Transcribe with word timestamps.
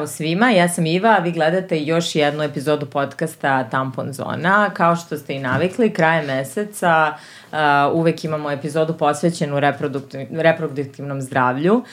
Zdravo 0.00 0.16
svima, 0.16 0.50
ja 0.50 0.68
sam 0.68 0.86
Iva, 0.86 1.16
a 1.18 1.22
vi 1.22 1.32
gledate 1.32 1.80
još 1.80 2.14
jednu 2.14 2.42
epizodu 2.42 2.86
podcasta 2.86 3.64
Tampon 3.64 4.12
Zona. 4.12 4.70
Kao 4.74 4.96
što 4.96 5.16
ste 5.18 5.34
i 5.34 5.38
navikli, 5.38 5.92
kraje 5.92 6.26
meseca 6.26 7.14
uh, 7.52 7.58
uvek 7.92 8.24
imamo 8.24 8.50
epizodu 8.50 8.96
posvećenu 8.96 9.60
reproduktiv, 9.60 10.26
reproduktivnom 10.30 11.20
zdravlju. 11.20 11.84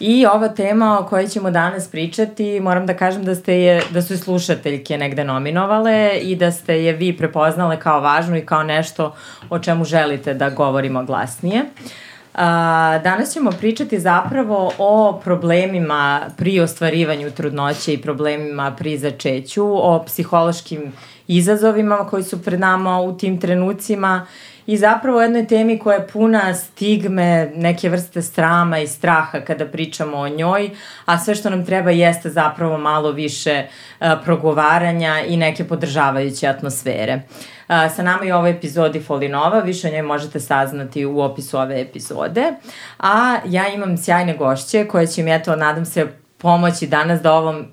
I 0.00 0.26
ova 0.26 0.48
tema 0.48 0.98
o 0.98 1.06
kojoj 1.08 1.28
ćemo 1.28 1.50
danas 1.50 1.88
pričati, 1.88 2.60
moram 2.60 2.86
da 2.86 2.96
kažem 2.96 3.24
da, 3.24 3.34
ste 3.34 3.60
je, 3.60 3.82
da 3.90 4.02
su 4.02 4.18
slušateljke 4.18 4.98
negde 4.98 5.24
nominovale 5.24 6.18
i 6.22 6.36
da 6.36 6.52
ste 6.52 6.84
je 6.84 6.92
vi 6.92 7.16
prepoznale 7.16 7.80
kao 7.80 8.00
važnu 8.00 8.36
i 8.36 8.46
kao 8.46 8.62
nešto 8.62 9.14
o 9.50 9.58
čemu 9.58 9.84
želite 9.84 10.34
da 10.34 10.50
govorimo 10.50 11.04
glasnije. 11.04 11.60
Uh, 11.62 12.05
A, 12.36 12.98
danas 13.04 13.32
ćemo 13.32 13.50
pričati 13.50 14.00
zapravo 14.00 14.72
o 14.78 15.20
problemima 15.24 16.20
pri 16.36 16.60
ostvarivanju 16.60 17.30
trudnoće 17.30 17.94
i 17.94 18.02
problemima 18.02 18.74
pri 18.78 18.98
začeću, 18.98 19.64
o 19.64 20.04
psihološkim 20.06 20.92
izazovima 21.28 21.96
koji 21.96 22.22
su 22.22 22.42
pred 22.42 22.60
nama 22.60 23.00
u 23.00 23.16
tim 23.16 23.40
trenucima 23.40 24.26
i 24.66 24.76
zapravo 24.76 25.18
o 25.18 25.22
jednoj 25.22 25.46
temi 25.46 25.78
koja 25.78 25.96
je 25.96 26.08
puna 26.08 26.54
stigme, 26.54 27.50
neke 27.54 27.88
vrste 27.88 28.22
strama 28.22 28.78
i 28.78 28.86
straha 28.86 29.40
kada 29.40 29.66
pričamo 29.66 30.16
o 30.16 30.28
njoj, 30.28 30.70
a 31.04 31.18
sve 31.18 31.34
što 31.34 31.50
nam 31.50 31.66
treba 31.66 31.90
jeste 31.90 32.30
zapravo 32.30 32.78
malo 32.78 33.12
više 33.12 33.66
a, 33.98 34.16
progovaranja 34.24 35.20
i 35.28 35.36
neke 35.36 35.64
podržavajuće 35.64 36.46
atmosfere. 36.46 37.14
Uh, 37.14 37.55
sa 37.66 38.02
nama 38.02 38.24
je 38.24 38.34
ovoj 38.34 38.50
epizodi 38.50 39.00
Folinova, 39.00 39.60
više 39.60 39.88
o 39.88 39.90
njoj 39.90 40.02
možete 40.02 40.40
saznati 40.40 41.06
u 41.06 41.20
opisu 41.20 41.58
ove 41.58 41.80
epizode. 41.80 42.52
A 42.98 43.36
ja 43.44 43.68
imam 43.68 43.96
sjajne 43.96 44.36
gošće 44.36 44.88
koje 44.88 45.06
će 45.06 45.22
mi, 45.22 45.34
eto, 45.34 45.56
nadam 45.56 45.84
se, 45.84 46.06
pomoći 46.38 46.86
danas 46.86 47.22
da 47.22 47.32
ovom 47.32 47.66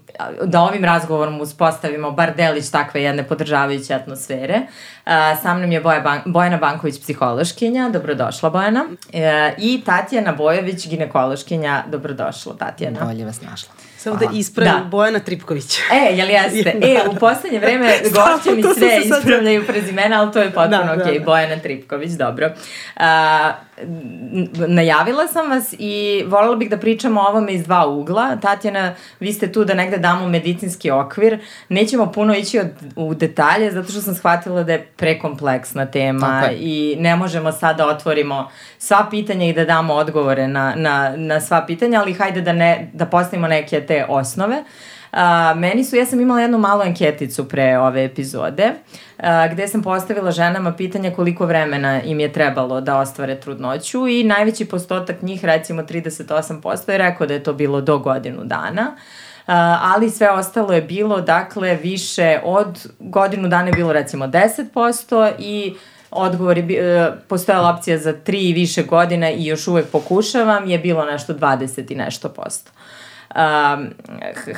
da 0.43 0.61
ovim 0.61 0.85
razgovorom 0.85 1.41
uspostavimo 1.41 2.11
bar 2.11 2.35
delić 2.35 2.69
takve 2.69 3.03
jedne 3.03 3.23
podržavajuće 3.27 3.93
atmosfere. 3.93 4.61
Uh, 4.61 5.11
sa 5.41 5.53
mnom 5.53 5.71
je 5.71 5.81
Boja 5.81 5.99
Ban 5.99 6.21
Bojana 6.25 6.57
Banković, 6.57 7.01
psihološkinja, 7.01 7.89
dobrodošla 7.89 8.49
Bojana, 8.49 8.85
uh, 8.89 9.19
i 9.57 9.81
Tatjana 9.85 10.31
Bojović, 10.31 10.87
ginekološkinja, 10.87 11.83
dobrodošla 11.87 12.55
Tatjana. 12.57 13.05
Bolje 13.05 13.25
vas 13.25 13.41
našla. 13.41 13.73
Samo 14.03 14.15
da 14.15 14.25
ispravim 14.33 14.83
da. 14.83 14.89
Bojana 14.89 15.19
Tripković. 15.19 15.79
E, 15.79 16.15
jel 16.15 16.29
jeste? 16.29 16.73
E, 16.87 17.09
u 17.09 17.15
poslednje 17.15 17.59
vreme 17.59 17.99
gošće 18.03 18.51
mi 18.51 18.63
sve 18.63 19.01
ispravljaju 19.05 19.65
prezimena, 19.67 20.21
ali 20.21 20.31
to 20.31 20.39
je 20.39 20.45
potpuno 20.45 20.83
da, 20.83 20.93
okej. 20.93 21.03
Okay. 21.03 21.13
Da, 21.13 21.19
da. 21.19 21.25
Bojana 21.25 21.61
Tripković, 21.61 22.11
dobro. 22.11 22.49
Uh, 22.95 23.03
najavila 24.67 25.27
sam 25.27 25.49
vas 25.49 25.75
i 25.79 26.23
voljela 26.27 26.55
bih 26.55 26.69
da 26.69 26.77
pričamo 26.77 27.21
o 27.21 27.29
ovome 27.29 27.53
iz 27.53 27.63
dva 27.63 27.87
ugla. 27.87 28.35
Tatjana, 28.35 28.95
vi 29.19 29.33
ste 29.33 29.51
tu 29.51 29.65
da 29.65 29.73
negde 29.73 29.97
damo 29.97 30.27
medicinski 30.27 30.91
okvir. 30.91 31.39
Nećemo 31.69 32.11
puno 32.11 32.35
ići 32.35 32.59
od, 32.59 32.67
u 32.95 33.13
detalje, 33.13 33.71
zato 33.71 33.91
što 33.91 34.01
sam 34.01 34.15
shvatila 34.15 34.63
da 34.63 34.73
je 34.73 34.87
prekompleksna 34.95 35.85
tema 35.85 36.43
okay. 36.45 36.55
i 36.59 36.95
ne 36.99 37.15
možemo 37.15 37.51
sad 37.51 37.77
da 37.77 37.87
otvorimo 37.87 38.49
sva 38.77 39.07
pitanja 39.09 39.45
i 39.45 39.53
da 39.53 39.65
damo 39.65 39.93
odgovore 39.93 40.47
na, 40.47 40.73
na, 40.75 41.13
na 41.17 41.41
sva 41.41 41.65
pitanja, 41.67 42.01
ali 42.01 42.13
hajde 42.13 42.41
da, 42.41 42.53
ne, 42.53 42.89
da 42.93 43.05
postavimo 43.05 43.47
neke 43.47 43.81
te 43.81 44.05
osnove. 44.09 44.55
Uh, 44.55 44.65
A, 45.13 45.53
meni 45.57 45.83
su, 45.83 45.95
ja 45.95 46.05
sam 46.05 46.19
imala 46.19 46.41
jednu 46.41 46.57
malu 46.57 46.81
anketicu 46.81 47.49
pre 47.49 47.77
ove 47.77 48.05
epizode, 48.05 48.71
a, 49.17 49.47
gde 49.47 49.67
sam 49.67 49.81
postavila 49.81 50.31
ženama 50.31 50.73
pitanje 50.73 51.11
koliko 51.11 51.45
vremena 51.45 52.01
im 52.01 52.19
je 52.19 52.33
trebalo 52.33 52.81
da 52.81 52.99
ostvare 52.99 53.39
trudnoću 53.39 54.07
i 54.07 54.23
najveći 54.23 54.65
postotak 54.65 55.21
njih, 55.21 55.45
recimo 55.45 55.81
38%, 55.81 56.91
je 56.91 56.97
rekao 56.97 57.27
da 57.27 57.33
je 57.33 57.43
to 57.43 57.53
bilo 57.53 57.81
do 57.81 57.97
godinu 57.97 58.43
dana. 58.43 58.95
Uh, 59.47 59.53
ali 59.93 60.09
sve 60.09 60.31
ostalo 60.31 60.73
je 60.73 60.81
bilo, 60.81 61.21
dakle, 61.21 61.75
više 61.75 62.39
od 62.43 62.87
godinu 62.99 63.47
dana 63.47 63.67
je 63.67 63.73
bilo 63.73 63.93
recimo 63.93 64.27
10% 64.27 65.31
i 65.39 65.73
odgovor 66.11 66.57
je, 66.57 67.07
uh, 67.07 67.13
postojala 67.27 67.69
opcija 67.69 67.97
za 67.97 68.13
3 68.13 68.49
i 68.49 68.53
više 68.53 68.83
godina 68.83 69.31
i 69.31 69.45
još 69.45 69.67
uvek 69.67 69.87
pokušavam, 69.91 70.69
je 70.69 70.79
bilo 70.79 71.05
nešto 71.05 71.33
20 71.33 71.91
i 71.91 71.95
nešto 71.95 72.29
posto. 72.29 72.71
Um, 73.35 73.89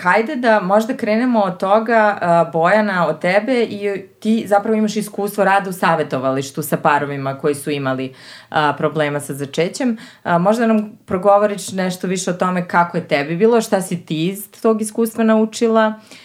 hajde 0.02 0.36
da 0.36 0.60
možda 0.60 0.98
krenemo 0.98 1.40
od 1.40 1.60
toga, 1.60 2.18
uh, 2.22 2.54
Bojana, 2.54 3.08
od 3.08 3.20
tebe 3.20 3.64
i 3.64 4.06
ti 4.20 4.44
zapravo 4.48 4.78
imaš 4.78 4.96
iskustvo 4.96 5.44
rada 5.44 5.70
u 5.70 5.74
savjetovalištu 5.74 6.64
sa 6.64 6.78
parovima 6.78 7.38
koji 7.38 7.56
su 7.56 7.72
imali 7.72 8.14
uh, 8.52 8.58
problema 8.78 9.20
sa 9.20 9.34
začećem. 9.34 9.98
Uh, 10.24 10.32
možda 10.42 10.68
nam 10.68 10.92
progovoriš 11.06 11.72
nešto 11.72 12.08
više 12.08 12.32
o 12.32 12.34
tome 12.34 12.68
kako 12.68 12.98
je 12.98 13.08
tebi 13.08 13.36
bilo, 13.36 13.62
šta 13.62 13.82
si 13.82 14.06
ti 14.06 14.28
iz 14.28 14.50
tog 14.62 14.82
iskustva 14.82 15.24
naučila 15.24 15.88
uh, 15.88 16.25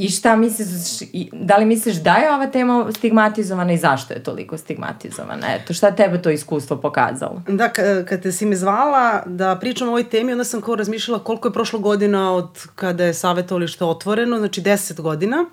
I 0.00 0.08
šta 0.08 0.36
misliš, 0.36 0.68
da 1.32 1.56
li 1.56 1.64
misliš 1.64 1.96
da 1.96 2.14
je 2.14 2.34
ova 2.34 2.46
tema 2.46 2.86
stigmatizovana 2.96 3.72
i 3.72 3.76
zašto 3.76 4.14
je 4.14 4.22
toliko 4.22 4.58
stigmatizovana? 4.58 5.54
Eto, 5.54 5.74
šta 5.74 5.90
tebe 5.90 6.22
to 6.22 6.30
iskustvo 6.30 6.76
pokazalo? 6.76 7.42
Da, 7.48 7.68
kad 8.08 8.22
te 8.22 8.32
si 8.32 8.46
me 8.46 8.56
zvala 8.56 9.22
da 9.26 9.58
pričam 9.60 9.88
o 9.88 9.90
ovoj 9.90 10.04
temi, 10.04 10.32
onda 10.32 10.44
sam 10.44 10.60
kao 10.60 10.74
razmišljala 10.74 11.24
koliko 11.24 11.48
je 11.48 11.52
prošlo 11.52 11.78
godina 11.78 12.34
od 12.34 12.66
kada 12.74 13.04
je 13.04 13.14
savjetovalište 13.14 13.84
otvoreno, 13.84 14.38
znači 14.38 14.62
10 14.62 15.00
godina. 15.00 15.44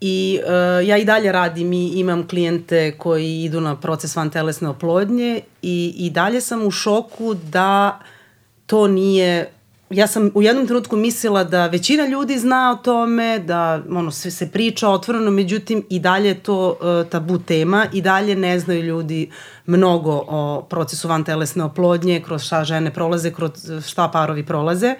I 0.00 0.40
uh, 0.44 0.88
ja 0.88 0.96
i 0.96 1.04
dalje 1.04 1.32
radim 1.32 1.72
i 1.72 1.86
imam 1.86 2.28
klijente 2.28 2.98
koji 2.98 3.42
idu 3.42 3.60
na 3.60 3.76
proces 3.76 4.16
van 4.16 4.30
telesne 4.30 4.68
oplodnje 4.68 5.40
i, 5.62 5.94
i 5.96 6.10
dalje 6.10 6.40
sam 6.40 6.66
u 6.66 6.70
šoku 6.70 7.34
da 7.34 8.00
to 8.66 8.88
nije 8.88 9.53
ja 9.94 10.06
sam 10.06 10.30
u 10.34 10.42
jednom 10.42 10.66
trenutku 10.66 10.96
mislila 10.96 11.44
da 11.44 11.66
većina 11.66 12.06
ljudi 12.06 12.38
zna 12.38 12.72
o 12.72 12.82
tome, 12.82 13.38
da 13.38 13.82
ono, 13.90 14.10
sve 14.10 14.30
se 14.30 14.50
priča 14.50 14.88
otvoreno, 14.88 15.30
međutim 15.30 15.84
i 15.90 15.98
dalje 15.98 16.28
je 16.28 16.42
to 16.42 16.68
uh, 16.68 17.10
tabu 17.10 17.38
tema 17.38 17.86
i 17.92 18.02
dalje 18.02 18.36
ne 18.36 18.58
znaju 18.58 18.82
ljudi 18.82 19.30
mnogo 19.66 20.24
o 20.28 20.66
procesu 20.70 21.08
van 21.08 21.24
telesne 21.24 21.64
oplodnje, 21.64 22.22
kroz 22.26 22.42
šta 22.42 22.64
žene 22.64 22.94
prolaze, 22.94 23.32
kroz 23.32 23.50
šta 23.86 24.08
parovi 24.08 24.46
prolaze. 24.46 24.94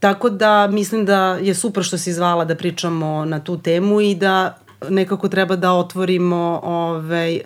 Tako 0.00 0.30
da 0.30 0.66
mislim 0.66 1.04
da 1.04 1.38
je 1.40 1.54
super 1.54 1.84
što 1.84 1.98
si 1.98 2.12
zvala 2.12 2.44
da 2.44 2.54
pričamo 2.54 3.24
na 3.24 3.44
tu 3.44 3.58
temu 3.58 4.00
i 4.00 4.14
da 4.14 4.58
nekako 4.88 5.28
treba 5.28 5.56
da 5.56 5.72
otvorimo 5.72 6.60
ovaj, 6.62 7.40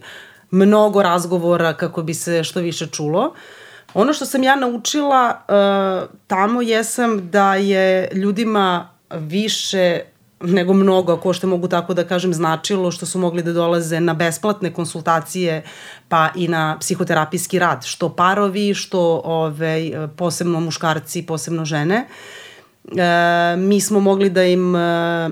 mnogo 0.50 1.02
razgovora 1.02 1.72
kako 1.72 2.02
bi 2.02 2.14
se 2.14 2.44
što 2.44 2.60
više 2.60 2.86
čulo. 2.86 3.20
Uh, 3.20 3.65
Ono 3.96 4.12
što 4.12 4.26
sam 4.26 4.42
ja 4.42 4.56
naučila 4.56 5.40
uh, 5.48 6.16
tamo 6.26 6.62
jesam 6.62 7.30
da 7.30 7.54
je 7.54 8.08
ljudima 8.12 8.88
više 9.10 10.00
nego 10.40 10.72
mnogo, 10.72 11.12
ako 11.12 11.32
što 11.32 11.46
mogu 11.46 11.68
tako 11.68 11.94
da 11.94 12.04
kažem, 12.04 12.34
značilo 12.34 12.90
što 12.90 13.06
su 13.06 13.18
mogli 13.18 13.42
da 13.42 13.52
dolaze 13.52 14.00
na 14.00 14.14
besplatne 14.14 14.72
konsultacije 14.72 15.62
pa 16.08 16.28
i 16.34 16.48
na 16.48 16.76
psihoterapijski 16.80 17.58
rad, 17.58 17.84
što 17.84 18.08
parovi, 18.08 18.74
što 18.74 19.20
ove, 19.24 20.08
posebno 20.16 20.60
muškarci, 20.60 21.22
posebno 21.22 21.64
žene. 21.64 22.06
E, 22.96 23.56
mi 23.56 23.80
smo 23.80 24.00
mogli 24.00 24.30
da 24.30 24.44
im 24.44 24.76
e, 24.76 25.30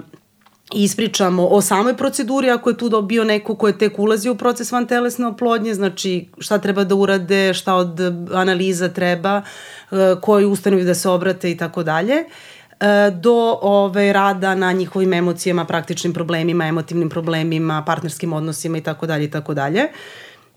ispričamo 0.75 1.47
o 1.47 1.61
samoj 1.61 1.97
proceduri 1.97 2.51
ako 2.51 2.71
je 2.71 2.77
tu 2.77 2.89
dobio 2.89 3.25
neko 3.25 3.55
ko 3.55 3.67
je 3.67 3.79
tek 3.79 3.99
ulazio 3.99 4.33
u 4.33 4.37
proces 4.37 4.73
van 4.73 4.87
telesne 4.87 5.27
oplodnje, 5.27 5.75
znači 5.75 6.29
šta 6.39 6.59
treba 6.59 6.85
da 6.85 6.95
urade, 6.95 7.55
šta 7.55 7.75
od 7.75 8.01
analiza 8.33 8.89
treba, 8.89 9.43
e, 9.91 9.97
koji 10.21 10.47
ustanovi 10.47 10.85
da 10.85 10.95
se 10.95 11.09
obrate 11.09 11.51
i 11.51 11.57
tako 11.57 11.83
dalje 11.83 12.15
e, 12.15 13.11
do 13.11 13.59
ove 13.63 14.13
rada 14.13 14.55
na 14.55 14.73
njihovim 14.73 15.13
emocijama, 15.13 15.65
praktičnim 15.65 16.13
problemima, 16.13 16.67
emotivnim 16.67 17.09
problemima, 17.09 17.83
partnerskim 17.87 18.33
odnosima 18.33 18.79
i 18.79 18.81
tako 18.81 19.07
dalje 19.07 19.25
i 19.25 19.31
tako 19.31 19.55
dalje 19.55 19.89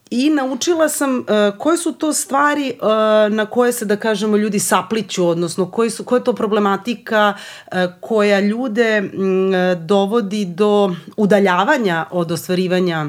i 0.10 0.30
naučila 0.30 0.90
sam 0.90 1.18
uh, 1.20 1.26
koje 1.58 1.78
su 1.78 1.94
to 1.94 2.14
stvari 2.14 2.74
uh, 2.82 2.88
na 3.34 3.46
koje 3.46 3.72
se, 3.72 3.86
da 3.86 3.96
kažemo, 3.96 4.38
ljudi 4.38 4.60
sapliću, 4.60 5.28
odnosno 5.28 5.72
koji 5.72 5.90
su, 5.90 6.04
koja 6.04 6.18
je 6.18 6.24
to 6.24 6.34
problematika 6.34 7.34
uh, 7.34 7.78
koja 8.02 8.40
ljude 8.40 8.98
m, 8.98 9.52
dovodi 9.86 10.46
do 10.46 10.96
udaljavanja 11.18 12.06
od 12.12 12.32
ostvarivanja 12.32 13.06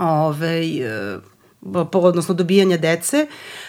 ove, 0.00 0.62
uh, 1.62 1.86
odnosno 1.92 2.34
dobijanja 2.34 2.76
dece. 2.76 3.26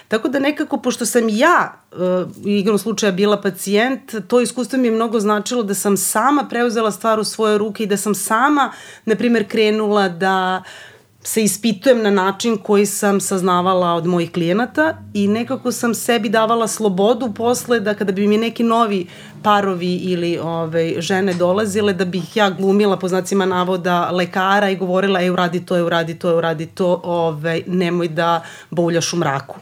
Tako 0.08 0.28
da 0.28 0.38
nekako, 0.38 0.76
pošto 0.76 1.06
sam 1.06 1.28
ja 1.28 1.80
uh, 1.92 1.98
igrom 2.44 2.78
slučaja 2.78 3.12
bila 3.12 3.40
pacijent, 3.40 4.14
to 4.28 4.40
iskustvo 4.40 4.78
mi 4.78 4.88
je 4.88 4.92
mnogo 4.92 5.20
značilo 5.20 5.62
da 5.62 5.74
sam 5.74 5.96
sama 5.96 6.46
preuzela 6.50 6.90
stvar 6.90 7.20
u 7.20 7.24
svoje 7.24 7.58
ruke 7.58 7.82
i 7.82 7.86
da 7.86 7.96
sam 7.96 8.14
sama, 8.14 8.72
na 9.04 9.14
primjer, 9.14 9.48
krenula 9.48 10.08
da 10.08 10.62
uh, 10.64 10.95
se 11.26 11.42
ispitujem 11.42 12.02
na 12.02 12.10
način 12.10 12.56
koji 12.56 12.86
sam 12.86 13.20
saznavala 13.20 13.94
od 13.94 14.06
mojih 14.06 14.32
klijenata 14.32 14.94
i 15.14 15.28
nekako 15.28 15.72
sam 15.72 15.94
sebi 15.94 16.28
davala 16.28 16.68
slobodu 16.68 17.32
posle 17.34 17.80
da 17.80 17.94
kada 17.94 18.12
bi 18.12 18.26
mi 18.26 18.38
neki 18.38 18.62
novi 18.62 19.06
parovi 19.42 19.94
ili 19.94 20.38
ove, 20.38 20.94
žene 20.98 21.34
dolazile 21.34 21.92
da 21.92 22.04
bih 22.04 22.36
ja 22.36 22.50
glumila 22.50 22.96
po 22.96 23.08
znacima 23.08 23.46
navoda 23.46 24.10
lekara 24.10 24.70
i 24.70 24.76
govorila 24.76 25.22
e 25.22 25.30
uradi 25.30 25.66
to, 25.66 25.76
e 25.76 25.82
uradi 25.82 26.14
to, 26.14 26.30
e 26.30 26.34
uradi 26.34 26.66
to, 26.66 27.00
ove, 27.04 27.62
nemoj 27.66 28.08
da 28.08 28.42
buljaš 28.70 29.12
u 29.12 29.16
mraku. 29.16 29.56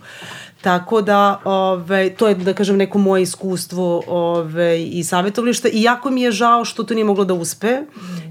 Tako 0.65 1.03
da, 1.03 1.41
ove, 1.45 2.11
to 2.11 2.29
je, 2.29 2.35
da 2.35 2.53
kažem, 2.55 2.77
neko 2.77 2.99
moje 2.99 3.23
iskustvo 3.23 4.03
ove, 4.07 4.83
i 4.83 5.05
savjetovlišta 5.05 5.69
i 5.69 5.83
jako 5.83 6.11
mi 6.11 6.23
je 6.23 6.31
žao 6.31 6.65
što 6.65 6.85
to 6.85 6.95
nije 6.95 7.05
moglo 7.05 7.25
da 7.25 7.35
uspe, 7.35 7.79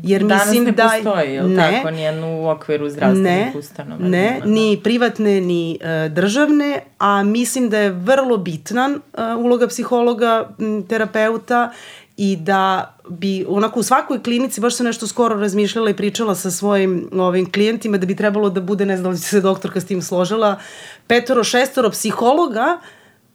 jer 0.03 0.23
Danas 0.23 0.45
mislim 0.45 0.63
ne 0.63 0.71
da... 0.71 0.83
postoji, 0.83 1.35
ili 1.35 1.53
ne, 1.53 1.71
tako, 1.71 1.91
nijednu 1.91 2.41
u 2.41 2.49
okviru 2.49 2.89
zdravstvenih 2.89 3.23
ne, 3.25 3.53
ustanova. 3.55 4.07
Ne, 4.07 4.39
da. 4.39 4.49
ni 4.49 4.79
privatne, 4.83 5.41
ni 5.41 5.79
uh, 5.81 6.13
državne, 6.13 6.79
a 6.97 7.23
mislim 7.23 7.69
da 7.69 7.77
je 7.77 7.89
vrlo 7.89 8.37
bitnan 8.37 8.93
uh, 8.93 9.45
uloga 9.45 9.67
psihologa, 9.67 10.49
m, 10.59 10.83
terapeuta 10.87 11.71
i 12.17 12.35
da 12.35 12.93
bi 13.09 13.45
onako 13.49 13.79
u 13.79 13.83
svakoj 13.83 14.23
klinici, 14.23 14.61
baš 14.61 14.75
sam 14.75 14.85
nešto 14.85 15.07
skoro 15.07 15.35
razmišljala 15.35 15.89
i 15.89 15.93
pričala 15.93 16.35
sa 16.35 16.51
svojim 16.51 17.09
ovim 17.13 17.51
klijentima 17.51 17.97
da 17.97 18.05
bi 18.05 18.15
trebalo 18.15 18.49
da 18.49 18.61
bude, 18.61 18.85
ne 18.85 18.97
znam 18.97 19.11
da 19.11 19.17
se 19.17 19.41
doktorka 19.41 19.81
s 19.81 19.85
tim 19.85 20.01
složila, 20.01 20.59
petoro, 21.07 21.43
šestoro 21.43 21.89
psihologa 21.89 22.79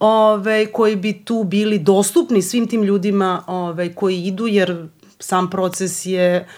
ove, 0.01 0.67
koji 0.67 0.97
bi 0.97 1.25
tu 1.25 1.45
bili 1.45 1.79
dostupni 1.79 2.43
svim 2.43 2.67
tim 2.67 2.83
ljudima 2.83 3.43
ove, 3.47 3.95
koji 3.95 4.23
idu, 4.23 4.47
jer 4.47 4.87
sam 5.19 5.51
proces 5.51 6.07
je 6.07 6.49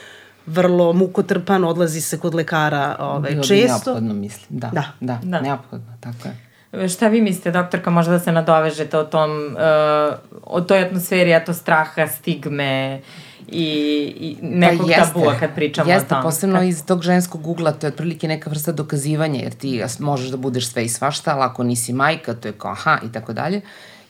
vrlo 0.46 0.92
mukotrpan, 0.92 1.64
odlazi 1.64 2.00
se 2.00 2.18
kod 2.18 2.34
lekara 2.34 2.96
ove, 3.00 3.30
Bilo 3.30 3.40
bi 3.42 3.48
često. 3.48 3.66
neophodno, 3.90 4.14
mislim. 4.14 4.58
Da, 4.60 4.68
Da. 4.68 4.82
da, 5.00 5.14
da, 5.14 5.20
Da. 5.22 5.40
neophodno, 5.40 5.96
tako 6.00 6.28
je. 6.28 6.49
Šta 6.88 7.08
vi 7.08 7.20
mislite, 7.20 7.50
doktorka, 7.50 7.90
možda 7.90 8.12
da 8.12 8.18
se 8.18 8.32
nadovežete 8.32 8.98
o 8.98 9.04
tom, 9.04 9.30
uh, 9.30 10.14
o 10.42 10.60
toj 10.60 10.82
atmosferi, 10.82 11.32
eto, 11.32 11.54
straha, 11.54 12.06
stigme 12.06 13.00
i, 13.48 13.66
i 14.20 14.36
nekog 14.42 14.86
Pa 14.86 14.92
jeste, 14.92 15.12
tabua 15.12 15.34
kad 15.40 15.54
pričamo 15.54 15.90
jeste, 15.90 16.06
o 16.06 16.08
tom? 16.08 16.22
posebno 16.22 16.58
Kad- 16.58 16.68
iz 16.68 16.86
tog 16.86 17.02
ženskog 17.02 17.46
ugla, 17.46 17.72
to 17.72 17.86
je 17.86 17.92
otprilike 17.92 18.28
neka 18.28 18.50
vrsta 18.50 18.72
dokazivanja, 18.72 19.40
jer 19.40 19.52
ti 19.52 19.82
možeš 19.98 20.28
da 20.28 20.36
budeš 20.36 20.68
sve 20.72 20.84
i 20.84 20.88
svašta, 20.88 21.34
ali 21.34 21.42
ako 21.42 21.62
nisi 21.62 21.92
majka, 21.92 22.34
to 22.34 22.48
je 22.48 22.52
kao 22.52 22.70
aha 22.70 22.98
i 23.08 23.12
tako 23.12 23.32
dalje. 23.32 23.60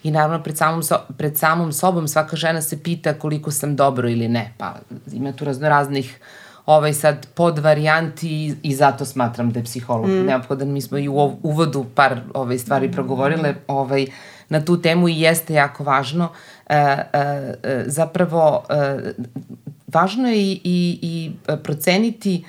I 0.03 0.11
naravno, 0.11 0.43
pred 0.43 0.57
samom, 0.57 0.83
so, 0.83 0.97
pred 1.17 1.37
samom 1.37 1.73
sobom 1.73 2.07
svaka 2.07 2.35
žena 2.35 2.61
se 2.61 2.83
pita 2.83 3.13
koliko 3.13 3.51
sam 3.51 3.75
dobro 3.75 4.09
ili 4.09 4.27
ne. 4.27 4.53
Pa 4.57 4.73
ima 5.13 5.31
tu 5.31 5.45
razno 5.45 5.69
raznih 5.69 6.19
ovaj 6.65 6.93
sad 6.93 7.27
pod 7.33 7.59
varijanti 7.59 8.55
i, 8.63 8.75
zato 8.75 9.05
smatram 9.05 9.51
da 9.51 9.59
je 9.59 9.63
psiholog 9.63 10.09
mm. 10.09 10.25
neophodan. 10.25 10.67
Mi 10.67 10.81
smo 10.81 10.97
i 10.97 11.07
u 11.07 11.37
uvodu 11.43 11.85
par 11.95 12.21
ovaj 12.33 12.57
stvari 12.57 12.91
progovorile 12.91 13.55
ovaj, 13.67 14.05
na 14.49 14.65
tu 14.65 14.81
temu 14.81 15.09
i 15.09 15.21
jeste 15.21 15.53
jako 15.53 15.83
važno. 15.83 16.29
E, 16.69 16.75
e, 16.75 17.55
e, 17.63 17.83
zapravo, 17.85 18.63
e, 18.69 18.99
važno 19.87 20.27
je 20.27 20.41
i, 20.41 20.61
i, 20.63 20.99
i 21.01 21.31
proceniti 21.63 22.45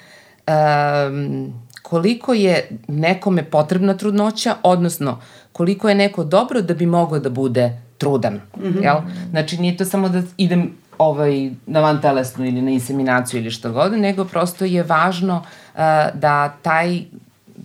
um, 0.46 1.52
koliko 1.82 2.34
je 2.34 2.68
nekome 2.88 3.44
potrebna 3.44 3.94
trudnoća, 3.94 4.54
odnosno 4.62 5.20
koliko 5.52 5.88
je 5.88 5.94
neko 5.94 6.24
dobro 6.24 6.62
da 6.62 6.74
bi 6.74 6.86
mogao 6.86 7.18
da 7.18 7.30
bude 7.30 7.80
trudan. 7.98 8.34
Mm 8.34 8.62
-hmm. 8.62 8.82
jel? 8.82 8.96
Znači, 9.30 9.58
nije 9.58 9.76
to 9.76 9.84
samo 9.84 10.08
da 10.08 10.22
idem 10.36 10.70
ovaj, 11.02 11.50
na 11.66 11.80
vantelesnu 11.80 12.46
ili 12.46 12.62
na 12.62 12.70
inseminaciju 12.70 13.40
ili 13.40 13.50
što 13.50 13.72
god, 13.72 13.92
nego 13.92 14.24
prosto 14.24 14.64
je 14.64 14.82
važno 14.82 15.36
uh, 15.36 15.80
da 16.14 16.48
taj 16.62 17.02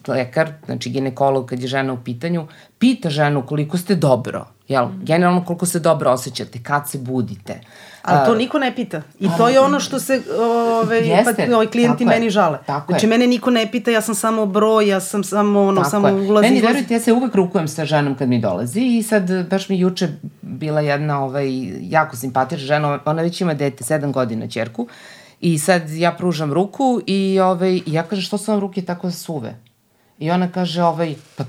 lekar, 0.07 0.51
znači 0.65 0.89
ginekolog 0.89 1.45
kad 1.45 1.61
je 1.61 1.67
žena 1.67 1.93
u 1.93 1.97
pitanju, 2.03 2.47
pita 2.79 3.09
ženu 3.09 3.45
koliko 3.45 3.77
ste 3.77 3.95
dobro, 3.95 4.45
jel? 4.67 4.87
Generalno 5.03 5.45
koliko 5.45 5.65
se 5.65 5.79
dobro 5.79 6.11
osjećate, 6.11 6.63
kad 6.63 6.89
se 6.89 6.97
budite. 6.97 7.61
Ali 8.07 8.25
to 8.25 8.35
niko 8.35 8.59
ne 8.59 8.75
pita. 8.75 9.01
I 9.19 9.27
to 9.37 9.49
je 9.49 9.59
ono 9.59 9.79
što 9.79 9.99
se 9.99 10.21
ove, 10.83 10.97
Jeste, 10.97 11.47
pa, 11.49 11.55
ovaj 11.55 11.67
klijenti 11.67 12.03
tako 12.03 12.13
je, 12.13 12.19
meni 12.19 12.29
žale. 12.29 12.57
tako 12.65 12.91
znači, 12.91 13.05
je. 13.05 13.09
mene 13.09 13.27
niko 13.27 13.51
ne 13.51 13.71
pita, 13.71 13.91
ja 13.91 14.01
sam 14.01 14.15
samo 14.15 14.45
broj, 14.45 14.87
ja 14.87 14.99
sam 14.99 15.23
samo, 15.23 15.61
ono, 15.63 15.81
Tako 15.81 15.89
samo 15.89 16.07
je. 16.07 16.13
ulaz, 16.13 16.41
Meni, 16.41 16.61
verujte, 16.61 16.93
ja 16.93 16.99
se 16.99 17.13
uvek 17.13 17.35
rukujem 17.35 17.67
sa 17.67 17.85
ženom 17.85 18.15
kad 18.15 18.29
mi 18.29 18.39
dolazi 18.39 18.81
i 18.81 19.03
sad 19.03 19.49
baš 19.49 19.69
mi 19.69 19.79
juče 19.79 20.07
bila 20.41 20.81
jedna 20.81 21.23
ovaj, 21.23 21.47
jako 21.81 22.15
simpatična 22.15 22.65
žena, 22.65 22.99
ona 23.05 23.21
već 23.21 23.41
ima 23.41 23.53
dete, 23.53 23.83
sedam 23.83 24.11
godina, 24.11 24.47
čerku, 24.47 24.87
i 25.41 25.59
sad 25.59 25.89
ja 25.89 26.11
pružam 26.11 26.53
ruku 26.53 27.01
i, 27.05 27.39
ovaj, 27.39 27.81
ja 27.85 28.03
kažem 28.03 28.23
što 28.23 28.37
su 28.37 28.51
vam 28.51 28.59
ruke 28.59 28.81
tako 28.81 29.11
suve? 29.11 29.55
I 30.19 30.31
ona 30.31 30.51
kaže, 30.51 30.83
ovaj, 30.83 31.15
pa, 31.37 31.43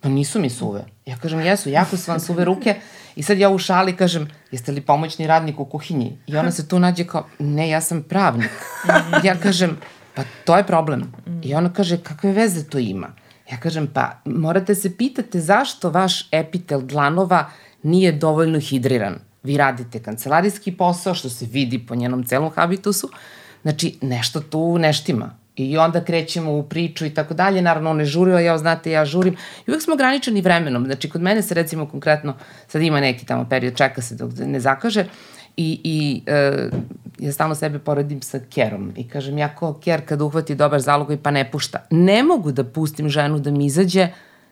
pa 0.00 0.08
nisu 0.08 0.40
mi 0.40 0.50
suve. 0.50 0.84
Ja 1.06 1.16
kažem, 1.16 1.40
jesu, 1.40 1.70
jako 1.70 1.96
su 1.96 2.10
vam 2.10 2.20
suve 2.20 2.44
ruke. 2.44 2.74
I 3.18 3.22
sad 3.22 3.38
ja 3.38 3.48
u 3.50 3.58
šali 3.58 3.96
kažem, 3.96 4.28
jeste 4.50 4.72
li 4.72 4.80
pomoćni 4.80 5.26
radnik 5.26 5.60
u 5.60 5.64
kuhinji? 5.64 6.18
I 6.26 6.36
ona 6.36 6.50
se 6.50 6.68
tu 6.68 6.78
nađe 6.78 7.04
kao, 7.04 7.26
ne, 7.38 7.68
ja 7.68 7.80
sam 7.80 8.02
pravnik. 8.02 8.50
ja 9.24 9.34
kažem, 9.36 9.78
pa 10.14 10.22
to 10.44 10.56
je 10.56 10.66
problem. 10.66 11.12
I 11.42 11.54
ona 11.54 11.72
kaže, 11.72 11.96
kakve 11.96 12.32
veze 12.32 12.64
to 12.64 12.78
ima? 12.78 13.08
Ja 13.50 13.56
kažem, 13.60 13.86
pa 13.94 14.20
morate 14.24 14.74
se 14.74 14.96
pitate 14.96 15.40
zašto 15.40 15.90
vaš 15.90 16.28
epitel 16.32 16.80
dlanova 16.80 17.50
nije 17.82 18.12
dovoljno 18.12 18.60
hidriran. 18.60 19.18
Vi 19.42 19.56
radite 19.56 20.02
kancelarijski 20.02 20.76
posao, 20.76 21.14
što 21.14 21.28
se 21.28 21.46
vidi 21.46 21.78
po 21.86 21.94
njenom 21.94 22.24
celom 22.24 22.50
habitusu, 22.54 23.10
znači 23.62 23.98
nešto 24.02 24.40
tu 24.40 24.78
neštima. 24.78 25.34
I 25.64 25.78
onda 25.78 26.04
krećemo 26.04 26.52
u 26.52 26.62
priču 26.62 27.06
i 27.06 27.14
tako 27.14 27.34
dalje, 27.34 27.62
naravno 27.62 27.90
on 27.90 27.96
ne 27.96 28.04
žurio, 28.04 28.38
ja 28.38 28.58
znate, 28.58 28.90
ja 28.90 29.04
žurim. 29.04 29.36
I 29.66 29.70
uvek 29.70 29.82
smo 29.82 29.94
ograničeni 29.94 30.40
vremenom, 30.40 30.84
znači 30.84 31.10
kod 31.10 31.22
mene 31.22 31.42
se 31.42 31.54
recimo 31.54 31.86
konkretno, 31.86 32.34
sad 32.68 32.82
ima 32.82 33.00
neki 33.00 33.26
tamo 33.26 33.46
period, 33.50 33.76
čeka 33.76 34.02
se 34.02 34.14
dok 34.14 34.32
ne 34.38 34.60
zakaže, 34.60 35.04
i, 35.56 35.80
i 35.84 36.22
e, 36.26 36.68
ja 37.18 37.32
stalno 37.32 37.54
sebe 37.54 37.78
poredim 37.78 38.22
sa 38.22 38.38
kerom. 38.50 38.92
I 38.96 39.08
kažem, 39.08 39.38
ja 39.38 39.48
kao 39.54 39.74
ker 39.74 40.06
kad 40.06 40.20
uhvati 40.22 40.54
dobar 40.54 40.80
zalogaj 40.80 41.16
pa 41.16 41.30
ne 41.30 41.50
pušta. 41.50 41.86
Ne 41.90 42.22
mogu 42.22 42.52
da 42.52 42.64
pustim 42.64 43.08
ženu 43.08 43.38
da 43.38 43.50
mi 43.50 43.66
izađe 43.66 44.08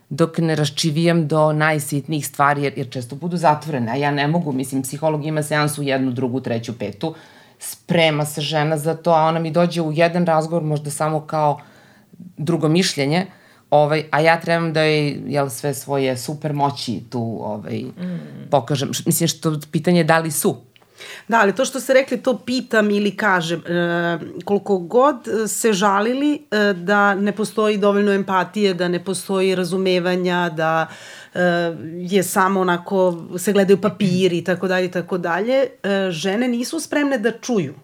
dok 0.08 0.38
ne 0.38 0.54
raščivijam 0.54 1.26
do 1.28 1.52
najsitnijih 1.52 2.26
stvari, 2.26 2.62
jer, 2.62 2.72
jer 2.76 2.90
često 2.90 3.16
budu 3.16 3.36
zatvorene, 3.36 3.92
a 3.92 3.96
ja 3.96 4.10
ne 4.10 4.26
mogu, 4.28 4.52
mislim, 4.52 4.82
psiholog 4.82 5.26
ima 5.26 5.42
seansu 5.42 5.82
jednu, 5.82 6.10
drugu, 6.10 6.40
treću, 6.40 6.78
petu, 6.78 7.14
sprema 7.58 8.24
se 8.24 8.40
žena 8.40 8.78
za 8.78 8.94
to, 8.94 9.10
a 9.10 9.26
ona 9.26 9.38
mi 9.38 9.50
dođe 9.50 9.82
u 9.82 9.92
jedan 9.92 10.26
razgovor 10.26 10.62
možda 10.62 10.90
samo 10.90 11.20
kao 11.20 11.60
drugo 12.36 12.68
mišljenje, 12.68 13.26
ovaj, 13.70 14.04
a 14.10 14.20
ja 14.20 14.40
trebam 14.40 14.72
da 14.72 14.82
joj 14.82 15.18
jel, 15.26 15.48
sve 15.48 15.74
svoje 15.74 16.16
super 16.16 16.52
moći 16.52 17.00
tu 17.10 17.38
ovaj, 17.42 17.78
mm. 17.78 18.48
pokažem. 18.50 18.90
Mislim, 19.06 19.28
što 19.28 19.60
pitanje 19.72 20.00
je 20.00 20.04
da 20.04 20.18
li 20.18 20.30
su. 20.30 20.56
Da, 21.28 21.40
ali 21.40 21.54
to 21.54 21.64
što 21.64 21.80
ste 21.80 21.94
rekli, 21.94 22.22
to 22.22 22.38
pitam 22.38 22.90
ili 22.90 23.16
kažem. 23.16 23.62
E, 23.66 24.18
koliko 24.44 24.78
god 24.78 25.16
se 25.46 25.72
žalili 25.72 26.34
e, 26.50 26.72
da 26.72 27.14
ne 27.14 27.32
postoji 27.32 27.78
dovoljno 27.78 28.12
empatije, 28.12 28.74
da 28.74 28.88
ne 28.88 29.04
postoji 29.04 29.54
razumevanja, 29.54 30.50
da 30.56 30.86
je 32.00 32.22
samo 32.22 32.60
onako, 32.60 33.26
se 33.38 33.52
gledaju 33.52 33.80
papiri 33.80 34.38
i 34.38 34.44
tako 34.44 34.68
dalje 34.68 34.86
i 34.86 34.90
tako 34.90 35.18
dalje, 35.18 35.66
e, 35.82 36.10
žene 36.10 36.48
nisu 36.48 36.80
spremne 36.80 37.18
da 37.18 37.32
čuju. 37.32 37.74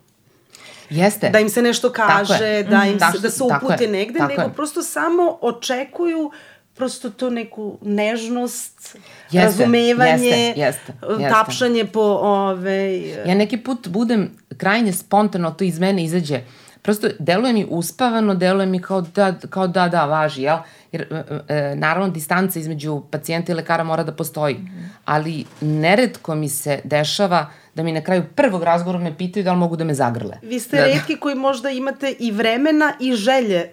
Jeste. 0.91 1.31
Da 1.31 1.41
im 1.41 1.49
se 1.49 1.63
nešto 1.63 1.93
kaže, 1.93 2.63
da 2.71 2.85
im 2.85 2.99
Tako- 2.99 3.17
se, 3.17 3.23
da 3.23 3.31
se 3.31 3.43
upute 3.43 3.87
negde, 3.89 4.19
tako 4.19 4.31
nego 4.31 4.43
je. 4.43 4.53
prosto 4.53 4.83
samo 4.83 5.39
očekuju 5.41 6.31
prosto 6.75 7.11
to 7.11 7.31
neku 7.31 7.79
nežnost, 7.83 8.97
Jeste, 9.31 9.47
razumevanje, 9.47 10.27
jeste, 10.27 10.61
jeste, 10.61 10.93
jeste. 11.09 11.29
tapšanje 11.31 11.85
po 11.85 12.01
ove... 12.01 13.01
Ja 13.27 13.35
neki 13.35 13.57
put 13.57 13.89
budem 13.89 14.31
krajnje 14.57 14.93
spontano, 14.93 15.51
to 15.51 15.65
iz 15.65 15.79
mene 15.79 16.05
izađe. 16.05 16.41
Prosto 16.83 17.09
deluje 17.19 17.53
mi 17.53 17.67
uspavano, 17.71 18.35
deluje 18.35 18.67
mi 18.67 18.83
kao 18.83 19.01
da, 19.01 19.35
kao 19.51 19.67
da, 19.67 19.89
da, 19.89 20.05
važi, 20.05 20.43
jel? 20.43 20.57
Jer, 20.93 21.07
e, 21.11 21.55
e, 21.55 21.77
naravno, 21.77 22.09
distanca 22.09 22.59
između 22.59 23.03
pacijenta 23.11 23.53
i 23.53 23.55
lekara 23.55 23.85
mora 23.85 24.03
da 24.03 24.13
postoji. 24.13 24.57
Ali 25.05 25.45
neretko 25.61 26.35
mi 26.35 26.49
se 26.49 26.81
dešava 26.85 27.51
da 27.75 27.83
mi 27.83 27.93
na 27.93 28.01
kraju 28.01 28.25
prvog 28.35 28.63
razgovora 28.63 28.99
me 28.99 29.17
pitaju 29.19 29.45
da 29.45 29.53
li 29.53 29.59
mogu 29.59 29.77
da 29.77 29.85
me 29.85 29.95
zagrle. 29.95 30.39
Vi 30.43 30.61
ste 30.61 30.77
da, 30.77 30.85
redki 30.85 31.17
koji 31.17 31.35
možda 31.35 31.71
imate 31.71 32.15
i 32.19 32.31
vremena 32.31 32.93
i 33.01 33.13
želje 33.13 33.71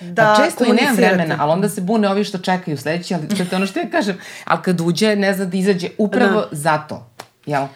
da 0.00 0.34
Pa 0.36 0.44
često 0.44 0.64
i 0.64 0.72
nemam 0.72 0.96
vremena, 0.96 1.36
ali 1.40 1.52
onda 1.52 1.68
se 1.68 1.80
bune 1.80 2.08
ovi 2.08 2.24
što 2.24 2.38
čekaju 2.38 2.76
sledeći, 2.76 3.14
ali 3.14 3.28
to 3.28 3.34
je 3.36 3.46
ono 3.52 3.66
što 3.66 3.80
ja 3.80 3.90
kažem. 3.90 4.18
Ali 4.44 4.62
kad 4.62 4.80
uđe, 4.80 5.16
ne 5.16 5.34
zna 5.34 5.44
da 5.44 5.56
izađe 5.56 5.88
upravo 5.98 6.40
da. 6.40 6.48
zato. 6.50 7.06
Jel? 7.46 7.66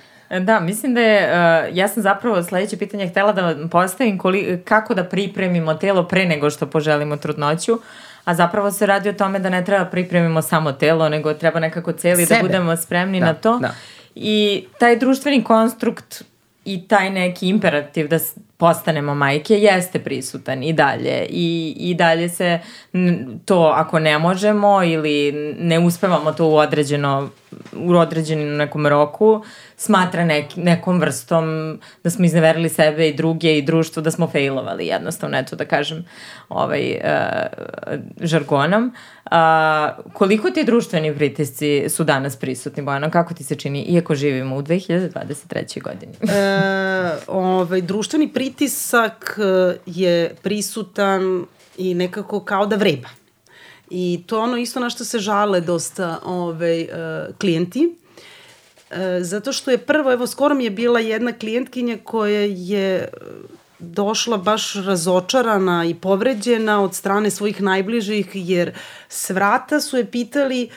Da, 0.40 0.60
mislim 0.60 0.94
da 0.94 1.00
je, 1.00 1.30
uh, 1.70 1.76
ja 1.76 1.88
sam 1.88 2.02
zapravo 2.02 2.42
sledeće 2.42 2.76
pitanje 2.76 3.08
htela 3.08 3.32
da 3.32 3.42
vam 3.42 3.68
postavim 3.68 4.18
koli, 4.18 4.62
kako 4.64 4.94
da 4.94 5.04
pripremimo 5.04 5.74
telo 5.74 6.08
pre 6.08 6.24
nego 6.24 6.50
što 6.50 6.66
poželimo 6.66 7.16
trudnoću, 7.16 7.78
a 8.26 8.34
zapravo 8.34 8.70
se 8.70 8.86
radi 8.86 9.08
o 9.08 9.12
tome 9.12 9.38
da 9.38 9.48
ne 9.48 9.64
treba 9.64 9.84
pripremimo 9.84 10.42
samo 10.42 10.72
telo, 10.72 11.08
nego 11.08 11.34
treba 11.34 11.60
nekako 11.60 11.92
celi 11.92 12.26
Sebe. 12.26 12.36
da 12.36 12.42
budemo 12.42 12.76
spremni 12.76 13.20
Da, 13.20 13.26
na 13.26 13.34
to. 13.34 13.58
da. 13.58 13.74
I 14.14 14.64
taj 14.78 14.96
društveni 14.96 15.44
konstrukt 15.44 16.22
i 16.64 16.88
taj 16.88 17.10
neki 17.10 17.48
imperativ 17.48 18.08
da 18.08 18.18
postanemo 18.56 19.14
majke 19.14 19.54
jeste 19.54 19.98
prisutan 19.98 20.62
i 20.62 20.72
dalje. 20.72 21.26
I, 21.30 21.74
i 21.78 21.94
dalje 21.94 22.28
se 22.28 22.58
to 23.44 23.72
ako 23.74 23.98
ne 23.98 24.18
možemo 24.18 24.82
ili 24.82 25.32
ne 25.58 25.78
uspevamo 25.78 26.32
to 26.32 26.48
u 26.48 26.56
određeno 26.56 27.30
u 27.72 27.92
određenom 27.92 28.56
nekom 28.56 28.86
roku 28.86 29.44
smatra 29.76 30.24
nek, 30.24 30.56
nekom 30.56 31.00
vrstom 31.00 31.78
da 32.04 32.10
smo 32.10 32.24
izneverili 32.24 32.68
sebe 32.68 33.08
i 33.08 33.14
druge 33.14 33.58
i 33.58 33.62
društvo 33.62 34.02
da 34.02 34.10
smo 34.10 34.26
failovali 34.26 34.86
jednostavno 34.86 35.38
eto 35.38 35.56
da 35.56 35.64
kažem 35.64 36.04
ovaj 36.48 36.90
uh, 36.90 37.00
žargonom. 38.20 38.92
Uh, 39.24 39.32
koliko 40.12 40.50
ti 40.50 40.64
društveni 40.64 41.14
pritisci 41.14 41.84
su 41.88 42.04
danas 42.04 42.36
prisutni 42.36 42.82
Bojana? 42.82 43.10
Kako 43.10 43.34
ti 43.34 43.44
se 43.44 43.54
čini? 43.54 43.82
Iako 43.82 44.14
živimo 44.14 44.56
u 44.56 44.62
2023. 44.62 45.82
godini 45.82 46.12
e, 46.22 47.10
ovaj 47.26 47.80
društveni 47.80 48.28
pritisak 48.46 49.38
e, 49.38 49.78
je 49.86 50.34
prisutan 50.42 51.46
i 51.78 51.94
nekako 51.94 52.40
kao 52.40 52.66
da 52.66 52.76
vreba 52.76 53.08
I 53.90 54.22
to 54.26 54.40
ono 54.40 54.56
isto 54.56 54.80
na 54.80 54.90
što 54.90 55.04
se 55.04 55.18
žale 55.18 55.60
dosta 55.60 56.18
ovaj, 56.24 56.82
uh, 56.82 56.88
klijenti. 57.38 57.86
Uh, 58.90 58.96
zato 59.20 59.52
što 59.52 59.70
je 59.70 59.78
prvo, 59.78 60.12
evo 60.12 60.26
skoro 60.26 60.54
mi 60.54 60.64
je 60.64 60.70
bila 60.70 61.00
jedna 61.00 61.32
klijentkinja 61.32 61.98
koja 62.04 62.40
je 62.40 63.08
došla 63.78 64.36
baš 64.36 64.74
razočarana 64.74 65.84
i 65.84 65.94
povređena 65.94 66.82
od 66.82 66.94
strane 66.94 67.30
svojih 67.30 67.62
najbližih, 67.62 68.26
jer 68.34 68.72
svrata 69.08 69.80
su 69.80 69.96
je 69.96 70.10
pitali 70.10 70.70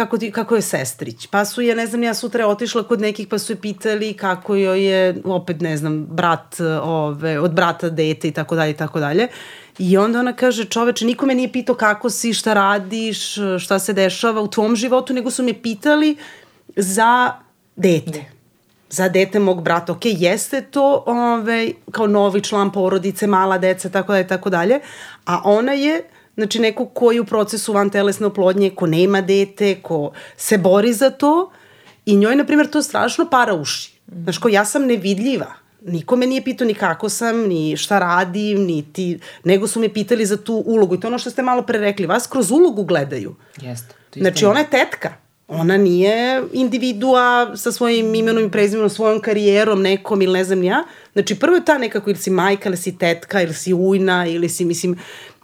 kako, 0.00 0.18
ti, 0.18 0.30
kako 0.32 0.56
je 0.56 0.62
sestrić. 0.62 1.26
Pa 1.26 1.44
su 1.44 1.60
je, 1.60 1.74
ne 1.76 1.86
znam, 1.86 2.02
ja 2.02 2.14
sutra 2.14 2.46
otišla 2.46 2.82
kod 2.82 3.00
nekih 3.00 3.28
pa 3.28 3.38
su 3.38 3.52
je 3.52 3.56
pitali 3.56 4.14
kako 4.14 4.54
joj 4.54 4.84
je, 4.84 5.22
opet 5.24 5.60
ne 5.60 5.76
znam, 5.76 6.06
brat, 6.06 6.60
ove, 6.82 7.40
od 7.40 7.52
brata 7.52 7.90
dete 7.90 8.28
i 8.28 8.32
tako 8.32 8.56
dalje 8.56 8.70
i 8.70 8.76
tako 8.76 9.00
dalje. 9.00 9.28
I 9.78 9.96
onda 9.96 10.20
ona 10.20 10.32
kaže, 10.32 10.64
čoveče, 10.64 11.04
niko 11.04 11.26
me 11.26 11.34
nije 11.34 11.52
pitao 11.52 11.74
kako 11.74 12.10
si, 12.10 12.32
šta 12.34 12.54
radiš, 12.54 13.34
šta 13.58 13.78
se 13.78 13.92
dešava 13.92 14.40
u 14.40 14.48
tvom 14.48 14.76
životu, 14.76 15.14
nego 15.14 15.30
su 15.30 15.42
me 15.42 15.52
pitali 15.52 16.16
za 16.76 17.32
dete. 17.76 18.24
Za 18.90 19.08
dete 19.08 19.38
mog 19.38 19.62
brata. 19.62 19.92
Ok, 19.92 20.04
jeste 20.04 20.62
to 20.62 21.04
ove, 21.06 21.72
kao 21.90 22.06
novi 22.06 22.40
član 22.40 22.72
porodice, 22.72 23.26
mala 23.26 23.58
deca, 23.58 23.88
tako 23.88 24.12
dalje, 24.12 24.26
tako 24.26 24.50
dalje. 24.50 24.80
A 25.24 25.40
ona 25.44 25.72
je, 25.72 26.02
znači 26.40 26.58
neko 26.58 26.86
ko 26.86 27.12
je 27.12 27.20
u 27.20 27.24
procesu 27.24 27.72
van 27.72 27.90
telesne 27.90 28.26
oplodnje, 28.26 28.70
ko 28.70 28.86
nema 28.86 29.20
dete, 29.20 29.74
ko 29.82 30.12
se 30.36 30.58
bori 30.58 30.92
za 30.92 31.10
to 31.10 31.50
i 32.06 32.16
njoj, 32.16 32.36
na 32.36 32.44
primjer, 32.44 32.70
to 32.70 32.82
strašno 32.82 33.28
para 33.30 33.54
uši. 33.54 33.92
Znaš, 34.22 34.38
ko 34.38 34.48
ja 34.48 34.64
sam 34.64 34.86
nevidljiva 34.86 35.60
Niko 35.82 36.16
me 36.16 36.26
nije 36.26 36.44
pitao 36.44 36.66
ni 36.66 36.74
kako 36.74 37.08
sam, 37.08 37.36
ni 37.48 37.76
šta 37.76 37.98
radim, 37.98 38.64
ni 38.64 38.92
ti, 38.92 39.18
nego 39.44 39.66
su 39.66 39.80
me 39.80 39.88
pitali 39.88 40.26
za 40.26 40.36
tu 40.36 40.62
ulogu. 40.66 40.94
I 40.94 41.00
to 41.00 41.06
ono 41.08 41.18
što 41.18 41.30
ste 41.30 41.42
malo 41.42 41.62
pre 41.62 41.78
rekli, 41.78 42.06
vas 42.06 42.26
kroz 42.26 42.50
ulogu 42.50 42.84
gledaju. 42.84 43.34
Jeste. 43.60 43.94
Znači, 44.14 44.44
ona 44.44 44.60
je 44.60 44.70
tetka. 44.70 45.12
Ona 45.52 45.76
nije 45.76 46.42
individua 46.52 47.56
sa 47.56 47.72
svojim 47.72 48.14
imenom 48.14 48.44
i 48.44 48.50
prezimenom, 48.50 48.90
svojom 48.90 49.20
karijerom, 49.20 49.82
nekom 49.82 50.22
ili 50.22 50.32
ne 50.32 50.44
znam 50.44 50.62
ja. 50.62 50.84
Znači, 51.12 51.38
prvo 51.38 51.56
je 51.56 51.64
ta 51.64 51.78
nekako, 51.78 52.10
ili 52.10 52.18
si 52.18 52.30
majka, 52.30 52.68
ili 52.68 52.76
si 52.76 52.98
tetka, 52.98 53.42
ili 53.42 53.54
si 53.54 53.74
ujna, 53.74 54.26
ili 54.26 54.48
si, 54.48 54.64
mislim, 54.64 54.98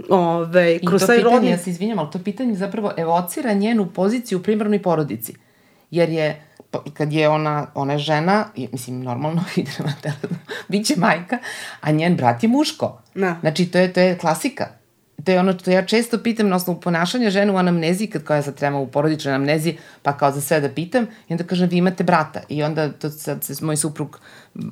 ove, 0.09 0.79
kroz 0.79 1.03
I 1.03 1.07
to 1.07 1.13
pitanje, 1.13 1.23
rodni... 1.23 1.51
ja 1.51 1.59
se 1.59 1.71
izvinjam, 1.71 1.99
ali 1.99 2.11
to 2.13 2.19
pitanje 2.19 2.55
zapravo 2.55 2.93
evocira 2.97 3.53
njenu 3.53 3.87
poziciju 3.87 4.39
u 4.39 4.43
primarnoj 4.43 4.83
porodici. 4.83 5.35
Jer 5.91 6.11
je 6.11 6.43
kad 6.95 7.13
je 7.13 7.29
ona, 7.29 7.67
ona 7.75 7.93
je 7.93 7.99
žena, 7.99 8.45
mislim, 8.73 9.03
normalno 9.03 9.45
ide 9.57 9.71
na 9.79 9.95
telenu, 10.03 10.39
bit 10.69 10.87
će 10.87 10.95
majka, 10.97 11.39
a 11.81 11.91
njen 11.91 12.17
brat 12.17 12.43
je 12.43 12.49
muško. 12.49 13.03
Da. 13.15 13.37
Znači, 13.41 13.67
to 13.67 13.79
je, 13.79 13.93
to 13.93 14.01
je 14.01 14.19
klasika. 14.19 14.69
To 15.25 15.33
je 15.33 15.41
ono 15.41 15.59
što 15.59 15.71
ja 15.71 15.87
često 15.87 16.19
pitam 16.19 16.49
na 16.49 16.57
osnovu 16.57 16.81
ponašanja 16.81 17.31
žene 17.31 17.53
u 17.53 17.57
anamneziji, 17.57 18.07
kad 18.07 18.25
koja 18.25 18.43
sad 18.43 18.55
treba 18.55 18.79
u 18.79 18.87
porodičnoj 18.87 19.35
anamneziji, 19.35 19.79
pa 20.03 20.17
kao 20.17 20.33
za 20.33 20.41
sve 20.41 20.61
da 20.61 20.69
pitam, 20.69 21.07
i 21.29 21.33
onda 21.33 21.45
kažem, 21.45 21.69
vi 21.69 21.77
imate 21.77 22.05
brata. 22.05 22.41
I 22.49 22.63
onda 22.63 22.93
to 22.93 23.11
sad 23.11 23.45
se 23.45 23.65
moj 23.65 23.77
suprug 23.77 24.21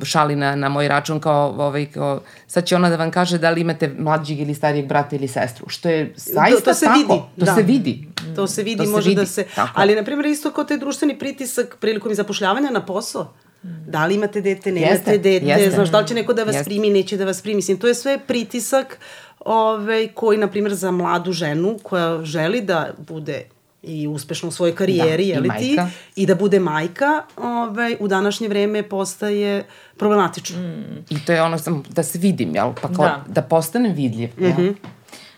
šali 0.02 0.36
na, 0.36 0.56
na 0.56 0.68
moj 0.68 0.88
račun 0.88 1.20
kao, 1.20 1.54
ovaj, 1.58 1.86
kao, 1.86 2.20
sad 2.46 2.64
će 2.64 2.76
ona 2.76 2.90
da 2.90 2.96
vam 2.96 3.10
kaže 3.10 3.38
da 3.38 3.50
li 3.50 3.60
imate 3.60 3.94
mlađeg 3.98 4.40
ili 4.40 4.54
starijeg 4.54 4.86
brata 4.86 5.16
ili 5.16 5.28
sestru, 5.28 5.68
što 5.68 5.88
je 5.88 6.12
zaista 6.16 6.60
to, 6.60 6.64
to 6.64 6.74
se 6.74 6.86
tako. 6.86 6.98
Vidi. 6.98 7.22
To 7.38 7.44
da. 7.44 7.54
se 7.54 7.62
vidi. 7.62 8.08
To 8.36 8.46
se 8.46 8.62
vidi, 8.62 8.84
to 8.84 8.90
može 8.90 9.02
se 9.02 9.08
vidi. 9.08 9.20
da 9.20 9.26
se... 9.26 9.44
Tako. 9.54 9.72
Ali, 9.74 9.94
na 9.94 10.04
primjer, 10.04 10.26
isto 10.26 10.50
kao 10.50 10.64
taj 10.64 10.78
društveni 10.78 11.18
pritisak 11.18 11.76
prilikom 11.80 12.14
zapošljavanja 12.14 12.70
na 12.70 12.86
posao. 12.86 13.32
Da 13.62 14.06
li 14.06 14.14
imate 14.14 14.40
dete, 14.40 14.72
nemate 14.72 14.92
jeste, 14.92 15.18
dete, 15.18 15.46
jeste. 15.46 15.70
znaš, 15.70 15.88
da 15.88 16.00
li 16.00 16.08
će 16.08 16.14
neko 16.14 16.32
da 16.32 16.44
vas 16.44 16.54
jeste. 16.54 16.64
primi, 16.64 16.90
neće 16.90 17.16
da 17.16 17.24
vas 17.24 17.42
primi. 17.42 17.56
Mislim, 17.56 17.76
to 17.78 17.88
je 17.88 17.94
sve 17.94 18.18
pritisak 18.26 18.98
ovaj, 19.44 20.08
koji, 20.14 20.38
na 20.38 20.48
primjer, 20.48 20.74
za 20.74 20.90
mladu 20.90 21.32
ženu 21.32 21.78
koja 21.82 22.24
želi 22.24 22.60
da 22.60 22.90
bude 22.98 23.42
i 23.82 24.08
uspešno 24.08 24.48
u 24.48 24.52
svojoj 24.52 24.74
karijeri, 24.74 25.26
da, 25.26 25.32
je 25.32 25.40
li 25.40 25.50
ti? 25.58 25.78
I 26.16 26.26
da 26.26 26.34
bude 26.34 26.60
majka, 26.60 27.22
ovaj, 27.36 27.96
u 28.00 28.08
današnje 28.08 28.48
vreme 28.48 28.82
postaje 28.82 29.64
problematično. 29.96 30.58
Mm. 30.58 31.04
I 31.10 31.24
to 31.26 31.32
je 31.32 31.42
ono 31.42 31.58
sam, 31.58 31.82
da 31.90 32.02
se 32.02 32.18
vidim, 32.18 32.54
jel? 32.54 32.72
Pa 32.82 32.88
kao, 32.88 33.04
da, 33.04 33.24
da 33.26 33.42
postanem 33.42 33.92
vidljiv, 33.92 34.30
jel? 34.38 34.50
Mm 34.50 34.56
-hmm. 34.56 34.74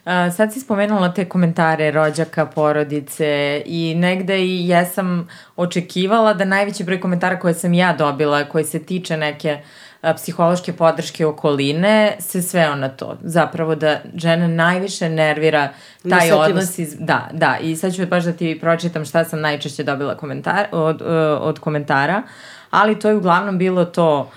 Uh, 0.07 0.35
sad 0.37 0.53
si 0.53 0.61
spomenula 0.61 1.15
te 1.15 1.25
komentare 1.25 1.91
rođaka, 1.91 2.47
porodice 2.47 3.63
i 3.67 3.95
negde 3.95 4.45
i 4.45 4.69
jesam 4.69 5.29
očekivala 5.57 6.35
da 6.35 6.45
najveći 6.45 6.85
broj 6.85 7.01
komentara 7.01 7.39
koje 7.39 7.55
sam 7.55 7.75
ja 7.75 7.93
dobila, 7.93 8.45
koji 8.45 8.65
se 8.65 8.79
tiče 8.79 9.17
neke 9.17 9.59
uh, 9.61 9.86
psihološke 10.15 10.73
podrške 10.73 11.27
okoline 11.27 12.17
se 12.19 12.43
sveo 12.43 12.75
na 12.75 12.89
to. 12.89 13.17
Zapravo 13.23 13.75
da 13.75 14.01
žena 14.15 14.49
najviše 14.49 15.09
nervira 15.09 15.69
taj 16.11 16.33
odnos 16.33 16.79
iz... 16.79 16.97
Da, 16.99 17.29
da. 17.33 17.59
I 17.61 17.77
sad 17.77 17.95
ću 17.95 18.07
baš 18.07 18.25
da 18.25 18.33
ti 18.33 18.59
pročitam 18.61 19.05
šta 19.05 19.25
sam 19.25 19.41
najčešće 19.41 19.85
dobila 19.85 20.17
komentar, 20.17 20.67
od, 20.73 21.03
od 21.41 21.59
komentara. 21.59 22.23
Ali 22.71 22.99
to 22.99 23.09
je 23.09 23.17
uglavnom 23.17 23.59
bilo 23.59 23.85
to 23.85 24.31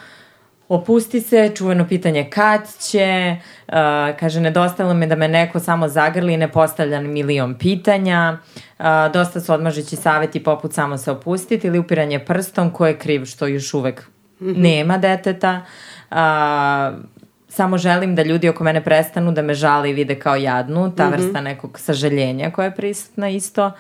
opusti 0.69 1.21
se, 1.21 1.51
čuveno 1.55 1.87
pitanje 1.87 2.29
kad 2.29 2.61
će, 2.79 3.35
uh, 3.67 3.73
kaže 4.19 4.39
nedostalo 4.39 4.93
me 4.93 5.07
da 5.07 5.15
me 5.15 5.27
neko 5.27 5.59
samo 5.59 5.87
zagrli 5.87 6.33
i 6.33 6.37
ne 6.37 6.51
postavlja 6.51 7.01
milion 7.01 7.57
pitanja, 7.57 8.37
uh, 8.79 8.85
dosta 9.13 9.41
su 9.41 9.53
odmažeći 9.53 9.95
saveti 9.95 10.43
poput 10.43 10.73
samo 10.73 10.97
se 10.97 11.11
opustiti 11.11 11.67
ili 11.67 11.79
upiranje 11.79 12.19
prstom 12.19 12.71
ko 12.71 12.87
je 12.87 12.97
kriv 12.97 13.25
što 13.25 13.47
još 13.47 13.73
uvek 13.73 14.09
-hmm. 14.39 14.61
nema 14.61 14.97
deteta. 14.97 15.61
A, 16.11 16.91
samo 17.49 17.77
želim 17.77 18.15
da 18.15 18.23
ljudi 18.23 18.49
oko 18.49 18.63
mene 18.63 18.83
prestanu 18.83 19.31
da 19.31 19.41
me 19.41 19.53
žale 19.53 19.89
i 19.89 19.93
vide 19.93 20.15
kao 20.15 20.35
jadnu, 20.35 20.95
ta 20.95 21.07
mm 21.07 21.11
-hmm. 21.11 21.17
vrsta 21.17 21.41
nekog 21.41 21.79
sažaljenja 21.79 22.51
koja 22.51 22.65
je 22.65 22.75
prisutna 22.75 23.29
isto. 23.29 23.71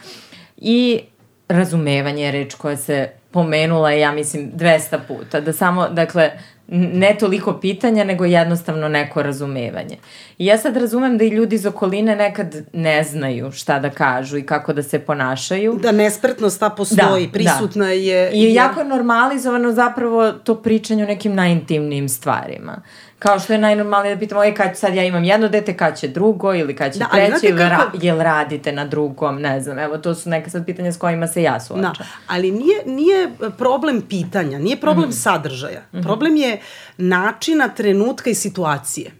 I 0.57 1.01
razumevanje 1.47 2.23
je 2.23 2.31
reč 2.31 2.55
koja 2.55 2.77
se 2.77 3.09
pomenula, 3.31 3.91
ja 3.91 4.11
mislim, 4.11 4.51
200 4.55 4.97
puta. 5.07 5.41
Da 5.41 5.53
samo, 5.53 5.87
dakle, 5.87 6.31
ne 6.71 7.15
toliko 7.19 7.53
pitanja, 7.53 8.03
nego 8.03 8.25
jednostavno 8.25 8.87
neko 8.87 9.23
razumevanje. 9.23 9.97
I 10.37 10.45
ja 10.45 10.57
sad 10.57 10.77
razumem 10.77 11.17
da 11.17 11.23
i 11.23 11.29
ljudi 11.29 11.55
iz 11.55 11.65
okoline 11.65 12.15
nekad 12.15 12.55
ne 12.73 13.03
znaju 13.03 13.51
šta 13.51 13.79
da 13.79 13.89
kažu 13.89 14.37
i 14.37 14.45
kako 14.45 14.73
da 14.73 14.83
se 14.83 14.99
ponašaju. 14.99 15.79
Da 15.81 15.91
nespretnost 15.91 16.59
ta 16.59 16.69
postoji, 16.69 17.27
da, 17.27 17.31
prisutna 17.31 17.85
da. 17.85 17.91
je. 17.91 18.31
I 18.33 18.53
jako 18.53 18.79
je 18.79 18.85
normalizovano 18.85 19.71
zapravo 19.71 20.31
to 20.31 20.55
pričanje 20.55 21.03
o 21.03 21.07
nekim 21.07 21.35
najintimnijim 21.35 22.09
stvarima. 22.09 22.81
Kao 23.19 23.39
što 23.39 23.53
je 23.53 23.59
najnormalnije 23.59 24.15
da 24.15 24.19
pitamo, 24.19 24.43
e, 24.43 24.53
kad 24.53 24.77
sad 24.77 24.95
ja 24.95 25.03
imam 25.03 25.23
jedno 25.23 25.47
dete, 25.47 25.77
kad 25.77 25.99
će 25.99 26.07
drugo 26.07 26.53
ili 26.53 26.75
kad 26.75 26.93
će 26.93 26.99
da, 26.99 27.09
treće, 27.11 27.47
ili 27.47 27.57
kako... 27.57 27.69
ra, 27.69 27.91
jel 28.01 28.19
radite 28.19 28.71
na 28.71 28.85
drugom, 28.85 29.41
ne 29.41 29.61
znam, 29.61 29.79
evo, 29.79 29.97
to 29.97 30.15
su 30.15 30.29
neke 30.29 30.49
sad 30.49 30.65
pitanja 30.65 30.91
s 30.91 30.97
kojima 30.97 31.27
se 31.27 31.41
ja 31.41 31.59
suočam. 31.59 31.81
Da, 31.81 31.93
ali 32.27 32.51
nije, 32.51 32.83
nije 32.85 33.29
problem 33.57 34.01
pitanja, 34.01 34.59
nije 34.59 34.77
problem 34.77 35.09
mm. 35.09 35.13
sadržaja. 35.13 35.81
Mm 35.91 35.97
-hmm. 35.97 36.03
Problem 36.03 36.35
je 36.35 36.59
načina, 36.97 37.67
trenutka 37.67 38.29
i 38.29 38.35
situacije 38.35 39.11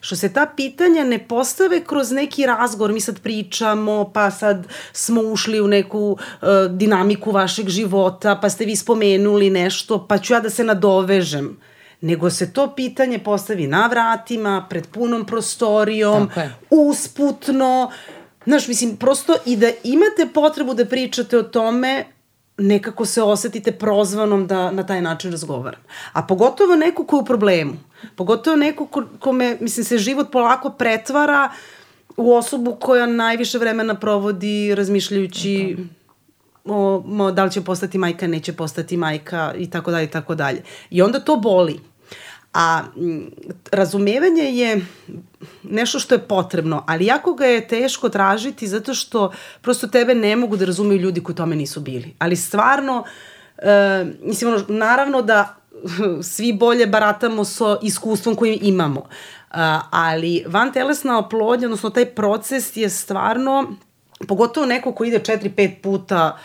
što 0.00 0.16
se 0.16 0.32
ta 0.32 0.46
pitanja 0.56 1.04
ne 1.04 1.18
postave 1.18 1.80
kroz 1.84 2.10
neki 2.10 2.46
razgovor, 2.46 2.92
mi 2.92 3.00
sad 3.00 3.20
pričamo, 3.20 4.10
pa 4.14 4.30
sad 4.30 4.66
smo 4.92 5.20
ušli 5.20 5.60
u 5.60 5.68
neku 5.68 5.98
uh, 6.10 6.48
dinamiku 6.70 7.30
vašeg 7.30 7.68
života, 7.68 8.38
pa 8.42 8.50
ste 8.50 8.64
vi 8.64 8.76
spomenuli 8.76 9.50
nešto, 9.50 10.06
pa 10.06 10.18
ću 10.18 10.32
ja 10.32 10.40
da 10.40 10.50
se 10.50 10.64
nadovežem 10.64 11.58
nego 12.02 12.30
se 12.30 12.52
to 12.52 12.74
pitanje 12.76 13.18
postavi 13.18 13.66
na 13.66 13.86
vratima, 13.86 14.66
pred 14.70 14.86
punom 14.86 15.26
prostorijom, 15.26 16.30
usputno, 16.70 17.90
znaš, 18.44 18.68
mislim, 18.68 18.96
prosto 18.96 19.36
i 19.46 19.56
da 19.56 19.70
imate 19.84 20.26
potrebu 20.34 20.74
da 20.74 20.84
pričate 20.84 21.38
o 21.38 21.42
tome, 21.42 22.04
nekako 22.58 23.04
se 23.04 23.22
osetite 23.22 23.72
prozvanom 23.72 24.46
da 24.46 24.70
na 24.70 24.86
taj 24.86 25.02
način 25.02 25.30
razgovaram. 25.30 25.80
A 26.12 26.22
pogotovo 26.22 26.76
neko 26.76 27.06
ko 27.06 27.16
je 27.16 27.20
u 27.20 27.24
problemu, 27.24 27.72
pogotovo 28.16 28.56
neko 28.56 28.86
ko, 28.86 29.04
kome, 29.18 29.56
mislim, 29.60 29.84
se 29.84 29.98
život 29.98 30.30
polako 30.32 30.70
pretvara 30.70 31.50
u 32.16 32.34
osobu 32.34 32.76
koja 32.80 33.06
najviše 33.06 33.58
vremena 33.58 33.94
provodi 33.94 34.74
razmišljajući 34.74 35.76
o, 36.64 37.04
o 37.18 37.30
da 37.30 37.44
li 37.44 37.50
će 37.50 37.60
postati 37.60 37.98
majka, 37.98 38.26
neće 38.26 38.52
postati 38.52 38.96
majka 38.96 39.54
i 39.58 39.70
tako 39.70 39.90
dalje 39.90 40.04
i 40.04 40.10
tako 40.10 40.34
dalje. 40.34 40.62
I 40.90 41.02
onda 41.02 41.20
to 41.20 41.36
boli 41.36 41.91
A 42.54 42.82
razumevanje 43.70 44.42
je 44.42 44.86
nešto 45.62 45.98
što 45.98 46.14
je 46.14 46.18
potrebno, 46.28 46.84
ali 46.86 47.06
jako 47.06 47.34
ga 47.34 47.46
je 47.46 47.68
teško 47.68 48.08
tražiti 48.08 48.68
zato 48.68 48.94
što 48.94 49.32
prosto 49.60 49.86
tebe 49.86 50.14
ne 50.14 50.36
mogu 50.36 50.56
da 50.56 50.64
razumeju 50.64 51.00
ljudi 51.00 51.22
koji 51.22 51.36
tome 51.36 51.56
nisu 51.56 51.80
bili. 51.80 52.14
Ali 52.18 52.36
stvarno, 52.36 53.04
e, 53.58 54.04
mislim, 54.22 54.54
ono, 54.54 54.64
naravno 54.68 55.22
da 55.22 55.56
svi 56.34 56.52
bolje 56.52 56.86
baratamo 56.86 57.44
sa 57.44 57.78
iskustvom 57.82 58.36
kojim 58.36 58.58
imamo. 58.62 59.00
Uh, 59.00 59.58
ali 59.90 60.44
van 60.46 60.72
telesna 60.72 61.18
oplodnja, 61.18 61.66
odnosno 61.66 61.90
taj 61.90 62.06
proces 62.06 62.76
je 62.76 62.90
stvarno, 62.90 63.72
pogotovo 64.28 64.66
neko 64.66 64.92
ko 64.92 65.04
ide 65.04 65.18
4-5 65.18 65.82
puta 65.82 66.38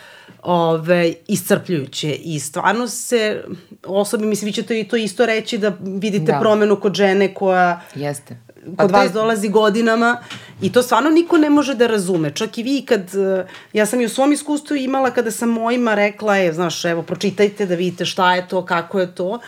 ove, 0.50 1.14
iscrpljujuće 1.26 2.14
i 2.14 2.40
stvarno 2.40 2.88
se 2.88 3.44
osobi, 3.86 4.26
mislim, 4.26 4.46
vi 4.46 4.52
ćete 4.52 4.80
i 4.80 4.88
to 4.88 4.96
isto 4.96 5.26
reći 5.26 5.58
da 5.58 5.72
vidite 5.80 6.32
da. 6.32 6.40
promenu 6.40 6.80
kod 6.80 6.94
žene 6.94 7.34
koja 7.34 7.80
Jeste 7.94 8.36
kod 8.76 8.90
vas 8.90 9.12
dolazi 9.12 9.48
godinama 9.48 10.16
i 10.60 10.72
to 10.72 10.82
stvarno 10.82 11.10
niko 11.10 11.36
ne 11.36 11.50
može 11.50 11.74
da 11.74 11.86
razume. 11.86 12.30
Čak 12.34 12.58
i 12.58 12.62
vi 12.62 12.82
kad, 12.86 13.10
ja 13.72 13.86
sam 13.86 14.00
i 14.00 14.04
u 14.04 14.08
svom 14.08 14.32
iskustvu 14.32 14.76
imala 14.76 15.10
kada 15.10 15.30
sam 15.30 15.48
mojima 15.48 15.94
rekla, 15.94 16.36
je, 16.36 16.52
znaš, 16.52 16.84
evo, 16.84 17.02
pročitajte 17.02 17.66
da 17.66 17.74
vidite 17.74 18.04
šta 18.04 18.34
je 18.34 18.48
to, 18.48 18.64
kako 18.64 19.00
je 19.00 19.14
to. 19.14 19.38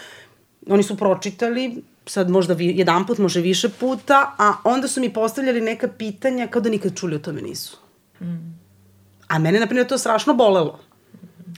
Oni 0.69 0.83
su 0.83 0.97
pročitali, 0.97 1.83
sad 2.07 2.31
možda 2.31 2.55
vi, 2.55 2.67
jedan 2.67 3.07
put, 3.07 3.19
može 3.19 3.41
više 3.41 3.69
puta, 3.69 4.35
a 4.39 4.53
onda 4.65 4.89
su 4.89 5.01
mi 5.01 5.13
postavljali 5.13 5.61
neka 5.61 5.89
pitanja 5.89 6.47
kao 6.47 6.63
da 6.63 6.71
nikad 6.71 6.97
čuli 6.97 7.17
o 7.17 7.19
tome 7.19 7.43
nisu. 7.43 7.77
Mm. 8.21 8.61
A 9.29 9.39
mene, 9.39 9.61
na 9.61 9.67
primjer, 9.67 9.87
to 9.87 9.99
strašno 9.99 10.35
bolelo. 10.35 10.90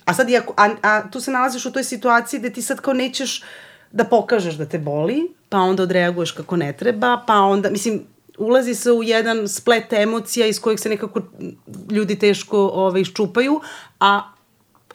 A 0.05 0.15
sad, 0.15 0.31
iako, 0.31 0.55
a, 0.57 0.71
a 0.83 1.11
tu 1.11 1.21
se 1.21 1.31
nalaziš 1.31 1.67
u 1.67 1.73
toj 1.73 1.85
situaciji 1.85 2.41
gde 2.41 2.51
ti 2.51 2.63
sad 2.63 2.81
kao 2.81 2.95
nećeš 2.95 3.43
da 3.93 4.05
pokažeš 4.05 4.55
da 4.55 4.67
te 4.67 4.79
boli, 4.79 5.35
pa 5.49 5.59
onda 5.59 5.83
odreaguješ 5.83 6.33
kako 6.33 6.57
ne 6.57 6.73
treba, 6.73 7.25
pa 7.27 7.35
onda, 7.35 7.71
mislim, 7.71 8.03
ulazi 8.39 8.75
se 8.75 8.93
u 8.93 9.03
jedan 9.03 9.49
splet 9.49 9.93
emocija 9.93 10.47
iz 10.47 10.61
kojeg 10.61 10.79
se 10.79 10.89
nekako 10.89 11.21
ljudi 11.91 12.19
teško 12.19 12.59
ove, 12.59 12.73
ovaj, 12.73 13.01
iščupaju, 13.01 13.61
a 14.01 14.33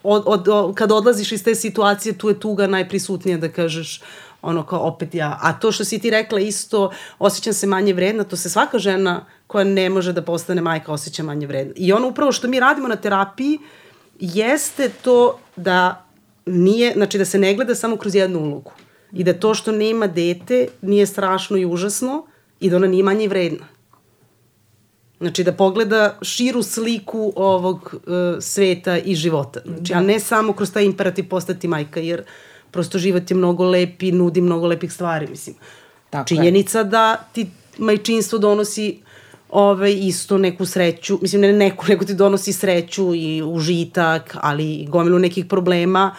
od, 0.03 0.23
od, 0.25 0.47
od, 0.47 0.75
kad 0.75 0.91
odlaziš 0.91 1.31
iz 1.31 1.43
te 1.43 1.55
situacije, 1.55 2.17
tu 2.17 2.29
je 2.29 2.39
tuga 2.39 2.67
najprisutnija 2.67 3.37
da 3.37 3.49
kažeš 3.49 4.01
ono 4.41 4.63
kao 4.65 4.79
opet 4.79 5.15
ja. 5.15 5.39
A 5.41 5.53
to 5.53 5.71
što 5.71 5.85
si 5.85 5.99
ti 5.99 6.09
rekla 6.09 6.39
isto, 6.39 6.91
osjećam 7.19 7.53
se 7.53 7.67
manje 7.67 7.93
vredna, 7.93 8.23
to 8.23 8.35
se 8.35 8.49
svaka 8.49 8.79
žena 8.79 9.25
koja 9.47 9.63
ne 9.63 9.89
može 9.89 10.13
da 10.13 10.21
postane 10.21 10.61
majka 10.61 10.91
osjeća 10.91 11.23
manje 11.23 11.47
vredna. 11.47 11.73
I 11.75 11.93
ono 11.93 12.07
upravo 12.07 12.31
što 12.31 12.47
mi 12.47 12.59
radimo 12.59 12.87
na 12.87 12.95
terapiji 12.95 13.59
jeste 14.19 14.89
to 15.01 15.39
da 15.55 16.05
nije, 16.45 16.93
znači 16.93 17.17
da 17.17 17.25
se 17.25 17.39
ne 17.39 17.53
gleda 17.53 17.75
samo 17.75 17.97
kroz 17.97 18.15
jednu 18.15 18.39
ulogu. 18.39 18.71
I 19.11 19.23
da 19.23 19.33
to 19.33 19.53
što 19.53 19.71
nema 19.71 20.07
dete 20.07 20.67
nije 20.81 21.05
strašno 21.05 21.57
i 21.57 21.65
užasno 21.65 22.25
i 22.59 22.69
da 22.69 22.75
ona 22.75 22.87
nije 22.87 23.03
manje 23.03 23.27
vredna. 23.27 23.67
Znači 25.19 25.43
da 25.43 25.53
pogleda 25.53 26.17
širu 26.21 26.63
sliku 26.63 27.33
ovog 27.35 27.93
uh, 27.93 28.01
sveta 28.39 28.97
i 28.97 29.15
života. 29.15 29.59
Znači, 29.65 29.93
da. 29.93 29.99
a 29.99 30.01
ne 30.01 30.19
samo 30.19 30.53
kroz 30.53 30.71
taj 30.71 30.85
imperativ 30.85 31.29
postati 31.29 31.67
majka, 31.67 31.99
jer 31.99 32.23
prosto 32.71 32.97
život 32.97 33.31
je 33.31 33.37
mnogo 33.37 33.65
lep 33.65 34.03
i 34.03 34.11
nudi 34.11 34.41
mnogo 34.41 34.67
lepih 34.67 34.93
stvari, 34.93 35.27
mislim. 35.27 35.55
Tako 36.09 36.27
Činjenica 36.27 36.77
je. 36.79 36.83
da 36.83 37.27
ti 37.33 37.49
majčinstvo 37.77 38.39
donosi 38.39 38.99
ovaj, 39.49 39.93
isto 39.99 40.37
neku 40.37 40.65
sreću, 40.65 41.19
mislim 41.21 41.41
ne 41.41 41.53
neku, 41.53 41.85
nego 41.89 42.05
ti 42.05 42.13
donosi 42.13 42.53
sreću 42.53 43.15
i 43.15 43.41
užitak, 43.45 44.37
ali 44.41 44.73
i 44.73 44.87
gomilu 44.87 45.19
nekih 45.19 45.45
problema, 45.45 46.15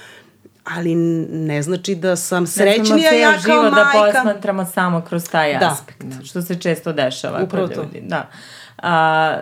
ali 0.64 0.94
ne 1.30 1.62
znači 1.62 1.94
da 1.94 2.16
sam 2.16 2.46
srećnija 2.46 3.12
ja 3.12 3.30
kao 3.32 3.40
život 3.40 3.74
da 3.74 3.84
majka. 3.84 4.12
da 4.12 4.12
posmatramo 4.12 4.64
samo 4.64 5.00
kroz 5.00 5.30
taj 5.30 5.58
da. 5.58 5.70
aspekt, 5.70 6.04
da. 6.04 6.24
što 6.24 6.42
se 6.42 6.60
često 6.60 6.92
dešava 6.92 7.42
Upravo 7.42 7.66
kod 7.66 7.76
ljudi. 7.76 8.00
Da. 8.06 8.26
A, 8.82 9.38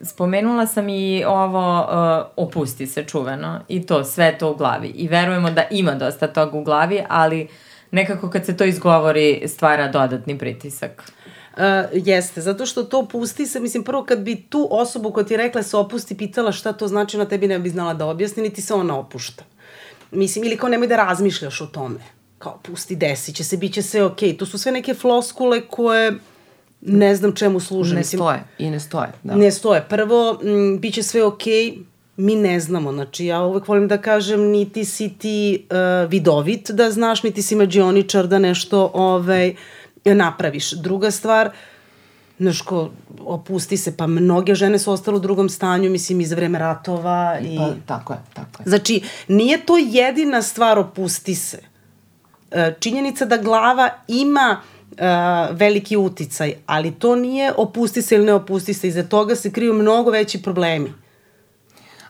spomenula 0.00 0.66
sam 0.66 0.88
i 0.88 1.24
ovo 1.26 1.80
uh, 1.80 2.46
opusti 2.46 2.86
se 2.86 3.04
čuveno 3.04 3.60
i 3.68 3.86
to, 3.86 4.04
sve 4.04 4.38
to 4.38 4.50
u 4.50 4.56
glavi. 4.56 4.88
I 4.88 5.08
verujemo 5.08 5.50
da 5.50 5.64
ima 5.70 5.94
dosta 5.94 6.26
toga 6.26 6.58
u 6.58 6.64
glavi, 6.64 7.02
ali 7.08 7.48
nekako 7.90 8.30
kad 8.30 8.46
se 8.46 8.56
to 8.56 8.64
izgovori 8.64 9.42
stvara 9.46 9.88
dodatni 9.88 10.38
pritisak. 10.38 11.12
Uh, 11.56 11.62
jeste, 11.92 12.40
zato 12.40 12.66
što 12.66 12.82
to 12.82 13.06
pusti 13.08 13.46
se, 13.46 13.60
mislim, 13.60 13.84
prvo 13.84 14.04
kad 14.04 14.18
bi 14.18 14.42
tu 14.48 14.68
osobu 14.70 15.10
koja 15.10 15.26
ti 15.26 15.36
rekla 15.36 15.62
se 15.62 15.76
opusti 15.76 16.16
pitala 16.16 16.52
šta 16.52 16.72
to 16.72 16.88
znači, 16.88 17.18
na 17.18 17.24
tebi 17.24 17.48
ne 17.48 17.58
bi 17.58 17.70
znala 17.70 17.94
da 17.94 18.06
objasni, 18.06 18.42
niti 18.42 18.62
se 18.62 18.74
ona 18.74 18.98
opušta. 18.98 19.44
Mislim, 20.10 20.44
ili 20.44 20.56
kao 20.56 20.68
nemoj 20.68 20.88
da 20.88 20.96
razmišljaš 20.96 21.60
o 21.60 21.66
tome. 21.66 22.00
Kao, 22.38 22.58
pusti, 22.62 22.96
desi 22.96 23.32
će 23.32 23.44
se, 23.44 23.56
bit 23.56 23.74
će 23.74 23.82
sve 23.82 24.04
okej. 24.04 24.32
Okay. 24.32 24.38
To 24.38 24.46
su 24.46 24.58
sve 24.58 24.72
neke 24.72 24.94
floskule 24.94 25.60
koje 25.68 26.12
ne 26.80 27.16
znam 27.16 27.34
čemu 27.34 27.60
služe. 27.60 27.94
Ne 27.94 28.00
Mislim, 28.00 28.18
stoje 28.18 28.44
i 28.58 28.70
ne 28.70 28.80
stoje. 28.80 29.08
Da. 29.22 29.34
Ne 29.34 29.50
stoje. 29.50 29.86
Prvo, 29.88 30.40
m, 30.42 30.78
bit 30.78 30.94
će 30.94 31.02
sve 31.02 31.24
okej, 31.24 31.52
okay, 31.52 31.82
mi 32.16 32.36
ne 32.36 32.60
znamo. 32.60 32.92
Znači, 32.92 33.26
ja 33.26 33.42
uvek 33.42 33.68
volim 33.68 33.88
da 33.88 33.98
kažem, 33.98 34.40
niti 34.40 34.84
si 34.84 35.08
ti 35.18 35.66
uh, 35.70 36.10
vidovit 36.10 36.70
da 36.70 36.90
znaš, 36.90 37.22
niti 37.22 37.42
si 37.42 37.56
mađioničar 37.56 38.26
da 38.26 38.38
nešto 38.38 38.90
ovaj, 38.94 39.54
napraviš. 40.14 40.70
Druga 40.72 41.10
stvar, 41.10 41.50
znaš 42.38 42.60
ko, 42.62 42.90
opusti 43.20 43.76
se, 43.76 43.96
pa 43.96 44.06
mnoge 44.06 44.54
žene 44.54 44.78
su 44.78 44.92
ostale 44.92 45.16
u 45.16 45.20
drugom 45.20 45.48
stanju, 45.48 45.90
mislim, 45.90 46.20
iz 46.20 46.32
vreme 46.32 46.58
ratova. 46.58 47.38
I... 47.42 47.56
Pa, 47.56 47.70
tako 47.86 48.12
je, 48.12 48.18
tako 48.34 48.62
je. 48.62 48.68
Znači, 48.68 49.02
nije 49.28 49.66
to 49.66 49.76
jedina 49.76 50.42
stvar 50.42 50.78
opusti 50.78 51.34
se. 51.34 51.58
E, 52.50 52.74
činjenica 52.80 53.24
da 53.24 53.36
glava 53.36 53.90
ima 54.08 54.60
uh, 54.60 54.76
uh, 54.96 55.56
veliki 55.56 55.96
uticaj, 55.96 56.54
ali 56.66 56.92
to 56.92 57.16
nije 57.16 57.52
opusti 57.56 58.02
se 58.02 58.14
ili 58.14 58.26
ne 58.26 58.34
opusti 58.34 58.74
se, 58.74 58.88
iza 58.88 59.02
toga 59.02 59.36
se 59.36 59.50
kriju 59.52 59.74
mnogo 59.74 60.10
veći 60.10 60.42
problemi. 60.42 60.92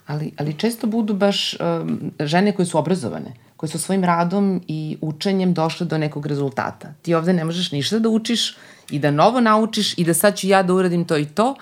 Ali, 0.07 0.33
ali 0.39 0.59
često 0.59 0.87
budu 0.87 1.15
baš 1.15 1.55
um, 1.55 2.13
žene 2.21 2.53
koje 2.53 2.67
su 2.67 2.79
obrazovane, 2.79 3.33
koje 3.57 3.71
su 3.71 3.79
svojim 3.79 4.05
radom 4.05 4.62
i 4.69 4.99
učenjem 5.01 5.55
došle 5.55 5.87
do 5.87 5.99
nekog 5.99 6.27
rezultata. 6.27 6.88
Ti 7.03 7.14
ovde 7.14 7.33
ne 7.33 7.45
možeš 7.45 7.73
ništa 7.73 7.99
da 7.99 8.09
učiš 8.09 8.57
i 8.90 8.99
da 8.99 9.11
novo 9.11 9.40
naučiš 9.40 9.99
i 9.99 10.05
da 10.05 10.14
sad 10.14 10.37
ću 10.37 10.47
ja 10.47 10.62
da 10.62 10.75
uradim 10.75 11.05
to 11.05 11.16
i 11.16 11.27
to 11.27 11.55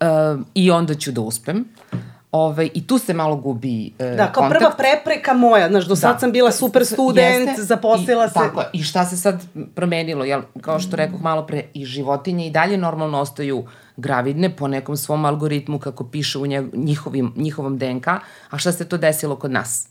uh, 0.00 0.40
i 0.54 0.70
onda 0.70 0.94
ću 0.94 1.12
da 1.12 1.20
uspem. 1.20 1.64
Ove, 2.32 2.68
I 2.74 2.86
tu 2.86 2.98
se 2.98 3.14
malo 3.14 3.36
gubi 3.36 3.92
e, 3.98 4.04
Da, 4.04 4.32
kao 4.32 4.42
kontakt. 4.42 4.58
prva 4.58 4.74
prepreka 4.76 5.32
moja, 5.32 5.68
znaš, 5.68 5.84
do 5.84 5.96
sad 5.96 6.14
da. 6.14 6.18
sam 6.18 6.32
bila 6.32 6.52
super 6.52 6.86
student, 6.86 7.48
Jeste, 7.48 7.62
zaposlila 7.62 8.24
i, 8.24 8.28
se. 8.28 8.34
Tako, 8.34 8.62
i 8.72 8.82
šta 8.82 9.04
se 9.04 9.16
sad 9.16 9.42
promenilo, 9.74 10.24
jel, 10.24 10.42
kao 10.60 10.80
što 10.80 10.96
rekoh 10.96 11.22
malo 11.22 11.46
pre, 11.46 11.64
i 11.74 11.84
životinje 11.84 12.46
i 12.46 12.50
dalje 12.50 12.76
normalno 12.76 13.20
ostaju 13.20 13.64
gravidne 13.96 14.56
po 14.56 14.68
nekom 14.68 14.96
svom 14.96 15.24
algoritmu 15.24 15.78
kako 15.78 16.04
piše 16.04 16.38
u 16.38 16.46
njihovim, 16.72 17.32
njihovom 17.36 17.78
DNK, 17.78 18.06
a 18.50 18.58
šta 18.58 18.72
se 18.72 18.88
to 18.88 18.96
desilo 18.96 19.36
kod 19.36 19.50
nas? 19.50 19.88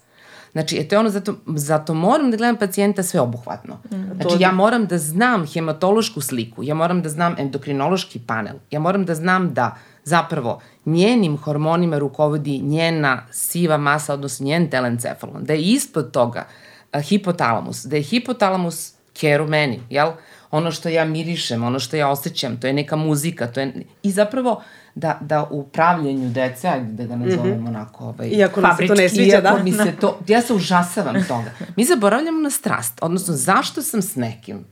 Znači, 0.55 0.77
eto 0.79 0.95
je 0.95 0.99
ono, 0.99 1.09
zato, 1.09 1.35
zato 1.45 1.93
moram 1.93 2.31
da 2.31 2.37
gledam 2.37 2.55
pacijenta 2.55 3.03
sve 3.03 3.19
obuhvatno. 3.19 3.77
Mm. 3.91 4.21
Znači, 4.21 4.35
ja 4.39 4.51
moram 4.51 4.85
da 4.85 4.97
znam 4.97 5.47
hematološku 5.47 6.21
sliku, 6.21 6.63
ja 6.63 6.75
moram 6.75 7.01
da 7.01 7.09
znam 7.09 7.35
endokrinološki 7.37 8.19
panel, 8.19 8.55
ja 8.71 8.79
moram 8.79 9.05
da 9.05 9.15
znam 9.15 9.53
da 9.53 9.75
zapravo 10.03 10.61
njenim 10.85 11.37
hormonima 11.37 11.97
rukovodi 11.97 12.59
njena 12.59 13.25
siva 13.31 13.77
masa, 13.77 14.13
odnosno 14.13 14.45
njen 14.45 14.69
telencefalon, 14.69 15.43
da 15.43 15.53
je 15.53 15.61
ispod 15.61 16.11
toga 16.11 16.47
a, 16.91 16.99
hipotalamus, 16.99 17.85
da 17.85 17.95
je 17.95 18.01
hipotalamus 18.01 18.93
care 19.13 19.43
u 19.43 19.47
meni, 19.47 19.79
jel? 19.89 20.11
Ono 20.51 20.71
što 20.71 20.89
ja 20.89 21.05
mirišem, 21.05 21.63
ono 21.63 21.79
što 21.79 21.95
ja 21.95 22.09
osjećam, 22.09 22.59
to 22.59 22.67
je 22.67 22.73
neka 22.73 22.95
muzika, 22.95 23.47
to 23.47 23.59
je... 23.59 23.73
I 24.03 24.11
zapravo, 24.11 24.61
da, 24.95 25.17
da 25.21 25.43
u 25.51 25.63
pravljenju 25.63 26.29
dece, 26.29 26.67
ajde 26.67 26.91
da 26.91 27.05
ga 27.05 27.15
nazovemo 27.15 27.55
mm 27.55 27.65
-hmm. 27.65 27.67
onako, 27.67 28.05
ovaj, 28.05 28.27
iako 28.27 28.62
mi 28.62 28.67
se 28.77 28.88
to 28.88 28.95
ne 28.95 29.10
sviđa, 29.10 29.41
da? 29.41 29.63
mi 29.63 29.71
se 29.71 29.93
to, 30.01 30.19
ja 30.27 30.41
se 30.41 30.53
užasavam 30.53 31.23
toga. 31.27 31.51
Mi 31.75 31.86
zaboravljamo 31.86 32.41
na 32.41 32.49
strast, 32.49 32.99
odnosno 33.01 33.34
zašto 33.34 33.81
sam 33.81 34.01
s 34.01 34.15
nekim? 34.15 34.65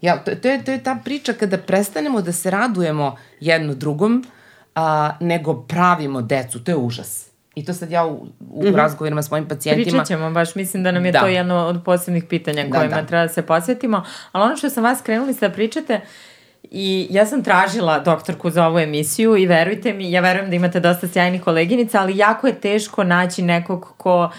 Ja, 0.00 0.16
to, 0.16 0.34
to, 0.34 0.48
je, 0.48 0.64
to 0.64 0.70
je 0.70 0.82
ta 0.82 0.98
priča 1.04 1.32
kada 1.32 1.58
prestanemo 1.58 2.22
da 2.22 2.32
se 2.32 2.50
radujemo 2.50 3.16
jedno 3.40 3.74
drugom, 3.74 4.24
a, 4.74 5.16
nego 5.20 5.62
pravimo 5.62 6.22
decu, 6.22 6.64
to 6.64 6.70
je 6.70 6.76
užas. 6.76 7.26
I 7.54 7.64
to 7.64 7.74
sad 7.74 7.90
ja 7.90 8.06
u, 8.06 8.26
u 8.50 8.62
mm 8.62 8.66
-hmm. 8.66 8.76
razgovorima 8.76 9.22
s 9.22 9.30
mojim 9.30 9.48
pacijentima... 9.48 9.84
Pričat 9.84 10.06
ćemo, 10.06 10.30
baš 10.30 10.54
mislim 10.54 10.82
da 10.82 10.92
nam 10.92 11.06
je 11.06 11.12
da. 11.12 11.20
to 11.20 11.26
jedno 11.26 11.56
od 11.56 11.82
posebnih 11.84 12.24
pitanja 12.24 12.64
da, 12.64 12.78
kojima 12.78 13.00
da. 13.00 13.06
treba 13.06 13.22
da 13.22 13.28
se 13.28 13.42
posvetimo. 13.42 14.04
Ali 14.32 14.44
ono 14.44 14.56
što 14.56 14.70
sam 14.70 14.84
vas 14.84 15.02
krenuli 15.02 15.34
da 15.40 15.50
pričate, 15.50 16.00
I 16.70 17.06
ja 17.10 17.26
sam 17.26 17.42
tražila 17.44 17.98
doktorku 17.98 18.50
za 18.50 18.66
ovu 18.66 18.78
emisiju 18.78 19.36
i 19.36 19.46
verujte 19.46 19.92
mi, 19.92 20.12
ja 20.12 20.20
verujem 20.20 20.50
da 20.50 20.56
imate 20.56 20.80
dosta 20.80 21.08
sjajnih 21.08 21.42
koleginica, 21.42 22.00
ali 22.00 22.16
jako 22.16 22.46
je 22.46 22.60
teško 22.60 23.04
naći 23.04 23.42
nekog 23.42 23.94
ko 23.96 24.30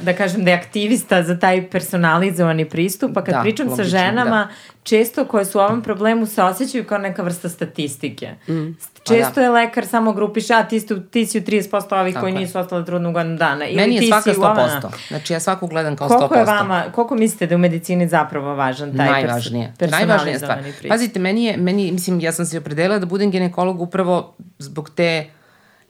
da 0.00 0.12
kažem 0.18 0.44
da 0.44 0.50
je 0.50 0.56
aktivista 0.56 1.22
za 1.22 1.38
taj 1.38 1.70
personalizovani 1.70 2.64
pristup, 2.64 3.10
pa 3.14 3.24
kad 3.24 3.34
Da, 3.34 3.40
pričam 3.40 3.66
logično, 3.66 3.84
sa 3.84 3.90
ženama, 3.90 4.48
često 4.82 5.24
koje 5.24 5.44
su 5.44 5.58
u 5.58 5.62
ovom 5.62 5.82
problemu 5.82 6.26
se 6.26 6.42
osjećaju 6.42 6.84
kao 6.84 6.98
neka 6.98 7.22
vrsta 7.22 7.48
statistike. 7.48 8.28
Mm. 8.48 8.66
Često 9.04 9.30
Pa 9.30 9.34
da. 9.34 9.42
je 9.42 9.50
lekar 9.50 9.86
samo 9.86 10.12
grupiš, 10.12 10.50
a 10.50 10.62
ti, 10.62 10.80
ste, 10.80 10.94
ti 11.02 11.26
si 11.26 11.38
u 11.38 11.42
30% 11.42 11.60
ovih 11.94 12.14
Tako 12.14 12.24
koji 12.24 12.32
je. 12.32 12.38
nisu 12.38 12.58
ostale 12.58 12.84
trudnu 12.84 13.12
godinu 13.12 13.36
dana. 13.36 13.66
Ili 13.66 13.76
Meni 13.76 13.94
je 13.94 14.00
ti 14.00 14.06
svaka 14.06 14.32
si 14.32 14.40
u 14.40 14.42
ovana. 14.42 14.80
100%. 14.82 15.08
Znači 15.08 15.32
ja 15.32 15.40
svaku 15.40 15.66
gledam 15.66 15.96
kao 15.96 16.08
100%. 16.08 16.16
Koliko 16.18 16.34
je 16.34 16.44
vama, 16.44 16.84
koliko 16.92 17.14
mislite 17.14 17.46
da 17.46 17.52
je 17.52 17.56
u 17.56 17.60
medicini 17.60 18.08
zapravo 18.08 18.54
važan 18.54 18.96
taj 18.96 19.10
najvažnije. 19.10 19.72
pers 19.78 19.92
Najvažnija 19.92 20.38
stvar. 20.38 20.58
pristup? 20.62 20.88
Pazite, 20.88 21.18
meni 21.18 21.44
je, 21.44 21.56
meni, 21.56 21.92
mislim, 21.92 22.20
ja 22.20 22.32
sam 22.32 22.46
se 22.46 22.58
opredelila 22.58 22.98
da 22.98 23.06
budem 23.06 23.30
ginekolog 23.30 23.80
upravo 23.80 24.34
zbog 24.58 24.90
te, 24.90 25.26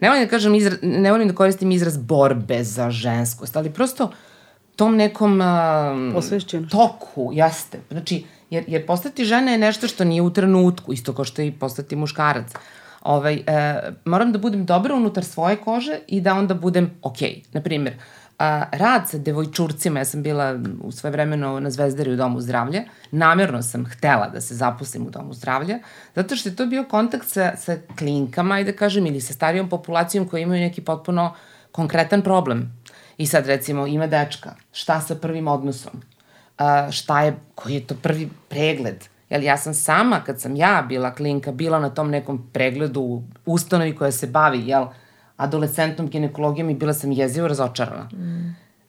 ne 0.04 0.10
volim 0.10 0.24
da 0.24 0.30
kažem, 0.30 0.54
izra, 0.54 0.76
ne 0.82 1.12
volim 1.12 1.28
da 1.28 1.34
koristim 1.34 1.70
izraz 1.72 1.96
borbe 1.96 2.64
za 2.64 2.90
ženskost, 2.90 3.56
ali 3.56 3.70
prosto 3.70 4.10
tom 4.76 4.96
nekom 4.96 5.40
Posvećenost. 6.14 6.72
toku, 6.72 7.30
jeste. 7.32 7.80
Znači, 7.90 8.24
jer, 8.50 8.64
jer 8.66 8.86
postati 8.86 9.24
žena 9.24 9.52
je 9.52 9.58
nešto 9.58 9.88
što 9.88 10.04
nije 10.04 10.22
u 10.22 10.32
trenutku, 10.32 10.92
isto 10.92 11.14
kao 11.14 11.24
što 11.24 11.42
je 11.42 11.48
i 11.48 11.52
postati 11.52 11.96
muškarac. 11.96 12.52
Ovaj, 13.02 13.34
e, 13.46 13.80
moram 14.04 14.32
da 14.32 14.38
budem 14.38 14.66
dobra 14.66 14.94
unutar 14.94 15.24
svoje 15.24 15.56
kože 15.56 15.98
i 16.06 16.20
da 16.20 16.34
onda 16.34 16.54
budem 16.54 16.90
okej. 17.02 17.42
Naprimjer, 17.52 17.94
a, 18.38 18.64
rad 18.72 19.08
sa 19.08 19.18
devojčurcima, 19.18 20.00
ja 20.00 20.04
sam 20.04 20.22
bila 20.22 20.58
u 20.82 20.92
svoje 20.92 21.12
vremeno 21.12 21.60
na 21.60 21.70
Zvezdari 21.70 22.12
u 22.12 22.16
Domu 22.16 22.40
zdravlja, 22.40 22.82
namjerno 23.10 23.62
sam 23.62 23.84
htela 23.84 24.28
da 24.28 24.40
se 24.40 24.54
zaposlim 24.54 25.06
u 25.06 25.10
Domu 25.10 25.32
zdravlja, 25.32 25.78
zato 26.14 26.36
što 26.36 26.48
je 26.48 26.56
to 26.56 26.66
bio 26.66 26.84
kontakt 26.84 27.28
sa, 27.28 27.56
sa 27.56 27.76
klinkama, 27.98 28.62
da 28.62 28.72
kažem, 28.72 29.06
ili 29.06 29.20
sa 29.20 29.32
starijom 29.32 29.68
populacijom 29.68 30.28
koji 30.28 30.42
imaju 30.42 30.60
neki 30.60 30.80
potpuno 30.80 31.34
konkretan 31.72 32.22
problem. 32.22 32.72
I 33.18 33.26
sad 33.26 33.46
recimo 33.46 33.86
ima 33.86 34.06
dečka, 34.06 34.54
šta 34.72 35.00
sa 35.00 35.14
prvim 35.14 35.48
odnosom? 35.48 36.02
A, 36.58 36.90
šta 36.90 37.22
je, 37.22 37.36
koji 37.54 37.74
je 37.74 37.86
to 37.86 37.94
prvi 38.02 38.28
pregled? 38.48 39.04
Jel 39.30 39.42
ja 39.42 39.56
sam 39.56 39.74
sama, 39.74 40.20
kad 40.20 40.40
sam 40.40 40.56
ja 40.56 40.84
bila 40.88 41.14
klinka, 41.14 41.52
bila 41.52 41.78
na 41.78 41.90
tom 41.90 42.10
nekom 42.10 42.50
pregledu 42.52 43.00
u 43.00 43.22
ustanovi 43.46 43.96
koja 43.96 44.12
se 44.12 44.26
bavi, 44.26 44.68
jel, 44.68 44.86
adolescentnom 45.36 46.08
ginekologijom 46.08 46.70
i 46.70 46.74
bila 46.74 46.94
sam 46.94 47.12
jezivo 47.12 47.48
razočarana. 47.48 48.08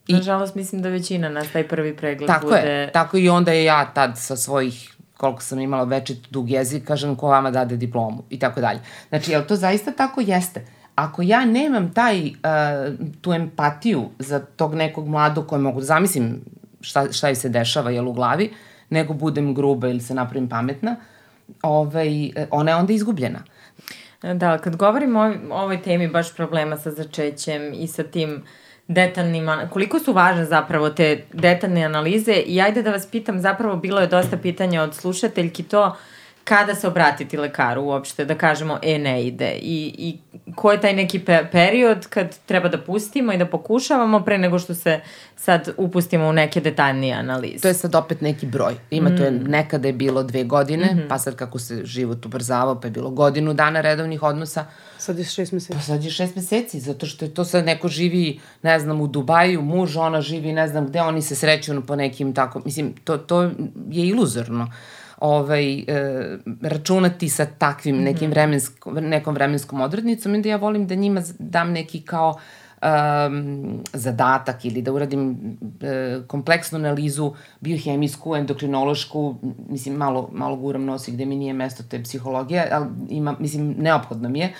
I... 0.08 0.14
Nažalost, 0.14 0.56
mislim 0.56 0.82
da 0.82 0.90
većina 0.90 1.30
nas 1.30 1.52
taj 1.52 1.68
prvi 1.68 1.98
pregled 1.98 2.28
Tako 2.28 2.46
bude... 2.46 2.58
je, 2.58 2.92
tako 2.92 3.18
i 3.18 3.30
onda 3.30 3.52
je 3.52 3.64
ja 3.64 3.92
tad 3.94 4.12
sa 4.16 4.36
svojih 4.36 4.96
koliko 5.18 5.42
sam 5.42 5.60
imala 5.60 5.84
večet 5.84 6.18
dug 6.30 6.50
jezik, 6.50 6.84
kažem 6.84 7.16
ko 7.16 7.28
vama 7.28 7.52
dade 7.52 7.78
diplomu 7.78 8.24
i 8.30 8.40
tako 8.40 8.62
dalje. 8.62 8.80
Znači, 9.10 9.32
jel 9.32 9.44
to 9.48 9.56
zaista 9.56 9.92
tako 9.92 10.22
jeste? 10.22 10.66
Ako 10.96 11.22
ja 11.22 11.46
nemam 11.46 11.94
taj, 11.94 12.28
uh, 12.28 12.34
tu 13.22 13.34
empatiju 13.34 14.10
za 14.20 14.40
tog 14.40 14.76
nekog 14.76 15.08
mladog 15.08 15.48
koje 15.48 15.60
mogu 15.60 15.80
da 15.80 15.86
zamislim 15.86 16.42
šta, 16.82 17.12
šta 17.12 17.28
joj 17.28 17.36
se 17.36 17.50
dešava 17.50 17.92
jel, 17.92 18.10
u 18.10 18.14
glavi, 18.14 18.54
nego 18.90 19.14
budem 19.14 19.54
gruba 19.54 19.88
ili 19.88 20.02
se 20.02 20.14
napravim 20.14 20.50
pametna, 20.50 20.96
ovaj, 21.62 22.32
ona 22.52 22.72
je 22.72 22.76
onda 22.76 22.94
izgubljena. 22.94 23.40
Da, 24.22 24.58
kad 24.58 24.76
govorimo 24.76 25.20
o 25.52 25.62
ovoj 25.62 25.82
temi 25.82 26.08
baš 26.08 26.36
problema 26.36 26.78
sa 26.78 26.92
začećem 26.92 27.74
i 27.74 27.88
sa 27.88 28.04
tim 28.04 28.44
detaljnim, 28.88 29.50
koliko 29.70 30.00
su 30.00 30.14
važne 30.14 30.46
zapravo 30.46 30.90
te 30.90 31.24
detaljne 31.34 31.84
analize 31.84 32.34
i 32.34 32.62
ajde 32.62 32.82
da 32.84 32.92
vas 32.92 33.08
pitam, 33.12 33.40
zapravo 33.40 33.76
bilo 33.76 34.02
je 34.02 34.08
dosta 34.08 34.38
pitanja 34.38 34.84
od 34.84 34.96
slušateljki 34.96 35.64
to 35.64 35.96
kada 36.46 36.76
se 36.76 36.88
obratiti 36.88 37.38
lekaru 37.38 37.82
uopšte, 37.82 38.26
da 38.26 38.36
kažemo, 38.36 38.80
e, 38.82 39.00
ne 39.00 39.28
ide 39.28 39.52
i, 39.62 39.96
i 39.98 40.18
ko 40.56 40.72
je 40.72 40.82
taj 40.82 40.94
neki 40.94 41.20
pe 41.20 41.46
period 41.52 42.08
kad 42.08 42.38
treba 42.46 42.70
da 42.70 42.78
pustimo 42.82 43.34
i 43.34 43.38
da 43.38 43.46
pokušavamo 43.46 44.20
pre 44.24 44.38
nego 44.38 44.60
što 44.60 44.74
se 44.74 45.00
sad 45.36 45.70
upustimo 45.78 46.28
u 46.28 46.34
neke 46.34 46.62
detaljnije 46.62 47.16
analize. 47.16 47.62
To 47.62 47.68
je 47.68 47.74
sad 47.74 47.96
opet 47.96 48.22
neki 48.22 48.46
broj. 48.46 48.76
Ima 48.90 49.10
mm. 49.10 49.18
to 49.18 49.24
je, 49.24 49.32
nekada 49.32 49.88
je 49.88 49.94
bilo 49.94 50.24
dve 50.24 50.44
godine, 50.44 50.86
mm 50.86 50.98
-hmm. 50.98 51.08
pa 51.08 51.18
sad 51.18 51.36
kako 51.36 51.60
se 51.60 51.86
život 51.86 52.26
ubrzavao, 52.26 52.82
pa 52.82 52.88
je 52.88 52.92
bilo 52.92 53.10
godinu 53.10 53.54
dana 53.54 53.82
redovnih 53.82 54.24
odnosa, 54.24 54.66
Sad 54.98 55.18
je 55.20 55.26
šest 55.26 55.52
meseci. 55.52 55.74
pa 55.74 55.80
sad 55.80 56.04
je 56.04 56.12
šest 56.12 56.36
meseci, 56.36 56.80
zato 56.80 57.06
što 57.06 57.26
je 57.26 57.34
to 57.34 57.46
sad 57.46 57.66
neko 57.66 57.88
živi, 57.88 58.40
ne 58.64 58.80
znam, 58.80 59.02
u 59.02 59.08
Dubaju, 59.08 59.62
muž, 59.62 59.98
ona 59.98 60.22
živi, 60.22 60.54
ne 60.54 60.68
znam 60.68 60.88
gde, 60.88 61.02
oni 61.02 61.22
se 61.22 61.36
sreću 61.36 61.86
po 61.88 61.96
nekim 61.96 62.34
tako, 62.34 62.62
mislim, 62.66 62.94
to, 63.04 63.18
to 63.18 63.44
je 63.90 64.08
iluzorno 64.08 64.72
ovaj, 65.18 65.80
e, 65.80 65.86
računati 66.62 67.30
sa 67.30 67.46
takvim 67.46 67.98
nekim 68.04 68.30
vremensko, 68.30 68.92
nekom 68.92 69.36
vremenskom 69.36 69.82
odrednicom 69.82 70.36
i 70.36 70.42
da 70.42 70.50
ja 70.50 70.58
volim 70.58 70.88
da 70.88 70.96
njima 70.96 71.22
dam 71.40 71.72
neki 71.72 72.02
kao 72.02 72.38
um, 72.86 73.84
zadatak 73.94 74.66
ili 74.66 74.82
da 74.82 74.94
uradim 74.94 75.38
e, 75.82 76.20
kompleksnu 76.28 76.80
analizu 76.80 77.34
biohemijsku, 77.62 78.36
endokrinološku, 78.36 79.36
mislim, 79.70 79.96
malo, 79.96 80.30
malo 80.34 80.56
guram 80.56 80.86
nosi 80.86 81.12
gde 81.12 81.26
mi 81.26 81.36
nije 81.36 81.54
mesto 81.54 81.84
te 81.84 82.04
psihologije, 82.04 82.70
ali 82.72 82.88
ima, 83.10 83.36
mislim, 83.40 83.76
neophodno 83.78 84.30
mi 84.30 84.40
je. 84.40 84.54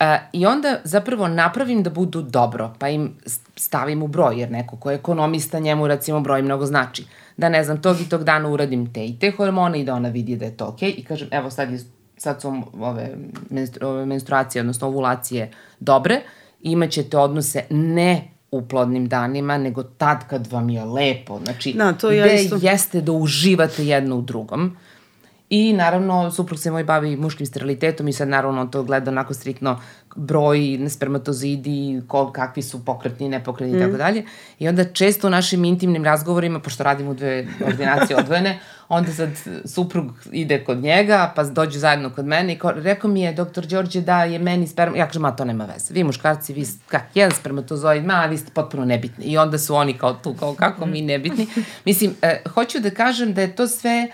E, 0.00 0.18
I 0.32 0.46
onda 0.46 0.80
zapravo 0.84 1.28
napravim 1.28 1.82
da 1.82 1.90
budu 1.90 2.22
dobro, 2.22 2.74
pa 2.78 2.88
im 2.88 3.14
stavim 3.56 4.02
u 4.02 4.06
broj, 4.06 4.40
jer 4.40 4.50
neko 4.50 4.76
ko 4.76 4.90
je 4.90 4.94
ekonomista, 4.94 5.58
njemu 5.58 5.86
recimo 5.86 6.20
broj 6.20 6.42
mnogo 6.42 6.66
znači. 6.66 7.04
Da 7.36 7.48
ne 7.48 7.64
znam, 7.64 7.82
tog 7.82 8.00
i 8.00 8.08
tog 8.08 8.24
dana 8.24 8.48
uradim 8.48 8.92
te 8.92 9.06
i 9.06 9.18
te 9.18 9.30
hormone 9.30 9.80
i 9.80 9.84
da 9.84 9.94
ona 9.94 10.08
vidi 10.08 10.36
da 10.36 10.44
je 10.44 10.56
to 10.56 10.66
okej 10.66 10.90
okay. 10.90 11.00
i 11.00 11.04
kažem, 11.04 11.28
evo 11.30 11.50
sad, 11.50 11.72
je, 11.72 11.78
sad 12.16 12.40
su 12.40 12.62
ove, 12.80 13.16
menstru, 13.50 13.88
ove 13.88 14.06
menstruacije, 14.06 14.60
odnosno 14.60 14.88
ovulacije 14.88 15.50
dobre, 15.80 16.20
imaćete 16.62 17.18
odnose 17.18 17.64
ne 17.70 18.28
u 18.50 18.62
plodnim 18.62 19.08
danima, 19.08 19.58
nego 19.58 19.82
tad 19.82 20.28
kad 20.28 20.46
vam 20.46 20.70
je 20.70 20.84
lepo. 20.84 21.40
Znači, 21.44 21.72
Da, 21.72 21.92
to 21.92 22.10
ja 22.10 22.26
gde 22.26 22.42
isto. 22.42 22.58
jeste 22.62 23.00
da 23.00 23.12
uživate 23.12 23.86
jedno 23.86 24.16
u 24.16 24.22
drugom. 24.22 24.76
I 25.50 25.72
naravno, 25.72 26.30
suprug 26.30 26.58
se 26.58 26.70
moj 26.70 26.84
bavi 26.84 27.16
muškim 27.16 27.46
sterilitetom 27.46 28.08
i 28.08 28.12
sad 28.12 28.28
naravno 28.28 28.60
on 28.60 28.70
to 28.70 28.82
gleda 28.82 29.10
onako 29.10 29.34
striktno 29.34 29.80
broj 30.16 30.58
spermatozidi, 30.88 32.02
kol, 32.08 32.32
kakvi 32.32 32.62
su 32.62 32.84
pokretni, 32.84 33.28
nepokretni 33.28 33.74
i 33.74 33.80
Mm. 33.80 33.84
tako 33.84 33.96
dalje. 33.96 34.24
I 34.58 34.68
onda 34.68 34.84
često 34.84 35.26
u 35.26 35.30
našim 35.30 35.64
intimnim 35.64 36.04
razgovorima, 36.04 36.60
pošto 36.60 36.82
radimo 36.84 37.10
u 37.10 37.14
dve 37.14 37.46
ordinacije 37.66 38.16
odvojene, 38.16 38.58
onda 38.88 39.12
sad 39.12 39.28
suprug 39.64 40.06
ide 40.32 40.64
kod 40.64 40.78
njega, 40.78 41.32
pa 41.36 41.44
dođu 41.44 41.78
zajedno 41.78 42.10
kod 42.10 42.26
mene 42.26 42.52
i 42.52 42.58
ko, 42.58 42.70
rekao 42.70 43.10
mi 43.10 43.20
je 43.22 43.32
doktor 43.32 43.66
Đorđe 43.66 44.00
da 44.00 44.24
je 44.24 44.38
meni 44.38 44.66
sperma, 44.66 44.96
ja 44.96 45.06
kažem, 45.06 45.24
a 45.24 45.36
to 45.36 45.44
nema 45.44 45.64
veze. 45.64 45.94
Vi 45.94 46.04
muškarci, 46.04 46.52
vi, 46.52 46.66
kak, 46.88 47.02
jedan 47.14 47.32
spermatozoid, 47.32 48.04
ma, 48.04 48.26
vi 48.26 48.38
ste 48.38 48.50
potpuno 48.50 48.84
nebitni. 48.84 49.24
I 49.24 49.38
onda 49.38 49.58
su 49.58 49.74
oni 49.74 49.98
kao 49.98 50.14
tu, 50.14 50.34
kao 50.34 50.54
kako 50.54 50.86
mi 50.86 51.02
nebitni. 51.02 51.46
Mislim, 51.84 52.14
eh, 52.22 52.42
hoću 52.54 52.80
da 52.80 52.90
kažem 52.90 53.34
da 53.34 53.40
je 53.40 53.56
to 53.56 53.66
sve 53.66 54.08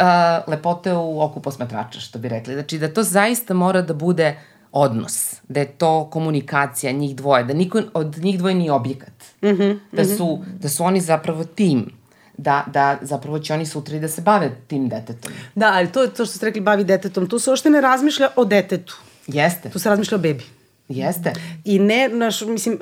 uh, 0.00 0.52
lepote 0.52 0.92
u 0.92 1.22
oku 1.22 1.40
posmatrača, 1.40 2.00
što 2.00 2.18
bi 2.18 2.28
rekli. 2.28 2.54
Znači, 2.54 2.78
da 2.78 2.94
to 2.94 3.02
zaista 3.02 3.54
mora 3.54 3.82
da 3.82 3.94
bude 3.94 4.38
odnos, 4.72 5.34
da 5.48 5.60
je 5.60 5.66
to 5.66 6.10
komunikacija 6.10 6.92
njih 6.92 7.16
dvoje, 7.16 7.44
da 7.44 7.54
niko 7.54 7.82
od 7.94 8.18
njih 8.18 8.38
dvoje 8.38 8.54
nije 8.54 8.72
objekat. 8.72 9.14
Mm 9.42 9.46
-hmm, 9.46 9.78
da, 9.92 10.04
su, 10.04 10.44
da 10.60 10.68
su 10.68 10.84
oni 10.84 11.00
zapravo 11.00 11.44
tim, 11.44 11.90
da, 12.38 12.64
da 12.72 12.98
zapravo 13.02 13.38
će 13.38 13.54
oni 13.54 13.66
sutra 13.66 13.96
i 13.96 14.00
da 14.00 14.08
se 14.08 14.22
bave 14.22 14.50
tim 14.66 14.88
detetom. 14.88 15.32
Da, 15.54 15.72
ali 15.72 15.92
to 15.92 16.02
je 16.02 16.08
to 16.08 16.26
što 16.26 16.36
ste 16.36 16.46
rekli 16.46 16.60
bavi 16.60 16.84
detetom. 16.84 17.28
Tu 17.28 17.38
se 17.38 17.50
uopšte 17.50 17.70
ne 17.70 17.80
razmišlja 17.80 18.28
o 18.36 18.44
detetu. 18.44 18.96
Jeste, 19.26 19.70
Tu 19.70 19.78
se 19.78 19.88
razmišlja 19.88 20.16
o 20.16 20.20
bebi. 20.20 20.44
jeste. 20.88 21.32
I 21.64 21.78
ne, 21.78 22.08
naš, 22.08 22.42
mislim, 22.42 22.78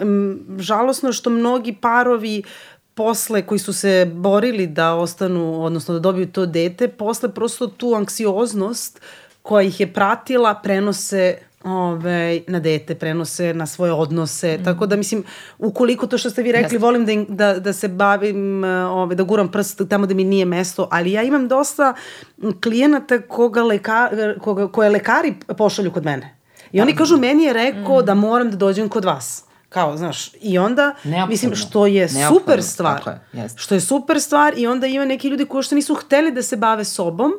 žalosno 0.59 1.13
što 1.13 1.31
mnogi 1.31 1.73
parovi 1.73 2.43
posle 2.95 3.43
koji 3.43 3.59
su 3.59 3.73
se 3.73 3.93
borili 4.07 4.67
da 4.67 4.95
ostanu, 4.95 5.65
odnosno 5.65 5.95
da 5.95 6.01
dobiju 6.01 6.27
to 6.29 6.47
dete, 6.47 6.89
posle 6.89 7.29
prosto 7.29 7.67
tu 7.67 7.95
anksioznost 7.95 9.01
koja 9.43 9.63
ih 9.63 9.81
je 9.81 9.93
pratila 9.93 10.55
prenose 10.55 11.37
ovaj, 11.65 12.43
na 12.47 12.61
dete, 12.61 12.95
prenose 12.95 13.55
na 13.55 13.67
svoje 13.67 13.93
odnose, 13.93 14.59
mm. 14.59 14.65
tako 14.65 14.87
da 14.87 14.97
mislim, 14.97 15.25
ukoliko 15.59 16.07
to 16.07 16.19
što 16.19 16.31
ste 16.31 16.43
vi 16.43 16.53
rekli, 16.53 16.65
Jeste. 16.67 16.79
volim 16.79 17.07
da, 17.07 17.13
im- 17.13 17.27
da, 17.29 17.55
da 17.55 17.73
se 17.73 17.89
bavim, 17.89 18.65
eh, 18.65 18.85
ovaj, 18.85 19.17
da 19.17 19.23
guram 19.23 19.51
prst 19.51 19.81
tamo 19.89 20.07
da 20.07 20.15
mi 20.15 20.25
nije 20.25 20.45
mesto, 20.45 20.89
ali 20.91 21.13
ja 21.13 21.23
imam 21.23 21.49
dosta 21.49 21.95
klijenata 22.63 23.21
koga 23.21 23.63
leka, 23.63 24.11
koga, 24.41 24.69
koje 24.69 24.91
lekari 24.91 25.35
pošalju 25.59 25.91
kod 25.93 26.05
mene. 26.05 26.35
I 26.73 26.81
oni 26.81 26.97
kažu, 26.97 27.17
meni 27.17 27.45
je 27.45 27.53
rekao 27.53 28.01
Mm. 28.01 28.05
da 28.05 28.15
moram 28.15 28.51
da 28.51 28.57
dođem 28.57 28.89
kod 28.89 29.05
vas. 29.05 29.45
Kao, 29.75 29.97
znaš, 29.97 30.31
i 30.41 30.59
onda, 30.59 30.95
Neophodno. 31.05 31.27
mislim, 31.27 31.55
što 31.55 31.87
je 31.87 32.09
Neophodno, 32.13 32.41
super 32.41 32.63
stvar. 32.63 32.99
tako 32.99 33.11
je, 33.11 33.21
jeste. 33.33 33.59
Što 33.59 33.75
je 33.75 33.81
super 33.81 34.21
stvar 34.21 34.59
i 34.59 34.67
onda 34.67 34.87
ima 34.87 35.05
neki 35.05 35.29
ljudi 35.29 35.45
koji 35.45 35.63
što 35.63 35.75
nisu 35.75 35.95
hteli 35.95 36.33
da 36.33 36.43
se 36.43 36.57
bave 36.57 36.85
sobom, 36.85 37.33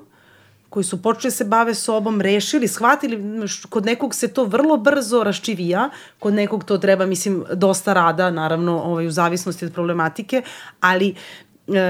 koji 0.69 0.83
su 0.83 1.01
počeli 1.01 1.31
da 1.31 1.35
se 1.35 1.45
bave 1.45 1.75
sobom, 1.75 2.21
rešili, 2.21 2.67
shvatili, 2.67 3.47
kod 3.69 3.85
nekog 3.85 4.15
se 4.15 4.27
to 4.27 4.43
vrlo 4.43 4.77
brzo 4.77 5.23
raščivija, 5.23 5.89
kod 6.19 6.33
nekog 6.33 6.63
to 6.63 6.77
treba, 6.77 7.05
mislim, 7.05 7.45
dosta 7.53 7.93
rada, 7.93 8.31
naravno, 8.31 8.81
ovaj, 8.81 9.07
u 9.07 9.11
zavisnosti 9.11 9.65
od 9.65 9.73
problematike, 9.73 10.41
ali 10.79 11.15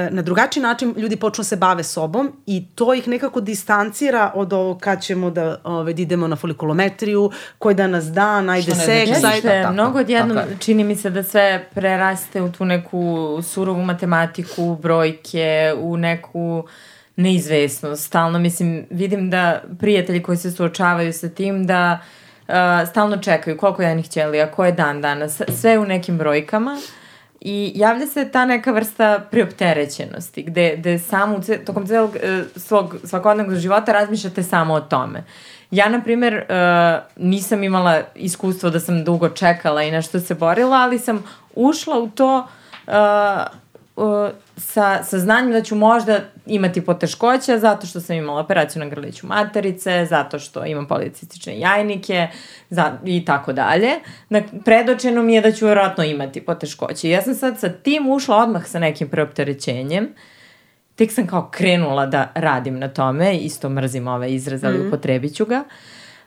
na 0.09 0.21
drugačiji 0.21 0.63
način 0.63 0.93
ljudi 0.97 1.15
počnu 1.15 1.41
da 1.41 1.45
se 1.45 1.55
bave 1.55 1.83
sobom 1.83 2.31
i 2.45 2.65
to 2.75 2.93
ih 2.93 3.07
nekako 3.07 3.41
distancira 3.41 4.31
od 4.35 4.53
ovo 4.53 4.77
kad 4.77 5.03
ćemo 5.03 5.29
da, 5.29 5.61
ove, 5.63 5.93
da 5.93 6.01
idemo 6.01 6.27
na 6.27 6.35
folikulometriju, 6.35 7.31
koji 7.59 7.75
da 7.75 7.87
nas 7.87 8.05
da, 8.05 8.41
najde 8.41 8.71
Što 8.71 8.81
seks, 8.81 9.19
znači 9.19 9.35
ajde, 9.35 9.61
tako, 9.61 9.73
mnogo 9.73 9.99
odjednom 9.99 10.37
tako 10.37 10.49
čini 10.59 10.83
mi 10.83 10.95
se 10.95 11.09
da 11.09 11.23
sve 11.23 11.67
preraste 11.73 12.41
u 12.41 12.51
tu 12.51 12.65
neku 12.65 13.39
surovu 13.43 13.83
matematiku, 13.83 14.77
brojke, 14.81 15.73
u 15.77 15.97
neku 15.97 16.63
neizvesnost. 17.15 18.03
Stalno, 18.03 18.39
mislim, 18.39 18.85
vidim 18.89 19.29
da 19.29 19.61
prijatelji 19.79 20.23
koji 20.23 20.37
se 20.37 20.51
suočavaju 20.51 21.13
sa 21.13 21.29
tim 21.29 21.67
da 21.67 21.99
uh, 22.47 22.53
stalno 22.89 23.17
čekaju 23.17 23.57
koliko 23.57 23.81
je 23.81 23.95
njih 23.95 24.09
ćelija, 24.09 24.51
ko 24.51 24.65
je 24.65 24.71
dan 24.71 25.01
danas, 25.01 25.41
sve 25.61 25.79
u 25.79 25.85
nekim 25.85 26.17
brojkama. 26.17 26.77
I 27.47 27.71
javlja 27.75 28.07
se 28.07 28.31
ta 28.31 28.45
neka 28.45 28.71
vrsta 28.71 29.19
priopterećenosti, 29.31 30.43
gde, 30.43 30.75
gde 30.77 30.99
samo 30.99 31.39
tokom 31.65 31.87
celog 31.87 32.15
e, 32.15 32.43
svog 32.55 32.95
svakodnevnog 33.03 33.57
života 33.57 33.91
razmišljate 33.91 34.43
samo 34.43 34.73
o 34.73 34.81
tome. 34.81 35.23
Ja, 35.71 35.89
na 35.89 36.01
primer, 36.01 36.33
e, 36.33 36.45
nisam 37.15 37.63
imala 37.63 38.01
iskustvo 38.15 38.69
da 38.69 38.79
sam 38.79 39.03
dugo 39.03 39.29
čekala 39.29 39.83
i 39.83 39.91
nešto 39.91 40.19
se 40.19 40.35
borila, 40.35 40.77
ali 40.77 40.99
sam 40.99 41.23
ušla 41.55 41.99
u 41.99 42.09
to 42.09 42.47
e, 42.87 42.91
sa, 44.57 45.03
sa 45.03 45.19
znanjem 45.19 45.51
da 45.51 45.61
ću 45.61 45.75
možda 45.75 46.19
imati 46.45 46.85
poteškoća 46.85 47.59
zato 47.59 47.87
što 47.87 47.99
sam 47.99 48.15
imala 48.15 48.41
operaciju 48.41 48.83
na 48.83 48.89
grliću 48.89 49.27
materice, 49.27 50.05
zato 50.09 50.39
što 50.39 50.65
imam 50.65 50.87
policistične 50.87 51.59
jajnike 51.59 52.27
za, 52.69 52.97
i 53.05 53.25
tako 53.25 53.53
dalje. 53.53 53.89
Dakle, 54.29 54.59
predočeno 54.65 55.23
mi 55.23 55.33
je 55.33 55.41
da 55.41 55.51
ću 55.51 55.65
vjerojatno 55.65 56.03
imati 56.03 56.41
poteškoće. 56.41 57.07
I 57.07 57.11
ja 57.11 57.21
sam 57.21 57.35
sad 57.35 57.59
sa 57.59 57.69
tim 57.69 58.09
ušla 58.09 58.37
odmah 58.37 58.67
sa 58.67 58.79
nekim 58.79 59.09
preopterećenjem. 59.09 60.13
Tek 60.95 61.11
sam 61.11 61.27
kao 61.27 61.49
krenula 61.51 62.05
da 62.05 62.31
radim 62.35 62.79
na 62.79 62.87
tome, 62.87 63.37
isto 63.37 63.69
mrzim 63.69 64.07
ovaj 64.07 64.33
izraz, 64.33 64.63
ali 64.63 64.77
mm. 64.77 64.87
upotrebit 64.87 65.35
ću 65.35 65.45
ga. 65.45 65.63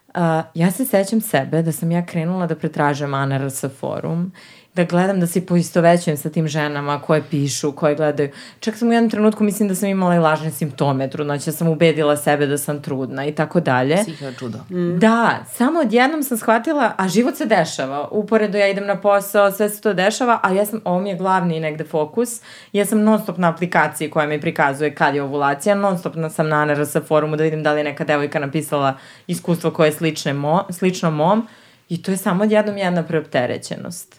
Uh, 0.08 0.22
ja 0.54 0.70
se 0.70 0.84
sećam 0.84 1.20
sebe 1.20 1.62
da 1.62 1.72
sam 1.72 1.90
ja 1.90 2.06
krenula 2.06 2.46
da 2.46 2.56
pretražujem 2.56 3.14
ANRS 3.14 3.64
forum 3.80 4.32
da 4.78 4.84
gledam 4.84 5.20
da 5.20 5.26
se 5.26 5.46
poistovećujem 5.46 6.16
sa 6.16 6.30
tim 6.30 6.48
ženama 6.48 7.00
koje 7.00 7.22
pišu, 7.30 7.72
koje 7.72 7.94
gledaju. 7.94 8.30
Čak 8.60 8.76
sam 8.76 8.88
u 8.88 8.92
jednom 8.92 9.10
trenutku 9.10 9.44
mislim 9.44 9.68
da 9.68 9.74
sam 9.74 9.88
imala 9.88 10.14
i 10.14 10.18
lažne 10.18 10.50
simptome 10.50 11.10
trudnoće, 11.10 11.52
sam 11.52 11.68
ubedila 11.68 12.16
sebe 12.16 12.46
da 12.46 12.58
sam 12.58 12.82
trudna 12.82 13.26
i 13.26 13.32
tako 13.32 13.60
dalje. 13.60 13.96
Psiha 13.96 14.32
čudo. 14.38 14.58
Mm. 14.70 14.98
Da, 14.98 15.44
samo 15.52 15.80
odjednom 15.80 16.22
sam 16.22 16.38
shvatila, 16.38 16.92
a 16.96 17.08
život 17.08 17.36
se 17.36 17.46
dešava. 17.46 18.08
Uporedo 18.10 18.58
ja 18.58 18.68
idem 18.68 18.86
na 18.86 19.00
posao, 19.00 19.52
sve 19.52 19.68
se 19.68 19.80
to 19.80 19.94
dešava, 19.94 20.40
a 20.42 20.52
ja 20.52 20.66
sam, 20.66 20.80
ovo 20.84 21.00
mi 21.00 21.10
je 21.10 21.16
glavni 21.16 21.60
negde 21.60 21.84
fokus, 21.84 22.40
ja 22.72 22.86
sam 22.86 23.02
non 23.02 23.22
stop 23.22 23.38
na 23.38 23.48
aplikaciji 23.48 24.10
koja 24.10 24.26
mi 24.26 24.40
prikazuje 24.40 24.94
kad 24.94 25.14
je 25.14 25.22
ovulacija, 25.22 25.74
non 25.74 25.98
stop 25.98 26.14
na, 26.14 26.30
sam 26.30 26.48
na 26.48 26.56
ANRS 26.56 26.96
forumu 27.08 27.36
da 27.36 27.44
vidim 27.44 27.62
da 27.62 27.72
li 27.72 27.80
je 27.80 27.84
neka 27.84 28.04
devojka 28.04 28.38
napisala 28.38 28.94
iskustvo 29.26 29.70
koje 29.70 29.88
je 29.88 29.92
slične 29.92 30.32
mo, 30.32 30.64
slično 30.70 31.10
mom 31.10 31.48
i 31.88 32.02
to 32.02 32.10
je 32.10 32.16
samo 32.16 32.44
odjednom 32.44 32.76
jedna 32.76 33.02
preopterećenost. 33.02 34.17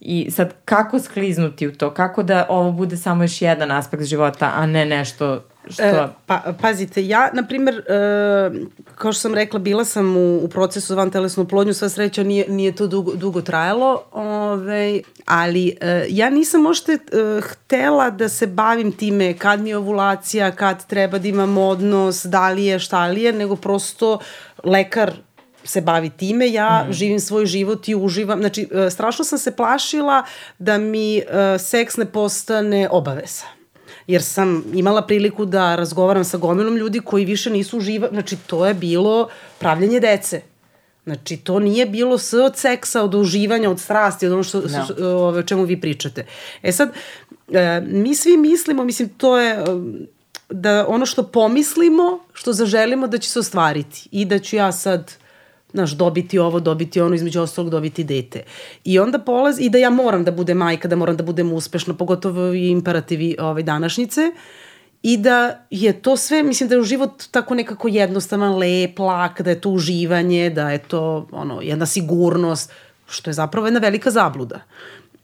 I 0.00 0.30
sad, 0.30 0.54
kako 0.64 0.98
skliznuti 0.98 1.66
u 1.66 1.72
to? 1.72 1.94
Kako 1.94 2.22
da 2.22 2.46
ovo 2.48 2.72
bude 2.72 2.96
samo 2.96 3.24
još 3.24 3.42
jedan 3.42 3.70
aspekt 3.70 4.04
života, 4.04 4.52
a 4.54 4.66
ne 4.66 4.86
nešto 4.86 5.42
što... 5.70 5.82
E, 5.82 6.08
pa, 6.26 6.42
pazite, 6.60 7.06
ja, 7.06 7.30
na 7.32 7.42
primjer, 7.42 7.74
e, 7.74 7.82
kao 8.94 9.12
što 9.12 9.20
sam 9.20 9.34
rekla, 9.34 9.58
bila 9.58 9.84
sam 9.84 10.16
u, 10.16 10.36
u 10.36 10.48
procesu 10.48 10.96
van 10.96 11.10
telesnu 11.10 11.44
plodnju, 11.44 11.74
sva 11.74 11.88
sreća 11.88 12.22
nije, 12.22 12.48
nije 12.48 12.72
to 12.72 12.86
dugo, 12.86 13.14
dugo 13.14 13.42
trajalo, 13.42 14.02
ove, 14.12 15.00
ali 15.24 15.76
e, 15.80 16.06
ja 16.08 16.30
nisam 16.30 16.66
ošte 16.66 16.92
e, 16.92 16.98
htela 17.40 18.10
da 18.10 18.28
se 18.28 18.46
bavim 18.46 18.92
time 18.92 19.34
kad 19.38 19.60
mi 19.60 19.70
je 19.70 19.76
ovulacija, 19.76 20.50
kad 20.50 20.86
treba 20.86 21.18
da 21.18 21.28
imam 21.28 21.58
odnos, 21.58 22.24
da 22.24 22.50
li 22.50 22.64
je, 22.64 22.78
šta 22.78 23.06
li 23.06 23.22
je, 23.22 23.32
nego 23.32 23.56
prosto 23.56 24.18
lekar 24.64 25.12
se 25.66 25.80
bavi 25.80 26.10
time, 26.10 26.52
ja 26.52 26.86
mm. 26.88 26.92
živim 26.92 27.20
svoj 27.20 27.46
život 27.46 27.88
i 27.88 27.94
uživam. 27.94 28.40
Znači, 28.40 28.68
e, 28.72 28.90
strašno 28.90 29.24
sam 29.24 29.38
se 29.38 29.56
plašila 29.56 30.24
da 30.58 30.78
mi 30.78 31.18
e, 31.18 31.24
seks 31.58 31.96
ne 31.96 32.06
postane 32.06 32.88
obaveza 32.90 33.56
jer 34.06 34.22
sam 34.22 34.64
imala 34.74 35.02
priliku 35.06 35.44
da 35.44 35.76
razgovaram 35.76 36.24
sa 36.24 36.38
gomilom 36.38 36.76
ljudi 36.76 37.00
koji 37.00 37.24
više 37.24 37.50
nisu 37.50 37.78
uživa, 37.78 38.08
znači 38.12 38.36
to 38.46 38.66
je 38.66 38.74
bilo 38.74 39.28
pravljanje 39.58 40.00
dece. 40.00 40.40
Znači, 41.04 41.36
to 41.36 41.58
nije 41.58 41.86
bilo 41.86 42.18
sve 42.18 42.42
od 42.42 42.56
seksa, 42.56 43.02
od 43.02 43.14
uživanja, 43.14 43.70
od 43.70 43.80
strasti, 43.80 44.26
od 44.26 44.32
ono 44.32 44.42
što, 44.42 44.60
no. 44.60 44.84
što, 44.84 44.94
o 45.26 45.42
čemu 45.42 45.64
vi 45.64 45.80
pričate. 45.80 46.26
E 46.62 46.72
sad, 46.72 46.90
e, 47.52 47.82
mi 47.86 48.14
svi 48.14 48.36
mislimo, 48.36 48.84
mislim, 48.84 49.08
to 49.08 49.38
je 49.38 49.64
da 50.50 50.86
ono 50.88 51.06
što 51.06 51.22
pomislimo, 51.22 52.18
što 52.32 52.52
zaželimo 52.52 53.06
da 53.06 53.18
će 53.18 53.30
se 53.30 53.38
ostvariti 53.38 54.08
i 54.12 54.24
da 54.24 54.38
ću 54.38 54.56
ja 54.56 54.72
sad 54.72 55.12
znaš, 55.76 55.92
dobiti 55.92 56.38
ovo, 56.38 56.60
dobiti 56.60 57.00
ono, 57.00 57.14
između 57.14 57.40
ostalog 57.40 57.70
dobiti 57.70 58.04
dete. 58.04 58.42
I 58.84 58.98
onda 58.98 59.18
polaz, 59.18 59.60
i 59.60 59.70
da 59.70 59.78
ja 59.78 59.90
moram 59.90 60.24
da 60.24 60.32
budem 60.32 60.56
majka, 60.56 60.88
da 60.88 60.96
moram 60.96 61.16
da 61.16 61.24
budem 61.24 61.52
uspešna, 61.52 61.94
pogotovo 61.94 62.52
i 62.52 62.68
imperativi 62.68 63.36
ovaj, 63.40 63.62
današnjice, 63.62 64.32
i 65.02 65.16
da 65.16 65.66
je 65.70 65.92
to 66.02 66.16
sve, 66.16 66.42
mislim 66.42 66.68
da 66.68 66.74
je 66.74 66.82
život 66.82 67.22
tako 67.30 67.54
nekako 67.54 67.88
jednostavan, 67.88 68.56
lep, 68.58 68.98
lak, 68.98 69.42
da 69.42 69.50
je 69.50 69.60
to 69.60 69.70
uživanje, 69.70 70.50
da 70.50 70.70
je 70.70 70.78
to 70.78 71.28
ono, 71.32 71.60
jedna 71.62 71.86
sigurnost, 71.86 72.72
što 73.08 73.30
je 73.30 73.34
zapravo 73.34 73.66
jedna 73.66 73.80
velika 73.80 74.10
zabluda. 74.10 74.60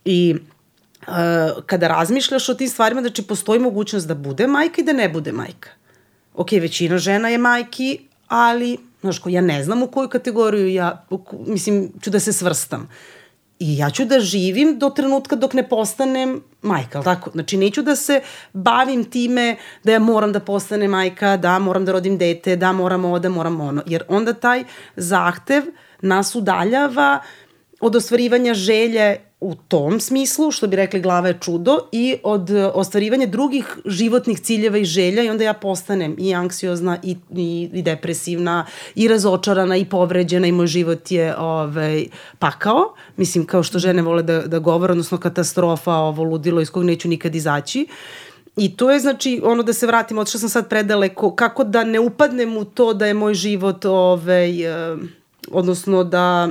I 0.04 0.34
uh, 0.36 1.62
kada 1.66 1.88
razmišljaš 1.88 2.48
o 2.48 2.54
tim 2.54 2.68
stvarima, 2.68 3.00
znači 3.00 3.22
postoji 3.22 3.60
mogućnost 3.60 4.08
da 4.08 4.14
bude 4.14 4.46
majka 4.46 4.80
i 4.80 4.84
da 4.84 4.92
ne 4.92 5.08
bude 5.08 5.32
majka. 5.32 5.70
Ok, 6.34 6.52
većina 6.52 6.98
žena 6.98 7.28
je 7.28 7.38
majki, 7.38 7.98
ali 8.28 8.78
Znaš, 9.02 9.18
ko, 9.18 9.28
ja 9.28 9.40
ne 9.40 9.64
znam 9.64 9.82
u 9.82 9.86
koju 9.86 10.08
kategoriju 10.08 10.68
ja, 10.68 11.06
mislim, 11.46 11.92
ću 12.00 12.10
da 12.10 12.20
se 12.20 12.32
svrstam. 12.32 12.88
I 13.58 13.76
ja 13.76 13.90
ću 13.90 14.04
da 14.04 14.20
živim 14.20 14.78
do 14.78 14.90
trenutka 14.90 15.36
dok 15.36 15.52
ne 15.54 15.68
postanem 15.68 16.42
majka, 16.62 17.02
tako? 17.02 17.30
Znači, 17.30 17.56
neću 17.56 17.82
da 17.82 17.96
se 17.96 18.20
bavim 18.52 19.04
time 19.04 19.56
da 19.84 19.92
ja 19.92 19.98
moram 19.98 20.32
da 20.32 20.40
postanem 20.40 20.90
majka, 20.90 21.36
da 21.36 21.58
moram 21.58 21.84
da 21.84 21.92
rodim 21.92 22.18
dete, 22.18 22.56
da 22.56 22.72
moram 22.72 23.04
ovo, 23.04 23.18
da 23.18 23.28
moram 23.28 23.60
ono. 23.60 23.82
Jer 23.86 24.02
onda 24.08 24.32
taj 24.32 24.64
zahtev 24.96 25.62
nas 26.00 26.34
udaljava 26.34 27.20
od 27.82 27.96
ostvarivanja 27.96 28.54
želje 28.54 29.16
u 29.40 29.54
tom 29.54 30.00
smislu, 30.00 30.50
što 30.50 30.66
bi 30.66 30.76
rekli 30.76 31.00
glava 31.00 31.28
je 31.28 31.38
čudo, 31.40 31.78
i 31.92 32.16
od 32.22 32.50
ostvarivanja 32.74 33.26
drugih 33.26 33.78
životnih 33.86 34.40
ciljeva 34.40 34.78
i 34.78 34.84
želja 34.84 35.22
i 35.22 35.28
onda 35.28 35.44
ja 35.44 35.52
postanem 35.52 36.16
i 36.18 36.34
anksiozna 36.34 36.98
i, 37.02 37.16
i, 37.36 37.70
i 37.72 37.82
depresivna 37.82 38.66
i 38.94 39.08
razočarana 39.08 39.76
i 39.76 39.84
povređena 39.84 40.46
i 40.46 40.52
moj 40.52 40.66
život 40.66 41.10
je 41.10 41.36
ovaj, 41.36 42.06
pakao. 42.38 42.94
Mislim, 43.16 43.46
kao 43.46 43.62
što 43.62 43.78
žene 43.78 44.02
vole 44.02 44.22
da, 44.22 44.40
da 44.40 44.58
govore, 44.58 44.92
odnosno 44.92 45.18
katastrofa, 45.18 45.92
ovo 45.92 46.22
ludilo 46.22 46.60
iz 46.60 46.70
kog 46.70 46.84
neću 46.84 47.08
nikad 47.08 47.34
izaći. 47.34 47.86
I 48.56 48.76
to 48.76 48.90
je 48.90 49.00
znači 49.00 49.40
ono 49.44 49.62
da 49.62 49.72
se 49.72 49.86
vratim, 49.86 50.26
što 50.26 50.38
sam 50.38 50.48
sad 50.48 50.68
predaleko, 50.68 51.34
kako 51.34 51.64
da 51.64 51.84
ne 51.84 52.00
upadnem 52.00 52.56
u 52.56 52.64
to 52.64 52.94
da 52.94 53.06
je 53.06 53.14
moj 53.14 53.34
život, 53.34 53.84
ovaj, 53.84 54.64
eh, 54.64 54.96
odnosno 55.50 56.04
da 56.04 56.48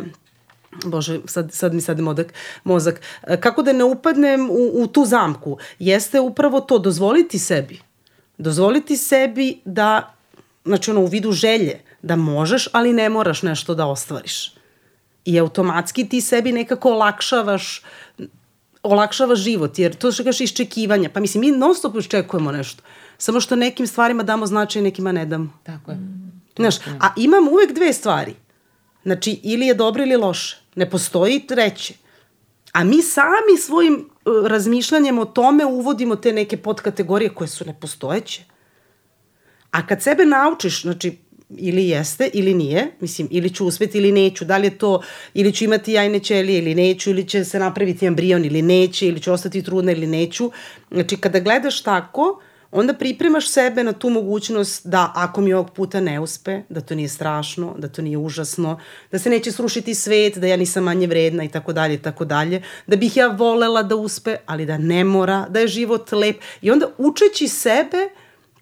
Bože, 0.85 1.19
sad, 1.25 1.53
sad 1.53 1.73
mi 1.73 1.81
sade 1.81 2.01
modak, 2.01 2.33
mozak, 2.63 3.01
kako 3.39 3.61
da 3.61 3.73
ne 3.73 3.83
upadnem 3.83 4.49
u, 4.49 4.71
u 4.73 4.87
tu 4.87 5.05
zamku, 5.05 5.57
jeste 5.79 6.19
upravo 6.19 6.61
to, 6.61 6.79
dozvoliti 6.79 7.39
sebi. 7.39 7.79
Dozvoliti 8.37 8.97
sebi 8.97 9.59
da, 9.65 10.13
znači 10.65 10.91
ono, 10.91 11.01
u 11.01 11.05
vidu 11.05 11.31
želje, 11.31 11.81
da 12.01 12.15
možeš, 12.15 12.67
ali 12.71 12.93
ne 12.93 13.09
moraš 13.09 13.43
nešto 13.43 13.75
da 13.75 13.85
ostvariš. 13.85 14.53
I 15.25 15.39
automatski 15.39 16.09
ti 16.09 16.21
sebi 16.21 16.51
nekako 16.51 16.89
olakšavaš 16.89 17.81
olakšava 18.83 19.35
život, 19.35 19.79
jer 19.79 19.95
to 19.95 20.11
što 20.11 20.23
kažeš 20.23 20.41
iščekivanja, 20.41 21.09
pa 21.13 21.19
mislim, 21.19 21.41
mi 21.41 21.51
non 21.51 21.75
stop 21.75 21.95
iščekujemo 21.95 22.51
nešto, 22.51 22.83
samo 23.17 23.41
što 23.41 23.55
nekim 23.55 23.87
stvarima 23.87 24.23
damo 24.23 24.45
značaj, 24.45 24.81
nekima 24.81 25.11
ne 25.11 25.25
damo. 25.25 25.49
Tako 25.63 25.91
je. 25.91 25.97
Znaš, 26.55 26.75
a 26.99 27.13
imam 27.17 27.47
uvek 27.47 27.73
dve 27.73 27.93
stvari. 27.93 28.35
Znači, 29.03 29.39
ili 29.43 29.67
je 29.67 29.73
dobro 29.73 30.03
ili 30.03 30.15
loše. 30.15 30.57
Ne 30.75 30.89
postoji 30.89 31.39
treće. 31.47 31.93
A 32.73 32.83
mi 32.83 33.01
sami 33.01 33.57
svojim 33.59 34.09
uh, 34.25 34.47
razmišljanjem 34.47 35.19
o 35.19 35.25
tome 35.25 35.65
uvodimo 35.65 36.15
te 36.15 36.33
neke 36.33 36.57
podkategorije 36.57 37.29
koje 37.29 37.47
su 37.47 37.65
nepostojeće. 37.65 38.43
A 39.71 39.87
kad 39.87 40.01
sebe 40.03 40.25
naučiš, 40.25 40.81
znači, 40.81 41.17
ili 41.57 41.87
jeste 41.87 42.29
ili 42.33 42.53
nije, 42.53 42.91
mislim, 42.99 43.27
ili 43.31 43.49
ću 43.49 43.65
uspeti 43.65 43.97
ili 43.97 44.11
neću, 44.11 44.45
da 44.45 44.57
li 44.57 44.67
je 44.67 44.77
to, 44.77 45.01
ili 45.33 45.53
ću 45.53 45.63
imati 45.63 45.93
jajne 45.93 46.19
ćelije 46.19 46.59
ili 46.59 46.75
neću, 46.75 47.09
ili 47.09 47.27
će 47.27 47.45
se 47.45 47.59
napraviti 47.59 48.05
embrion 48.05 48.45
ili 48.45 48.61
neće, 48.61 49.07
ili 49.07 49.21
ću 49.21 49.33
ostati 49.33 49.63
trudna 49.63 49.91
ili 49.91 50.07
neću. 50.07 50.51
Znači, 50.91 51.17
kada 51.17 51.39
gledaš 51.39 51.81
tako, 51.81 52.41
onda 52.71 52.93
pripremaš 52.93 53.49
sebe 53.49 53.83
na 53.83 53.93
tu 53.93 54.09
mogućnost 54.09 54.87
da 54.87 55.11
ako 55.15 55.41
mi 55.41 55.53
ovog 55.53 55.69
puta 55.71 55.99
ne 55.99 56.19
uspe, 56.19 56.61
da 56.69 56.81
to 56.81 56.95
nije 56.95 57.09
strašno, 57.09 57.75
da 57.77 57.87
to 57.87 58.01
nije 58.01 58.17
užasno, 58.17 58.79
da 59.11 59.19
se 59.19 59.29
neće 59.29 59.51
srušiti 59.51 59.95
svet, 59.95 60.37
da 60.37 60.47
ja 60.47 60.57
nisam 60.57 60.83
manje 60.83 61.07
vredna 61.07 61.43
i 61.43 61.49
tako 61.49 61.73
dalje 61.73 61.93
i 61.93 62.01
tako 62.01 62.25
dalje, 62.25 62.61
da 62.87 62.95
bih 62.95 63.17
ja 63.17 63.27
volela 63.27 63.83
da 63.83 63.95
uspe, 63.95 64.37
ali 64.45 64.65
da 64.65 64.77
ne 64.77 65.03
mora, 65.03 65.45
da 65.49 65.59
je 65.59 65.67
život 65.67 66.11
lep. 66.11 66.41
I 66.61 66.71
onda 66.71 66.87
učeći 66.97 67.47
sebe 67.47 68.09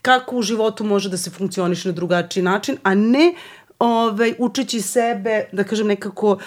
kako 0.01 0.35
u 0.35 0.41
životu 0.41 0.83
može 0.83 1.09
da 1.09 1.17
se 1.17 1.29
funkcioniše 1.29 1.87
na 1.87 1.93
drugačiji 1.93 2.43
način, 2.43 2.77
a 2.83 2.95
ne 2.95 3.33
ovaj, 3.79 4.33
učeći 4.37 4.81
sebe, 4.81 5.45
da 5.51 5.63
kažem 5.63 5.87
nekako... 5.87 6.37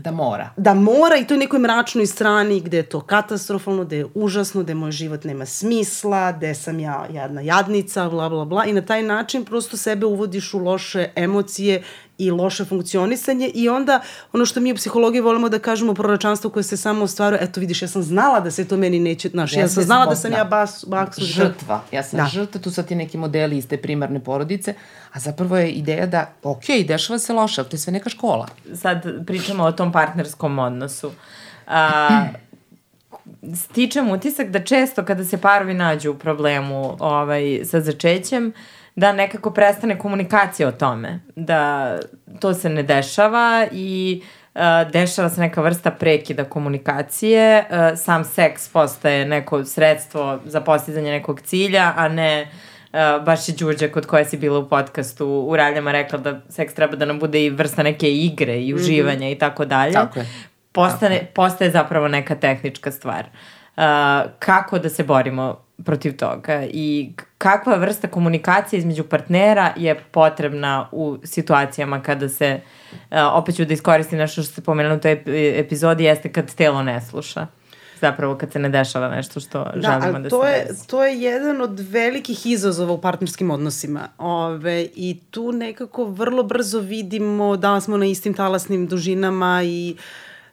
Da 0.00 0.10
mora. 0.10 0.50
Da 0.56 0.74
mora 0.74 1.16
i 1.20 1.26
to 1.26 1.34
je 1.34 1.38
nekoj 1.38 1.58
mračnoj 1.58 2.06
strani 2.06 2.60
gde 2.60 2.76
je 2.76 2.82
to 2.82 3.00
katastrofalno, 3.00 3.84
gde 3.84 3.96
je 3.96 4.06
užasno, 4.14 4.62
gde 4.62 4.74
moj 4.74 4.92
život 4.92 5.24
nema 5.24 5.46
smisla, 5.46 6.32
gde 6.32 6.54
sam 6.54 6.80
ja 6.80 7.06
jadna 7.12 7.40
jadnica, 7.40 8.08
bla, 8.08 8.28
bla, 8.28 8.44
bla. 8.44 8.64
I 8.64 8.72
na 8.72 8.82
taj 8.82 9.02
način 9.02 9.44
prosto 9.44 9.76
sebe 9.76 10.06
uvodiš 10.06 10.54
u 10.54 10.58
loše 10.58 11.08
emocije 11.16 11.82
i 12.18 12.30
loše 12.30 12.64
funkcionisanje 12.64 13.50
i 13.54 13.68
onda 13.68 14.00
ono 14.32 14.46
što 14.46 14.60
mi 14.60 14.72
u 14.72 14.74
psihologiji 14.74 15.20
volimo 15.20 15.48
da 15.48 15.58
kažemo 15.58 15.94
proročanstvo 15.94 16.50
koje 16.50 16.62
se 16.62 16.76
samo 16.76 17.04
ostvaruje, 17.04 17.40
eto 17.42 17.60
vidiš, 17.60 17.82
ja 17.82 17.88
sam 17.88 18.02
znala 18.02 18.40
da 18.40 18.50
se 18.50 18.64
to 18.68 18.76
meni 18.76 19.00
neće, 19.00 19.28
znaš, 19.28 19.52
ja, 19.52 19.60
ja 19.60 19.68
sam 19.68 19.82
znala 19.82 20.06
da 20.06 20.16
sam 20.16 20.32
ja 20.32 20.44
bas, 20.44 20.84
baksu. 20.86 21.24
Žrtva, 21.24 21.82
ja 21.92 22.02
sam 22.02 22.16
da. 22.16 22.26
žrtva, 22.26 22.60
tu 22.60 22.70
sad 22.70 22.88
ti 22.88 22.94
neki 22.94 23.18
modeli 23.18 23.58
iz 23.58 23.68
te 23.68 23.76
primarne 23.76 24.20
porodice, 24.20 24.74
a 25.12 25.20
zapravo 25.20 25.56
je 25.56 25.70
ideja 25.70 26.06
da, 26.06 26.32
ok, 26.42 26.64
dešava 26.88 27.18
se 27.18 27.32
loše, 27.32 27.60
ali 27.60 27.70
to 27.70 27.74
je 27.76 27.80
sve 27.80 27.92
neka 27.92 28.10
škola. 28.10 28.48
Sad 28.74 29.26
pričamo 29.26 29.64
o 29.64 29.72
tom 29.72 29.87
partnerskom 29.92 30.58
odnosu. 30.58 31.12
A, 31.66 32.08
stičem 33.54 34.10
utisak 34.10 34.48
da 34.48 34.64
često 34.64 35.04
kada 35.04 35.24
se 35.24 35.40
parovi 35.40 35.74
nađu 35.74 36.10
u 36.10 36.14
problemu 36.14 36.96
ovaj, 37.00 37.60
sa 37.64 37.80
začećem, 37.80 38.52
da 38.96 39.12
nekako 39.12 39.50
prestane 39.50 39.98
komunikacija 39.98 40.68
o 40.68 40.72
tome, 40.72 41.20
da 41.36 41.94
to 42.40 42.54
se 42.54 42.68
ne 42.68 42.82
dešava 42.82 43.66
i 43.72 44.22
dešava 44.92 45.28
se 45.28 45.40
neka 45.40 45.62
vrsta 45.62 45.90
prekida 45.90 46.44
komunikacije, 46.44 47.64
sam 47.96 48.24
seks 48.24 48.68
postaje 48.68 49.24
neko 49.24 49.64
sredstvo 49.64 50.40
za 50.44 50.60
postizanje 50.60 51.10
nekog 51.10 51.40
cilja, 51.40 51.92
a 51.96 52.08
ne 52.08 52.42
Uh, 52.42 52.67
baš 53.24 53.48
je 53.48 53.54
Đurđa 53.58 53.88
kod 53.88 54.06
koje 54.06 54.24
si 54.24 54.36
bila 54.36 54.58
u 54.58 54.68
podcastu 54.68 55.26
u 55.26 55.56
Raljama 55.56 55.92
rekla 55.92 56.18
da 56.18 56.40
seks 56.48 56.74
treba 56.74 56.96
da 56.96 57.04
nam 57.04 57.18
bude 57.18 57.44
i 57.44 57.50
vrsta 57.50 57.82
neke 57.82 58.12
igre 58.12 58.62
i 58.62 58.72
mhm. 58.72 58.82
uživanja 58.82 59.18
mm 59.18 59.20
-hmm. 59.20 59.36
i 59.36 59.38
tako 59.38 59.64
dalje. 59.64 59.92
Tako 59.92 60.18
je. 60.18 60.26
Postane, 60.72 61.18
tako. 61.18 61.32
Postaje 61.34 61.70
zapravo 61.70 62.08
neka 62.08 62.34
tehnička 62.34 62.90
stvar. 62.90 63.24
Uh, 63.76 63.82
kako 64.38 64.78
da 64.78 64.88
se 64.88 65.04
borimo 65.04 65.64
protiv 65.84 66.16
toga 66.16 66.64
i 66.70 67.12
kakva 67.38 67.76
vrsta 67.76 68.08
komunikacije 68.08 68.78
između 68.78 69.04
partnera 69.04 69.72
je 69.76 69.94
potrebna 70.10 70.88
u 70.92 71.18
situacijama 71.24 72.02
kada 72.02 72.28
se, 72.28 72.60
uh, 72.92 73.16
opet 73.32 73.56
ću 73.56 73.64
da 73.64 73.74
iskoristim 73.74 74.18
nešto 74.18 74.42
što 74.42 74.52
ste 74.52 74.62
pomenuli 74.62 74.96
u 74.96 75.00
toj 75.00 75.22
epizodi, 75.58 76.04
jeste 76.04 76.32
kad 76.32 76.54
telo 76.54 76.82
ne 76.82 77.00
sluša 77.00 77.46
zapravo 78.00 78.36
kad 78.36 78.52
se 78.52 78.58
ne 78.58 78.68
dešava 78.68 79.08
nešto 79.08 79.40
što 79.40 79.64
da, 79.74 80.00
želimo 80.00 80.18
da 80.18 80.28
to 80.28 80.42
se 80.42 80.50
je, 80.50 80.64
desi. 80.68 80.88
To 80.88 81.04
je 81.04 81.20
jedan 81.20 81.60
od 81.60 81.80
velikih 81.80 82.46
izazova 82.46 82.92
u 82.92 83.00
partnerskim 83.00 83.50
odnosima. 83.50 84.08
Ove, 84.18 84.88
I 84.94 85.18
tu 85.30 85.52
nekako 85.52 86.04
vrlo 86.04 86.42
brzo 86.42 86.80
vidimo 86.80 87.56
da 87.56 87.80
smo 87.80 87.96
na 87.96 88.06
istim 88.06 88.34
talasnim 88.34 88.86
dužinama 88.86 89.62
i 89.64 89.96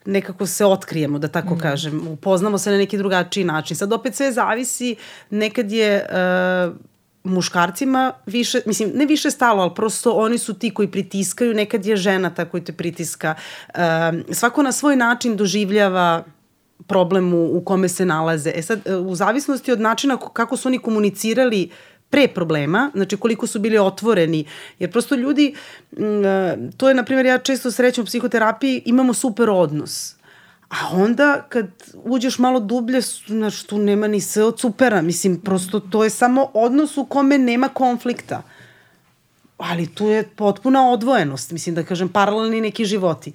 nekako 0.05 0.45
se 0.45 0.65
otkrijemo, 0.65 1.19
da 1.19 1.27
tako 1.27 1.55
mm. 1.55 1.60
kažem. 1.60 2.08
Upoznamo 2.08 2.58
se 2.58 2.71
na 2.71 2.77
neki 2.77 2.97
drugačiji 2.97 3.43
način. 3.43 3.77
Sad 3.77 3.93
opet 3.93 4.15
sve 4.15 4.31
zavisi, 4.31 4.95
nekad 5.29 5.71
je... 5.71 6.05
Uh, 6.69 6.75
muškarcima 7.25 8.13
više, 8.25 8.62
mislim, 8.65 8.91
ne 8.95 9.05
više 9.05 9.31
stalo, 9.31 9.62
ali 9.62 9.71
prosto 9.75 10.12
oni 10.12 10.38
su 10.38 10.53
ti 10.53 10.69
koji 10.69 10.88
pritiskaju, 10.91 11.53
nekad 11.53 11.86
je 11.86 11.95
žena 11.95 12.29
ta 12.29 12.45
koji 12.45 12.63
te 12.63 12.73
pritiska. 12.73 13.36
Uh, 13.67 13.79
svako 14.31 14.63
na 14.63 14.71
svoj 14.71 14.95
način 14.95 15.36
doživljava 15.36 16.23
problem 16.88 17.34
u, 17.34 17.62
kome 17.65 17.89
se 17.89 18.06
nalaze. 18.06 18.52
E 18.56 18.62
sad, 18.62 18.80
u 19.08 19.15
zavisnosti 19.15 19.71
od 19.71 19.82
načina 19.82 20.17
kako 20.34 20.58
su 20.58 20.67
oni 20.67 20.80
komunicirali 20.80 21.69
uh, 21.71 21.95
pre 22.10 22.28
problema, 22.28 22.91
znači 22.93 23.17
koliko 23.17 23.48
su 23.48 23.60
bili 23.60 23.78
otvoreni, 23.78 24.45
jer 24.80 24.91
prosto 24.91 25.15
ljudi, 25.15 25.56
to 26.78 26.88
je, 26.89 26.95
na 26.95 27.04
primjer, 27.04 27.26
ja 27.26 27.38
često 27.38 27.71
srećem 27.71 28.04
u 28.04 28.06
psihoterapiji, 28.06 28.82
imamo 28.86 29.13
super 29.13 29.50
odnos. 29.50 30.15
A 30.69 30.76
onda 30.93 31.45
kad 31.50 31.67
uđeš 32.04 32.39
malo 32.39 32.60
dublje, 32.60 33.02
znači 33.28 33.67
tu 33.67 33.78
nema 33.78 34.08
ni 34.08 34.21
sve 34.21 34.43
od 34.43 34.60
supera, 34.60 35.02
mislim, 35.02 35.41
prosto 35.41 35.80
to 35.80 36.04
je 36.04 36.10
samo 36.10 36.52
odnos 36.54 36.98
u 36.98 37.06
kome 37.06 37.38
nema 37.38 37.67
konflikta. 37.69 38.41
Ali 39.58 39.88
tu 39.88 40.08
je 40.08 40.24
potpuna 40.36 40.89
odvojenost, 40.91 41.52
mislim 41.52 41.76
da 41.76 41.84
kažem, 41.84 42.10
paralelni 42.10 42.62
neki 42.62 42.86
životi. 42.86 43.34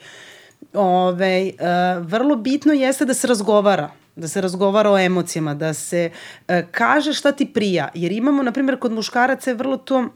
Ove, 0.75 1.53
uh, 1.53 2.07
vrlo 2.07 2.37
bitno 2.37 2.73
jeste 2.73 3.05
da 3.05 3.15
se 3.15 3.27
razgovara 3.27 3.91
da 4.17 4.29
se 4.29 4.41
razgovara 4.41 4.91
o 4.91 4.99
emocijama, 4.99 5.55
da 5.55 5.75
se 5.75 6.11
e, 6.49 6.67
kaže 6.71 7.13
šta 7.13 7.33
ti 7.33 7.47
prija. 7.47 7.89
Jer 7.95 8.13
imamo, 8.13 8.43
na 8.43 8.53
primjer, 8.53 8.79
kod 8.79 8.93
muškaraca 8.93 9.51
je 9.51 9.55
vrlo 9.55 9.77
to, 9.77 10.09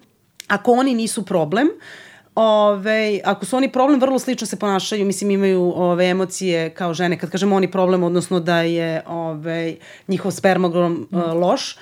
ako 0.49 0.73
oni 0.73 0.95
nisu 0.95 1.25
problem, 1.25 1.69
Ove, 2.35 3.21
ako 3.25 3.47
su 3.47 3.57
oni 3.57 3.73
problem, 3.73 4.01
vrlo 4.01 4.19
slično 4.19 4.47
se 4.47 4.59
ponašaju, 4.59 5.07
mislim 5.07 5.31
imaju 5.31 5.73
ove 5.77 6.07
emocije 6.07 6.71
kao 6.71 6.95
žene, 6.95 7.19
kad 7.19 7.31
kažemo 7.31 7.57
oni 7.57 7.71
problem, 7.71 8.03
odnosno 8.03 8.41
da 8.41 8.61
je 8.61 9.03
ove, 9.07 9.77
njihov 10.09 10.31
spermogram 10.31 10.93
mm. 10.93 11.17
uh, 11.17 11.33
loš, 11.35 11.77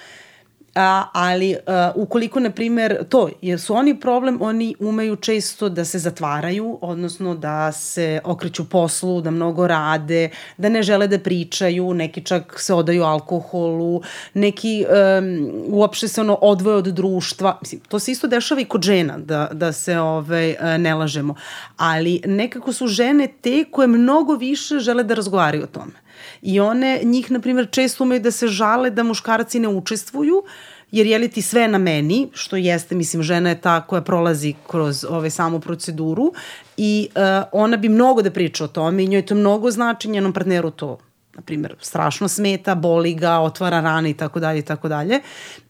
A, 0.74 1.04
ali 1.12 1.56
a, 1.66 1.92
ukoliko, 1.94 2.40
na 2.40 2.50
primer, 2.50 3.04
to, 3.08 3.28
jer 3.42 3.60
su 3.60 3.74
oni 3.74 4.00
problem, 4.00 4.38
oni 4.42 4.74
umeju 4.78 5.16
često 5.16 5.68
da 5.68 5.84
se 5.84 5.98
zatvaraju, 5.98 6.78
odnosno 6.80 7.34
da 7.34 7.72
se 7.72 8.20
okreću 8.24 8.68
poslu, 8.68 9.20
da 9.20 9.30
mnogo 9.30 9.66
rade, 9.66 10.30
da 10.56 10.68
ne 10.68 10.82
žele 10.82 11.08
da 11.08 11.18
pričaju, 11.18 11.94
neki 11.94 12.24
čak 12.24 12.60
se 12.60 12.74
odaju 12.74 13.02
alkoholu, 13.02 14.02
neki 14.34 14.84
um, 15.18 15.50
uopšte 15.68 16.08
se 16.08 16.20
ono 16.20 16.34
odvoje 16.34 16.76
od 16.76 16.86
društva. 16.86 17.58
Mislim, 17.60 17.80
to 17.80 17.98
se 17.98 18.12
isto 18.12 18.26
dešava 18.26 18.60
i 18.60 18.64
kod 18.64 18.82
žena, 18.82 19.18
da, 19.18 19.48
da 19.52 19.72
se 19.72 19.98
ove, 19.98 20.56
ovaj, 20.60 20.78
ne 20.78 20.94
lažemo. 20.94 21.34
Ali 21.76 22.20
nekako 22.24 22.72
su 22.72 22.86
žene 22.86 23.28
te 23.40 23.64
koje 23.70 23.88
mnogo 23.88 24.34
više 24.34 24.78
žele 24.78 25.04
da 25.04 25.14
razgovaraju 25.14 25.62
o 25.62 25.66
tome. 25.66 26.02
I 26.42 26.60
one, 26.60 27.00
njih, 27.04 27.30
na 27.30 27.40
primjer, 27.40 27.68
često 27.70 28.04
umeju 28.04 28.20
da 28.20 28.30
se 28.30 28.48
žale 28.48 28.90
da 28.90 29.02
muškarci 29.02 29.60
ne 29.60 29.68
učestvuju, 29.68 30.42
jer 30.90 31.06
je 31.06 31.18
li 31.18 31.28
ti 31.28 31.42
sve 31.42 31.68
na 31.68 31.78
meni, 31.78 32.28
što 32.32 32.56
jeste, 32.56 32.94
mislim, 32.94 33.22
žena 33.22 33.48
je 33.48 33.60
ta 33.60 33.80
koja 33.80 34.02
prolazi 34.02 34.54
kroz 34.66 35.04
ove 35.08 35.30
samu 35.30 35.60
proceduru 35.60 36.32
i 36.76 37.08
uh, 37.14 37.22
ona 37.52 37.76
bi 37.76 37.88
mnogo 37.88 38.22
da 38.22 38.30
priča 38.30 38.64
o 38.64 38.68
tome 38.68 39.04
i 39.04 39.08
njoj 39.08 39.26
to 39.26 39.34
mnogo 39.34 39.70
znači, 39.70 40.08
njenom 40.08 40.32
partneru 40.32 40.70
to 40.70 40.98
na 41.34 41.42
primjer, 41.42 41.76
strašno 41.80 42.28
smeta, 42.28 42.74
boli 42.74 43.14
ga, 43.14 43.38
otvara 43.38 43.80
rane 43.80 44.10
i 44.10 44.14
tako 44.14 44.40
dalje 44.40 44.58
i 44.58 44.62
tako 44.62 44.88
dalje. 44.88 45.20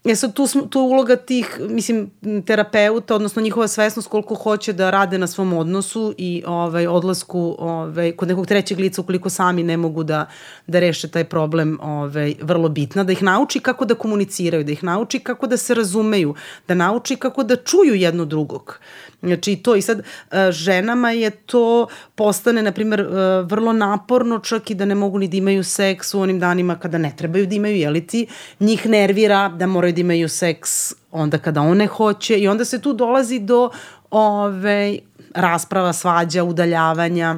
E 0.05 0.15
sad, 0.17 0.33
tu, 0.35 0.47
tu 0.71 0.79
je 0.79 0.83
uloga 0.83 1.17
tih, 1.17 1.61
mislim, 1.69 2.11
terapeuta, 2.47 3.15
odnosno 3.15 3.43
njihova 3.43 3.69
svesnost 3.69 4.09
koliko 4.09 4.35
hoće 4.35 4.73
da 4.73 4.91
rade 4.91 5.19
na 5.19 5.27
svom 5.27 5.53
odnosu 5.53 6.15
i 6.19 6.43
ovaj, 6.47 6.87
odlasku 6.87 7.57
ovaj, 7.59 8.12
kod 8.12 8.29
nekog 8.29 8.47
trećeg 8.47 8.79
lica 8.79 9.01
ukoliko 9.01 9.31
sami 9.31 9.62
ne 9.62 9.77
mogu 9.77 10.05
da, 10.05 10.27
da 10.67 10.81
reše 10.81 11.09
taj 11.09 11.25
problem 11.25 11.79
ovaj, 11.83 12.35
vrlo 12.41 12.69
bitna, 12.69 13.05
da 13.05 13.12
ih 13.12 13.23
nauči 13.23 13.61
kako 13.61 13.85
da 13.85 13.95
komuniciraju, 13.95 14.65
da 14.65 14.73
ih 14.73 14.85
nauči 14.85 15.19
kako 15.19 15.47
da 15.47 15.57
se 15.57 15.75
razumeju, 15.75 16.35
da 16.69 16.75
nauči 16.75 17.17
kako 17.17 17.43
da 17.43 17.57
čuju 17.57 17.95
jedno 17.95 18.25
drugog. 18.25 18.79
Znači 19.23 19.57
to 19.57 19.77
i 19.77 19.83
sad 19.83 19.99
e, 19.99 20.53
ženama 20.53 21.11
je 21.11 21.31
to 21.31 21.87
postane 22.15 22.62
na 22.62 22.73
primjer 22.73 23.01
e, 23.01 23.07
vrlo 23.43 23.73
naporno 23.73 24.38
čak 24.38 24.71
i 24.71 24.75
da 24.75 24.85
ne 24.85 24.95
mogu 24.95 25.19
ni 25.19 25.29
da 25.29 25.37
imaju 25.37 25.65
seks 25.65 26.15
u 26.15 26.21
onim 26.21 26.41
danima 26.41 26.79
kada 26.79 26.99
ne 26.99 27.12
trebaju 27.17 27.47
da 27.47 27.55
imaju, 27.55 27.77
jeli 27.77 28.07
ti, 28.07 28.27
njih 28.61 28.87
nervira 28.87 29.49
da 29.49 29.67
moraju 29.67 29.91
da 29.92 30.00
imaju 30.00 30.28
seks 30.28 30.94
onda 31.11 31.38
kada 31.38 31.61
one 31.61 31.87
hoće 31.87 32.38
i 32.38 32.48
onda 32.48 32.64
se 32.64 32.81
tu 32.81 32.92
dolazi 32.92 33.38
do 33.38 33.70
ove, 34.11 34.98
rasprava, 35.35 35.92
svađa, 35.92 36.44
udaljavanja, 36.44 37.37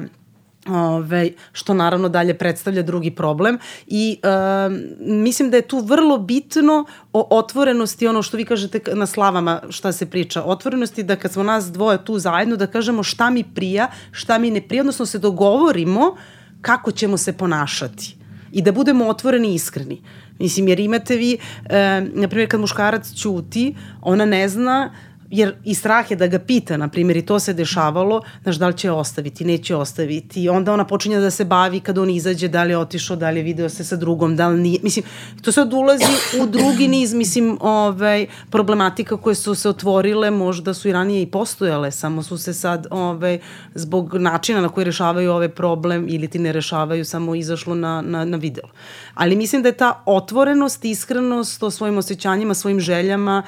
Ove, 0.69 1.31
što 1.51 1.73
naravno 1.73 2.09
dalje 2.09 2.33
predstavlja 2.33 2.81
drugi 2.81 3.11
problem 3.11 3.59
i 3.87 4.19
e, 4.23 4.27
mislim 4.99 5.49
da 5.49 5.57
je 5.57 5.67
tu 5.67 5.79
vrlo 5.79 6.17
bitno 6.17 6.85
o 7.13 7.27
otvorenosti, 7.37 8.07
ono 8.07 8.21
što 8.21 8.37
vi 8.37 8.45
kažete 8.45 8.81
na 8.93 9.05
slavama 9.05 9.61
šta 9.69 9.91
se 9.91 10.05
priča, 10.05 10.43
otvorenosti 10.43 11.03
da 11.03 11.15
kad 11.15 11.33
smo 11.33 11.43
nas 11.43 11.71
dvoje 11.71 12.05
tu 12.05 12.19
zajedno 12.19 12.55
da 12.55 12.67
kažemo 12.67 13.03
šta 13.03 13.29
mi 13.29 13.43
prija, 13.43 13.87
šta 14.11 14.37
mi 14.37 14.51
ne 14.51 14.61
prija, 14.61 14.81
odnosno 14.81 15.05
se 15.05 15.19
dogovorimo 15.19 16.15
kako 16.61 16.91
ćemo 16.91 17.17
se 17.17 17.33
ponašati 17.33 18.17
i 18.51 18.61
da 18.61 18.71
budemo 18.71 19.07
otvoreni 19.07 19.51
i 19.51 19.55
iskreni. 19.55 20.01
Mislim, 20.39 20.67
jer 20.67 20.79
imate 20.79 21.15
vi, 21.15 21.37
e, 21.69 22.01
na 22.13 22.27
primjer, 22.27 22.49
kad 22.49 22.59
muškarac 22.59 23.13
ćuti, 23.13 23.75
ona 24.01 24.25
ne 24.25 24.49
zna 24.49 24.91
jer 25.29 25.55
i 25.63 25.73
strah 25.73 26.11
je 26.11 26.17
da 26.17 26.27
ga 26.27 26.39
pita, 26.39 26.77
na 26.77 26.87
primjer, 26.87 27.17
i 27.17 27.25
to 27.25 27.39
se 27.39 27.53
dešavalo, 27.53 28.21
znaš, 28.43 28.55
da 28.55 28.67
li 28.67 28.77
će 28.77 28.91
ostaviti, 28.91 29.45
neće 29.45 29.75
ostaviti, 29.75 30.43
i 30.43 30.49
onda 30.49 30.73
ona 30.73 30.85
počinje 30.85 31.19
da 31.19 31.31
se 31.31 31.45
bavi 31.45 31.79
kad 31.79 31.97
on 31.97 32.09
izađe, 32.09 32.47
da 32.47 32.63
li 32.63 32.71
je 32.71 32.77
otišao, 32.77 33.15
da 33.15 33.29
li 33.29 33.39
je 33.39 33.43
video 33.43 33.69
se 33.69 33.83
sa 33.83 33.95
drugom, 33.95 34.35
da 34.35 34.47
li 34.47 34.61
nije, 34.61 34.79
mislim, 34.83 35.05
to 35.41 35.51
sad 35.51 35.73
ulazi 35.73 36.03
u 36.41 36.45
drugi 36.45 36.87
niz, 36.87 37.13
mislim, 37.13 37.57
ovaj, 37.61 38.25
problematika 38.49 39.17
koje 39.17 39.35
su 39.35 39.55
se 39.55 39.69
otvorile, 39.69 40.31
možda 40.31 40.73
su 40.73 40.89
i 40.89 40.93
ranije 40.93 41.21
i 41.21 41.31
postojale, 41.31 41.91
samo 41.91 42.23
su 42.23 42.37
se 42.37 42.53
sad, 42.53 42.87
ovaj, 42.89 43.39
zbog 43.75 44.13
načina 44.13 44.61
na 44.61 44.69
koji 44.69 44.85
rešavaju 44.85 45.31
ovaj 45.31 45.49
problem 45.49 46.05
ili 46.09 46.27
ti 46.27 46.39
ne 46.39 46.51
rešavaju, 46.51 47.05
samo 47.05 47.35
izašlo 47.35 47.75
na, 47.75 48.01
na, 48.01 48.25
na 48.25 48.37
video. 48.37 48.69
Ali 49.13 49.35
mislim 49.35 49.61
da 49.61 49.69
je 49.69 49.77
ta 49.77 50.03
otvorenost, 50.05 50.85
iskrenost 50.85 51.63
o 51.63 51.71
svojim 51.71 51.97
osjećanjima, 51.97 52.53
svojim 52.53 52.79
željama, 52.79 53.43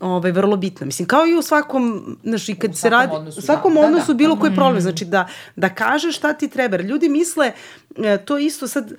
ovaj, 0.00 0.32
vrlo 0.32 0.56
bitna. 0.56 0.86
Mislim, 0.86 1.08
kao 1.08 1.26
i 1.26 1.34
u 1.34 1.42
svakom, 1.42 2.16
znaš, 2.24 2.48
i 2.48 2.54
kad 2.54 2.70
u 2.70 2.74
se 2.74 2.90
radi, 2.90 3.12
odnosu, 3.14 3.38
u 3.38 3.42
svakom 3.42 3.74
da, 3.74 3.80
da 3.80 3.86
odnosu 3.86 4.06
da, 4.06 4.12
da. 4.12 4.16
bilo 4.16 4.36
koji 4.36 4.54
problem, 4.54 4.80
znači 4.80 5.04
da, 5.04 5.28
da 5.56 5.68
kaže 5.68 6.12
šta 6.12 6.32
ti 6.32 6.48
treba. 6.48 6.76
Ljudi 6.76 7.08
misle, 7.08 7.52
e, 7.96 8.18
to 8.24 8.38
isto 8.38 8.68
sad, 8.68 8.92
e, 8.92 8.96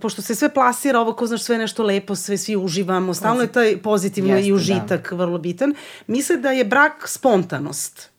pošto 0.00 0.22
se 0.22 0.34
sve 0.34 0.48
plasira, 0.54 1.00
ovo 1.00 1.12
ko 1.12 1.26
znaš 1.26 1.42
sve 1.42 1.58
nešto 1.58 1.82
lepo, 1.82 2.14
sve 2.14 2.38
svi 2.38 2.56
uživamo, 2.56 3.14
stalno 3.14 3.42
je 3.42 3.52
taj 3.52 3.76
pozitivno 3.82 4.34
Jeste, 4.34 4.48
i 4.48 4.52
užitak 4.52 5.10
da. 5.10 5.16
vrlo 5.16 5.38
bitan, 5.38 5.74
misle 6.06 6.36
da 6.36 6.50
je 6.50 6.64
brak 6.64 7.08
spontanost. 7.08 8.10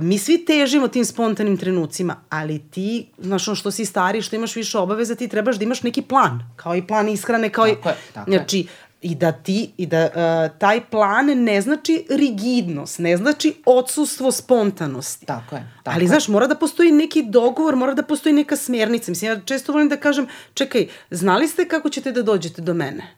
Mi 0.00 0.18
svi 0.18 0.44
težimo 0.44 0.88
tim 0.88 1.04
spontanim 1.04 1.56
trenucima, 1.56 2.16
ali 2.28 2.58
ti, 2.70 3.06
znaš, 3.18 3.48
ono 3.48 3.54
što 3.54 3.70
si 3.70 3.84
stari, 3.84 4.22
što 4.22 4.36
imaš 4.36 4.56
više 4.56 4.78
obaveza, 4.78 5.14
ti 5.14 5.28
trebaš 5.28 5.56
da 5.56 5.64
imaš 5.64 5.82
neki 5.82 6.02
plan, 6.02 6.40
kao 6.56 6.76
i 6.76 6.86
plan 6.86 7.08
ishrane, 7.08 7.50
kao 7.50 7.66
tako 7.66 7.88
i... 7.88 7.90
Je, 7.90 7.96
tako 8.14 8.30
znači, 8.30 8.58
je 8.58 8.64
i 9.02 9.14
da 9.14 9.32
ti 9.32 9.72
i 9.76 9.86
da 9.86 10.04
uh, 10.04 10.58
taj 10.58 10.80
plan 10.90 11.26
ne 11.26 11.60
znači 11.60 12.06
rigidnost, 12.10 12.98
ne 12.98 13.16
znači 13.16 13.54
odsustvo 13.66 14.32
spontanosti. 14.32 15.26
Tako 15.26 15.56
je. 15.56 15.68
Tako 15.82 15.94
Ali 15.94 16.04
je. 16.04 16.08
znaš, 16.08 16.28
mora 16.28 16.46
da 16.46 16.54
postoji 16.54 16.92
neki 16.92 17.22
dogovor, 17.22 17.76
mora 17.76 17.94
da 17.94 18.02
postoji 18.02 18.32
neka 18.32 18.56
smjernica. 18.56 19.10
Mislim, 19.10 19.30
ja 19.30 19.40
često 19.40 19.72
volim 19.72 19.88
da 19.88 19.96
kažem, 19.96 20.26
čekaj, 20.54 20.86
znali 21.10 21.48
ste 21.48 21.68
kako 21.68 21.90
ćete 21.90 22.12
da 22.12 22.22
dođete 22.22 22.62
do 22.62 22.74
mene? 22.74 23.16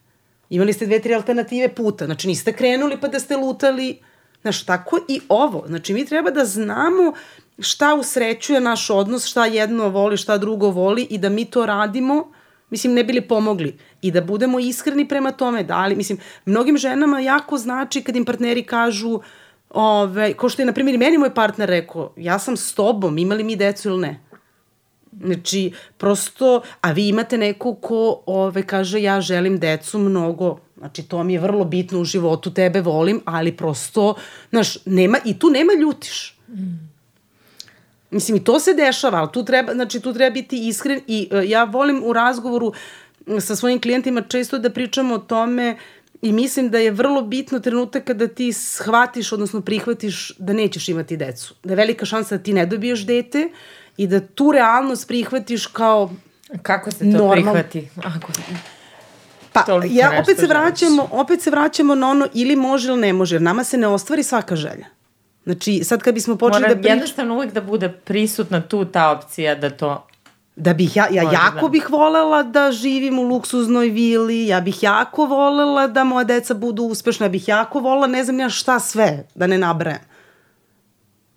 Imali 0.50 0.72
ste 0.72 0.86
dve, 0.86 1.00
tri 1.00 1.14
alternative 1.14 1.74
puta. 1.74 2.04
Znači, 2.04 2.28
niste 2.28 2.52
krenuli 2.52 3.00
pa 3.00 3.08
da 3.08 3.20
ste 3.20 3.36
lutali. 3.36 3.98
Znaš, 4.42 4.64
tako 4.64 4.98
i 5.08 5.20
ovo. 5.28 5.64
Znači, 5.66 5.94
mi 5.94 6.06
treba 6.06 6.30
da 6.30 6.44
znamo 6.44 7.12
šta 7.58 7.94
usrećuje 7.94 8.60
naš 8.60 8.90
odnos, 8.90 9.26
šta 9.26 9.46
jedno 9.46 9.88
voli, 9.88 10.16
šta 10.16 10.38
drugo 10.38 10.70
voli 10.70 11.06
i 11.10 11.18
da 11.18 11.28
mi 11.28 11.44
to 11.44 11.66
radimo 11.66 12.32
mislim, 12.74 12.94
ne 12.94 13.04
bili 13.04 13.20
pomogli. 13.20 13.76
I 14.02 14.10
da 14.10 14.20
budemo 14.20 14.58
iskreni 14.58 15.08
prema 15.08 15.32
tome, 15.32 15.62
da 15.62 15.86
li, 15.86 15.96
mislim, 15.96 16.18
mnogim 16.46 16.78
ženama 16.78 17.20
jako 17.20 17.58
znači 17.58 18.02
kad 18.02 18.16
im 18.16 18.24
partneri 18.24 18.62
kažu, 18.62 19.20
ove, 19.70 20.34
ko 20.34 20.48
što 20.48 20.62
je, 20.62 20.66
na 20.66 20.72
primjer, 20.72 20.98
meni 20.98 21.18
moj 21.18 21.34
partner 21.34 21.68
rekao, 21.68 22.12
ja 22.16 22.38
sam 22.38 22.56
s 22.56 22.74
tobom, 22.74 23.18
imali 23.18 23.44
mi 23.44 23.56
decu 23.56 23.88
ili 23.88 24.00
ne? 24.00 24.20
Znači, 25.24 25.72
prosto, 25.98 26.62
a 26.80 26.92
vi 26.92 27.08
imate 27.08 27.38
neko 27.38 27.74
ko 27.74 28.22
ove, 28.26 28.62
kaže 28.66 29.02
ja 29.02 29.20
želim 29.20 29.58
decu 29.58 29.98
mnogo, 29.98 30.58
znači 30.76 31.02
to 31.02 31.22
mi 31.22 31.32
je 31.32 31.40
vrlo 31.40 31.64
bitno 31.64 32.00
u 32.00 32.04
životu, 32.04 32.50
tebe 32.50 32.80
volim, 32.80 33.20
ali 33.24 33.56
prosto, 33.56 34.14
znaš, 34.50 34.78
nema, 34.84 35.18
i 35.24 35.38
tu 35.38 35.50
nema 35.50 35.72
ljutiš. 35.72 36.38
Mm. 36.48 36.93
Mislim, 38.14 38.36
i 38.36 38.44
to 38.44 38.60
se 38.60 38.74
dešava, 38.74 39.18
ali 39.18 39.28
tu 39.32 39.44
treba, 39.44 39.74
znači, 39.74 40.00
tu 40.00 40.12
treba 40.12 40.30
biti 40.30 40.68
iskren 40.68 41.00
i 41.06 41.28
uh, 41.32 41.50
ja 41.50 41.64
volim 41.64 42.02
u 42.04 42.12
razgovoru 42.12 42.72
sa 43.40 43.56
svojim 43.56 43.80
klijentima 43.80 44.22
često 44.22 44.58
da 44.58 44.70
pričamo 44.70 45.14
o 45.14 45.18
tome 45.18 45.76
i 46.22 46.32
mislim 46.32 46.70
da 46.70 46.78
je 46.78 46.90
vrlo 46.90 47.22
bitno 47.22 47.60
trenutak 47.60 48.04
kada 48.04 48.28
ti 48.28 48.52
shvatiš, 48.52 49.32
odnosno 49.32 49.60
prihvatiš 49.60 50.32
da 50.38 50.52
nećeš 50.52 50.88
imati 50.88 51.16
decu. 51.16 51.54
Da 51.64 51.72
je 51.72 51.76
velika 51.76 52.06
šansa 52.06 52.36
da 52.36 52.42
ti 52.42 52.52
ne 52.52 52.66
dobiješ 52.66 53.06
dete 53.06 53.48
i 53.96 54.06
da 54.06 54.20
tu 54.20 54.52
realnost 54.52 55.08
prihvatiš 55.08 55.66
kao 55.66 56.10
Kako 56.62 56.90
se 56.90 56.98
to 56.98 57.04
normal... 57.04 57.32
prihvati? 57.32 57.88
Ako... 57.96 58.32
Pa, 59.52 59.64
ja 59.90 60.20
opet 60.22 60.38
se 60.38 60.46
vraćamo, 60.46 61.08
opet 61.10 61.42
se 61.42 61.50
vraćamo 61.50 61.94
na 61.94 62.10
ono 62.10 62.28
ili 62.34 62.56
može 62.56 62.88
ili 62.88 63.00
ne 63.00 63.12
može, 63.12 63.34
jer 63.34 63.42
nama 63.42 63.64
se 63.64 63.76
ne 63.76 63.86
ostvari 63.86 64.22
svaka 64.22 64.56
želja. 64.56 64.86
Znači, 65.44 65.84
sad 65.84 66.02
kad 66.02 66.14
bismo 66.14 66.36
počeli 66.36 66.62
Mora 66.62 66.74
da 66.74 66.80
pričamo... 66.80 66.94
jednostavno 66.94 67.34
uvek 67.34 67.52
da 67.52 67.60
bude 67.60 67.88
prisutna 67.88 68.60
tu 68.60 68.84
ta 68.84 69.10
opcija 69.10 69.54
da 69.54 69.70
to 69.70 70.06
Da 70.56 70.74
bih 70.74 70.96
ja, 70.96 71.08
ja 71.10 71.22
jako 71.32 71.68
bih 71.68 71.90
volela 71.90 72.42
da 72.42 72.72
živim 72.72 73.18
u 73.18 73.22
luksuznoj 73.22 73.88
vili, 73.88 74.46
ja 74.46 74.60
bih 74.60 74.82
jako 74.82 75.26
volela 75.26 75.86
da 75.86 76.04
moja 76.04 76.24
deca 76.24 76.54
budu 76.54 76.82
uspešna, 76.82 77.26
ja 77.26 77.30
bih 77.30 77.48
jako 77.48 77.80
volela 77.80 78.06
ne 78.06 78.24
znam 78.24 78.40
ja 78.40 78.48
šta 78.48 78.80
sve, 78.80 79.26
da 79.34 79.46
ne 79.46 79.58
nabrajem. 79.58 80.00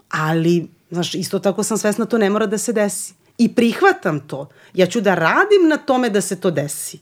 Ali, 0.10 0.68
znaš, 0.92 1.16
isto 1.16 1.40
tako 1.40 1.64
sam 1.64 1.78
svesna 1.78 2.06
to 2.06 2.18
ne 2.18 2.30
mora 2.30 2.46
da 2.46 2.58
se 2.58 2.74
desi. 2.74 3.14
I 3.38 3.56
prihvatam 3.56 4.20
to. 4.20 4.50
Ja 4.74 4.86
ću 4.86 5.02
da 5.02 5.16
radim 5.16 5.68
na 5.70 5.78
tome 5.78 6.10
da 6.10 6.22
se 6.22 6.40
to 6.40 6.52
desi. 6.52 7.00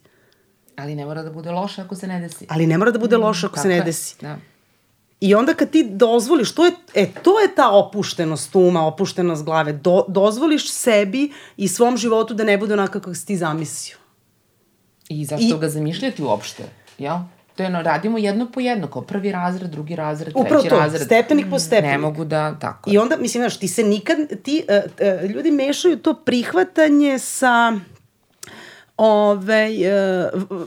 Ali 0.76 0.96
ne 0.96 1.06
mora 1.06 1.24
da 1.24 1.30
bude 1.30 1.52
loše 1.52 1.82
ako 1.82 1.96
se 1.96 2.08
ne 2.08 2.20
desi. 2.20 2.46
Ali 2.50 2.68
ne 2.68 2.78
mora 2.78 2.92
da 2.92 3.00
bude 3.00 3.18
loše 3.18 3.46
ako 3.46 3.60
mm, 3.60 3.62
se 3.62 3.68
ne 3.68 3.82
desi. 3.82 4.16
Da. 4.22 4.38
I 5.20 5.36
onda 5.36 5.54
kad 5.54 5.70
ti 5.70 5.84
dozvoliš, 5.84 6.56
to 6.56 6.66
je, 6.66 6.72
e, 6.94 7.08
to 7.24 7.40
je 7.40 7.56
ta 7.56 7.70
opuštenost 7.72 8.56
uma, 8.56 8.88
opuštenost 8.88 9.44
glave. 9.44 9.74
Do, 9.74 10.06
dozvoliš 10.08 10.72
sebi 10.72 11.32
i 11.58 11.68
svom 11.68 11.98
životu 11.98 12.34
da 12.34 12.44
ne 12.44 12.58
bude 12.58 12.74
onako 12.74 12.92
kako 12.92 13.14
si 13.14 13.26
ti 13.26 13.38
zamislio. 13.38 13.98
I 15.10 15.26
zašto 15.26 15.56
I, 15.56 15.60
ga 15.60 15.70
zamišljati 15.70 16.24
uopšte? 16.24 16.64
Jel? 16.98 17.16
To 17.56 17.64
je 17.64 17.68
ono, 17.68 17.82
radimo 17.82 18.18
jedno 18.18 18.52
po 18.52 18.60
jedno, 18.60 18.88
kao 18.88 19.02
prvi 19.02 19.32
razred, 19.32 19.72
drugi 19.72 19.96
razred, 19.96 20.34
treći 20.34 20.46
Upravo 20.46 20.64
to, 20.64 20.78
razred. 20.78 21.02
stepenik 21.02 21.46
po 21.50 21.60
stepenik. 21.60 21.92
Ne 21.92 21.98
mogu 21.98 22.26
da, 22.26 22.60
tako. 22.60 22.90
I 22.90 22.98
onda, 22.98 23.18
mislim, 23.18 23.42
znaš, 23.42 23.60
ti 23.60 23.68
se 23.68 23.84
nikad, 23.84 24.18
ti, 24.44 24.64
uh, 24.70 24.92
uh, 25.24 25.30
ljudi 25.30 25.52
mešaju 25.52 25.98
to 25.98 26.14
prihvatanje 26.14 27.20
sa, 27.20 27.74
ove, 28.98 29.70
uh, 30.50 30.62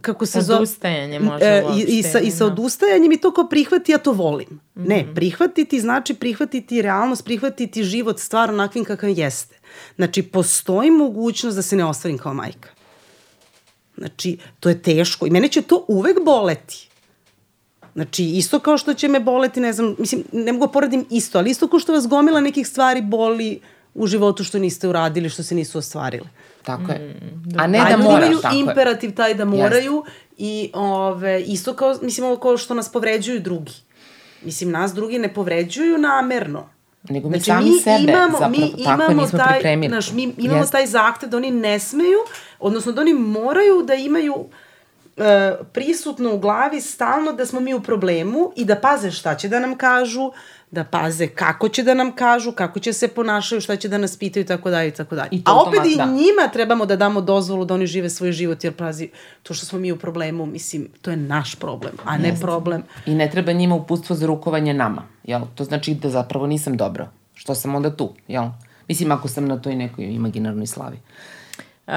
kako 0.00 0.26
se 0.26 0.40
zove... 0.40 0.56
Odustajanje 0.56 1.20
može 1.20 1.44
e, 1.44 1.62
uopšte. 1.64 1.92
I, 1.92 1.98
i, 1.98 2.02
sa, 2.02 2.20
I 2.20 2.30
sa 2.30 2.44
da. 2.44 2.52
odustajanjem 2.52 3.12
i 3.12 3.16
to 3.16 3.30
kao 3.30 3.48
prihvati, 3.48 3.92
ja 3.92 3.98
to 3.98 4.12
volim. 4.12 4.48
Mm 4.50 4.82
-hmm. 4.82 4.88
Ne, 4.88 5.06
prihvatiti 5.14 5.80
znači 5.80 6.14
prihvatiti 6.14 6.82
realnost, 6.82 7.24
prihvatiti 7.24 7.84
život 7.84 8.18
stvar 8.18 8.50
onakvim 8.50 8.84
kakav 8.84 9.10
jeste. 9.10 9.58
Znači, 9.96 10.22
postoji 10.22 10.90
mogućnost 10.90 11.56
da 11.56 11.62
se 11.62 11.76
ne 11.76 11.84
ostvarim 11.84 12.18
kao 12.18 12.34
majka. 12.34 12.68
Znači, 13.98 14.38
to 14.60 14.68
je 14.68 14.82
teško 14.82 15.26
i 15.26 15.30
mene 15.30 15.48
će 15.48 15.62
to 15.62 15.84
uvek 15.88 16.24
boleti. 16.24 16.88
Znači, 17.94 18.24
isto 18.24 18.58
kao 18.58 18.78
što 18.78 18.94
će 18.94 19.08
me 19.08 19.20
boleti, 19.20 19.60
ne 19.60 19.72
znam, 19.72 19.94
mislim, 19.98 20.24
ne 20.32 20.52
mogu 20.52 20.66
da 20.66 20.72
poredim 20.72 21.06
isto, 21.10 21.38
ali 21.38 21.50
isto 21.50 21.68
kao 21.68 21.80
što 21.80 21.92
vas 21.92 22.08
gomila 22.08 22.40
nekih 22.40 22.68
stvari 22.68 23.02
boli 23.02 23.60
u 23.94 24.06
životu 24.06 24.44
što 24.44 24.58
niste 24.58 24.88
uradili, 24.88 25.28
što 25.28 25.42
se 25.42 25.54
nisu 25.54 25.78
ostvarile. 25.78 26.28
Tako 26.62 26.92
je. 26.92 26.98
Mm, 26.98 27.60
A 27.60 27.66
ne 27.66 27.78
da 27.90 27.96
moraš, 27.96 28.26
imaju 28.26 28.38
tako 28.42 28.54
imperativ 28.54 29.10
je. 29.10 29.14
taj 29.14 29.34
da 29.34 29.44
moraju 29.44 29.92
yes. 29.92 30.10
i 30.38 30.70
ove, 30.74 31.42
isto 31.42 31.74
kao, 31.74 31.96
mislim, 32.02 32.26
ovo 32.26 32.36
kao 32.36 32.56
što 32.56 32.74
nas 32.74 32.92
povređuju 32.92 33.40
drugi. 33.40 33.72
Mislim, 34.42 34.70
nas 34.70 34.94
drugi 34.94 35.18
ne 35.18 35.34
povređuju 35.34 35.98
namerno. 35.98 36.68
Nego 37.08 37.28
mi 37.28 37.38
znači, 37.38 37.50
sami 37.50 37.70
mi 37.70 37.78
sebe 37.78 38.12
imamo, 38.12 38.38
zapravo, 38.38 38.50
mi 38.50 38.84
tako 38.84 39.02
imamo 39.02 39.22
nismo 39.22 39.38
taj, 39.38 39.52
pripremili. 39.52 39.90
Znaš, 39.90 40.12
mi 40.12 40.34
imamo 40.38 40.62
yes. 40.62 40.72
taj 40.72 40.86
zahtev 40.86 41.28
da 41.28 41.36
oni 41.36 41.50
ne 41.50 41.78
smeju, 41.78 42.18
odnosno 42.58 42.92
da 42.92 43.00
oni 43.00 43.12
moraju 43.12 43.82
da 43.82 43.94
imaju 43.94 44.34
e, 45.16 45.54
prisutno 45.72 46.34
u 46.34 46.38
glavi 46.38 46.80
stalno 46.80 47.32
da 47.32 47.46
smo 47.46 47.60
mi 47.60 47.74
u 47.74 47.82
problemu 47.82 48.52
i 48.56 48.64
da 48.64 48.76
paze 48.76 49.10
šta 49.10 49.34
će 49.34 49.48
da 49.48 49.60
nam 49.60 49.76
kažu, 49.76 50.32
da 50.74 50.84
paze 50.84 51.26
kako 51.26 51.68
će 51.68 51.82
da 51.82 51.94
nam 51.94 52.12
kažu, 52.12 52.52
kako 52.52 52.80
će 52.80 52.92
se 52.92 53.08
ponašaju, 53.08 53.60
šta 53.60 53.76
će 53.76 53.88
da 53.88 53.98
nas 53.98 54.16
pitaju 54.16 54.44
i 54.44 54.46
tako 54.46 54.70
dalje 54.70 54.88
i 54.88 54.92
tako 54.92 55.14
dalje. 55.14 55.42
A 55.44 55.60
opet 55.60 55.80
i 55.86 55.96
da. 55.96 56.06
njima 56.06 56.48
trebamo 56.52 56.86
da 56.86 56.96
damo 56.96 57.20
dozvolu 57.20 57.64
da 57.64 57.74
oni 57.74 57.86
žive 57.86 58.10
svoj 58.10 58.32
život, 58.32 58.64
jer 58.64 58.72
pazi, 58.72 59.08
to 59.42 59.54
što 59.54 59.66
smo 59.66 59.78
mi 59.78 59.92
u 59.92 59.96
problemu, 59.96 60.46
mislim, 60.46 60.88
to 61.02 61.10
je 61.10 61.16
naš 61.16 61.54
problem, 61.54 61.94
a 62.04 62.18
ne 62.18 62.28
Jeste. 62.28 62.40
problem. 62.40 62.82
I 63.06 63.14
ne 63.14 63.30
treba 63.30 63.52
njima 63.52 63.74
uputstvo 63.74 64.16
za 64.16 64.26
rukovanje 64.26 64.74
nama, 64.74 65.02
jel? 65.24 65.42
To 65.54 65.64
znači 65.64 65.94
da 65.94 66.10
zapravo 66.10 66.46
nisam 66.46 66.76
dobro. 66.76 67.08
Što 67.34 67.54
sam 67.54 67.74
onda 67.74 67.96
tu, 67.96 68.12
jel? 68.28 68.44
Mislim, 68.88 69.12
ako 69.12 69.28
sam 69.28 69.46
na 69.48 69.60
toj 69.60 69.76
nekoj 69.76 70.04
imaginarnoj 70.04 70.66
slavi. 70.66 70.96
Uh, 70.96 71.33
Uh, 71.86 71.92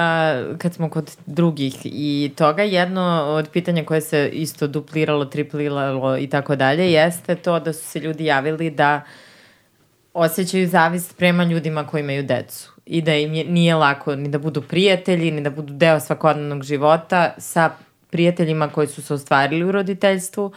kad 0.58 0.74
smo 0.74 0.90
kod 0.90 1.16
drugih 1.26 1.74
i 1.84 2.32
toga, 2.36 2.62
jedno 2.62 3.24
od 3.28 3.48
pitanja 3.52 3.84
koje 3.84 4.00
se 4.00 4.30
isto 4.32 4.66
dupliralo, 4.66 5.24
tripliralo 5.24 6.18
i 6.18 6.26
tako 6.26 6.56
dalje, 6.56 6.92
jeste 6.92 7.34
to 7.34 7.60
da 7.60 7.72
su 7.72 7.84
se 7.84 8.00
ljudi 8.00 8.24
javili 8.24 8.70
da 8.70 9.00
osjećaju 10.14 10.68
zavist 10.68 11.16
prema 11.16 11.44
ljudima 11.44 11.86
koji 11.86 12.00
imaju 12.00 12.22
decu 12.22 12.72
i 12.86 13.02
da 13.02 13.14
im 13.14 13.34
je, 13.34 13.44
nije 13.44 13.74
lako 13.74 14.16
ni 14.16 14.28
da 14.28 14.38
budu 14.38 14.62
prijatelji, 14.62 15.30
ni 15.30 15.40
da 15.40 15.50
budu 15.50 15.74
deo 15.74 16.00
svakodnevnog 16.00 16.62
života 16.62 17.34
sa 17.38 17.70
prijateljima 18.10 18.68
koji 18.68 18.86
su 18.86 19.02
se 19.02 19.14
ostvarili 19.14 19.64
u 19.64 19.72
roditeljstvu. 19.72 20.52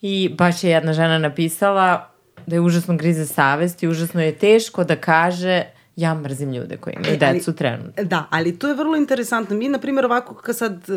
I 0.00 0.28
baš 0.38 0.64
je 0.64 0.70
jedna 0.70 0.92
žena 0.92 1.18
napisala 1.18 2.10
da 2.46 2.56
je 2.56 2.60
užasno 2.60 2.96
grize 2.96 3.26
savest 3.26 3.82
i 3.82 3.88
užasno 3.88 4.22
je 4.22 4.38
teško 4.38 4.84
da 4.84 4.96
kaže 4.96 5.64
Ja 5.96 6.14
mrzim 6.14 6.52
ljude 6.52 6.76
koji 6.76 6.94
imaju 6.94 7.14
e, 7.14 7.16
decu 7.16 7.52
trenutno. 7.52 8.04
Da, 8.04 8.26
ali 8.30 8.58
to 8.58 8.68
je 8.68 8.74
vrlo 8.74 8.96
interesantno. 8.96 9.56
Mi, 9.56 9.68
na 9.68 9.78
primjer, 9.78 10.04
ovako, 10.04 10.34
kad 10.34 10.56
sad 10.56 10.72
uh, 10.72 10.96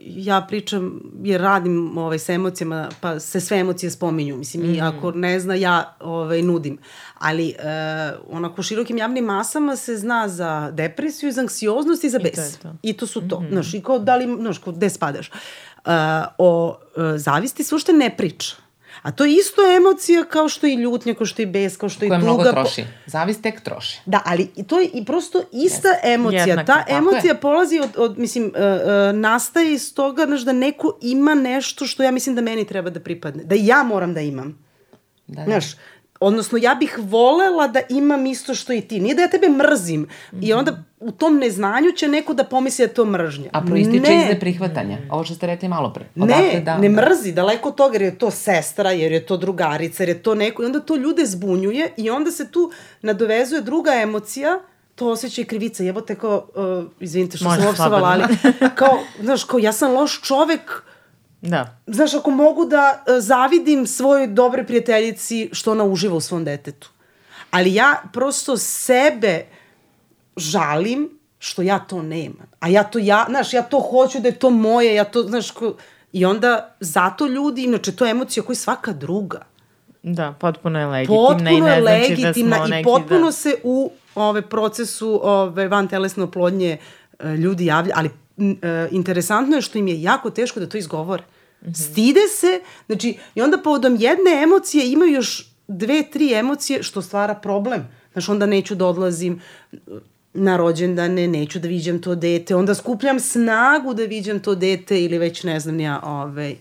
ja 0.00 0.46
pričam, 0.48 1.00
jer 1.22 1.40
radim 1.40 1.98
ovaj, 1.98 2.18
sa 2.18 2.32
emocijama, 2.32 2.88
pa 3.00 3.20
se 3.20 3.40
sve 3.40 3.58
emocije 3.58 3.90
spominju. 3.90 4.36
Mislim, 4.36 4.62
mm. 4.62 4.74
i 4.74 4.80
ako 4.80 5.12
ne 5.12 5.40
zna, 5.40 5.54
ja 5.54 5.96
ovaj, 6.00 6.42
nudim. 6.42 6.78
Ali 7.18 7.54
uh, 7.58 8.36
onako 8.36 8.62
širokim 8.62 8.98
javnim 8.98 9.24
masama 9.24 9.76
se 9.76 9.96
zna 9.96 10.28
za 10.28 10.70
depresiju, 10.70 11.32
za 11.32 11.40
anksioznost 11.40 12.04
i 12.04 12.10
za 12.10 12.18
bes. 12.18 12.32
I 12.32 12.36
to, 12.36 12.42
je 12.42 12.52
to. 12.62 12.74
I 12.82 12.92
to 12.92 13.06
su 13.06 13.28
to. 13.28 13.40
Mm 13.40 13.44
-hmm. 13.44 13.52
Znaš, 13.52 13.74
i 13.74 13.80
kao, 13.80 13.98
da 13.98 14.16
li, 14.16 14.36
znaš, 14.40 14.58
kao, 14.58 14.72
gde 14.72 14.90
spadaš? 14.90 15.30
Uh, 15.30 15.92
o 16.38 16.68
uh, 16.96 17.02
zavisti 17.16 17.64
se 17.64 17.74
ušte 17.74 17.92
ne 17.92 18.16
priča. 18.16 18.65
A 19.02 19.12
to 19.12 19.24
je 19.24 19.32
isto 19.32 19.62
emocija 19.76 20.24
kao 20.24 20.48
što 20.48 20.66
i 20.66 20.74
ljutnja, 20.74 21.14
kao 21.14 21.26
što 21.26 21.42
i 21.42 21.46
bes, 21.46 21.76
kao 21.76 21.88
što 21.88 22.04
i 22.04 22.08
tuga. 22.08 22.20
Koja 22.20 22.32
mnogo 22.32 22.50
troši. 22.50 22.84
Zavis 23.06 23.42
tek 23.42 23.60
troši. 23.60 24.00
Da, 24.06 24.22
ali 24.24 24.46
to 24.66 24.78
je 24.78 24.88
i 24.94 25.04
prosto 25.04 25.42
ista 25.52 25.88
yes. 25.88 26.14
emocija. 26.14 26.44
Jednako, 26.44 26.66
Ta 26.66 26.84
emocija 26.88 27.32
je. 27.32 27.40
polazi 27.40 27.78
od, 27.78 27.90
od 27.96 28.18
mislim, 28.18 28.44
uh, 28.44 28.50
uh, 28.52 29.18
nastaje 29.18 29.72
iz 29.72 29.94
toga 29.94 30.24
znaš, 30.26 30.40
da 30.40 30.52
neko 30.52 30.98
ima 31.02 31.34
nešto 31.34 31.86
što 31.86 32.02
ja 32.02 32.10
mislim 32.10 32.34
da 32.34 32.42
meni 32.42 32.64
treba 32.64 32.90
da 32.90 33.00
pripadne. 33.00 33.44
Da 33.44 33.54
ja 33.58 33.82
moram 33.82 34.14
da 34.14 34.20
imam. 34.20 34.66
Da, 35.26 35.40
da. 35.40 35.44
Znaš, 35.44 35.76
odnosno 36.20 36.58
ja 36.58 36.74
bih 36.74 36.98
volela 36.98 37.68
da 37.68 37.80
imam 37.88 38.26
isto 38.26 38.54
što 38.54 38.72
i 38.72 38.80
ti. 38.80 39.00
Nije 39.00 39.14
da 39.14 39.22
ja 39.22 39.28
tebe 39.28 39.48
mrzim 39.48 40.00
mm 40.00 40.06
-hmm. 40.32 40.48
i 40.48 40.52
onda 40.52 40.82
u 41.00 41.10
tom 41.12 41.38
neznanju 41.38 41.92
će 41.92 42.08
neko 42.08 42.34
da 42.34 42.44
pomisli 42.44 42.86
da 42.86 42.92
to 42.92 43.04
mržnja. 43.04 43.50
A 43.52 43.60
proističe 43.60 44.10
ne. 44.10 44.22
iz 44.22 44.28
neprihvatanja. 44.28 44.98
Ovo 45.10 45.24
što 45.24 45.34
ste 45.34 45.46
rekli 45.46 45.68
malo 45.68 45.92
pre. 45.92 46.04
ne, 46.14 46.60
da, 46.64 46.78
ne 46.78 46.88
mrzi, 46.88 47.32
daleko 47.32 47.68
od 47.68 47.74
toga 47.74 47.94
jer 47.94 48.02
je 48.02 48.18
to 48.18 48.30
sestra, 48.30 48.90
jer 48.90 49.12
je 49.12 49.26
to 49.26 49.36
drugarica, 49.36 50.02
jer 50.02 50.08
je 50.08 50.22
to 50.22 50.34
neko 50.34 50.62
i 50.62 50.66
onda 50.66 50.80
to 50.80 50.96
ljude 50.96 51.26
zbunjuje 51.26 51.92
i 51.96 52.10
onda 52.10 52.30
se 52.30 52.50
tu 52.50 52.70
nadovezuje 53.02 53.60
druga 53.60 53.90
emocija 53.94 54.60
to 54.94 55.10
osjeća 55.10 55.40
i 55.40 55.44
krivica. 55.44 55.82
Jebote 55.82 56.14
kao, 56.14 56.46
uh, 56.54 56.84
izvinite 57.00 57.36
što 57.36 57.48
Može, 57.48 57.60
sam 57.60 57.70
opsovala, 57.70 58.08
ali 58.08 58.24
kao, 58.74 58.98
znaš, 59.20 59.44
kao 59.44 59.58
ja 59.58 59.72
sam 59.72 59.92
loš 59.92 60.20
čovek, 60.22 60.82
Da. 61.46 61.78
Znaš, 61.86 62.14
ako 62.14 62.30
mogu 62.30 62.64
da 62.64 63.04
uh, 63.06 63.14
zavidim 63.18 63.86
svojoj 63.86 64.26
dobre 64.26 64.66
prijateljici 64.66 65.50
što 65.52 65.72
ona 65.72 65.84
uživa 65.84 66.16
u 66.16 66.20
svom 66.20 66.44
detetu. 66.44 66.90
Ali 67.50 67.74
ja 67.74 68.02
prosto 68.12 68.56
sebe 68.56 69.46
žalim 70.36 71.18
što 71.38 71.62
ja 71.62 71.78
to 71.78 72.02
nemam. 72.02 72.46
A 72.60 72.68
ja 72.68 72.84
to, 72.84 72.98
ja, 72.98 73.26
znaš, 73.28 73.52
ja 73.52 73.62
to 73.62 73.80
hoću 73.80 74.20
da 74.20 74.28
je 74.28 74.38
to 74.38 74.50
moje, 74.50 74.94
ja 74.94 75.04
to, 75.04 75.22
znaš, 75.22 75.50
ko... 75.50 75.74
i 76.12 76.24
onda 76.24 76.76
zato 76.80 77.26
ljudi, 77.26 77.64
inače, 77.64 77.96
to 77.96 78.04
je 78.04 78.10
emocija 78.10 78.42
koja 78.42 78.54
je 78.54 78.58
svaka 78.58 78.92
druga. 78.92 79.40
Da, 80.02 80.34
potpuno 80.40 80.78
je 80.80 80.86
legitimna 80.86 81.28
potpuno 81.28 81.50
i 81.50 81.60
ne 81.60 81.80
znači 81.80 81.82
legitimna 81.82 82.58
da 82.58 82.64
smo 82.64 82.68
neki, 82.68 82.80
i 82.80 82.84
potpuno 82.84 83.26
da... 83.26 83.32
se 83.32 83.54
u 83.62 83.90
ove, 84.14 84.42
procesu 84.42 85.20
ove, 85.22 85.68
van 85.68 85.88
telesne 85.88 86.24
oplodnje 86.24 86.78
e, 87.18 87.36
ljudi 87.36 87.66
javlja, 87.66 87.92
ali 87.96 88.10
e, 88.62 88.88
interesantno 88.90 89.56
je 89.56 89.62
što 89.62 89.78
im 89.78 89.88
je 89.88 90.02
jako 90.02 90.30
teško 90.30 90.60
da 90.60 90.68
to 90.68 90.78
izgovore. 90.78 91.22
Mm 91.66 91.70
-hmm. 91.70 91.90
Stide 91.90 92.20
se, 92.40 92.60
znači, 92.86 93.18
i 93.34 93.42
onda 93.42 93.58
povodom 93.58 93.96
jedne 94.00 94.42
emocije 94.42 94.92
imaju 94.92 95.12
još 95.12 95.52
dve, 95.68 96.10
tri 96.10 96.32
emocije 96.32 96.82
što 96.82 97.02
stvara 97.02 97.34
problem. 97.34 97.88
Znaš, 98.12 98.28
onda 98.28 98.46
neću 98.46 98.74
da 98.74 98.86
odlazim 98.86 99.42
na 100.34 100.56
rođendane, 100.56 101.28
neću 101.28 101.58
da 101.58 101.68
viđam 101.68 102.02
to 102.02 102.14
dete, 102.14 102.54
onda 102.54 102.74
skupljam 102.74 103.20
snagu 103.20 103.94
da 103.94 104.04
viđam 104.04 104.40
to 104.40 104.54
dete 104.54 105.02
ili 105.02 105.18
već 105.18 105.42
ne 105.42 105.60
znam 105.60 105.80
ja, 105.80 106.00
ovaj, 106.02 106.56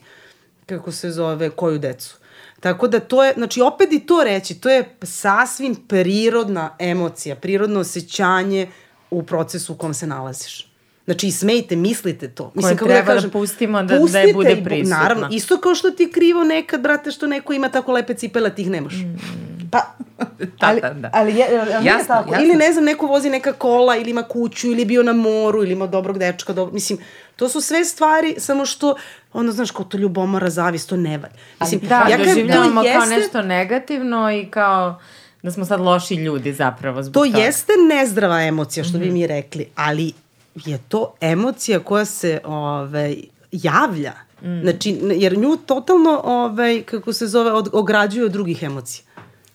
kako 0.65 0.91
se 0.91 1.11
zove, 1.11 1.49
koju 1.49 1.79
decu. 1.79 2.17
Tako 2.59 2.87
da 2.87 2.99
to 2.99 3.23
je, 3.23 3.33
znači 3.33 3.61
opet 3.61 3.91
i 3.91 3.99
to 3.99 4.23
reći, 4.23 4.55
to 4.55 4.69
je 4.69 4.95
sasvim 5.01 5.75
prirodna 5.75 6.75
emocija, 6.79 7.35
prirodno 7.35 7.79
osjećanje 7.79 8.67
u 9.11 9.23
procesu 9.23 9.73
u 9.73 9.77
kom 9.77 9.93
se 9.93 10.07
nalaziš. 10.07 10.74
Znači, 11.05 11.31
smejte, 11.31 11.75
mislite 11.75 12.27
to. 12.27 12.51
Mislim, 12.55 12.77
Koje 12.77 12.87
treba 12.87 13.05
da, 13.05 13.13
kažem, 13.13 13.29
da 13.29 13.33
pustimo 13.33 13.83
da, 13.83 13.99
da 14.11 14.19
je 14.19 14.33
bude 14.33 14.61
prisutno. 14.63 14.97
Naravno, 14.97 15.27
isto 15.31 15.57
kao 15.57 15.75
što 15.75 15.91
ti 15.91 16.03
je 16.03 16.11
krivo 16.11 16.43
nekad, 16.43 16.81
brate, 16.81 17.11
što 17.11 17.27
neko 17.27 17.53
ima 17.53 17.69
tako 17.69 17.91
lepe 17.91 18.13
cipele, 18.13 18.55
ti 18.55 18.61
ih 18.61 18.69
nemaš. 18.69 18.93
Mm. 18.93 19.45
Pa, 19.71 19.79
da, 20.59 20.67
ali, 20.67 20.81
da, 20.81 20.89
da. 20.89 21.09
ali 21.13 21.35
je, 21.35 21.45
ali 21.75 21.85
jasno, 21.85 22.07
tako. 22.07 22.33
Jasno. 22.33 22.45
Ili 22.45 22.55
ne 22.55 22.73
znam, 22.73 22.85
neko 22.85 23.07
vozi 23.07 23.29
neka 23.29 23.53
kola, 23.53 23.97
ili 23.97 24.09
ima 24.09 24.23
kuću, 24.23 24.67
ili 24.67 24.85
bio 24.85 25.03
na 25.03 25.13
moru, 25.13 25.63
ili 25.63 25.71
ima 25.71 25.87
dobrog 25.87 26.17
dečka, 26.19 26.53
dobro, 26.53 26.73
mislim, 26.73 26.99
to 27.35 27.49
su 27.49 27.61
sve 27.61 27.85
stvari, 27.85 28.35
samo 28.37 28.65
što, 28.65 28.95
ono, 29.33 29.51
znaš, 29.51 29.71
kao 29.71 29.85
to 29.85 29.97
ljubomora, 29.97 30.49
zavis, 30.49 30.85
to 30.85 30.97
ne 30.97 31.17
valj. 31.17 31.31
Mislim, 31.59 31.81
da, 31.83 32.07
ja 32.09 32.17
doživljavamo 32.17 32.83
jeste, 32.83 32.99
kao 32.99 33.09
nešto 33.09 33.41
negativno 33.41 34.31
i 34.31 34.45
kao 34.45 34.99
da 35.43 35.51
smo 35.51 35.65
sad 35.65 35.79
loši 35.79 36.15
ljudi 36.15 36.53
zapravo 36.53 37.03
zbog 37.03 37.13
to 37.13 37.31
toga. 37.31 37.43
jeste 37.43 37.73
nezdrava 37.89 38.41
emocija, 38.41 38.83
što 38.83 38.97
mm 38.97 39.01
-hmm. 39.01 39.03
bi 39.03 39.05
mhm. 39.05 39.13
mi 39.13 39.27
rekli, 39.27 39.67
ali 39.75 40.13
je 40.55 40.77
to 40.87 41.13
emocija 41.21 41.79
koja 41.79 42.05
se 42.05 42.39
ovaj, 42.45 43.15
javlja. 43.51 44.13
Mm. 44.41 44.61
Znači, 44.61 44.99
jer 45.15 45.37
nju 45.37 45.57
totalno, 45.65 46.21
ovaj, 46.23 46.81
kako 46.81 47.13
se 47.13 47.27
zove, 47.27 47.51
od, 47.51 47.69
ograđuje 47.73 48.25
od 48.25 48.31
drugih 48.31 48.63
emocija. 48.63 49.05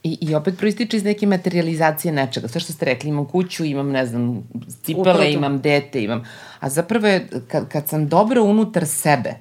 I, 0.02 0.18
I 0.20 0.34
opet 0.34 0.58
proističe 0.58 0.96
iz 0.96 1.04
neke 1.04 1.26
materializacije 1.26 2.12
nečega. 2.12 2.48
Sve 2.48 2.60
što 2.60 2.72
ste 2.72 2.84
rekli, 2.84 3.08
imam 3.10 3.24
kuću, 3.24 3.64
imam, 3.64 3.90
ne 3.90 4.06
znam, 4.06 4.48
cipele, 4.82 5.32
imam 5.32 5.60
dete, 5.60 6.02
imam... 6.02 6.24
A 6.60 6.68
zapravo 6.68 7.06
je, 7.06 7.28
kad, 7.48 7.68
kad 7.68 7.88
sam 7.88 8.08
dobro 8.08 8.42
unutar 8.42 8.86
sebe, 8.86 9.34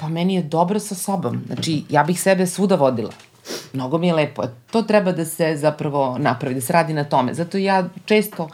pa 0.00 0.08
meni 0.08 0.34
je 0.34 0.42
dobro 0.42 0.78
sa 0.78 0.94
sobom. 0.94 1.42
Znači, 1.46 1.82
ja 1.88 2.04
bih 2.04 2.20
sebe 2.20 2.46
svuda 2.46 2.74
vodila. 2.74 3.12
Mnogo 3.72 3.98
mi 3.98 4.06
je 4.06 4.14
lepo. 4.14 4.42
To 4.70 4.82
treba 4.82 5.12
da 5.12 5.24
se 5.24 5.56
zapravo 5.56 6.18
napravi, 6.18 6.54
da 6.54 6.60
se 6.60 6.72
radi 6.72 6.94
na 6.94 7.04
tome. 7.04 7.34
Zato 7.34 7.58
ja 7.58 7.88
često 8.04 8.48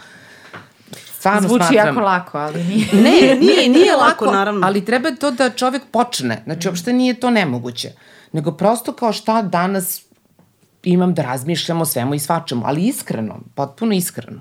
stvarno 1.22 1.48
Zvuči 1.48 1.64
smatram... 1.64 1.86
jako 1.86 2.00
lako, 2.00 2.38
ali 2.38 2.64
nije. 2.64 2.86
Ne, 2.92 3.36
nije, 3.46 3.68
nije 3.68 3.96
lako, 3.96 4.26
naravno. 4.26 4.66
Ali 4.66 4.84
treba 4.84 5.10
to 5.10 5.30
da 5.30 5.50
čovek 5.50 5.82
počne. 5.90 6.42
Znači, 6.44 6.68
uopšte 6.68 6.92
nije 6.92 7.20
to 7.20 7.30
nemoguće. 7.30 7.92
Nego 8.32 8.52
prosto 8.52 8.92
kao 8.92 9.12
šta 9.12 9.42
danas 9.42 10.02
imam 10.82 11.14
da 11.14 11.22
razmišljam 11.22 11.80
o 11.80 11.84
svemu 11.84 12.14
i 12.14 12.18
svačemu, 12.18 12.62
ali 12.66 12.86
iskreno, 12.86 13.40
potpuno 13.54 13.94
iskreno. 13.94 14.40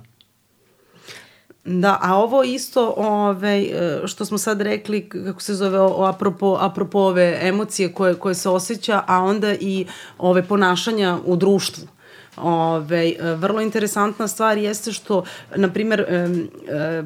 Da, 1.66 1.98
a 2.02 2.16
ovo 2.16 2.44
isto 2.44 2.94
ovaj, 2.98 3.70
što 4.06 4.26
smo 4.26 4.38
sad 4.38 4.62
rekli, 4.62 5.10
kako 5.10 5.42
se 5.42 5.54
zove, 5.54 5.80
o, 5.80 6.06
apropo, 6.06 6.58
apropo 6.60 7.00
ove 7.00 7.40
emocije 7.42 7.94
koje, 7.94 8.16
koje 8.16 8.36
se 8.36 8.50
osjeća, 8.50 9.04
a 9.08 9.20
onda 9.20 9.54
i 9.54 9.86
ove 10.18 10.48
ponašanja 10.48 11.18
u 11.26 11.36
društvu. 11.36 11.88
Ove, 12.38 13.14
vrlo 13.36 13.62
interesantna 13.62 14.28
stvar 14.28 14.58
jeste 14.58 14.92
što, 14.92 15.24
na 15.56 15.70
primer, 15.70 16.00
e, 16.00 16.28
e, 16.70 17.04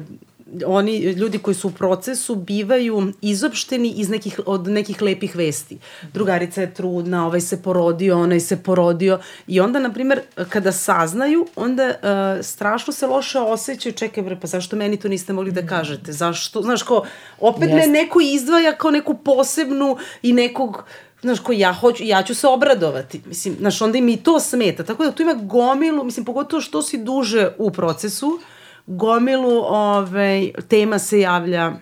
oni 0.66 0.98
ljudi 0.98 1.38
koji 1.38 1.54
su 1.54 1.68
u 1.68 1.70
procesu 1.70 2.34
bivaju 2.34 3.12
izopšteni 3.22 3.88
iz 3.96 4.08
nekih, 4.08 4.40
od 4.46 4.68
nekih 4.68 5.02
lepih 5.02 5.36
vesti. 5.36 5.78
Drugarica 6.12 6.60
je 6.60 6.74
trudna, 6.74 7.26
ovaj 7.26 7.40
se 7.40 7.62
porodio, 7.62 8.20
onaj 8.20 8.40
se 8.40 8.62
porodio 8.62 9.20
i 9.46 9.60
onda, 9.60 9.78
na 9.78 9.92
primer, 9.92 10.20
kada 10.48 10.72
saznaju, 10.72 11.46
onda 11.56 11.86
uh, 11.88 12.44
strašno 12.44 12.92
se 12.92 13.06
loše 13.06 13.38
osjećaju, 13.38 13.92
čekaj 13.92 14.22
bre, 14.22 14.40
pa 14.40 14.46
zašto 14.46 14.76
meni 14.76 14.96
to 14.96 15.08
niste 15.08 15.32
mogli 15.32 15.52
da 15.52 15.60
mhm. 15.60 15.68
kažete? 15.68 16.12
Zašto? 16.12 16.62
Znaš, 16.62 16.82
ko, 16.82 17.02
opet 17.40 17.70
yes. 17.70 17.74
me 17.74 17.86
neko 17.86 18.20
izdvaja 18.20 18.72
kao 18.72 18.90
neku 18.90 19.14
posebnu 19.14 19.96
i 20.22 20.32
nekog 20.32 20.84
znaš, 21.26 21.40
ko 21.40 21.52
ja 21.52 21.72
hoću, 21.72 22.04
ja 22.04 22.22
ću 22.22 22.34
se 22.34 22.46
obradovati. 22.46 23.20
Mislim, 23.26 23.54
znaš, 23.58 23.82
onda 23.82 23.98
i 23.98 24.16
to 24.16 24.40
smeta. 24.40 24.84
Tako 24.84 25.04
da 25.04 25.12
tu 25.12 25.22
ima 25.22 25.34
gomilu, 25.34 26.04
mislim, 26.04 26.24
pogotovo 26.24 26.60
što 26.60 26.82
si 26.82 26.98
duže 26.98 27.48
u 27.58 27.70
procesu, 27.70 28.40
gomilu 28.86 29.58
ovaj, 29.68 30.50
tema 30.68 30.98
se 30.98 31.20
javlja 31.20 31.72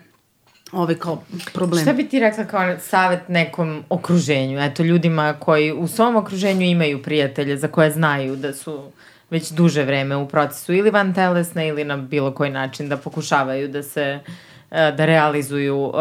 ove 0.71 0.99
kao 0.99 1.23
problem. 1.53 1.81
Šta 1.81 1.93
bi 1.93 2.09
ti 2.09 2.19
rekla 2.19 2.45
kao 2.45 2.79
savet 2.79 3.29
nekom 3.29 3.83
okruženju? 3.89 4.59
Eto, 4.59 4.83
ljudima 4.83 5.33
koji 5.39 5.73
u 5.73 5.87
svom 5.87 6.15
okruženju 6.15 6.65
imaju 6.65 7.03
prijatelje 7.03 7.57
za 7.57 7.67
koje 7.67 7.91
znaju 7.91 8.35
da 8.35 8.53
su 8.53 8.91
već 9.29 9.51
duže 9.51 9.83
vreme 9.83 10.15
u 10.15 10.27
procesu 10.27 10.73
ili 10.73 10.89
van 10.89 11.13
telesne 11.13 11.67
ili 11.67 11.83
na 11.83 11.97
bilo 11.97 12.31
koji 12.31 12.49
način 12.49 12.89
da 12.89 12.97
pokušavaju 12.97 13.67
da 13.67 13.83
se 13.83 14.19
e, 14.71 14.91
da 14.91 15.05
realizuju 15.05 15.77
uh, 15.77 15.93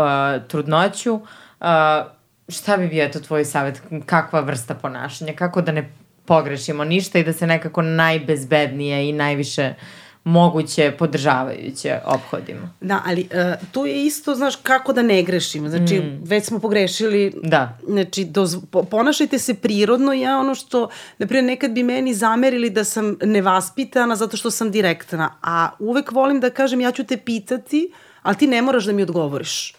trudnoću. 0.49 1.15
Uh, 1.15 1.67
šta 2.49 2.77
bi 2.77 2.89
bio 2.89 3.09
to 3.09 3.21
tvoj 3.21 3.45
savet? 3.45 3.83
Kakva 4.07 4.41
vrsta 4.41 4.75
ponašanja? 4.75 5.33
Kako 5.33 5.63
da 5.63 5.73
ne 5.73 5.91
pogrešimo 6.25 6.85
ništa 6.85 7.19
i 7.19 7.25
da 7.25 7.33
se 7.33 7.47
nekako 7.47 7.83
najbezbednije 7.83 9.09
i 9.09 9.13
najviše 9.13 9.75
moguće 10.25 10.93
podržavajuće 10.99 11.99
ophodimo. 12.05 12.71
Da, 12.81 13.03
ali 13.07 13.21
uh, 13.21 13.69
tu 13.73 13.87
je 13.87 14.07
isto, 14.07 14.35
znaš, 14.35 14.57
kako 14.57 14.93
da 14.93 15.03
ne 15.03 15.23
grešimo. 15.23 15.69
Znači, 15.69 15.99
mm. 15.99 16.21
već 16.25 16.45
smo 16.45 16.59
pogrešili. 16.59 17.33
Da. 17.43 17.79
Znači, 17.89 18.25
doz, 18.25 18.57
po, 18.71 18.83
ponašajte 18.83 19.39
se 19.39 19.55
prirodno. 19.55 20.13
Ja 20.13 20.39
ono 20.39 20.55
što, 20.55 20.89
naprijed, 21.19 21.45
nekad 21.45 21.71
bi 21.71 21.83
meni 21.83 22.15
zamerili 22.15 22.71
da 22.71 22.85
sam 22.85 23.17
nevaspitana 23.23 24.17
zato 24.17 24.37
što 24.37 24.51
sam 24.51 24.71
direktna. 24.71 25.35
A 25.43 25.71
uvek 25.79 26.13
volim 26.13 26.41
da 26.41 26.51
kažem, 26.51 26.81
ja 26.81 26.93
ću 26.93 27.05
te 27.05 27.17
pitati, 27.17 27.93
ali 28.23 28.37
ti 28.37 28.47
ne 28.47 28.63
moraš 28.63 28.85
da 28.85 28.93
mi 28.93 29.03
odgovoriš. 29.03 29.75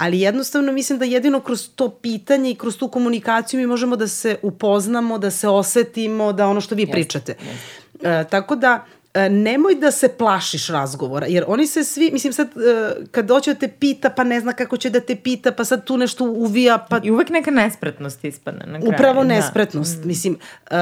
Ali 0.00 0.20
jednostavno 0.20 0.72
mislim 0.72 0.98
da 0.98 1.04
jedino 1.04 1.40
kroz 1.40 1.68
to 1.74 1.88
pitanje 1.90 2.50
i 2.50 2.54
kroz 2.54 2.78
tu 2.78 2.88
komunikaciju 2.88 3.60
mi 3.60 3.66
možemo 3.66 3.96
da 3.96 4.08
se 4.08 4.36
upoznamo, 4.42 5.18
da 5.18 5.30
se 5.30 5.48
osetimo, 5.48 6.32
da 6.32 6.46
ono 6.46 6.60
što 6.60 6.74
vi 6.74 6.82
jeste, 6.82 6.92
pričate. 6.92 7.36
Jeste. 7.40 8.08
E, 8.08 8.24
tako 8.30 8.56
da 8.56 8.84
e, 9.14 9.28
nemoj 9.28 9.74
da 9.74 9.90
se 9.90 10.08
plašiš 10.08 10.68
razgovora, 10.68 11.26
jer 11.26 11.44
oni 11.46 11.66
se 11.66 11.84
svi, 11.84 12.10
mislim 12.12 12.32
sad, 12.32 12.48
e, 12.48 12.90
kad 13.10 13.26
doće 13.26 13.54
da 13.54 13.60
te 13.60 13.68
pita, 13.68 14.10
pa 14.10 14.24
ne 14.24 14.40
zna 14.40 14.52
kako 14.52 14.76
će 14.76 14.90
da 14.90 15.00
te 15.00 15.16
pita, 15.16 15.52
pa 15.52 15.64
sad 15.64 15.84
tu 15.84 15.96
nešto 15.96 16.24
uvija, 16.24 16.86
pa... 16.90 17.00
I 17.02 17.10
uvek 17.10 17.30
neka 17.30 17.50
nespretnost 17.50 18.24
ispadne 18.24 18.66
na 18.66 18.78
kraju. 18.78 18.94
Upravo 18.94 19.22
da. 19.22 19.28
nespretnost, 19.28 19.98
da. 19.98 20.06
mislim, 20.06 20.34
uh, 20.70 20.76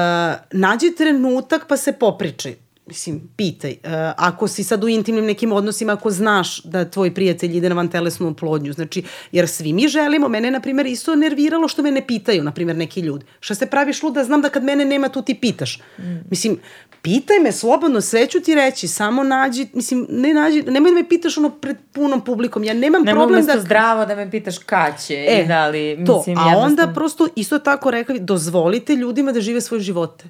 nađi 0.51 0.95
trenutak 0.97 1.67
pa 1.67 1.77
se 1.77 1.93
popričaj 1.93 2.68
mislim, 2.89 3.29
pitaj, 3.35 3.71
uh, 3.71 3.89
ako 4.17 4.47
si 4.47 4.63
sad 4.63 4.83
u 4.83 4.87
intimnim 4.87 5.25
nekim 5.25 5.51
odnosima, 5.51 5.93
ako 5.93 6.11
znaš 6.11 6.63
da 6.63 6.89
tvoj 6.89 7.13
prijatelj 7.13 7.57
ide 7.57 7.69
na 7.69 7.75
vantelesnu 7.75 8.27
oplodnju, 8.27 8.73
znači, 8.73 9.03
jer 9.31 9.47
svi 9.47 9.73
mi 9.73 9.87
želimo, 9.87 10.27
mene, 10.27 10.51
na 10.51 10.59
primjer, 10.59 10.87
isto 10.87 11.15
nerviralo 11.15 11.67
što 11.67 11.81
me 11.81 11.91
ne 11.91 12.07
pitaju, 12.07 12.43
na 12.43 12.51
primjer, 12.51 12.77
neki 12.77 13.01
ljudi. 13.01 13.25
Šta 13.39 13.55
se 13.55 13.65
praviš 13.65 14.03
luda, 14.03 14.23
znam 14.23 14.41
da 14.41 14.49
kad 14.49 14.63
mene 14.63 14.85
nema, 14.85 15.09
tu 15.09 15.21
ti 15.21 15.35
pitaš. 15.35 15.79
Mm. 15.97 16.17
Mislim, 16.29 16.59
pitaj 17.01 17.39
me 17.39 17.51
slobodno, 17.51 18.01
sve 18.01 18.27
ću 18.27 18.39
ti 18.39 18.55
reći, 18.55 18.87
samo 18.87 19.23
nađi, 19.23 19.67
mislim, 19.73 20.07
ne 20.09 20.33
nađi, 20.33 20.61
nemoj 20.61 20.91
da 20.91 20.95
me 20.95 21.09
pitaš 21.09 21.37
ono 21.37 21.49
pred 21.49 21.77
punom 21.91 22.21
publikom, 22.21 22.63
ja 22.63 22.73
nemam 22.73 23.03
Nema 23.03 23.19
problem 23.19 23.45
da... 23.45 23.59
zdravo 23.59 24.05
da 24.05 24.15
me 24.15 24.31
pitaš 24.31 24.57
kad 24.57 25.03
će 25.05 25.13
e, 25.13 25.43
i 25.43 25.47
da 25.47 25.67
li, 25.67 25.97
mislim, 25.97 26.05
to, 26.05 26.13
a 26.13 26.29
jednostavno... 26.29 26.59
onda 26.59 26.93
prosto 26.95 27.27
isto 27.35 27.59
tako 27.59 27.91
rekli, 27.91 28.19
dozvolite 28.19 28.95
ljudima 28.95 29.31
da 29.31 29.41
žive 29.41 29.61
svoje 29.61 29.81
živote. 29.81 30.25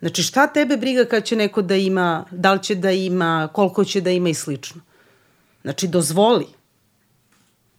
Znači 0.00 0.22
šta 0.22 0.46
tebe 0.46 0.76
briga 0.76 1.04
kad 1.04 1.24
će 1.24 1.36
neko 1.36 1.62
da 1.62 1.76
ima, 1.76 2.24
da 2.30 2.52
li 2.52 2.62
će 2.62 2.74
da 2.74 2.90
ima, 2.90 3.48
koliko 3.52 3.84
će 3.84 4.00
da 4.00 4.10
ima 4.10 4.28
i 4.28 4.34
slično. 4.34 4.80
Znači 5.62 5.88
dozvoli. 5.88 6.46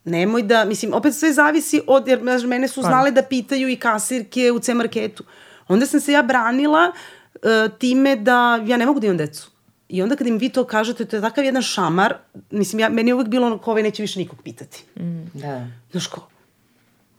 Nemoj 0.04 0.44
da, 0.44 0.66
mislim, 0.66 0.94
opet 0.94 1.16
sve 1.16 1.34
zavisi 1.34 1.82
od, 1.88 2.08
jer 2.08 2.20
mene 2.48 2.68
su 2.68 2.82
pa. 2.82 2.88
znale 2.88 3.12
da 3.12 3.24
pitaju 3.24 3.70
i 3.70 3.76
kasirke 3.76 4.52
u 4.52 4.60
C-marketu. 4.60 5.24
Onda 5.68 5.86
sam 5.86 6.00
se 6.00 6.12
ja 6.12 6.24
branila 6.24 6.92
uh, 7.34 7.78
time 7.80 8.16
da 8.16 8.64
ja 8.68 8.78
ne 8.78 8.86
mogu 8.86 9.00
da 9.00 9.08
imam 9.08 9.18
decu. 9.18 9.52
I 9.90 10.02
onda 10.02 10.16
kad 10.16 10.28
im 10.28 10.38
vi 10.38 10.50
to 10.50 10.64
kažete, 10.64 11.06
to 11.06 11.16
je 11.16 11.22
takav 11.22 11.46
jedan 11.46 11.62
šamar, 11.62 12.14
mislim, 12.52 12.80
ja, 12.80 12.90
meni 12.90 13.10
je 13.10 13.14
uvek 13.14 13.28
bilo 13.28 13.48
ono 13.48 13.58
ko 13.58 13.72
ovaj 13.72 13.84
neće 13.84 14.04
više 14.04 14.20
nikog 14.20 14.42
pitati. 14.44 14.84
Mm, 15.00 15.26
da. 15.34 15.68
Znaš 15.92 16.08
ko, 16.08 16.28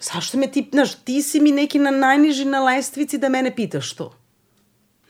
zašto 0.01 0.39
me 0.39 0.47
ti, 0.47 0.69
znaš, 0.73 0.95
ti 0.95 1.23
si 1.23 1.41
mi 1.41 1.53
neki 1.53 1.79
na 1.79 1.91
najniži 1.91 2.45
na 2.45 2.65
lestvici 2.65 3.19
da 3.19 3.29
mene 3.29 3.57
pitaš 3.57 3.93
to. 3.93 4.20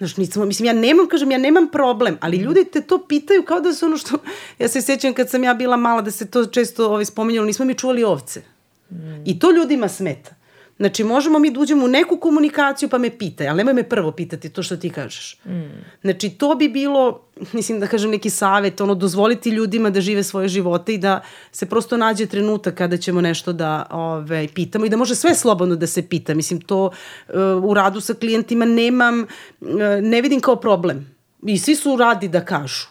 Znaš, 0.01 0.17
nisam, 0.17 0.49
mislim, 0.49 0.67
ja 0.67 0.73
nemam, 0.73 1.09
kažem, 1.09 1.31
ja 1.31 1.39
nemam 1.39 1.69
problem, 1.73 2.17
ali 2.21 2.39
mm. 2.39 2.41
ljudi 2.41 2.65
te 2.65 2.81
to 2.81 3.07
pitaju 3.09 3.43
kao 3.43 3.61
da 3.61 3.73
su 3.73 3.87
ono 3.87 3.97
što, 3.97 4.19
ja 4.59 4.69
se 4.69 4.83
sjećam 4.83 5.15
kad 5.15 5.31
sam 5.31 5.45
ja 5.45 5.55
bila 5.55 5.77
mala 5.77 6.03
da 6.03 6.11
se 6.11 6.31
to 6.31 6.47
često 6.47 6.87
ovaj, 6.87 7.05
spominjalo, 7.05 7.47
nismo 7.47 7.65
mi 7.65 7.75
čuvali 7.75 8.05
ovce. 8.05 8.43
Mm. 8.91 9.23
I 9.25 9.39
to 9.39 9.51
ljudima 9.51 9.89
smeta. 9.89 10.35
Znači, 10.81 11.05
možemo 11.05 11.39
mi 11.39 11.51
da 11.51 11.61
uđemo 11.61 11.85
u 11.85 11.89
neku 11.89 12.17
komunikaciju 12.17 12.89
pa 12.89 12.99
me 12.99 13.11
pitaj, 13.11 13.49
ali 13.49 13.57
nemoj 13.57 13.75
me 13.75 13.83
prvo 13.83 14.13
pitati 14.13 14.49
to 14.49 14.63
što 14.63 14.77
ti 14.77 14.91
kažeš. 14.91 15.37
Mm. 15.45 15.85
Znači, 16.03 16.31
to 16.31 16.55
bi 16.55 16.69
bilo, 16.69 17.21
mislim 17.53 17.81
da 17.81 17.87
kažem 17.87 18.11
neki 18.11 18.31
savet, 18.31 18.81
ono, 18.81 18.95
dozvoliti 18.95 19.51
ljudima 19.51 19.91
da 19.91 20.01
žive 20.01 20.23
svoje 20.23 20.49
živote 20.49 20.95
i 20.95 20.99
da 20.99 21.21
se 21.53 21.67
prosto 21.67 21.97
nađe 21.97 22.27
trenutak 22.27 22.75
kada 22.75 22.97
ćemo 22.97 23.21
nešto 23.21 23.53
da 23.53 23.87
ove, 23.91 24.49
pitamo 24.55 24.87
i 24.87 24.89
da 24.89 24.97
može 24.97 25.15
sve 25.15 25.35
slobodno 25.35 25.77
da 25.77 25.87
se 25.87 26.03
pita. 26.09 26.35
Mislim, 26.35 26.61
to 26.61 26.85
uh, 26.85 27.65
u 27.65 27.75
radu 27.75 28.01
sa 28.01 28.15
klijentima 28.15 28.65
nemam, 28.65 29.21
uh, 29.21 29.69
ne 30.03 30.23
vidim 30.23 30.41
kao 30.41 30.57
problem. 30.57 31.17
I 31.43 31.59
svi 31.59 31.75
su 31.75 31.97
radi 31.97 32.29
da 32.29 32.45
kažu. 32.45 32.87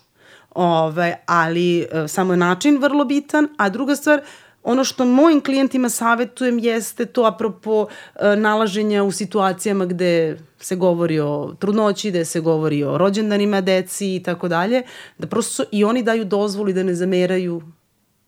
Ove, 0.55 1.23
ali 1.25 1.79
uh, 1.81 2.09
samo 2.09 2.33
je 2.33 2.37
način 2.37 2.77
vrlo 2.77 3.05
bitan, 3.05 3.47
a 3.57 3.69
druga 3.69 3.95
stvar, 3.95 4.21
Ono 4.63 4.83
što 4.83 5.05
mojim 5.05 5.41
klijentima 5.41 5.89
savetujem 5.89 6.59
jeste 6.59 7.05
to 7.05 7.23
apropo 7.25 7.87
e, 8.15 8.35
nalaženja 8.35 9.03
u 9.03 9.11
situacijama 9.11 9.85
gde 9.85 10.37
se 10.59 10.75
govori 10.75 11.19
o 11.19 11.55
trudnoći, 11.59 12.09
gde 12.09 12.25
se 12.25 12.39
govori 12.39 12.83
o 12.83 12.97
rođendanima 12.97 13.61
deci 13.61 14.15
i 14.15 14.23
tako 14.23 14.47
dalje, 14.47 14.83
da 15.17 15.27
prosto 15.27 15.63
i 15.71 15.83
oni 15.83 16.03
daju 16.03 16.25
dozvolu 16.25 16.69
i 16.69 16.73
da 16.73 16.83
ne 16.83 16.95
zameraju 16.95 17.61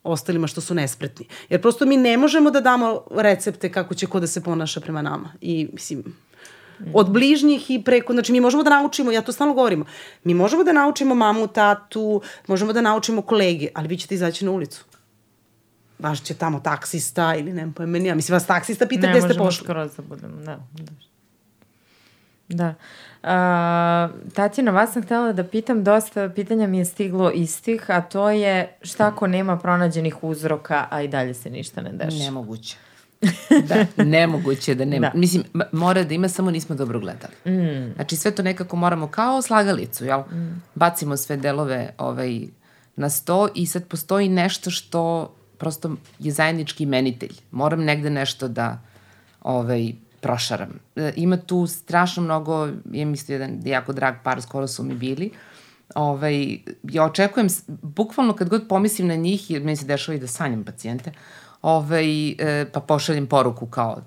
ostalima 0.04 0.48
što 0.48 0.62
su 0.62 0.74
nespretni. 0.74 1.28
Jer 1.50 1.62
prosto 1.62 1.86
mi 1.86 1.98
ne 1.98 2.18
možemo 2.18 2.52
da 2.52 2.62
damo 2.62 3.02
recepte 3.12 3.72
kako 3.72 3.96
će 3.96 4.08
ko 4.08 4.20
da 4.20 4.28
se 4.28 4.44
ponaša 4.44 4.80
prema 4.80 5.02
nama. 5.02 5.34
I 5.42 5.68
mislim, 5.74 6.04
od 6.94 7.10
bližnjih 7.10 7.72
i 7.72 7.84
preko, 7.84 8.14
znači 8.14 8.32
mi 8.32 8.40
možemo 8.40 8.64
da 8.64 8.70
naučimo, 8.70 9.12
ja 9.12 9.22
to 9.22 9.32
stalno 9.32 9.54
govorimo, 9.54 9.86
mi 10.24 10.34
možemo 10.34 10.64
da 10.64 10.74
naučimo 10.74 11.16
mamu, 11.16 11.48
tatu, 11.48 12.22
možemo 12.48 12.74
da 12.74 12.82
naučimo 12.82 13.22
kolege, 13.22 13.68
ali 13.74 13.88
vi 13.88 13.98
ćete 13.98 14.16
izaći 14.16 14.46
na 14.46 14.52
ulicu 14.52 14.86
baš 16.02 16.22
će 16.22 16.34
tamo 16.34 16.60
taksista 16.60 17.36
ili 17.36 17.54
nema 17.54 17.72
pojma, 17.76 17.98
ja 17.98 18.16
mislim 18.16 18.34
vas 18.34 18.48
taksista 18.48 18.86
pita 18.86 19.08
gde 19.10 19.22
ste 19.22 19.28
pošli. 19.28 19.38
Ne 19.38 19.44
možemo 19.44 19.52
skroz 19.52 19.96
da 19.96 20.04
budemo, 20.04 20.42
da. 20.42 20.60
Da. 20.74 20.84
da. 22.48 22.74
Uh, 23.24 24.32
Tatjana, 24.34 24.72
vas 24.72 24.94
sam 24.94 25.04
htela 25.04 25.34
da 25.34 25.44
pitam, 25.44 25.84
dosta 25.84 26.30
pitanja 26.30 26.68
mi 26.68 26.78
je 26.78 26.86
stiglo 26.86 27.32
istih, 27.32 27.86
a 27.88 28.02
to 28.02 28.30
je 28.30 28.78
šta 28.82 29.08
ako 29.08 29.28
nema 29.28 29.58
pronađenih 29.58 30.24
uzroka, 30.24 30.88
a 30.90 31.02
i 31.02 31.08
dalje 31.08 31.34
se 31.34 31.50
ništa 31.50 31.82
ne 31.82 31.92
dešava? 31.92 32.24
Nemoguće. 32.24 32.78
da, 33.70 34.04
nemoguće 34.04 34.76
da 34.76 34.86
nema. 34.86 35.10
Da. 35.10 35.20
Mislim, 35.20 35.44
mora 35.72 36.04
da 36.04 36.14
ima, 36.14 36.30
samo 36.30 36.52
nismo 36.52 36.76
dobro 36.76 37.00
gledali. 37.00 37.34
Mm. 37.46 37.94
Znači, 37.96 38.16
sve 38.16 38.32
to 38.32 38.44
nekako 38.44 38.76
moramo 38.76 39.08
kao 39.08 39.42
slagalicu, 39.42 40.06
jel? 40.06 40.20
Mm. 40.20 40.62
Bacimo 40.76 41.18
sve 41.18 41.38
delove 41.38 41.94
ovaj, 41.98 42.42
na 42.96 43.10
sto 43.10 43.50
i 43.56 43.66
sad 43.66 43.88
postoji 43.88 44.30
nešto 44.30 44.70
što 44.70 45.34
prosto 45.62 45.96
je 46.20 46.32
zajednički 46.32 46.84
imenitelj. 46.84 47.36
Moram 47.52 47.84
negde 47.86 48.10
nešto 48.10 48.48
da 48.48 48.80
ovaj, 49.42 49.92
prošaram. 50.22 50.80
E, 50.96 51.14
ima 51.16 51.38
tu 51.38 51.68
strašno 51.68 52.24
mnogo, 52.24 52.70
je 52.92 53.06
mislio 53.06 53.36
jedan 53.36 53.60
jako 53.66 53.94
drag 53.94 54.16
par, 54.24 54.42
skoro 54.42 54.68
su 54.68 54.84
mi 54.84 54.94
bili, 54.94 55.30
ovaj, 55.96 56.58
ja 56.84 57.06
očekujem, 57.06 57.48
bukvalno 57.68 58.34
kad 58.34 58.50
god 58.50 58.68
pomislim 58.70 59.08
na 59.08 59.16
njih, 59.16 59.52
jer 59.52 59.62
meni 59.62 59.78
se 59.78 59.86
dešava 59.86 60.16
i 60.16 60.20
da 60.20 60.28
sanjam 60.28 60.64
pacijente, 60.64 61.12
ovaj, 61.62 62.30
e, 62.30 62.66
pa 62.74 62.80
pošaljem 62.80 63.28
poruku 63.28 63.66
kao, 63.66 64.02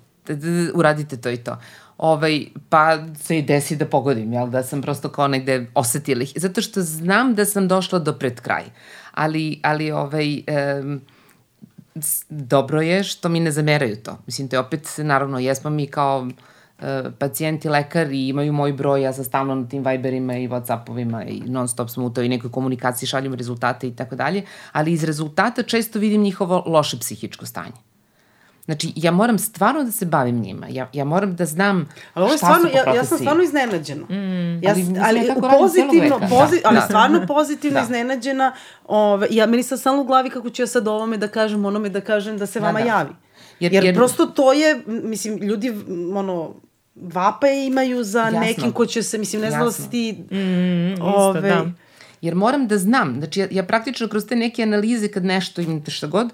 uradite 0.73 1.17
to 1.17 1.29
i 1.29 1.37
to. 1.37 1.57
Ovaj, 1.97 2.45
pa 2.69 2.97
se 3.15 3.37
i 3.37 3.41
desi 3.41 3.75
da 3.75 3.85
pogodim, 3.85 4.33
jel, 4.33 4.49
da 4.49 4.63
sam 4.63 4.81
prosto 4.81 5.09
kao 5.09 5.27
negde 5.27 5.65
osetila 5.73 6.23
ih. 6.23 6.33
Zato 6.35 6.61
što 6.61 6.81
znam 6.81 7.35
da 7.35 7.45
sam 7.45 7.67
došla 7.67 7.99
do 7.99 8.13
pred 8.13 8.41
kraj. 8.41 8.63
Ali, 9.13 9.59
ali 9.63 9.91
ovaj, 9.91 10.43
um, 10.81 11.01
dobro 12.29 12.81
je 12.81 13.03
što 13.03 13.29
mi 13.29 13.39
ne 13.39 13.51
zameraju 13.51 13.95
to. 13.95 14.17
Mislim, 14.25 14.47
to 14.47 14.55
je 14.55 14.59
opet, 14.59 14.89
naravno, 14.97 15.39
jesmo 15.39 15.69
mi 15.69 15.87
kao 15.87 16.27
e, 16.79 17.03
pacijenti, 17.19 17.69
lekari 17.69 18.27
imaju 18.27 18.53
moj 18.53 18.73
broj, 18.73 19.01
ja 19.01 19.13
sam 19.13 19.23
stalno 19.23 19.55
na 19.55 19.67
tim 19.67 19.83
Viberima 19.85 20.37
i 20.37 20.47
Whatsappovima 20.47 21.25
i 21.27 21.49
non 21.49 21.67
stop 21.67 21.89
smo 21.89 22.05
u 22.05 22.09
toj 22.09 22.29
nekoj 22.29 22.51
komunikaciji, 22.51 23.07
šaljem 23.07 23.33
rezultate 23.33 23.87
i 23.87 23.95
tako 23.95 24.15
dalje, 24.15 24.43
ali 24.71 24.91
iz 24.91 25.03
rezultata 25.03 25.63
često 25.63 25.99
vidim 25.99 26.21
njihovo 26.21 26.63
loše 26.65 26.99
psihičko 26.99 27.45
stanje. 27.45 27.94
Znači, 28.65 28.93
ja 28.95 29.11
moram 29.11 29.39
stvarno 29.39 29.83
da 29.83 29.91
se 29.91 30.05
bavim 30.05 30.39
njima. 30.39 30.67
Ja, 30.69 30.89
ja 30.93 31.05
moram 31.05 31.35
da 31.35 31.45
znam 31.45 31.89
ali 32.13 32.23
ovo 32.23 32.33
je 32.33 32.37
stvarno, 32.37 32.69
ja, 32.69 32.95
ja 32.95 33.03
sam 33.03 33.17
stvarno 33.17 33.43
iznenađena. 33.43 34.05
Mm, 34.05 34.63
ja, 34.63 34.71
ali 34.71 34.85
ali 35.03 35.25
ja 35.25 35.35
pozitivno, 35.59 36.19
pozi, 36.19 36.61
da, 36.61 36.69
ali 36.69 36.75
da. 36.75 36.81
stvarno 36.81 37.25
pozitivno 37.27 37.79
da. 37.79 37.83
iznenađena. 37.83 38.53
Ove, 38.85 39.27
ja, 39.29 39.45
meni 39.45 39.63
sad 39.63 39.79
stalno 39.79 40.01
u 40.01 40.05
glavi 40.05 40.29
kako 40.29 40.49
ću 40.49 40.61
ja 40.61 40.67
sad 40.67 40.87
ovome 40.87 41.17
da 41.17 41.27
kažem, 41.27 41.65
onome 41.65 41.89
da 41.89 42.01
kažem 42.01 42.37
da 42.37 42.45
se 42.45 42.59
da, 42.59 42.65
vama 42.65 42.79
da. 42.79 42.85
javi. 42.85 43.09
Jer, 43.59 43.73
jer, 43.73 43.83
jer 43.83 43.95
prosto 43.95 44.25
to 44.25 44.53
je, 44.53 44.81
mislim, 44.87 45.37
ljudi, 45.37 45.73
ono, 46.13 46.53
vape 46.95 47.65
imaju 47.67 48.03
za 48.03 48.21
Jasno. 48.21 48.39
nekim 48.39 48.71
ko 48.71 48.85
će 48.85 49.03
se, 49.03 49.17
mislim, 49.17 49.41
ne 49.41 49.49
znam 49.49 49.65
da 49.65 49.71
si 49.71 49.89
ti... 49.89 50.13
Mm, 50.31 50.93
isto, 50.93 51.05
ove, 51.05 51.41
da. 51.41 51.65
Jer 52.21 52.35
moram 52.35 52.67
da 52.67 52.77
znam, 52.77 53.15
znači 53.17 53.39
ja, 53.39 53.47
ja 53.51 53.63
praktično 53.63 54.07
kroz 54.07 54.25
te 54.25 54.35
neke 54.35 54.63
analize 54.63 55.07
kad 55.07 55.25
nešto 55.25 55.61
imate 55.61 55.91
šta 55.91 56.07
god, 56.07 56.25
uh, 56.25 56.31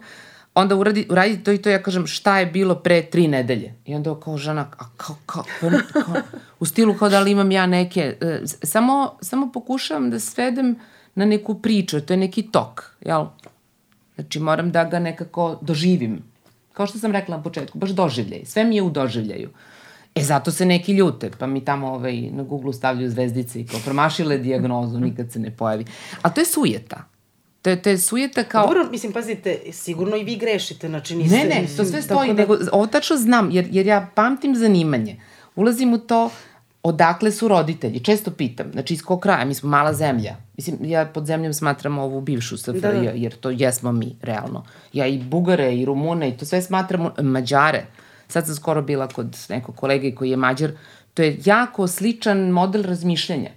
onda 0.56 0.76
uradi, 0.76 1.08
uradi 1.10 1.44
to 1.44 1.52
i 1.52 1.58
to, 1.58 1.70
ja 1.70 1.84
kažem 1.84 2.08
šta 2.08 2.40
je 2.40 2.46
bilo 2.46 2.76
pre 2.76 3.02
tri 3.02 3.28
nedelje. 3.28 3.74
I 3.86 3.96
onda 3.96 4.20
kao 4.20 4.38
žena, 4.38 4.72
a 4.78 4.86
kao, 4.98 5.16
kao, 5.26 5.44
kao, 5.60 5.70
kao 5.94 6.16
u 6.60 6.66
stilu 6.66 6.94
kao 6.94 7.10
da 7.10 7.20
li 7.20 7.32
imam 7.32 7.52
ja 7.52 7.66
neke, 7.66 8.18
uh, 8.22 8.50
samo, 8.64 9.18
samo 9.22 9.52
pokušavam 9.52 10.10
da 10.10 10.20
svedem 10.20 10.76
na 11.16 11.26
neku 11.26 11.62
priču, 11.62 12.02
to 12.02 12.14
je 12.14 12.18
neki 12.18 12.44
tok, 12.44 12.96
jel? 13.02 13.26
Znači 14.16 14.40
moram 14.40 14.72
da 14.72 14.84
ga 14.84 15.00
nekako 15.00 15.58
doživim. 15.62 16.24
Kao 16.74 16.88
što 16.88 17.00
sam 17.00 17.12
rekla 17.12 17.38
na 17.38 17.44
početku, 17.44 17.78
baš 17.78 17.90
doživljaj. 17.90 18.46
Sve 18.46 18.64
mi 18.64 18.76
je 18.76 18.82
u 18.82 18.90
doživljaju. 18.90 19.50
E, 20.16 20.24
zato 20.24 20.52
se 20.52 20.66
neki 20.66 20.94
ljute, 20.94 21.32
pa 21.40 21.48
mi 21.48 21.66
tamo 21.66 21.94
ovaj, 21.94 22.22
na 22.32 22.44
Google 22.44 22.74
stavljaju 22.74 23.10
zvezdice 23.10 23.62
i 23.62 23.68
kao 23.68 23.80
promašile 23.86 24.38
diagnozu, 24.38 25.00
nikad 25.00 25.32
se 25.32 25.40
ne 25.40 25.52
pojavi. 25.52 25.86
A 26.22 26.30
to 26.30 26.42
je 26.42 26.46
sujeta. 26.46 27.11
To 27.62 27.70
je, 27.70 27.82
to 27.82 27.90
je 27.90 27.98
sujeta 27.98 28.44
kao... 28.44 28.68
Dobro, 28.68 28.88
mislim, 28.92 29.14
pazite, 29.14 29.60
sigurno 29.72 30.18
i 30.18 30.24
vi 30.24 30.36
grešite, 30.36 30.88
znači 30.88 31.16
niste... 31.16 31.38
Ne, 31.38 31.46
ne, 31.46 31.68
to 31.78 31.86
sve 31.86 32.02
stoji, 32.02 32.28
da... 32.28 32.34
nego 32.34 32.58
ovo 32.72 32.88
tačno 32.88 33.18
znam, 33.18 33.52
jer, 33.52 33.68
jer 33.72 33.88
ja 33.88 34.10
pamtim 34.16 34.56
zanimanje. 34.56 35.22
Ulazim 35.56 35.94
u 35.94 35.98
to 35.98 36.30
odakle 36.84 37.32
su 37.32 37.48
roditelji, 37.48 38.00
često 38.00 38.32
pitam, 38.32 38.72
znači 38.72 38.94
iz 38.94 39.02
kog 39.02 39.20
kraja, 39.20 39.46
mi 39.46 39.54
smo 39.54 39.70
mala 39.70 39.94
zemlja. 39.94 40.36
Mislim, 40.58 40.78
ja 40.82 41.06
pod 41.06 41.26
zemljom 41.26 41.54
smatram 41.54 41.98
ovu 41.98 42.22
bivšu 42.22 42.58
SFRJ, 42.58 42.80
da, 42.80 42.92
da. 42.92 43.12
jer 43.16 43.36
to 43.36 43.50
jesmo 43.50 43.92
mi, 43.92 44.16
realno. 44.22 44.66
Ja 44.94 45.08
i 45.08 45.18
Bugare, 45.18 45.76
i 45.76 45.86
Rumune, 45.86 46.30
i 46.30 46.38
to 46.38 46.46
sve 46.46 46.62
smatramo 46.62 47.14
Mađare. 47.22 47.86
Sad 48.28 48.46
sam 48.46 48.56
skoro 48.56 48.82
bila 48.82 49.08
kod 49.08 49.38
nekog 49.50 49.76
kolege 49.76 50.16
koji 50.16 50.30
je 50.30 50.38
Mađar. 50.38 50.72
To 51.14 51.22
je 51.22 51.40
jako 51.46 51.88
sličan 51.88 52.50
model 52.50 52.84
razmišljanja 52.84 53.50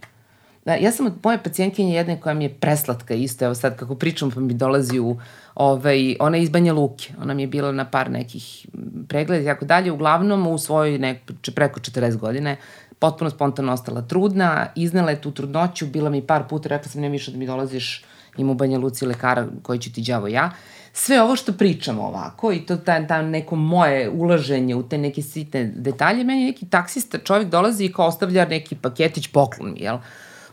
ja 0.72 0.92
sam 0.92 1.06
od 1.06 1.12
moje 1.22 1.42
pacijentkinje 1.42 1.94
jedne 1.94 2.20
koja 2.20 2.34
mi 2.34 2.44
je 2.44 2.54
preslatka 2.54 3.14
isto, 3.14 3.44
evo 3.44 3.54
sad 3.54 3.76
kako 3.76 3.94
pričam 3.94 4.30
pa 4.30 4.40
mi 4.40 4.54
dolazi 4.54 4.98
u, 4.98 5.16
ovaj, 5.54 6.16
ona 6.20 6.36
je 6.36 6.42
iz 6.42 6.50
Banja 6.50 6.72
Luke, 6.72 7.12
ona 7.22 7.34
mi 7.34 7.42
je 7.42 7.46
bila 7.46 7.72
na 7.72 7.84
par 7.84 8.10
nekih 8.10 8.66
pregleda 9.08 9.42
i 9.42 9.46
tako 9.46 9.64
dalje, 9.64 9.92
uglavnom 9.92 10.46
u 10.46 10.58
svojoj 10.58 10.98
nek, 10.98 11.18
preko 11.54 11.80
40 11.80 12.16
godine, 12.16 12.56
potpuno 12.98 13.30
spontano 13.30 13.72
ostala 13.72 14.02
trudna, 14.02 14.66
iznela 14.74 15.10
je 15.10 15.20
tu 15.20 15.30
trudnoću, 15.30 15.86
bila 15.86 16.10
mi 16.10 16.22
par 16.22 16.48
puta, 16.48 16.68
rekla 16.68 16.90
sam 16.90 17.00
nema 17.00 17.12
više 17.12 17.30
da 17.30 17.38
mi 17.38 17.46
dolaziš, 17.46 18.04
ima 18.36 18.52
u 18.52 18.54
Banja 18.54 18.78
Luci 18.78 19.06
lekara 19.06 19.46
koji 19.62 19.78
ću 19.78 19.92
ti 19.92 20.02
đavo 20.02 20.28
ja. 20.28 20.50
Sve 20.92 21.22
ovo 21.22 21.36
što 21.36 21.52
pričamo 21.52 22.02
ovako 22.02 22.52
i 22.52 22.66
to 22.66 22.76
ta, 22.76 23.06
ta 23.06 23.22
neko 23.22 23.56
moje 23.56 24.10
ulaženje 24.10 24.74
u 24.74 24.82
te 24.82 24.98
neke 24.98 25.22
sitne 25.22 25.64
detalje, 25.76 26.24
meni 26.24 26.44
neki 26.44 26.66
taksista 26.66 27.18
čovjek 27.18 27.48
dolazi 27.48 27.84
i 27.84 27.92
kao 27.92 28.06
ostavlja 28.06 28.46
neki 28.46 28.76
paketić 28.76 29.26
poklon 29.26 29.72
mi, 29.72 29.80
jel? 29.80 29.98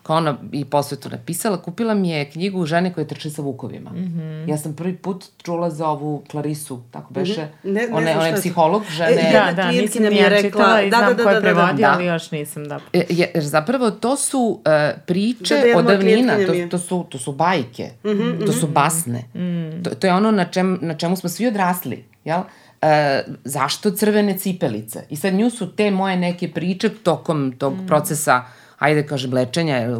Kao 0.03 0.17
ona 0.17 0.37
i 0.51 0.65
posle 0.65 0.97
to 0.97 1.09
napisala, 1.09 1.61
kupila 1.61 1.93
mi 1.93 2.09
je 2.09 2.29
knjigu 2.29 2.65
žene 2.65 2.93
koje 2.93 3.07
trče 3.07 3.29
sa 3.29 3.41
vukovima. 3.41 3.89
Mm 3.89 3.95
-hmm. 3.95 4.49
Ja 4.49 4.57
sam 4.57 4.75
prvi 4.75 4.95
put 4.95 5.25
čula 5.43 5.69
za 5.69 5.87
ovu 5.87 6.23
Klarisu, 6.31 6.81
tako 6.91 7.13
beše. 7.13 7.41
Mm 7.41 7.67
-hmm. 7.67 7.73
ne, 7.73 7.81
ne 7.81 7.87
ona, 7.93 8.11
ona 8.11 8.27
je 8.27 8.35
psiholog 8.35 8.83
žene. 8.89 9.11
E, 9.11 9.31
da, 9.33 9.51
da, 9.55 9.71
nisam 9.71 10.03
ni 10.03 10.17
ja 10.17 10.41
čitala 10.41 10.81
i 10.81 10.89
da, 10.89 10.97
znam 10.97 11.09
da, 11.09 11.13
da, 11.13 11.23
ko 11.23 11.29
je 11.29 11.35
da, 11.35 11.39
da, 11.39 11.45
prevodio, 11.45 11.87
da, 11.87 11.93
ali 11.93 12.05
još 12.05 12.31
nisam 12.31 12.67
da. 12.67 12.79
E, 12.93 13.03
jer 13.09 13.43
zapravo 13.43 13.91
to 13.91 14.17
su 14.17 14.39
uh, 14.39 15.01
priče 15.05 15.55
da, 15.55 15.73
da 15.73 15.79
od 15.79 15.85
davnina, 15.85 16.33
to, 16.47 16.67
to, 16.69 16.77
su, 16.77 17.05
to 17.09 17.17
su 17.17 17.31
bajke, 17.31 17.89
mm 18.03 18.09
-hmm, 18.09 18.45
to 18.45 18.51
su 18.51 18.65
mhm. 18.65 18.73
basne. 18.73 19.23
Mm 19.33 19.39
-hmm. 19.39 19.83
to, 19.83 19.95
to 19.95 20.07
je 20.07 20.13
ono 20.13 20.31
na, 20.31 20.45
čem, 20.45 20.79
na 20.81 20.93
čemu 20.97 21.15
smo 21.15 21.29
svi 21.29 21.47
odrasli, 21.47 22.05
jel? 22.25 22.41
E, 22.81 23.23
zašto 23.43 23.91
crvene 23.91 24.37
cipelice? 24.37 25.03
I 25.09 25.15
sad 25.15 25.33
nju 25.33 25.49
su 25.49 25.75
te 25.75 25.91
moje 25.91 26.17
neke 26.17 26.51
priče 26.51 26.89
tokom 26.89 27.53
tog 27.57 27.73
mm. 27.73 27.87
procesa 27.87 28.43
ajde 28.81 29.03
kažem, 29.07 29.33
lečenja, 29.33 29.97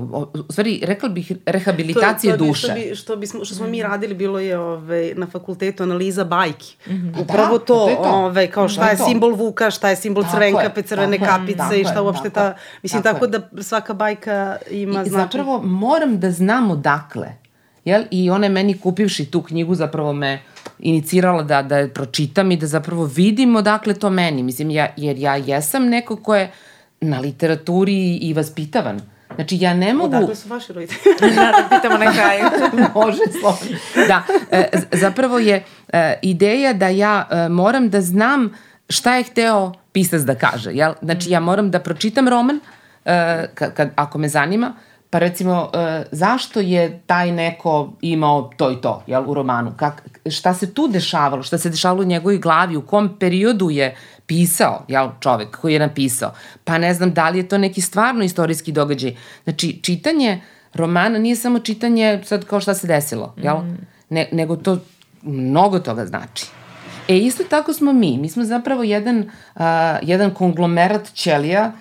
u 0.50 0.52
stvari, 0.52 0.80
rekla 0.84 1.10
bih, 1.10 1.32
rehabilitacije 1.46 2.34
to, 2.34 2.38
to 2.38 2.44
bi, 2.44 2.48
duše. 2.48 2.68
Što, 2.68 2.74
bi, 2.74 2.96
što, 2.96 3.16
bismo, 3.16 3.46
što 3.46 3.56
smo 3.56 3.68
mi 3.68 3.84
radili, 3.84 4.14
bilo 4.14 4.40
je 4.40 4.58
ove, 4.58 5.14
na 5.16 5.28
fakultetu 5.28 5.84
analiza 5.84 6.24
bajki. 6.24 6.76
Mm 6.88 6.92
-hmm. 6.92 7.22
Upravo 7.22 7.58
da, 7.58 7.66
to, 7.66 7.76
to, 7.76 8.04
to. 8.04 8.10
Ove, 8.10 8.48
kao 8.52 8.70
šta 8.70 8.90
je, 8.90 8.94
je 8.94 8.98
simbol 8.98 9.36
vuka, 9.36 9.72
šta 9.72 9.90
je 9.90 9.96
simbol 9.96 10.24
crvenkape, 10.32 10.82
crvene 10.82 11.18
tako 11.18 11.32
kapice 11.32 11.58
tako 11.58 11.76
i 11.76 11.84
šta 11.84 12.02
uopšte 12.02 12.30
ta... 12.30 12.56
Mislim, 12.84 13.04
tako, 13.04 13.28
tako 13.28 13.48
da 13.54 13.64
svaka 13.64 13.94
bajka 13.94 14.58
ima 14.72 15.04
I, 15.04 15.10
znači... 15.10 15.38
Zapravo, 15.38 15.62
moram 15.64 16.20
da 16.20 16.32
znam 16.32 16.72
odakle. 16.72 17.28
Jel? 17.86 18.04
I 18.12 18.30
ona 18.30 18.46
je 18.46 18.50
meni 18.50 18.78
kupivši 18.78 19.26
tu 19.26 19.42
knjigu 19.42 19.76
zapravo 19.76 20.14
me 20.14 20.42
inicirala 20.80 21.44
da, 21.44 21.62
da 21.62 21.78
je 21.78 21.94
pročitam 21.94 22.52
i 22.52 22.58
da 22.58 22.68
zapravo 22.68 23.06
vidim 23.06 23.56
odakle 23.56 23.94
to 23.94 24.10
meni. 24.10 24.44
Mislim, 24.44 24.70
ja, 24.70 24.88
jer 24.98 25.18
ja 25.18 25.36
jesam 25.36 25.86
neko 25.86 26.16
ko 26.16 26.36
je 26.36 26.52
na 27.02 27.20
literaturi 27.20 28.16
i 28.16 28.34
vaspitavan. 28.34 29.02
Znači, 29.36 29.58
ja 29.60 29.74
ne 29.74 29.94
mogu... 29.94 30.16
Odakle 30.16 30.36
su 30.36 30.50
vaši 30.50 30.74
roditelji? 30.74 31.16
da, 31.36 31.68
da 31.70 31.76
pitamo 31.76 31.98
na 31.98 32.12
kraju. 32.14 32.44
Može, 32.96 33.22
slobodno. 33.40 33.78
Da, 34.08 34.24
e, 34.52 34.70
zapravo 34.92 35.40
je 35.40 35.64
e, 35.94 36.20
ideja 36.22 36.74
da 36.74 36.88
ja 36.88 37.28
e, 37.32 37.50
moram 37.50 37.90
da 37.90 38.02
znam 38.02 38.54
šta 38.90 39.16
je 39.16 39.24
hteo 39.24 39.74
pisac 39.92 40.22
da 40.22 40.36
kaže. 40.36 40.72
Jel? 40.74 40.94
Znači, 41.02 41.32
ja 41.32 41.40
moram 41.40 41.72
da 41.72 41.80
pročitam 41.80 42.28
roman, 42.28 42.60
e, 43.06 43.48
kad, 43.54 43.74
kad, 43.74 43.92
ako 43.96 44.18
me 44.18 44.30
zanima, 44.30 44.74
pa 45.10 45.20
recimo, 45.20 45.70
e, 45.74 46.04
zašto 46.12 46.60
je 46.60 47.02
taj 47.06 47.32
neko 47.32 47.94
imao 48.02 48.50
to 48.58 48.72
i 48.72 48.82
to, 48.82 49.04
jel, 49.08 49.24
u 49.28 49.34
romanu? 49.34 49.74
Kak, 49.78 50.04
šta 50.30 50.54
se 50.54 50.74
tu 50.74 50.88
dešavalo? 50.88 51.44
Šta 51.44 51.58
se 51.58 51.70
dešavalo 51.70 52.02
u 52.02 52.06
njegovoj 52.06 52.38
glavi? 52.38 52.76
U 52.78 52.82
kom 52.82 53.18
periodu 53.20 53.70
je 53.70 53.96
pisao, 54.32 54.86
jel, 54.88 55.10
čovek 55.20 55.58
koji 55.58 55.74
je 55.74 55.80
napisao, 55.80 56.32
pa 56.64 56.78
ne 56.78 56.94
znam 56.94 57.14
da 57.14 57.30
li 57.30 57.38
je 57.40 57.48
to 57.48 57.58
neki 57.58 57.82
stvarno 57.82 58.24
istorijski 58.24 58.72
događaj. 58.72 59.16
Znači, 59.44 59.80
čitanje 59.82 60.42
romana 60.74 61.20
nije 61.20 61.36
samo 61.36 61.60
čitanje 61.60 62.22
sad 62.26 62.46
kao 62.46 62.60
šta 62.60 62.74
se 62.74 62.88
desilo, 62.88 63.34
jel? 63.38 63.58
Mm. 63.58 63.88
Ne, 64.10 64.30
nego 64.32 64.56
to 64.56 64.78
mnogo 65.22 65.80
toga 65.80 66.06
znači. 66.06 66.46
E, 67.08 67.18
isto 67.18 67.44
tako 67.44 67.74
smo 67.74 67.94
mi. 67.94 68.18
Mi 68.18 68.30
smo 68.30 68.44
zapravo 68.44 68.84
jedan, 68.84 69.18
uh, 69.56 69.62
jedan 70.02 70.34
konglomerat 70.34 71.14
ćelija, 71.14 71.72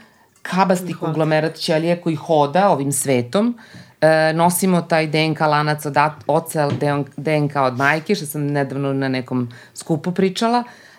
kabasti 0.42 0.94
konglomerat 0.94 1.54
ćelija 1.54 2.00
koji 2.00 2.16
hoda 2.16 2.68
ovim 2.68 2.92
svetom, 2.92 3.58
e, 4.00 4.32
nosimo 4.32 4.82
taj 4.82 5.06
DNK 5.06 5.40
lanac 5.40 5.86
od 5.86 5.96
oca, 6.26 6.68
DNK 7.16 7.56
od 7.56 7.76
majke, 7.76 8.14
što 8.14 8.26
sam 8.26 8.46
nedavno 8.46 8.92
na 8.92 9.08
nekom 9.08 9.48
skupu 9.74 10.12
pričala, 10.12 10.64
e, 10.64 10.89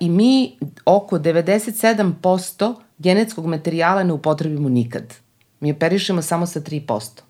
i 0.00 0.08
mi 0.10 0.58
oko 0.84 1.18
97% 1.18 2.74
genetskog 2.98 3.46
materijala 3.46 4.02
ne 4.02 4.12
upotrebimo 4.12 4.68
nikad. 4.68 5.14
Mi 5.60 5.72
operišemo 5.72 6.22
samo 6.22 6.46
sa 6.46 6.60
3%. 6.60 7.20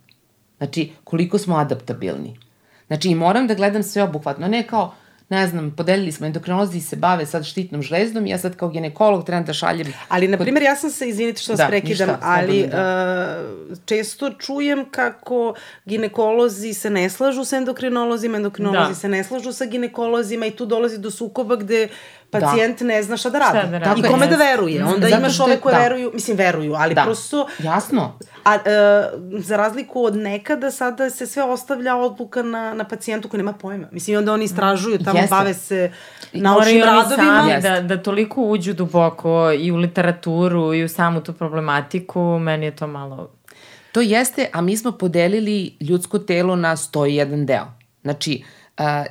Znači, 0.59 0.93
koliko 1.05 1.39
smo 1.39 1.57
adaptabilni. 1.57 2.39
Znači, 2.87 3.09
i 3.09 3.15
moram 3.15 3.47
da 3.47 3.55
gledam 3.55 3.83
sve 3.83 4.03
obuhvatno, 4.03 4.49
ne 4.49 4.67
kao, 4.67 4.95
ne 5.29 5.47
znam, 5.47 5.75
podelili 5.77 6.13
smo 6.13 6.27
endokrinolozi 6.27 6.81
se 6.81 6.97
bave 6.97 7.27
sad 7.27 7.45
štitnom 7.45 7.83
žlezdom, 7.83 8.27
ja 8.27 8.39
sad 8.39 8.57
kao 8.57 8.69
ginekolog 8.69 9.25
trebam 9.25 9.45
da 9.45 9.53
šaljem... 9.53 9.93
Ali, 10.09 10.29
na 10.29 10.39
primjer, 10.39 10.63
ja 10.63 10.77
sam 10.77 10.91
se, 10.91 11.09
izvinite 11.09 11.43
što 11.43 11.53
vas 11.53 11.59
da, 11.59 11.67
prekidam, 11.67 12.09
ništa, 12.09 12.19
ali 12.23 12.67
da. 12.67 13.39
uh, 13.71 13.79
često 13.85 14.31
čujem 14.31 14.85
kako 14.91 15.55
ginekolozi 15.85 16.75
se 16.75 16.91
ne 16.91 17.11
slažu 17.11 17.45
sa 17.45 17.57
endokrinolozima, 17.57 18.37
endokrinolozi 18.37 18.91
da. 18.91 18.95
se 18.95 19.09
ne 19.09 19.25
slažu 19.25 19.53
sa 19.53 19.65
ginekolozima 19.65 20.47
i 20.47 20.51
tu 20.51 20.67
dolazi 20.67 20.99
do 20.99 21.11
sukoba 21.11 21.57
gde 21.57 21.89
pacijent 22.31 22.79
da. 22.79 22.85
ne 22.87 23.03
zna 23.03 23.17
šta 23.17 23.31
da 23.31 23.39
radi. 23.39 23.59
Šta 23.59 23.69
da 23.69 23.79
radi. 23.79 24.01
I 24.01 24.03
kome 24.03 24.27
da 24.27 24.37
veruje. 24.37 24.85
Onda 24.85 25.09
Zato 25.09 25.21
imaš 25.21 25.41
ove 25.41 25.61
koje 25.61 25.75
da. 25.75 25.81
veruju, 25.81 26.11
mislim 26.15 26.37
veruju, 26.37 26.75
ali 26.75 26.95
da. 26.95 27.03
prosto... 27.03 27.47
Jasno. 27.59 28.19
A, 28.45 28.55
e, 28.55 28.59
za 29.39 29.57
razliku 29.57 30.05
od 30.05 30.17
nekada, 30.17 30.71
sada 30.71 31.11
se 31.11 31.27
sve 31.27 31.43
ostavlja 31.43 31.97
odluka 31.97 32.43
na, 32.43 32.75
na 32.75 32.85
pacijentu 32.85 33.29
koji 33.29 33.39
nema 33.39 33.53
pojma. 33.53 33.89
Mislim, 33.93 34.19
onda 34.19 34.33
oni 34.33 34.45
istražuju, 34.45 34.99
tamo 34.99 35.19
Jeste. 35.19 35.35
bave 35.35 35.55
se 35.55 35.93
naučnim 36.33 36.83
radovima. 36.83 37.43
Sami 37.43 37.63
da, 37.63 37.81
da 37.81 38.03
toliko 38.03 38.43
uđu 38.43 38.73
duboko 38.73 39.53
i 39.59 39.73
u 39.73 39.77
literaturu 39.77 40.75
i 40.75 40.85
u 40.85 40.89
samu 40.89 41.21
tu 41.21 41.33
problematiku, 41.33 42.39
meni 42.39 42.67
je 42.67 42.77
to 42.77 42.87
malo... 42.87 43.31
To 43.93 44.01
jeste, 44.01 44.51
a 44.53 44.61
mi 44.61 44.77
smo 44.77 44.93
podelili 44.93 45.77
ljudsko 45.81 46.19
telo 46.19 46.57
na 46.57 46.77
101 46.77 47.45
deo. 47.45 47.67
Znači, 48.03 48.43
Uh, 48.43 48.56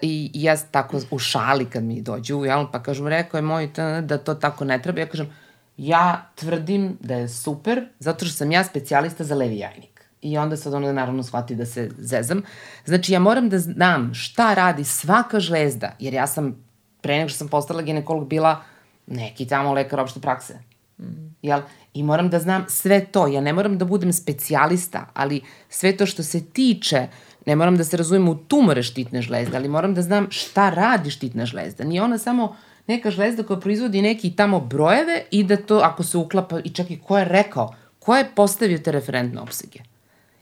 I 0.01 0.31
ja 0.33 0.57
tako 0.57 0.99
u 1.11 1.19
šali 1.19 1.65
kad 1.65 1.83
mi 1.83 2.01
dođu, 2.01 2.45
jel, 2.45 2.65
pa 2.71 2.83
kažem, 2.83 3.07
rekao 3.07 3.37
je 3.37 3.41
moj 3.41 3.67
da 4.03 4.17
to 4.17 4.33
tako 4.33 4.65
ne 4.65 4.81
treba. 4.81 4.99
Ja 4.99 5.07
kažem, 5.07 5.33
ja 5.77 6.29
tvrdim 6.35 6.97
da 6.99 7.15
je 7.15 7.29
super, 7.29 7.87
zato 7.99 8.25
što 8.25 8.33
sam 8.33 8.51
ja 8.51 8.63
specijalista 8.63 9.23
za 9.23 9.35
levi 9.35 9.57
jajnik. 9.57 10.05
I 10.21 10.37
onda 10.37 10.57
sad 10.57 10.73
ono 10.73 10.93
naravno 10.93 11.23
shvati 11.23 11.55
da 11.55 11.65
se 11.65 11.91
zezam. 11.97 12.41
Znači, 12.85 13.13
ja 13.13 13.19
moram 13.19 13.49
da 13.49 13.59
znam 13.59 14.13
šta 14.13 14.53
radi 14.53 14.83
svaka 14.83 15.39
žlezda, 15.39 15.91
jer 15.99 16.13
ja 16.13 16.27
sam, 16.27 16.63
pre 17.01 17.17
nego 17.17 17.29
što 17.29 17.37
sam 17.37 17.47
postala 17.47 17.81
ginekolog, 17.81 18.27
bila 18.27 18.61
neki 19.07 19.47
tamo 19.47 19.73
lekar 19.73 19.99
opšte 19.99 20.19
prakse. 20.19 20.59
Mm. 20.97 21.35
Jel? 21.41 21.61
I 21.93 22.03
moram 22.03 22.29
da 22.29 22.39
znam 22.39 22.65
sve 22.67 23.05
to. 23.05 23.27
Ja 23.27 23.41
ne 23.41 23.53
moram 23.53 23.77
da 23.77 23.85
budem 23.85 24.13
specijalista, 24.13 25.05
ali 25.13 25.41
sve 25.69 25.97
to 25.97 26.05
što 26.05 26.23
se 26.23 26.45
tiče 26.45 27.07
ne 27.45 27.55
moram 27.55 27.77
da 27.77 27.83
se 27.83 27.97
razumijem 27.97 28.29
u 28.29 28.35
tumore 28.35 28.83
štitne 28.83 29.21
žlezde, 29.21 29.57
ali 29.57 29.69
moram 29.69 29.93
da 29.93 30.01
znam 30.01 30.27
šta 30.31 30.69
radi 30.69 31.09
štitna 31.09 31.45
žlezda. 31.45 31.83
Nije 31.83 32.01
ona 32.01 32.17
samo 32.17 32.55
neka 32.87 33.11
žlezda 33.11 33.43
koja 33.43 33.59
proizvodi 33.59 34.01
neki 34.01 34.31
tamo 34.35 34.59
brojeve 34.59 35.23
i 35.31 35.43
da 35.43 35.57
to 35.57 35.77
ako 35.83 36.03
se 36.03 36.17
uklapa, 36.17 36.59
i 36.63 36.69
čak 36.69 36.91
i 36.91 36.99
ko 36.99 37.17
je 37.17 37.25
rekao, 37.25 37.75
ko 37.99 38.17
je 38.17 38.29
postavio 38.35 38.77
te 38.77 38.91
referentne 38.91 39.41
opsege. 39.41 39.79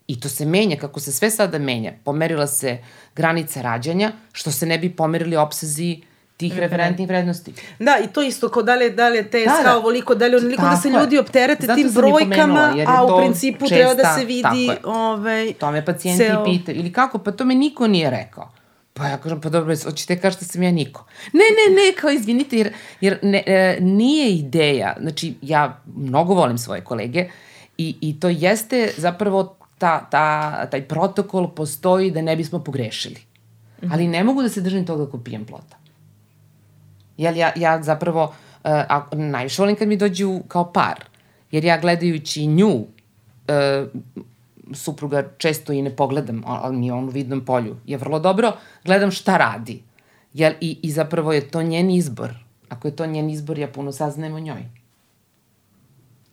I 0.07 0.19
to 0.19 0.29
se 0.29 0.45
menja, 0.45 0.77
kako 0.77 0.99
se 0.99 1.11
sve 1.11 1.29
sada 1.29 1.59
menja. 1.59 1.93
Pomerila 2.03 2.47
se 2.47 2.77
granica 3.15 3.61
rađanja, 3.61 4.11
što 4.31 4.51
se 4.51 4.65
ne 4.65 4.77
bi 4.77 4.95
pomerili 4.95 5.35
opsezi 5.35 6.01
tih 6.49 6.59
referentnih 6.59 7.07
vrednosti. 7.07 7.53
Da, 7.79 7.97
i 8.03 8.07
to 8.07 8.21
isto, 8.21 8.49
kao 8.49 8.63
da 8.63 8.75
li, 8.75 8.89
da 8.89 9.09
li 9.09 9.17
je 9.17 9.23
TSH 9.29 9.57
da, 9.57 9.63
da. 9.63 9.77
ovoliko, 9.77 10.15
da 10.15 10.27
li 10.27 10.35
onoliko 10.35 10.61
da 10.61 10.75
se 10.75 10.89
ljudi 10.89 11.17
opterete 11.17 11.65
Zato 11.65 11.75
tim 11.75 11.91
brojkama, 11.91 12.75
a 12.87 13.05
u 13.05 13.17
principu 13.19 13.67
česta, 13.67 13.75
treba 13.75 13.93
da 13.93 14.15
se 14.19 14.25
vidi... 14.25 14.69
Ovaj, 14.83 15.53
to 15.53 15.71
me 15.71 15.85
pacijenti 15.85 16.23
ceo... 16.23 16.43
pita, 16.43 16.71
ili 16.71 16.93
kako, 16.93 17.17
pa 17.17 17.31
to 17.31 17.45
me 17.45 17.55
niko 17.55 17.87
nije 17.87 18.09
rekao. 18.09 18.51
Pa 18.93 19.07
ja 19.07 19.17
kažem, 19.17 19.41
pa 19.41 19.49
dobro, 19.49 19.75
hoćete 19.83 20.19
kažete 20.19 20.45
da 20.45 20.51
sam 20.51 20.63
ja 20.63 20.71
niko. 20.71 21.05
Ne, 21.33 21.39
ne, 21.39 21.75
ne, 21.75 21.93
kao 22.01 22.09
izvinite, 22.09 22.57
jer, 22.57 22.73
jer 23.01 23.19
ne, 23.21 23.43
e, 23.45 23.77
nije 23.81 24.31
ideja, 24.31 24.95
znači 25.01 25.33
ja 25.41 25.81
mnogo 25.95 26.33
volim 26.33 26.57
svoje 26.57 26.81
kolege 26.81 27.29
i, 27.77 27.95
i 28.01 28.19
to 28.19 28.29
jeste 28.29 28.91
zapravo 28.97 29.55
ta, 29.77 30.07
ta, 30.09 30.65
taj 30.65 30.81
protokol 30.81 31.49
postoji 31.55 32.11
da 32.11 32.21
ne 32.21 32.35
bismo 32.35 32.59
pogrešili. 32.59 33.19
Ali 33.91 34.07
ne 34.07 34.23
mogu 34.23 34.41
da 34.41 34.49
se 34.49 34.61
držim 34.61 34.85
toga 34.85 35.03
ako 35.03 35.17
pijem 35.17 35.45
plota. 35.45 35.77
Jel, 37.17 37.37
ja, 37.37 37.51
ja 37.55 37.83
zapravo, 37.83 38.23
uh, 38.23 38.31
a, 38.63 39.05
najviše 39.11 39.61
volim 39.61 39.75
kad 39.75 39.87
mi 39.87 39.97
dođu 39.97 40.39
kao 40.47 40.73
par, 40.73 41.03
jer 41.51 41.65
ja 41.65 41.77
gledajući 41.77 42.47
nju, 42.47 42.73
uh, 42.73 42.85
supruga 44.73 45.23
često 45.37 45.73
i 45.73 45.81
ne 45.81 45.95
pogledam, 45.95 46.43
ali 46.45 46.77
mi 46.77 46.87
je 46.87 46.93
on 46.93 47.03
u 47.03 47.11
vidnom 47.11 47.45
polju, 47.45 47.77
je 47.85 47.97
vrlo 47.97 48.19
dobro, 48.19 48.51
gledam 48.85 49.11
šta 49.11 49.37
radi. 49.37 49.83
Jel, 50.33 50.53
i, 50.61 50.79
I 50.81 50.91
zapravo 50.91 51.33
je 51.33 51.49
to 51.49 51.61
njen 51.61 51.89
izbor. 51.89 52.33
Ako 52.69 52.87
je 52.87 52.95
to 52.95 53.05
njen 53.05 53.29
izbor, 53.29 53.57
ja 53.59 53.67
puno 53.67 53.91
saznajem 53.91 54.35
o 54.35 54.39
njoj. 54.39 54.65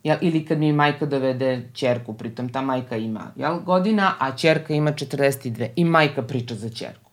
Jel, 0.02 0.18
ili 0.20 0.44
kad 0.44 0.58
mi 0.58 0.72
majka 0.72 1.06
dovede 1.06 1.68
čerku, 1.72 2.14
pritom 2.14 2.48
ta 2.48 2.62
majka 2.62 2.96
ima 2.96 3.32
jel, 3.36 3.60
godina, 3.60 4.14
a 4.18 4.36
čerka 4.36 4.74
ima 4.74 4.92
42 4.92 5.68
i 5.76 5.84
majka 5.84 6.22
priča 6.22 6.54
za 6.54 6.68
čerku. 6.68 7.09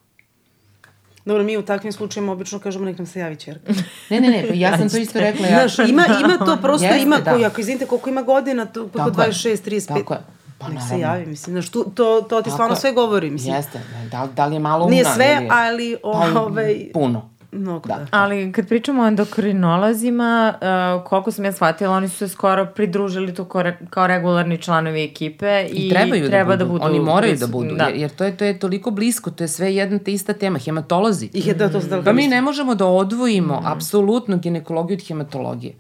Dobro, 1.28 1.43
mi 1.43 1.57
u 1.57 1.61
takvim 1.61 1.93
slučajima 1.93 2.32
obično 2.32 2.59
kažemo 2.59 2.86
nek 2.86 2.97
nam 2.97 3.05
se 3.07 3.19
javi 3.19 3.36
čerka. 3.36 3.73
Ne, 4.09 4.19
ne, 4.21 4.30
ne, 4.30 4.45
pa 4.47 4.53
ja 4.53 4.78
sam 4.78 4.89
to 4.89 4.97
isto 4.97 5.19
rekla. 5.19 5.47
Ja... 5.47 5.67
Znaš, 5.67 5.89
ima, 5.89 6.05
ima 6.23 6.45
to, 6.45 6.57
prosto 6.63 6.86
Jeste, 6.86 7.01
ima, 7.01 7.17
da. 7.17 7.32
koji, 7.32 7.45
ako 7.45 7.61
izvinite 7.61 7.86
koliko 7.86 8.09
ima 8.09 8.21
godina, 8.21 8.65
to, 8.65 8.88
Tako 8.88 9.21
je. 9.21 9.28
26, 9.28 9.69
35, 9.69 9.88
Tako 9.88 10.13
je. 10.13 10.19
Pa 10.57 10.69
nek 10.69 10.80
se 10.89 10.97
naravno. 10.97 11.05
javi, 11.05 11.25
mislim, 11.25 11.53
znaš, 11.53 11.69
tu, 11.69 11.91
to, 11.95 12.21
to 12.30 12.41
ti 12.41 12.51
stvarno 12.51 12.75
sve 12.75 12.91
govori, 12.91 13.30
mislim. 13.30 13.55
Jeste, 13.55 13.82
da, 14.11 14.28
da 14.36 14.45
li 14.45 14.55
je 14.55 14.59
malo 14.59 14.86
umna? 14.86 14.93
Nije 14.93 15.05
sve, 15.15 15.38
ili 15.39 15.47
ali, 15.51 15.97
Pa, 16.03 16.41
ovaj, 16.41 16.89
Puno. 16.93 17.30
Mnogo, 17.57 17.87
Da. 17.87 17.95
da. 17.95 18.05
Ali 18.11 18.51
kad 18.51 18.67
pričamo 18.67 19.03
o 19.03 19.07
endokrinolozima, 19.07 20.53
uh, 20.97 21.03
koliko 21.03 21.31
sam 21.31 21.45
ja 21.45 21.51
shvatila, 21.51 21.95
oni 21.95 22.09
su 22.09 22.17
se 22.17 22.27
skoro 22.27 22.65
pridružili 22.65 23.33
tu 23.33 23.45
kao, 23.45 23.63
re, 23.63 23.77
kao 23.89 24.07
regularni 24.07 24.57
članovi 24.57 25.03
ekipe 25.03 25.67
i, 25.71 25.87
I 25.87 25.89
trebaju 25.89 26.29
treba 26.29 26.55
da, 26.55 26.65
budu. 26.65 26.79
da 26.79 26.85
budu. 26.85 26.95
Oni 26.95 27.05
moraju 27.05 27.37
da 27.37 27.47
budu, 27.47 27.75
jer, 27.79 27.95
jer 27.95 28.09
to, 28.09 28.23
je, 28.23 28.37
to 28.37 28.45
je 28.45 28.59
toliko 28.59 28.91
blisko, 28.91 29.31
to 29.31 29.43
je 29.43 29.47
sve 29.47 29.75
jedna 29.75 29.99
te 29.99 30.13
ista 30.13 30.33
tema, 30.33 30.59
hematolozi. 30.59 31.29
I 31.33 31.53
da 31.53 31.69
to 31.69 31.81
se 31.81 32.01
Pa 32.05 32.13
mi 32.13 32.27
ne 32.27 32.41
možemo 32.41 32.75
da 32.75 32.85
odvojimo 32.85 33.61
apsolutno 33.65 34.37
ginekologiju 34.37 34.95
od 34.95 35.07
hematologije. 35.07 35.73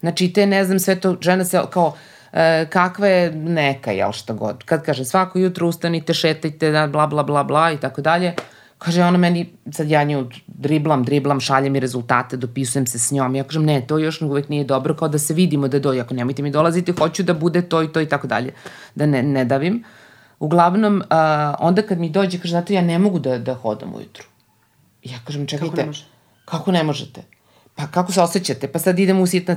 Znači, 0.00 0.32
te, 0.32 0.46
ne 0.46 0.64
znam, 0.64 0.78
sve 0.78 1.00
to, 1.00 1.16
žena 1.20 1.44
se 1.44 1.60
kao, 1.70 1.94
e, 2.32 2.66
kakva 2.70 3.06
je 3.06 3.30
neka, 3.32 3.90
jel 3.90 4.12
šta 4.12 4.32
god. 4.32 4.64
Kad 4.64 4.84
kaže, 4.84 5.04
svako 5.04 5.38
jutro 5.38 5.68
ustanite, 5.68 6.14
šetajte, 6.14 6.70
da, 6.70 6.86
bla, 6.86 7.06
bla, 7.06 7.22
bla, 7.22 7.44
bla 7.44 7.72
i 7.72 7.76
tako 7.76 8.00
dalje. 8.00 8.34
Kaže 8.84 9.04
ona 9.04 9.18
meni, 9.18 9.46
sad 9.72 9.88
ja 9.90 10.04
nju 10.04 10.26
driblam, 10.46 11.04
driblam, 11.04 11.40
šaljem 11.40 11.72
mi 11.72 11.80
rezultate, 11.80 12.36
dopisujem 12.36 12.86
se 12.86 12.98
s 12.98 13.12
njom. 13.12 13.34
Ja 13.34 13.44
kažem, 13.44 13.64
ne, 13.64 13.86
to 13.86 13.98
još 13.98 14.20
uvek 14.22 14.48
nije 14.48 14.64
dobro, 14.64 14.94
kao 14.94 15.08
da 15.08 15.18
se 15.18 15.34
vidimo 15.34 15.68
da 15.68 15.78
dođe. 15.78 16.00
Ako 16.00 16.14
nemojte 16.14 16.42
mi 16.42 16.50
dolaziti, 16.50 16.92
hoću 16.92 17.22
da 17.22 17.34
bude 17.34 17.62
to 17.62 17.82
i 17.82 17.92
to 17.92 18.00
i 18.00 18.08
tako 18.08 18.26
dalje. 18.26 18.52
Da 18.94 19.06
ne, 19.06 19.22
ne 19.22 19.44
davim. 19.44 19.84
Uglavnom, 20.38 21.02
a, 21.10 21.54
onda 21.58 21.82
kad 21.82 21.98
mi 21.98 22.10
dođe, 22.10 22.38
kaže, 22.38 22.52
zato 22.52 22.72
ja 22.72 22.82
ne 22.82 22.98
mogu 22.98 23.18
da, 23.18 23.38
da 23.38 23.54
hodam 23.54 23.94
ujutru. 23.94 24.24
I 25.02 25.10
ja 25.10 25.18
kažem, 25.24 25.46
čekajte, 25.46 25.76
ne 25.76 25.86
može? 25.86 26.04
kako 26.44 26.72
ne 26.72 26.82
možete? 26.82 27.22
Pa 27.74 27.86
kako 27.86 28.12
se 28.12 28.20
osjećate? 28.20 28.68
Pa 28.68 28.78
sad 28.78 28.98
idemo 28.98 29.22
u, 29.22 29.26
sitna, 29.26 29.56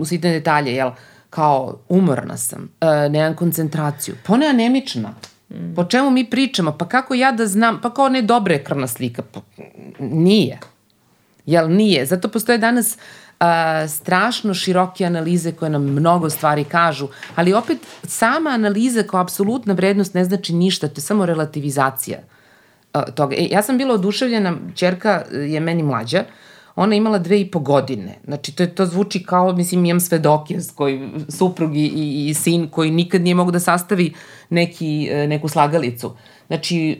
u 0.00 0.04
sitne 0.04 0.32
detalje, 0.32 0.74
jel? 0.74 0.90
Kao, 1.30 1.78
umorna 1.88 2.36
sam, 2.36 2.68
e, 2.80 3.08
nemam 3.08 3.34
koncentraciju. 3.34 4.14
Pa 4.26 4.32
ona 4.32 4.52
Po 5.76 5.84
čemu 5.84 6.10
mi 6.10 6.30
pričamo? 6.30 6.72
Pa 6.78 6.88
kako 6.88 7.14
ja 7.14 7.32
da 7.32 7.46
znam? 7.46 7.80
Pa 7.80 7.94
kao 7.94 8.08
ne 8.08 8.22
dobra 8.22 8.54
je 8.54 8.64
krvna 8.64 8.86
slika. 8.86 9.22
Pa, 9.32 9.40
nije. 9.98 10.58
Jel 11.46 11.70
nije? 11.70 12.06
Zato 12.06 12.28
postoje 12.28 12.58
danas 12.58 12.98
a, 13.40 13.88
strašno 13.88 14.54
široke 14.54 15.04
analize 15.04 15.52
koje 15.52 15.70
nam 15.70 15.82
mnogo 15.82 16.30
stvari 16.30 16.64
kažu, 16.64 17.08
ali 17.34 17.52
opet 17.52 17.78
sama 18.02 18.50
analiza 18.50 19.02
kao 19.02 19.20
apsolutna 19.20 19.74
vrednost 19.74 20.14
ne 20.14 20.24
znači 20.24 20.54
ništa, 20.54 20.88
to 20.88 20.94
je 20.96 21.02
samo 21.02 21.26
relativizacija 21.26 22.18
a, 22.92 23.02
toga. 23.02 23.36
E, 23.36 23.48
ja 23.50 23.62
sam 23.62 23.78
bila 23.78 23.94
oduševljena, 23.94 24.56
čerka 24.74 25.24
je 25.32 25.60
meni 25.60 25.82
mlađa, 25.82 26.24
ona 26.76 26.94
je 26.94 26.98
imala 26.98 27.18
dve 27.18 27.40
i 27.40 27.50
po 27.50 27.58
godine. 27.58 28.18
Znači, 28.24 28.56
to, 28.56 28.62
je, 28.62 28.74
to 28.74 28.86
zvuči 28.86 29.22
kao, 29.22 29.52
mislim, 29.52 29.84
imam 29.84 30.00
svedoke 30.00 30.60
s 30.60 30.70
koji, 30.70 31.08
suprug 31.28 31.76
i, 31.76 31.86
i, 31.86 32.28
i 32.28 32.34
sin 32.34 32.68
koji 32.68 32.90
nikad 32.90 33.22
nije 33.22 33.34
mogu 33.34 33.50
da 33.50 33.60
sastavi 33.60 34.14
neki, 34.50 35.08
e, 35.10 35.26
neku 35.26 35.48
slagalicu. 35.48 36.12
Znači, 36.46 36.90
e, 36.90 36.96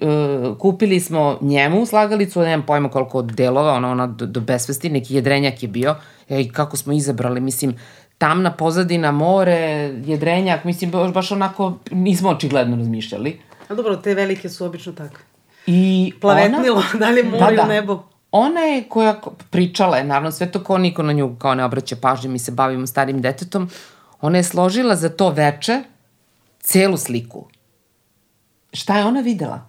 kupili 0.58 1.00
smo 1.00 1.38
njemu 1.40 1.86
slagalicu, 1.86 2.40
nemam 2.40 2.66
pojma 2.66 2.88
koliko 2.88 3.18
od 3.18 3.24
delova, 3.26 3.72
ona, 3.72 3.90
ona 3.90 4.06
do, 4.06 4.26
do 4.26 4.40
besvesti, 4.40 4.90
neki 4.90 5.14
jedrenjak 5.14 5.62
je 5.62 5.68
bio. 5.68 5.94
E, 6.28 6.40
i 6.40 6.48
kako 6.48 6.76
smo 6.76 6.92
izabrali, 6.92 7.40
mislim, 7.40 7.74
tamna 8.18 8.52
pozadina, 8.52 9.10
more, 9.12 9.92
jedrenjak, 10.06 10.64
mislim, 10.64 10.90
baš, 10.90 11.12
baš 11.12 11.32
onako 11.32 11.78
nismo 11.90 12.30
očigledno 12.30 12.76
razmišljali. 12.76 13.40
A 13.68 13.74
dobro, 13.74 13.96
te 13.96 14.14
velike 14.14 14.48
su 14.48 14.64
obično 14.64 14.92
takve. 14.92 15.24
I 15.66 16.12
Plavetnilo, 16.20 16.82
da 17.00 17.10
li 17.10 17.22
more 17.22 17.54
ili 17.54 17.68
nebo? 17.68 18.02
Ona 18.38 18.60
je 18.60 18.82
koja 18.88 19.20
pričala 19.50 19.96
je, 19.96 20.04
naravno 20.04 20.30
sve 20.30 20.52
to 20.52 20.64
ko 20.64 20.78
niko 20.78 21.02
na 21.02 21.12
nju 21.12 21.36
kao 21.38 21.54
ne 21.54 21.64
obraća 21.64 21.96
pažnju, 21.96 22.30
mi 22.30 22.38
se 22.38 22.52
bavimo 22.52 22.86
starim 22.86 23.22
detetom, 23.22 23.70
ona 24.20 24.38
je 24.38 24.44
složila 24.44 24.96
za 24.96 25.08
to 25.08 25.30
veče 25.30 25.82
celu 26.60 26.96
sliku. 26.96 27.46
Šta 28.72 28.98
je 28.98 29.04
ona 29.04 29.20
videla? 29.20 29.68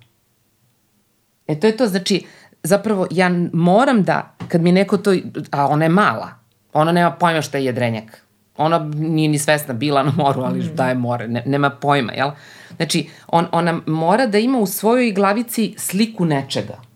E 1.47 1.59
to 1.59 1.67
je 1.67 1.77
to, 1.77 1.87
znači, 1.87 2.25
zapravo 2.63 3.07
ja 3.11 3.29
moram 3.53 4.03
da, 4.03 4.35
kad 4.47 4.61
mi 4.61 4.71
neko 4.71 4.97
to, 4.97 5.15
a 5.51 5.67
ona 5.67 5.85
je 5.85 5.89
mala, 5.89 6.29
ona 6.73 6.91
nema 6.91 7.11
pojma 7.11 7.41
šta 7.41 7.57
je 7.57 7.65
jedrenjak. 7.65 8.23
Ona 8.57 8.79
nije 8.95 9.29
ni 9.29 9.39
svesna 9.39 9.73
bila 9.73 10.03
na 10.03 10.11
moru, 10.11 10.41
ali 10.41 10.63
šta 10.63 10.89
je 10.89 10.95
more, 10.95 11.27
ne, 11.27 11.43
nema 11.45 11.69
pojma, 11.69 12.13
jel? 12.13 12.31
Znači, 12.75 13.09
on, 13.27 13.47
ona 13.51 13.79
mora 13.85 14.27
da 14.27 14.37
ima 14.37 14.59
u 14.59 14.65
svojoj 14.65 15.11
glavici 15.11 15.75
sliku 15.77 16.25
nečega. 16.25 16.86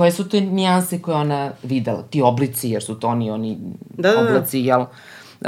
Koje 0.00 0.12
su 0.12 0.28
te 0.28 0.40
nijanse 0.40 1.02
koje 1.02 1.16
ona 1.16 1.52
videla? 1.62 2.02
Ti 2.02 2.22
oblici, 2.22 2.70
jer 2.70 2.82
su 2.82 2.94
to 2.94 3.08
oni, 3.08 3.30
oni 3.30 3.58
Da, 3.90 4.08
da, 4.08 4.14
da. 4.14 4.20
oblaci, 4.20 4.58
jel? 4.58 4.84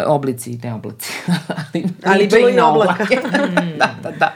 Oblici, 0.06 0.58
ne 0.62 0.74
oblici. 0.74 1.12
ali 1.74 1.84
Ali 2.04 2.26
bilo 2.26 2.48
i 2.48 2.52
na 2.52 2.70
oblaka. 2.70 2.92
oblake. 2.92 3.16
da, 3.78 3.94
da, 4.02 4.10
da. 4.10 4.34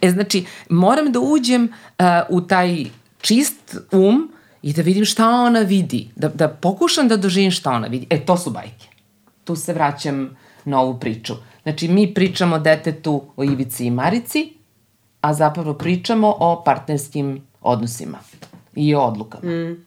E, 0.00 0.10
znači, 0.10 0.44
moram 0.70 1.12
da 1.12 1.20
uđem 1.20 1.64
uh, 1.64 2.04
u 2.28 2.40
taj 2.40 2.84
čist 3.20 3.76
um 3.92 4.32
i 4.62 4.72
da 4.72 4.82
vidim 4.82 5.04
šta 5.04 5.28
ona 5.30 5.60
vidi. 5.60 6.08
Da, 6.16 6.28
da 6.28 6.48
pokušam 6.48 7.08
da 7.08 7.16
doživim 7.16 7.50
šta 7.50 7.70
ona 7.70 7.86
vidi. 7.86 8.06
E, 8.10 8.20
to 8.20 8.36
su 8.36 8.50
bajke. 8.50 8.88
Tu 9.44 9.56
se 9.56 9.72
vraćam 9.72 10.36
na 10.64 10.80
ovu 10.80 11.00
priču. 11.00 11.34
Znači, 11.62 11.88
mi 11.88 12.14
pričamo 12.14 12.58
detetu 12.58 13.22
o 13.36 13.44
Ivici 13.44 13.86
i 13.86 13.90
Marici, 13.90 14.52
a 15.20 15.34
zapravo 15.34 15.74
pričamo 15.74 16.36
o 16.38 16.62
partnerskim 16.64 17.40
odnosima 17.62 18.18
i 18.76 18.94
o 18.94 19.00
odlukama. 19.00 19.52
Mm. 19.52 19.86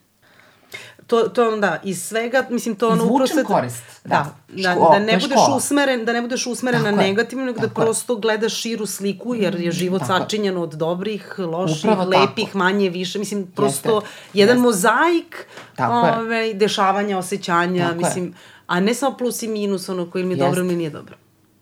To, 1.08 1.20
to 1.24 1.48
ono, 1.48 1.58
da, 1.58 1.80
iz 1.84 2.02
svega, 2.02 2.46
mislim, 2.50 2.76
to 2.76 2.88
ono 2.88 2.96
Izvučem 2.96 3.16
uprosed... 3.16 3.46
korist, 3.46 3.84
da. 4.04 4.26
Da, 4.48 4.64
da, 4.64 4.90
da 4.92 5.00
ne 5.00 5.14
je 5.14 5.18
budeš 5.18 5.38
škola. 5.38 5.58
usmeren, 5.58 6.06
da 6.06 6.14
ne 6.14 6.22
budeš 6.22 6.48
usmeren 6.48 6.82
na 6.82 6.90
Tako 6.90 7.02
je, 7.02 7.08
negativno, 7.08 7.46
nego 7.46 7.60
da 7.60 7.68
tako 7.68 7.82
je. 7.82 7.86
prosto 7.86 8.16
gledaš 8.16 8.54
širu 8.54 8.86
sliku, 8.86 9.36
jer 9.36 9.56
je 9.56 9.72
život 9.72 10.02
Tako 10.02 10.14
je. 10.14 10.20
sačinjen 10.20 10.58
od 10.58 10.70
dobrih, 10.70 11.36
loših, 11.40 11.78
Upravo 11.80 12.06
tako. 12.06 12.20
lepih, 12.20 12.56
manje, 12.56 12.90
više, 12.90 13.20
mislim, 13.20 13.48
prosto 13.48 13.96
Jeste, 13.96 14.10
jedan 14.34 14.56
jeste. 14.56 14.62
mozaik 14.62 15.48
Tako 15.76 16.08
je. 16.08 16.14
ove, 16.16 16.54
dešavanja, 16.54 17.18
osjećanja, 17.18 17.84
Tako 17.84 17.94
je. 17.94 17.98
mislim, 17.98 18.34
a 18.68 18.80
ne 18.80 18.94
samo 18.94 19.18
plus 19.18 19.44
i 19.44 19.48
minus, 19.48 19.90
ono, 19.90 20.12
koji 20.12 20.24
mi 20.24 20.30
je 20.30 20.38
Jeste. 20.38 20.46
dobro 20.46 20.62
ili 20.62 20.76
nije 20.76 20.90
dobro. 20.90 21.16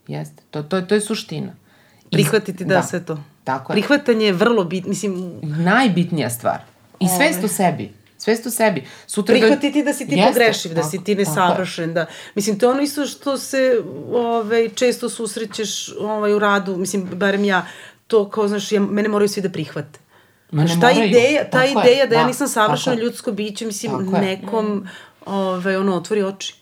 Jeste. 0.08 0.44
To, 0.52 0.64
to, 0.64 0.82
to 0.82 0.96
je 0.96 1.02
suština. 1.02 1.54
Prihvatiti 2.12 2.66
da, 2.66 2.84
sve 2.84 3.06
to. 3.06 3.20
Tako 3.44 3.74
je. 3.74 3.76
Prihvatanje 3.76 4.26
je 4.26 4.34
vrlo 4.34 4.64
bitno, 4.64 4.90
mislim, 4.90 5.34
najbitnija 5.44 6.30
stvar. 6.30 6.60
I 7.00 7.08
svest 7.10 7.44
o 7.44 7.48
sebi. 7.48 7.92
Svest 8.18 8.46
o 8.46 8.52
sebi. 8.52 8.84
Sutra 9.08 9.34
da- 9.34 9.40
prihvatiti 9.40 9.84
da 9.84 9.94
si 9.94 10.08
ti 10.08 10.16
Jeste, 10.16 10.28
pogrešiv, 10.30 10.70
da 10.70 10.76
tako- 10.76 10.90
si 10.90 11.04
ti 11.04 11.16
nesavršen, 11.16 11.94
da, 11.94 12.06
mislim, 12.36 12.60
to 12.60 12.66
je 12.66 12.72
ono 12.72 12.82
isto 12.82 13.06
što 13.06 13.38
se 13.38 13.82
ovaj, 14.12 14.70
često 14.70 15.10
susrećeš 15.10 15.70
ovaj, 15.92 16.34
u 16.34 16.40
radu, 16.40 16.78
mislim, 16.78 17.06
barem 17.06 17.44
ja, 17.46 17.66
to 18.08 18.30
kao, 18.30 18.48
znaš, 18.48 18.72
ja, 18.72 18.80
mene 18.82 19.10
moraju 19.10 19.30
svi 19.30 19.42
da 19.42 19.50
prihvate. 19.50 20.00
Ma 20.52 20.62
Znaš, 20.62 20.80
ta 20.82 20.88
moraju. 20.88 21.06
ideja, 21.06 21.44
ta 21.44 21.50
Tako 21.52 21.80
je, 21.80 21.84
ideja 21.84 22.06
da 22.06 22.16
ja 22.16 22.22
da, 22.22 22.28
nisam 22.28 22.48
savršeno 22.48 22.96
ljudsko 22.96 23.32
biće, 23.32 23.66
mislim, 23.66 23.92
Tako 24.06 24.16
je. 24.16 24.22
nekom, 24.22 24.88
ovaj, 25.26 25.76
ono, 25.76 25.96
otvori 25.96 26.24
oči. 26.24 26.56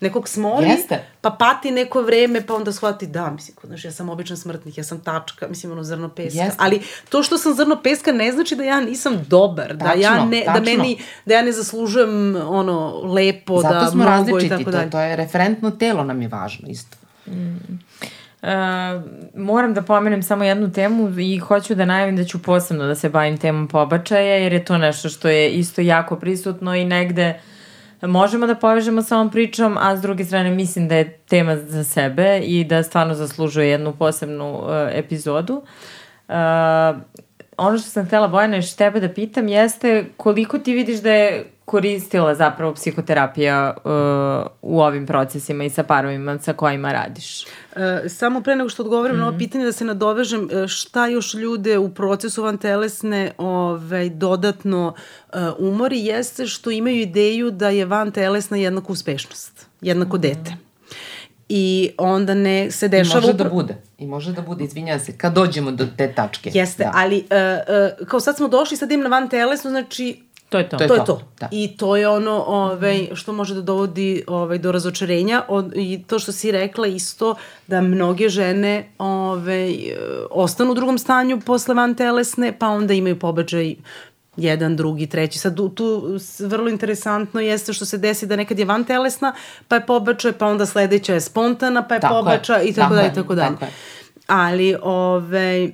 Nekog 0.00 0.28
smori, 0.28 0.66
Jeste. 0.66 1.04
pa 1.20 1.30
pati 1.30 1.70
neko 1.70 2.02
vreme, 2.02 2.46
pa 2.46 2.54
onda 2.54 2.72
shvati, 2.72 3.06
da, 3.06 3.30
mislim, 3.30 3.56
znaš, 3.62 3.84
ja 3.84 3.92
sam 3.92 4.08
običan 4.08 4.36
smrtnik, 4.36 4.78
ja 4.78 4.84
sam 4.84 5.00
tačka, 5.00 5.48
mislim, 5.48 5.72
ono, 5.72 5.82
zrno 5.82 6.08
peska. 6.08 6.40
Jeste. 6.40 6.56
Ali 6.60 6.82
to 7.08 7.22
što 7.22 7.38
sam 7.38 7.54
zrno 7.54 7.80
peska 7.82 8.12
ne 8.12 8.32
znači 8.32 8.56
da 8.56 8.64
ja 8.64 8.80
nisam 8.80 9.24
dobar, 9.28 9.76
da 9.76 9.92
ja 9.92 10.10
Tačno, 10.10 10.26
ne, 10.26 10.40
da 10.46 10.52
tačno. 10.52 10.64
meni, 10.64 10.98
da 11.24 11.34
ja 11.34 11.42
ne 11.42 11.52
zaslužujem 11.52 12.36
ono 12.36 13.00
lepo, 13.04 13.60
Zato 13.60 13.74
da 13.74 13.90
smo 13.90 14.04
mnogo 14.04 14.40
i 14.40 14.48
tako 14.48 14.64
to, 14.64 14.70
dalje. 14.70 14.90
to 14.90 15.00
je 15.00 15.16
referentno 15.16 15.70
telo 15.70 16.04
nam 16.04 16.22
je 16.22 16.28
važno 16.28 16.68
isto. 16.68 16.96
Uh, 17.26 18.50
moram 19.36 19.74
da 19.74 19.82
pomenem 19.82 20.22
samo 20.22 20.44
jednu 20.44 20.72
temu 20.72 21.20
i 21.20 21.38
hoću 21.38 21.74
da 21.74 21.84
najavim 21.84 22.16
da 22.16 22.24
ću 22.24 22.42
posebno 22.42 22.84
da 22.84 22.94
se 22.94 23.08
bavim 23.08 23.38
temom 23.38 23.68
pobačaja 23.68 24.36
jer 24.36 24.52
je 24.52 24.64
to 24.64 24.78
nešto 24.78 25.08
što 25.08 25.28
je 25.28 25.50
isto 25.50 25.80
jako 25.80 26.16
prisutno 26.16 26.74
i 26.74 26.84
negde 26.84 27.40
možemo 28.02 28.46
da 28.46 28.54
povežemo 28.54 29.02
sa 29.02 29.16
ovom 29.16 29.30
pričom, 29.30 29.76
a 29.80 29.96
s 29.96 30.00
druge 30.00 30.24
strane 30.24 30.50
mislim 30.50 30.88
da 30.88 30.94
je 30.94 31.18
tema 31.18 31.56
za 31.56 31.84
sebe 31.84 32.40
i 32.44 32.64
da 32.64 32.82
stvarno 32.82 33.14
zaslužuje 33.14 33.68
jednu 33.68 33.92
posebnu 33.92 34.58
uh, 34.58 34.68
epizodu. 34.92 35.62
Uh, 36.28 36.34
ono 37.56 37.78
što 37.78 37.90
sam 37.90 38.06
htela 38.06 38.28
Bojana 38.28 38.56
još 38.56 38.74
tebe 38.76 39.00
da 39.00 39.08
pitam 39.08 39.48
jeste 39.48 40.04
koliko 40.16 40.58
ti 40.58 40.72
vidiš 40.72 41.00
da 41.00 41.12
je 41.12 41.44
koristila 41.64 42.34
zapravo 42.34 42.74
psihoterapija 42.74 43.74
uh, 43.76 43.90
u 44.62 44.80
ovim 44.80 45.06
procesima 45.06 45.64
i 45.64 45.70
sa 45.70 45.82
parovima 45.82 46.38
sa 46.38 46.52
kojima 46.52 46.92
radiš? 46.92 47.44
E, 47.76 48.08
samo 48.08 48.40
pre 48.40 48.56
nego 48.56 48.68
što 48.68 48.82
odgovorim 48.82 49.16
na 49.16 49.28
ovo 49.28 49.38
pitanje 49.38 49.64
da 49.64 49.72
se 49.72 49.84
nadovežem 49.84 50.48
e, 50.52 50.68
šta 50.68 51.06
još 51.06 51.34
ljude 51.34 51.78
u 51.78 51.94
procesu 51.94 52.42
vantelesne 52.42 53.32
ovaj, 53.38 54.10
dodatno 54.10 54.94
e, 55.32 55.38
umori 55.58 55.98
jeste 55.98 56.46
što 56.46 56.70
imaju 56.70 56.96
ideju 56.96 57.50
da 57.50 57.68
je 57.68 57.84
vantelesna 57.84 58.56
jednako 58.56 58.92
uspešnost, 58.92 59.66
jednako 59.80 60.18
dete. 60.18 60.63
I 61.56 61.90
onda 61.98 62.34
ne 62.34 62.70
se 62.70 62.88
dešava... 62.88 63.18
I 63.18 63.22
može 63.22 63.32
da 63.32 63.44
bude. 63.44 63.76
I 63.98 64.06
može 64.06 64.32
da 64.32 64.42
bude, 64.42 64.64
izvinjam 64.64 65.00
se, 65.00 65.18
kad 65.18 65.34
dođemo 65.34 65.72
do 65.72 65.86
te 65.96 66.12
tačke. 66.12 66.50
Jeste, 66.54 66.84
da. 66.84 66.90
ali 66.94 67.16
uh, 67.16 67.24
uh, 68.00 68.06
kao 68.08 68.20
sad 68.20 68.36
smo 68.36 68.48
došli, 68.48 68.76
sad 68.76 68.92
im 68.92 69.00
na 69.00 69.08
van 69.08 69.28
telesno, 69.28 69.70
znači 69.70 70.22
To 70.48 70.58
je 70.58 70.68
to. 70.68 70.76
To 70.76 70.84
je 70.84 70.88
to 70.88 70.94
je 70.94 70.98
to, 70.98 71.04
to. 71.04 71.20
da. 71.40 71.48
I 71.50 71.76
to 71.76 71.96
je 71.96 72.08
ono 72.08 72.44
ovaj, 72.46 73.08
što 73.14 73.32
može 73.32 73.54
da 73.54 73.62
dovodi 73.62 74.24
ovaj, 74.26 74.58
do 74.58 74.72
razočarenja. 74.72 75.42
Od, 75.48 75.72
I 75.76 76.02
to 76.06 76.18
što 76.18 76.32
si 76.32 76.52
rekla 76.52 76.86
isto, 76.86 77.34
da 77.66 77.80
mnoge 77.80 78.28
žene 78.28 78.88
ovaj, 78.98 79.74
ostanu 80.30 80.70
u 80.70 80.74
drugom 80.74 80.98
stanju 80.98 81.40
posle 81.40 81.74
van 81.74 81.94
telesne, 81.94 82.52
pa 82.58 82.68
onda 82.68 82.94
imaju 82.94 83.18
pobačaj 83.18 83.74
jedan, 84.36 84.76
drugi, 84.76 85.06
treći. 85.06 85.38
Sad 85.38 85.56
tu, 85.74 86.18
vrlo 86.40 86.68
interesantno 86.68 87.40
jeste 87.40 87.72
što 87.72 87.84
se 87.84 87.98
desi 87.98 88.26
da 88.26 88.36
nekad 88.36 88.58
je 88.58 88.64
van 88.64 88.84
telesna, 88.84 89.34
pa 89.68 89.76
je 89.76 89.86
pobačaj, 89.86 90.32
pa 90.32 90.46
onda 90.46 90.66
sledeća 90.66 91.14
je 91.14 91.20
spontana, 91.20 91.88
pa 91.88 91.94
je 91.94 92.00
Tako 92.00 92.14
je, 92.14 92.20
pobačaj 92.20 92.64
i 92.64 92.72
tako 92.72 92.94
dalje, 92.94 93.06
je, 93.06 93.12
i 93.12 93.14
tako 93.14 93.34
dalje. 93.34 93.56
Ali, 94.26 94.76
ovaj, 94.82 95.72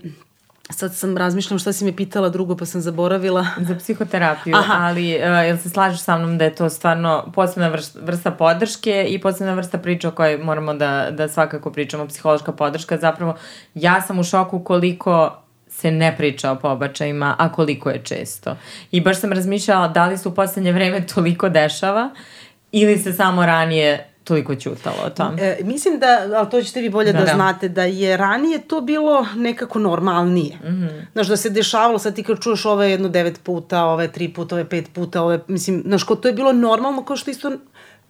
sad 0.71 0.95
sam 0.95 1.17
razmišljam 1.17 1.59
šta 1.59 1.73
si 1.73 1.85
me 1.85 1.97
pitala 1.97 2.29
drugo, 2.29 2.57
pa 2.57 2.67
sam 2.67 2.81
zaboravila. 2.81 3.47
Za 3.69 3.75
psihoterapiju, 3.79 4.57
Aha. 4.57 4.75
ali 4.81 5.17
uh, 5.17 5.47
jel 5.47 5.59
se 5.59 5.71
slažeš 5.71 6.01
sa 6.01 6.19
mnom 6.19 6.39
da 6.39 6.45
je 6.45 6.55
to 6.55 6.71
stvarno 6.71 7.33
posebna 7.35 7.69
vrsta, 7.69 7.99
vrsta 8.03 8.31
podrške 8.31 9.07
i 9.09 9.21
posebna 9.21 9.55
vrsta 9.55 9.79
priča 9.79 10.09
o 10.09 10.11
kojoj 10.11 10.39
moramo 10.39 10.75
da, 10.75 11.11
da 11.11 11.29
svakako 11.29 11.73
pričamo, 11.73 12.07
psihološka 12.07 12.53
podrška. 12.53 12.99
Zapravo, 12.99 13.35
ja 13.75 14.01
sam 14.01 14.19
u 14.19 14.25
šoku 14.25 14.65
koliko 14.65 15.43
se 15.81 15.91
ne 15.91 16.17
priča 16.17 16.51
o 16.51 16.57
pobačajima, 16.57 17.35
a 17.39 17.53
koliko 17.53 17.91
je 17.91 18.01
često. 18.05 18.57
I 18.91 19.01
baš 19.01 19.21
sam 19.21 19.33
razmišljala 19.33 19.89
da 19.89 20.07
li 20.07 20.19
se 20.19 20.29
u 20.29 20.35
poslednje 20.35 20.73
vreme 20.73 21.07
toliko 21.07 21.49
dešava 21.49 22.11
ili 22.73 22.99
se 22.99 23.13
samo 23.13 23.47
ranije 23.47 24.11
toliko 24.25 24.55
ćutalo 24.55 24.97
o 25.07 25.11
tom. 25.11 25.39
E, 25.39 25.59
mislim 25.63 25.99
da, 25.99 26.29
ali 26.37 26.51
to 26.51 26.63
ćete 26.63 26.81
vi 26.81 26.91
bolje 26.91 27.13
da, 27.13 27.19
Da. 27.19 27.25
da 27.25 27.33
znate, 27.35 27.69
da 27.69 27.85
je 27.85 28.17
ranije 28.17 28.59
to 28.59 28.81
bilo 28.81 29.27
nekako 29.37 29.79
normalnije. 29.79 30.57
Mm. 30.57 30.69
-hmm. 30.69 31.07
Znaš, 31.13 31.27
da 31.27 31.37
se 31.37 31.51
dešavalo, 31.51 31.99
sad 31.99 32.15
ti 32.15 32.23
kad 32.23 32.41
čuješ 32.41 32.65
ove 32.65 32.91
jedno 32.91 33.09
devet 33.09 33.41
puta, 33.43 33.85
ove 33.85 34.09
tri 34.13 34.29
puta, 34.29 34.55
ove 34.55 34.69
pet 34.69 34.93
puta, 34.93 35.23
ove, 35.23 35.41
mislim, 35.49 35.83
znaš, 35.87 36.03
ko 36.03 36.17
to 36.17 36.29
je 36.29 36.35
bilo 36.35 36.53
normalno, 36.53 37.05
kao 37.05 37.17
što 37.17 37.31
isto 37.31 37.53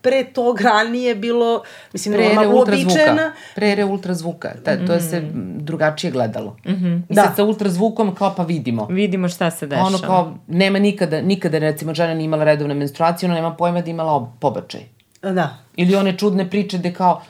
pre 0.02 0.24
tog 0.24 0.60
ranije 0.60 1.14
bilo, 1.14 1.62
mislim, 1.92 2.14
Pre 2.14 2.24
normalno, 2.24 2.56
uobičajena. 2.56 3.32
Pre 3.54 3.72
ere 3.72 3.84
ultrazvuka. 3.84 4.52
Ta, 4.64 4.86
to 4.86 4.92
je 4.92 5.00
se 5.00 5.22
drugačije 5.56 6.10
gledalo. 6.10 6.56
Mm 6.66 6.70
-hmm. 6.72 7.02
I 7.08 7.14
Da. 7.14 7.22
sad 7.22 7.36
sa 7.36 7.44
ultrazvukom 7.44 8.14
kao 8.14 8.34
pa 8.36 8.42
vidimo. 8.42 8.86
Vidimo 8.86 9.28
šta 9.28 9.50
se 9.50 9.66
dešava. 9.66 9.86
Ono 9.86 9.98
kao, 9.98 10.34
nema 10.46 10.78
nikada, 10.78 11.20
nikada 11.20 11.58
recimo 11.58 11.94
žena 11.94 12.14
nije 12.14 12.24
imala 12.24 12.44
redovne 12.44 12.74
menstruacije, 12.74 13.26
ona 13.26 13.34
nema 13.34 13.54
pojma 13.54 13.80
da 13.80 13.86
je 13.86 13.90
imala 13.90 14.12
ob- 14.12 14.28
pobačaj. 14.40 14.80
Da. 15.22 15.58
Ili 15.76 15.96
one 15.96 16.18
čudne 16.18 16.50
priče 16.50 16.78
gde 16.78 16.92
kao, 16.92 17.22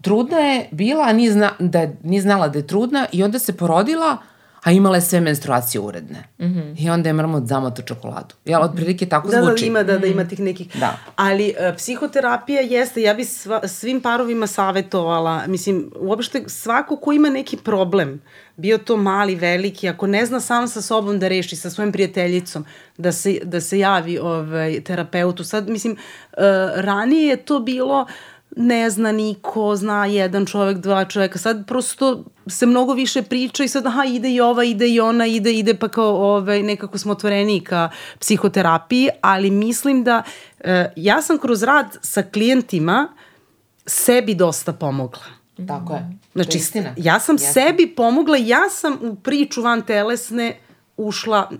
trudna 0.00 0.38
je 0.38 0.68
bila, 0.70 1.04
a 1.04 1.12
nije, 1.12 1.32
zna, 1.32 1.50
da 1.58 1.80
je, 1.80 1.96
nije 2.02 2.22
znala 2.22 2.48
da 2.48 2.58
je 2.58 2.66
trudna 2.66 3.06
i 3.12 3.22
onda 3.22 3.38
se 3.38 3.56
porodila, 3.56 4.16
a 4.64 4.72
imala 4.72 4.96
je 4.96 5.00
sve 5.00 5.20
menstruacije 5.20 5.80
uredne. 5.80 6.24
Mm 6.38 6.44
-hmm. 6.44 6.74
I 6.84 6.90
onda 6.90 7.08
je 7.08 7.12
mrmo 7.12 7.42
zamota 7.46 7.82
čokoladu. 7.82 8.34
Jel, 8.44 8.62
otprilike 8.62 9.06
tako 9.06 9.28
Da, 9.28 9.42
zvuči. 9.42 9.62
da, 9.62 9.66
ima, 9.66 9.82
da, 9.82 9.98
da 9.98 10.06
ima 10.06 10.24
tih 10.24 10.40
nekih. 10.40 10.76
Da. 10.80 10.98
Ali 11.16 11.48
uh, 11.48 11.76
psihoterapija 11.76 12.60
jeste, 12.60 13.02
ja 13.02 13.14
bi 13.14 13.24
sva, 13.24 13.68
svim 13.68 14.00
parovima 14.00 14.46
savjetovala, 14.46 15.46
mislim, 15.46 15.90
uopšte 15.96 16.44
svako 16.46 16.96
ko 16.96 17.12
ima 17.12 17.30
neki 17.30 17.56
problem, 17.56 18.22
bio 18.56 18.78
to 18.78 18.96
mali, 18.96 19.34
veliki, 19.34 19.88
ako 19.88 20.06
ne 20.06 20.26
zna 20.26 20.40
sam 20.40 20.68
sa 20.68 20.82
sobom 20.82 21.18
da 21.18 21.28
reši, 21.28 21.56
sa 21.56 21.70
svojim 21.70 21.92
prijateljicom, 21.92 22.64
da 22.96 23.12
se, 23.12 23.38
da 23.42 23.60
se 23.60 23.78
javi 23.78 24.18
ovaj, 24.18 24.80
terapeutu. 24.80 25.44
Sad, 25.44 25.68
mislim, 25.68 25.92
uh, 25.92 26.38
ranije 26.74 27.28
je 27.28 27.36
to 27.36 27.60
bilo 27.60 28.06
ne 28.56 28.90
zna 28.90 29.12
niko, 29.12 29.76
zna 29.76 30.06
jedan 30.06 30.46
čovek, 30.46 30.78
dva 30.78 31.04
čoveka. 31.04 31.38
Sad 31.38 31.66
prosto 31.66 32.24
se 32.46 32.66
mnogo 32.66 32.92
više 32.92 33.22
priča 33.22 33.64
i 33.64 33.68
sad 33.68 33.86
aha 33.86 34.04
ide 34.04 34.30
i 34.30 34.40
ova, 34.40 34.64
ide 34.64 34.88
i 34.88 35.00
ona, 35.00 35.26
ide, 35.26 35.52
ide 35.52 35.74
pa 35.74 35.88
kao 35.88 36.34
ovaj, 36.34 36.62
nekako 36.62 36.98
smo 36.98 37.12
otvoreni 37.12 37.60
ka 37.60 37.90
psihoterapiji, 38.18 39.08
ali 39.20 39.50
mislim 39.50 40.04
da 40.04 40.22
e, 40.60 40.92
ja 40.96 41.22
sam 41.22 41.38
kroz 41.38 41.62
rad 41.62 41.96
sa 42.02 42.22
klijentima 42.22 43.08
sebi 43.86 44.34
dosta 44.34 44.72
pomogla. 44.72 45.24
Tako 45.68 45.94
je. 45.94 46.10
Znači, 46.34 46.58
istina. 46.58 46.94
ja 46.96 47.20
sam 47.20 47.34
Jeste. 47.34 47.52
sebi 47.52 47.94
pomogla, 47.96 48.36
ja 48.36 48.70
sam 48.70 48.98
u 49.02 49.14
priču 49.14 49.62
van 49.62 49.82
telesne 49.82 50.56
ušla 50.96 51.50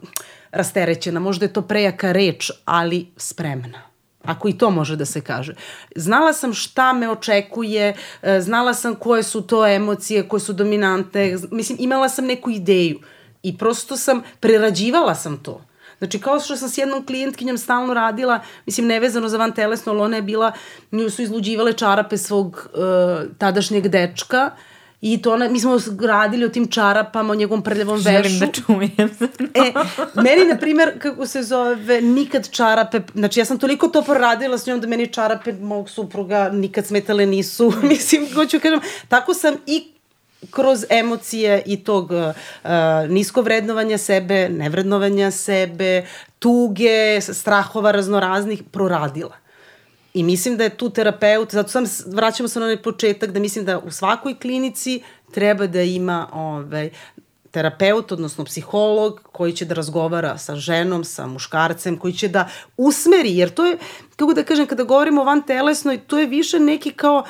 rasterećena, 0.51 1.21
možda 1.21 1.45
je 1.45 1.53
to 1.53 1.63
prejaka 1.63 2.13
reč, 2.13 2.51
ali 2.65 3.07
spremna. 3.17 3.94
Ako 4.25 4.49
i 4.49 4.59
to 4.59 4.71
može 4.71 4.97
da 4.97 5.05
se 5.05 5.21
kaže. 5.21 5.55
Znala 5.97 6.33
sam 6.33 6.55
šta 6.55 6.93
me 6.93 7.11
očekuje, 7.11 7.97
e, 8.23 8.41
znala 8.41 8.75
sam 8.75 8.95
koje 8.95 9.23
su 9.23 9.43
to 9.43 9.67
emocije, 9.67 10.29
koje 10.29 10.41
su 10.41 10.53
dominante, 10.53 11.37
mislim, 11.51 11.79
imala 11.81 12.09
sam 12.09 12.27
neku 12.27 12.51
ideju 12.51 13.01
i 13.43 13.59
prosto 13.59 13.97
sam, 13.97 14.23
prerađivala 14.41 15.15
sam 15.15 15.37
to. 15.43 15.61
Znači, 15.99 16.19
kao 16.19 16.41
što 16.41 16.57
sam 16.57 16.69
s 16.69 16.79
jednom 16.79 17.07
klijentkinjom 17.07 17.59
stalno 17.59 17.95
radila, 17.95 18.41
mislim, 18.67 18.87
nevezano 18.87 19.29
za 19.29 19.39
van 19.39 19.53
telesno, 19.53 19.93
ali 19.93 20.01
ona 20.01 20.17
je 20.17 20.23
bila, 20.23 20.53
nju 20.93 21.11
su 21.11 21.23
izluđivale 21.23 21.73
čarape 21.73 22.19
svog 22.19 22.69
uh, 22.73 23.39
tadašnjeg 23.39 23.89
dečka 23.89 24.51
i 25.07 25.23
to 25.23 25.33
ona, 25.33 25.49
mi 25.49 25.61
smo 25.61 25.79
radili 26.01 26.45
o 26.45 26.49
tim 26.49 26.69
čarapama, 26.71 27.33
o 27.33 27.35
njegovom 27.35 27.63
prljavom 27.63 27.97
vešu. 27.97 28.29
Želim 28.29 28.39
da 28.39 28.47
čujem. 28.47 29.11
E, 29.55 29.73
meni, 30.15 30.45
na 30.45 30.57
primjer, 30.57 30.99
kako 30.99 31.27
se 31.27 31.43
zove, 31.43 32.01
nikad 32.01 32.51
čarape, 32.51 33.01
znači 33.15 33.41
ja 33.41 33.45
sam 33.45 33.59
toliko 33.59 33.89
to 33.89 34.03
proradila 34.03 34.59
s 34.59 34.67
njom 34.67 34.81
da 34.81 34.87
meni 34.87 35.07
čarape 35.07 35.53
mog 35.53 35.91
supruga 35.91 36.49
nikad 36.53 36.87
smetale 36.87 37.27
nisu, 37.27 37.73
mislim, 37.93 38.29
hoću 38.35 38.61
kažem, 38.61 38.81
tako 39.09 39.35
sam 39.35 39.55
i 39.67 39.85
kroz 40.51 40.85
emocije 40.91 41.63
i 41.67 41.85
tog 41.85 42.11
uh, 42.11 42.71
nisko 43.09 43.43
vrednovanja 43.43 43.99
sebe, 43.99 44.49
nevrednovanja 44.49 45.31
sebe, 45.31 46.07
tuge, 46.39 47.21
strahova 47.21 47.93
raznoraznih, 47.93 48.63
proradila. 48.73 49.44
I 50.15 50.23
mislim 50.23 50.57
da 50.57 50.65
je 50.65 50.77
tu 50.77 50.91
terapeut, 50.91 51.53
zato 51.53 51.69
sam, 51.69 51.85
vraćamo 52.07 52.49
se 52.49 52.61
na 52.61 52.67
onaj 52.67 52.83
početak, 52.83 53.31
da 53.31 53.41
mislim 53.41 53.65
da 53.65 53.79
u 53.79 53.91
svakoj 53.91 54.39
klinici 54.39 55.03
treba 55.33 55.67
da 55.67 55.83
ima 55.83 56.29
ovaj, 56.33 56.91
terapeut, 57.51 58.13
odnosno 58.13 58.45
psiholog, 58.45 59.21
koji 59.33 59.53
će 59.53 59.65
da 59.65 59.75
razgovara 59.75 60.39
sa 60.39 60.57
ženom, 60.57 61.05
sa 61.05 61.27
muškarcem, 61.27 61.99
koji 61.99 62.13
će 62.13 62.29
da 62.29 62.49
usmeri, 62.77 63.37
jer 63.37 63.51
to 63.51 63.67
je, 63.67 63.79
kako 64.17 64.35
da 64.35 64.43
kažem, 64.43 64.67
kada 64.67 64.83
govorimo 64.83 65.23
o 65.23 65.25
van 65.25 65.43
telesnoj, 65.43 65.99
to 66.07 66.19
je 66.19 66.27
više 66.27 66.61
neki 66.61 66.91
kao 66.91 67.25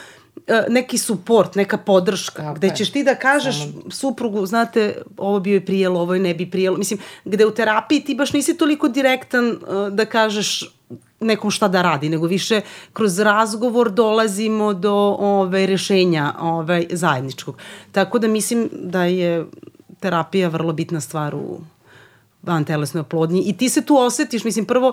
e, 0.47 0.65
neki 0.69 0.99
suport, 0.99 1.55
neka 1.55 1.79
podrška, 1.79 2.43
Tako 2.43 2.55
gde 2.55 2.71
ćeš 2.77 2.93
ti 2.93 3.05
da 3.05 3.15
kažeš 3.15 3.59
Samo- 3.61 3.91
suprugu, 3.91 4.47
znate, 4.47 5.03
ovo 5.17 5.41
bi 5.41 5.51
joj 5.51 5.65
prijelo, 5.65 6.01
ovo 6.01 6.15
joj 6.15 6.21
ne 6.21 6.35
bi 6.35 6.51
prijelo. 6.51 6.77
Mislim, 6.77 7.01
gde 7.25 7.47
u 7.47 7.55
terapiji 7.55 8.05
ti 8.05 8.15
baš 8.15 8.33
nisi 8.33 8.57
toliko 8.57 8.89
direktan 8.89 9.51
uh, 9.51 9.89
da 9.93 10.05
kažeš 10.05 10.74
nekom 11.21 11.51
šta 11.51 11.69
da 11.69 11.83
radi, 11.83 12.09
nego 12.09 12.27
više 12.27 12.61
kroz 12.93 13.19
razgovor 13.19 13.91
dolazimo 13.91 14.73
do 14.75 15.17
ove, 15.19 15.67
rešenja 15.67 16.35
ove, 16.41 16.87
zajedničkog. 16.91 17.57
Tako 17.93 18.19
da 18.19 18.29
mislim 18.29 18.69
da 18.73 19.05
je 19.05 19.47
terapija 20.01 20.49
vrlo 20.49 20.73
bitna 20.73 21.01
stvar 21.01 21.35
u 21.35 21.61
van 22.43 22.65
telesnoj 22.65 23.01
oplodnji 23.01 23.43
i 23.47 23.57
ti 23.57 23.69
se 23.69 23.83
tu 23.83 23.97
osetiš, 23.97 24.45
mislim 24.45 24.65
prvo 24.65 24.93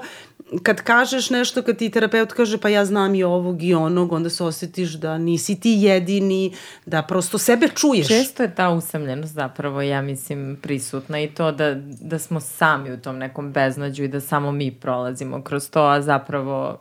kad 0.63 0.81
kažeš 0.81 1.29
nešto, 1.29 1.61
kad 1.61 1.77
ti 1.77 1.89
terapeut 1.89 2.33
kaže 2.33 2.57
pa 2.57 2.69
ja 2.69 2.85
znam 2.85 3.15
i 3.15 3.23
ovog 3.23 3.63
i 3.63 3.73
onog, 3.73 4.11
onda 4.11 4.29
se 4.29 4.43
osetiš 4.43 4.91
da 4.91 5.17
nisi 5.17 5.59
ti 5.59 5.69
jedini, 5.69 6.53
da 6.85 7.01
prosto 7.01 7.37
sebe 7.37 7.67
čuješ. 7.75 8.07
Često 8.07 8.43
je 8.43 8.55
ta 8.55 8.69
usamljenost 8.69 9.33
zapravo, 9.33 9.81
ja 9.81 10.01
mislim, 10.01 10.57
prisutna 10.61 11.21
i 11.21 11.27
to 11.27 11.51
da, 11.51 11.75
da 12.01 12.19
smo 12.19 12.39
sami 12.39 12.91
u 12.91 12.97
tom 12.97 13.17
nekom 13.17 13.51
beznađu 13.51 14.03
i 14.03 14.07
da 14.07 14.19
samo 14.19 14.51
mi 14.51 14.71
prolazimo 14.71 15.43
kroz 15.43 15.69
to, 15.69 15.83
a 15.83 16.01
zapravo 16.01 16.79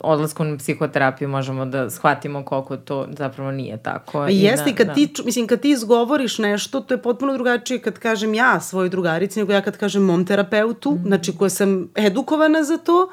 odlaskom 0.00 0.50
na 0.50 0.56
psihoterapiju 0.56 1.28
možemo 1.28 1.66
da 1.66 1.90
shvatimo 1.90 2.44
koliko 2.44 2.76
to 2.76 3.06
zapravo 3.18 3.50
nije 3.50 3.76
tako. 3.82 4.12
Pa 4.12 4.28
jeste 4.28 4.64
da, 4.64 4.70
i 4.70 4.74
kad 4.74 4.86
da. 4.86 4.94
ti, 4.94 5.12
mislim, 5.24 5.46
kad 5.46 5.60
ti 5.60 5.70
izgovoriš 5.70 6.38
nešto, 6.38 6.80
to 6.80 6.94
je 6.94 7.02
potpuno 7.02 7.32
drugačije 7.32 7.82
kad 7.82 7.98
kažem 7.98 8.34
ja 8.34 8.60
svojoj 8.60 8.88
drugarici, 8.88 9.38
nego 9.38 9.52
ja 9.52 9.60
kad 9.60 9.76
kažem 9.76 10.02
mom 10.02 10.26
terapeutu, 10.26 10.90
mm. 10.90 11.02
znači 11.06 11.36
koja 11.36 11.50
sam 11.50 11.88
edukovana 11.94 12.64
za 12.64 12.76
to, 12.76 13.08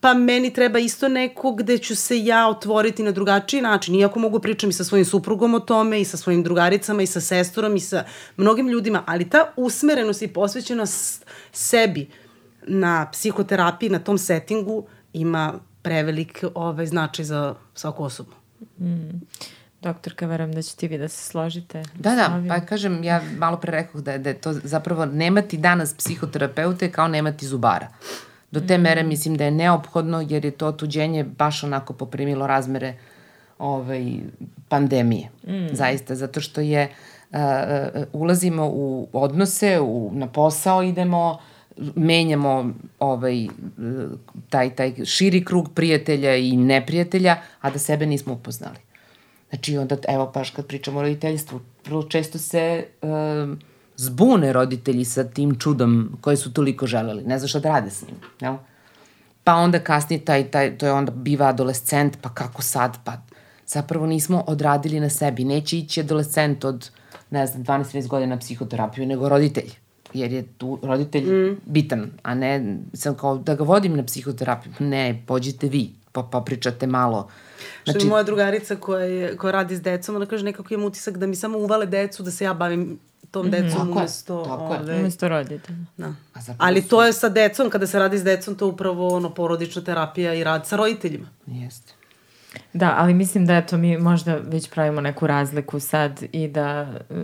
pa 0.00 0.14
meni 0.14 0.52
treba 0.52 0.78
isto 0.78 1.08
neko 1.08 1.52
gde 1.52 1.78
ću 1.78 1.96
se 1.96 2.24
ja 2.24 2.48
otvoriti 2.48 3.02
na 3.02 3.10
drugačiji 3.10 3.60
način. 3.60 3.94
Iako 3.94 4.18
mogu 4.18 4.40
pričam 4.40 4.70
i 4.70 4.72
sa 4.72 4.84
svojim 4.84 5.04
suprugom 5.04 5.54
o 5.54 5.60
tome, 5.60 6.00
i 6.00 6.04
sa 6.04 6.16
svojim 6.16 6.42
drugaricama, 6.42 7.02
i 7.02 7.06
sa 7.06 7.20
sestorom, 7.20 7.76
i 7.76 7.80
sa 7.80 8.04
mnogim 8.36 8.68
ljudima, 8.68 9.02
ali 9.06 9.30
ta 9.30 9.52
usmerenost 9.56 10.22
i 10.22 10.28
posvećenost 10.28 11.26
sebi 11.52 12.10
na 12.66 13.08
psihoterapiji, 13.12 13.90
na 13.90 13.98
tom 13.98 14.18
settingu, 14.18 14.86
ima 15.12 15.54
prevelik 15.86 16.44
ovaj, 16.54 16.86
značaj 16.86 17.24
za 17.24 17.54
svaku 17.74 18.04
osobu. 18.04 18.32
Doktorka, 19.82 20.26
verujem 20.26 20.52
da 20.52 20.62
će 20.62 20.76
ti 20.76 20.88
vi 20.88 20.98
da 20.98 21.08
se 21.08 21.30
složite. 21.30 21.82
Da, 21.94 22.14
da, 22.14 22.42
pa 22.48 22.60
kažem, 22.60 23.04
ja 23.04 23.20
malo 23.38 23.56
pre 23.56 23.72
rekoh 23.72 24.00
da 24.02 24.12
je, 24.12 24.18
da 24.18 24.30
je 24.30 24.40
to 24.40 24.52
zapravo 24.52 25.06
nemati 25.06 25.56
danas 25.56 25.94
psihoterapeute 25.94 26.90
kao 26.92 27.08
nemati 27.08 27.46
zubara. 27.46 27.88
Do 28.50 28.60
te 28.60 28.78
mere 28.78 29.02
mislim 29.02 29.36
da 29.36 29.44
je 29.44 29.50
neophodno 29.50 30.24
jer 30.28 30.44
je 30.44 30.50
to 30.50 30.66
otuđenje 30.66 31.24
baš 31.24 31.64
onako 31.64 31.92
poprimilo 31.92 32.46
razmere 32.46 32.94
ovaj, 33.58 34.16
pandemije. 34.68 35.28
Mm. 35.46 35.68
Zaista, 35.72 36.14
zato 36.14 36.40
što 36.40 36.60
je, 36.60 36.90
uh, 37.30 37.38
uh, 37.38 38.02
ulazimo 38.12 38.66
u 38.66 39.08
odnose, 39.12 39.80
u, 39.80 40.10
na 40.14 40.26
posao 40.26 40.82
idemo, 40.82 41.38
menjamo 41.94 42.72
ovaj, 42.98 43.46
taj, 44.48 44.70
taj 44.70 45.04
širi 45.04 45.44
krug 45.44 45.70
prijatelja 45.74 46.36
i 46.36 46.56
neprijatelja, 46.56 47.36
a 47.60 47.70
da 47.70 47.78
sebe 47.78 48.06
nismo 48.06 48.32
upoznali. 48.32 48.76
Znači, 49.48 49.78
onda, 49.78 49.96
evo, 50.08 50.30
baš 50.34 50.50
kad 50.50 50.66
pričamo 50.66 50.98
o 50.98 51.02
roditeljstvu, 51.02 51.60
vrlo 51.86 52.02
često 52.02 52.38
se 52.38 52.86
um, 53.02 53.58
zbune 53.96 54.52
roditelji 54.52 55.04
sa 55.04 55.24
tim 55.24 55.58
čudom 55.58 56.18
koje 56.20 56.36
su 56.36 56.52
toliko 56.52 56.86
želeli. 56.86 57.24
Ne 57.24 57.38
znaš 57.38 57.50
šta 57.50 57.60
da 57.60 57.68
rade 57.68 57.90
s 57.90 58.02
njim. 58.02 58.16
Jel? 58.40 58.56
Pa 59.44 59.54
onda 59.54 59.78
kasnije 59.78 60.24
taj, 60.24 60.50
taj, 60.50 60.78
to 60.78 60.86
je 60.86 60.92
onda 60.92 61.12
biva 61.12 61.46
adolescent, 61.46 62.18
pa 62.20 62.28
kako 62.28 62.62
sad? 62.62 62.96
Pa 63.04 63.12
zapravo 63.66 64.06
nismo 64.06 64.44
odradili 64.46 65.00
na 65.00 65.08
sebi. 65.08 65.44
Neće 65.44 65.78
ići 65.78 66.00
adolescent 66.00 66.64
od, 66.64 66.90
ne 67.30 67.46
znam, 67.46 67.64
12-13 67.64 68.06
godina 68.06 68.34
na 68.34 68.40
psihoterapiju, 68.40 69.06
nego 69.06 69.28
roditelj. 69.28 69.85
Jer 70.16 70.32
je 70.32 70.42
tu 70.58 70.78
roditelj 70.82 71.32
mm. 71.32 71.60
bitan, 71.64 72.10
a 72.22 72.34
ne 72.34 72.78
sam 72.94 73.14
kao 73.14 73.38
da 73.38 73.54
ga 73.54 73.64
vodim 73.64 73.96
na 73.96 74.04
psihoterapiju. 74.04 74.72
Ne, 74.78 75.22
pođite 75.26 75.68
vi, 75.68 75.90
pa, 76.12 76.22
pa 76.32 76.40
pričate 76.40 76.86
malo. 76.86 77.28
Znači, 77.84 77.98
Što 77.98 78.06
je 78.06 78.10
moja 78.10 78.22
drugarica 78.22 78.76
koja, 78.76 79.04
je, 79.04 79.36
koja 79.36 79.52
radi 79.52 79.76
s 79.76 79.82
decom, 79.82 80.16
ona 80.16 80.26
kaže 80.26 80.44
nekako 80.44 80.74
imam 80.74 80.86
utisak 80.86 81.18
da 81.18 81.26
mi 81.26 81.36
samo 81.36 81.58
uvale 81.58 81.86
decu, 81.86 82.22
da 82.22 82.30
se 82.30 82.44
ja 82.44 82.54
bavim 82.54 82.98
tom 83.30 83.50
decom 83.50 83.88
mm 83.88 83.92
-hmm. 83.92 83.98
umesto... 83.98 84.44
Tako 84.44 84.82
ove, 84.82 85.00
umesto 85.00 85.28
roditelja. 85.28 85.78
Da. 85.96 86.14
Ali 86.58 86.82
to 86.82 87.04
je 87.04 87.12
sa 87.12 87.28
decom, 87.28 87.70
kada 87.70 87.86
se 87.86 87.98
radi 87.98 88.18
s 88.18 88.24
decom, 88.24 88.54
to 88.54 88.66
je 88.66 88.72
upravo 88.72 89.08
ono, 89.08 89.30
porodična 89.30 89.82
terapija 89.82 90.34
i 90.34 90.44
rad 90.44 90.66
sa 90.66 90.76
roditeljima. 90.76 91.28
Jeste. 91.46 91.92
Da, 92.72 92.94
ali 92.98 93.14
mislim 93.14 93.46
da 93.46 93.56
eto 93.56 93.76
mi 93.76 93.98
možda 93.98 94.34
već 94.34 94.70
pravimo 94.70 95.00
neku 95.00 95.26
razliku 95.26 95.80
sad 95.80 96.22
i 96.32 96.48
da 96.48 96.86
uh, 97.10 97.16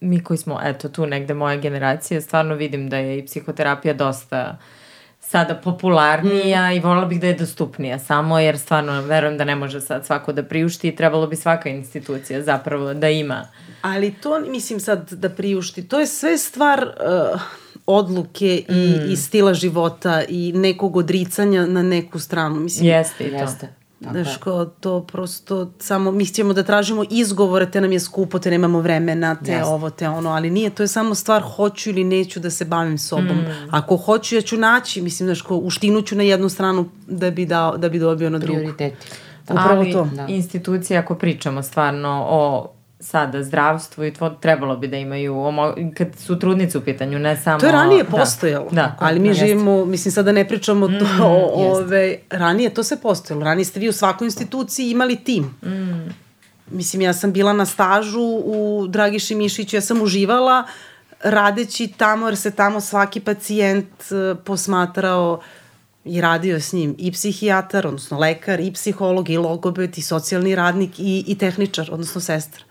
mi 0.00 0.24
koji 0.24 0.38
smo 0.38 0.60
eto 0.64 0.88
tu 0.88 1.06
negde 1.06 1.34
moja 1.34 1.56
generacija 1.56 2.20
stvarno 2.20 2.54
vidim 2.54 2.88
da 2.88 2.96
je 2.96 3.18
i 3.18 3.26
psihoterapija 3.26 3.94
dosta 3.94 4.58
sada 5.20 5.54
popularnija 5.54 6.70
mm. 6.70 6.72
i 6.72 6.80
volila 6.80 7.06
bih 7.06 7.20
da 7.20 7.26
je 7.26 7.34
dostupnija 7.34 7.98
samo 7.98 8.38
jer 8.38 8.58
stvarno 8.58 9.02
verujem 9.02 9.38
da 9.38 9.44
ne 9.44 9.56
može 9.56 9.80
sad 9.80 10.06
svako 10.06 10.32
da 10.32 10.42
priušti 10.42 10.88
i 10.88 10.96
trebalo 10.96 11.26
bi 11.26 11.36
svaka 11.36 11.68
institucija 11.68 12.42
zapravo 12.42 12.94
da 12.94 13.08
ima. 13.08 13.48
Ali 13.82 14.14
to 14.14 14.40
mislim 14.40 14.80
sad 14.80 15.12
da 15.12 15.28
priušti, 15.28 15.88
to 15.88 16.00
je 16.00 16.06
sve 16.06 16.38
stvar 16.38 16.84
uh, 16.84 17.40
odluke 17.86 18.64
i, 18.68 18.72
mm. 18.72 19.12
i 19.12 19.16
stila 19.16 19.54
života 19.54 20.22
i 20.28 20.52
nekog 20.52 20.96
odricanja 20.96 21.66
na 21.66 21.82
neku 21.82 22.18
stranu. 22.18 22.60
Mislim, 22.60 22.86
jeste 22.86 23.24
i 23.24 23.30
to. 23.30 23.36
Jeste. 23.36 23.81
Znaš, 24.10 24.36
kao 24.36 24.64
to 24.64 25.00
prosto 25.00 25.70
samo, 25.78 26.10
mi 26.10 26.26
ćemo 26.26 26.52
da 26.52 26.62
tražimo 26.62 27.04
izgovore, 27.10 27.70
te 27.70 27.80
nam 27.80 27.92
je 27.92 28.00
skupo, 28.00 28.38
te 28.38 28.50
nemamo 28.50 28.80
vremena, 28.80 29.34
te 29.34 29.52
yes. 29.52 29.64
ovo, 29.64 29.90
te 29.90 30.08
ono, 30.08 30.30
ali 30.30 30.50
nije, 30.50 30.70
to 30.70 30.82
je 30.82 30.88
samo 30.88 31.14
stvar 31.14 31.42
hoću 31.42 31.90
ili 31.90 32.04
neću 32.04 32.40
da 32.40 32.50
se 32.50 32.64
bavim 32.64 32.98
sobom. 32.98 33.36
Mm. 33.36 33.68
Ako 33.70 33.96
hoću, 33.96 34.34
ja 34.34 34.40
ću 34.40 34.56
naći, 34.56 35.02
mislim, 35.02 35.26
znaš, 35.26 35.42
kao 35.42 35.56
uštinuću 35.56 36.16
na 36.16 36.22
jednu 36.22 36.48
stranu 36.48 36.88
da 37.06 37.30
bi, 37.30 37.46
dao, 37.46 37.76
da 37.76 37.88
bi 37.88 37.98
dobio 37.98 38.30
na 38.30 38.38
drugu. 38.38 38.58
Prioriteti. 38.58 38.96
Upravo 39.50 39.80
ali, 39.80 39.92
to. 39.92 40.08
Da. 40.12 40.26
institucije, 40.28 40.98
ako 40.98 41.14
pričamo 41.14 41.62
stvarno 41.62 42.26
o 42.28 42.70
sada 43.02 43.42
zdravstvo 43.42 44.04
i 44.04 44.12
to 44.12 44.30
trebalo 44.30 44.76
bi 44.76 44.88
da 44.88 44.96
imaju 44.96 45.38
omo, 45.38 45.74
kad 45.96 46.08
su 46.18 46.38
trudnice 46.38 46.78
u 46.78 46.80
pitanju, 46.80 47.18
ne 47.18 47.36
samo... 47.36 47.60
To 47.60 47.66
je 47.66 47.72
ranije 47.72 48.02
da. 48.02 48.16
postojalo, 48.16 48.68
da, 48.70 48.76
da, 48.76 48.96
ali 48.98 49.20
mi 49.20 49.28
jeste. 49.28 49.46
živimo, 49.46 49.84
mislim 49.84 50.12
sada 50.12 50.32
ne 50.32 50.48
pričamo 50.48 50.88
mm, 50.88 50.98
to, 51.18 51.50
ove, 51.54 52.18
ranije 52.30 52.74
to 52.74 52.82
se 52.82 53.00
postojalo, 53.00 53.44
ranije 53.44 53.64
ste 53.64 53.80
vi 53.80 53.88
u 53.88 53.92
svakoj 53.92 54.26
instituciji 54.26 54.90
imali 54.90 55.16
tim. 55.16 55.44
Mm. 55.62 56.10
Mislim, 56.70 57.02
ja 57.02 57.12
sam 57.12 57.32
bila 57.32 57.52
na 57.52 57.66
stažu 57.66 58.42
u 58.44 58.86
Dragiši 58.88 59.34
Mišiću, 59.34 59.76
ja 59.76 59.80
sam 59.80 60.02
uživala 60.02 60.64
radeći 61.22 61.92
tamo, 61.96 62.26
jer 62.26 62.36
se 62.36 62.50
tamo 62.50 62.80
svaki 62.80 63.20
pacijent 63.20 63.88
uh, 64.10 64.38
posmatrao 64.44 65.40
i 66.04 66.20
radio 66.20 66.60
s 66.60 66.72
njim 66.72 66.94
i 66.98 67.12
psihijatar, 67.12 67.86
odnosno 67.86 68.18
lekar, 68.18 68.60
i 68.60 68.72
psiholog, 68.72 69.30
i 69.30 69.36
logoped, 69.36 69.98
i 69.98 70.02
socijalni 70.02 70.54
radnik, 70.54 70.98
i, 70.98 71.24
i 71.26 71.38
tehničar, 71.38 71.88
odnosno 71.92 72.20
sestra. 72.20 72.64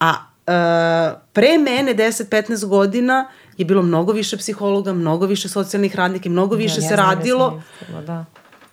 A 0.00 0.10
uh, 0.10 1.20
pre 1.32 1.58
mene 1.58 1.94
10-15 1.94 2.66
godina 2.66 3.28
je 3.56 3.64
bilo 3.64 3.82
mnogo 3.82 4.12
više 4.12 4.36
psihologa, 4.36 4.92
mnogo 4.92 5.26
više 5.26 5.48
socijalnih 5.48 5.96
radnika 5.96 6.28
i 6.28 6.32
mnogo 6.32 6.54
da, 6.54 6.58
više 6.58 6.80
ja, 6.80 6.88
se 6.88 6.96
radilo. 6.96 7.62
Mislila, 7.80 8.02
da. 8.02 8.24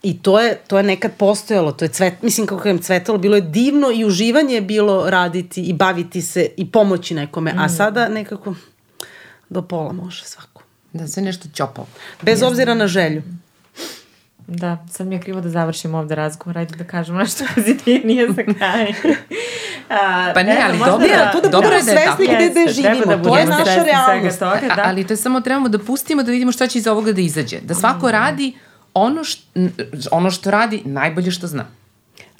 I 0.03 0.21
to 0.21 0.39
je, 0.39 0.55
to 0.67 0.77
je 0.77 0.83
nekad 0.83 1.11
postojalo, 1.17 1.71
to 1.71 1.85
je 1.85 1.89
cvet, 1.89 2.21
mislim 2.21 2.47
kako 2.47 2.61
kažem, 2.61 2.81
cvetalo, 2.81 3.17
bilo 3.17 3.35
je 3.35 3.41
divno 3.41 3.91
i 3.91 4.05
uživanje 4.05 4.55
je 4.55 4.61
bilo 4.61 5.09
raditi 5.09 5.63
i 5.63 5.73
baviti 5.73 6.21
se 6.21 6.47
i 6.57 6.71
pomoći 6.71 7.13
nekome, 7.13 7.53
mm. 7.53 7.59
a 7.59 7.69
sada 7.69 8.09
nekako 8.09 8.55
do 9.49 9.61
pola 9.61 9.91
može 9.91 10.23
svako. 10.23 10.54
Da 10.95 11.07
se 11.07 11.21
nešto 11.21 11.47
čopao. 11.53 11.85
Bez 12.21 12.43
obzira 12.43 12.73
na 12.73 12.87
želju. 12.87 13.23
Da, 14.47 14.85
sad 14.91 15.07
mi 15.07 15.15
je 15.15 15.21
krivo 15.21 15.41
da 15.41 15.49
završimo 15.49 15.97
ovde 15.97 16.15
razgovor, 16.15 16.57
ajde 16.57 16.75
da 16.75 16.83
kažemo 16.83 17.19
nešto 17.19 17.43
pozitivnije 17.55 18.27
za 18.31 18.43
kraj. 18.43 18.93
A, 19.89 20.31
pa 20.33 20.43
ne, 20.43 20.61
ali 20.65 20.77
dobro, 20.77 21.07
da, 21.07 21.31
to 21.31 21.41
da 21.41 21.49
dobro 21.49 21.69
je 21.69 21.83
da 21.83 21.91
je 21.91 22.05
tako. 22.05 22.23
Gde, 22.23 22.49
gde 22.49 22.73
živimo, 22.73 23.05
da 23.05 23.23
to 23.23 23.37
je 23.37 23.45
naša 23.45 23.83
realnost. 23.83 24.39
Toga, 24.39 24.75
da. 24.75 24.83
Ali 24.85 25.07
to 25.07 25.13
je 25.13 25.17
samo 25.17 25.41
trebamo 25.41 25.69
da 25.69 25.79
pustimo 25.79 26.23
da 26.23 26.31
vidimo 26.31 26.51
šta 26.51 26.67
će 26.67 26.79
iz 26.79 26.87
ovoga 26.87 27.11
da 27.11 27.21
izađe. 27.21 27.59
Da 27.61 27.73
svako 27.73 28.07
mm. 28.07 28.09
radi 28.09 28.53
ono 28.93 29.23
što, 29.23 29.43
ono 30.11 30.31
što 30.31 30.51
radi 30.51 30.81
najbolje 30.85 31.31
što 31.31 31.47
zna. 31.47 31.65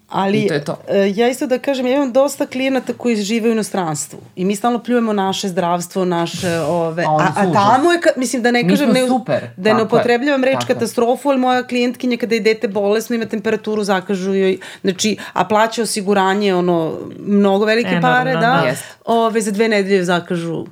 Ali, 0.09 0.47
to 0.47 0.53
je 0.53 0.63
to. 0.63 0.77
E, 0.87 1.11
ja 1.15 1.29
isto 1.29 1.47
da 1.47 1.59
kažem, 1.59 1.85
ja 1.85 1.95
imam 1.95 2.11
dosta 2.11 2.45
klijenata 2.45 2.93
koji 2.93 3.15
žive 3.15 3.49
u 3.49 3.51
inostranstvu 3.51 4.19
i 4.35 4.45
mi 4.45 4.55
stalno 4.55 4.83
pljujemo 4.83 5.13
naše 5.13 5.47
zdravstvo, 5.47 6.05
naše 6.05 6.59
ove... 6.59 7.03
A, 7.03 7.07
a, 7.07 7.31
a 7.35 7.53
tamo 7.53 7.91
je, 7.91 7.99
mislim 8.15 8.41
da 8.41 8.51
ne 8.51 8.69
kažem, 8.69 8.89
ne, 8.89 9.07
super. 9.07 9.47
da 9.57 9.73
ne 9.73 9.83
upotrebljavam 9.83 10.43
reč 10.43 10.59
Tako 10.59 10.73
katastrofu, 10.73 11.29
ali 11.29 11.39
moja 11.39 11.63
klijentkinja 11.63 12.17
kada 12.17 12.35
je 12.35 12.41
dete 12.41 12.67
bolesno, 12.67 13.15
ima 13.15 13.25
temperaturu, 13.25 13.83
zakažu 13.83 14.33
joj, 14.33 14.57
znači, 14.81 15.17
a 15.33 15.45
plaća 15.45 15.81
osiguranje, 15.81 16.55
ono, 16.55 16.93
mnogo 17.19 17.65
velike 17.65 17.89
Enormno, 17.89 18.09
pare, 18.09 18.33
da, 18.33 18.39
da. 18.39 18.73
ove, 19.05 19.41
za 19.41 19.51
dve 19.51 19.69
nedelje 19.69 20.03
zakažu 20.03 20.65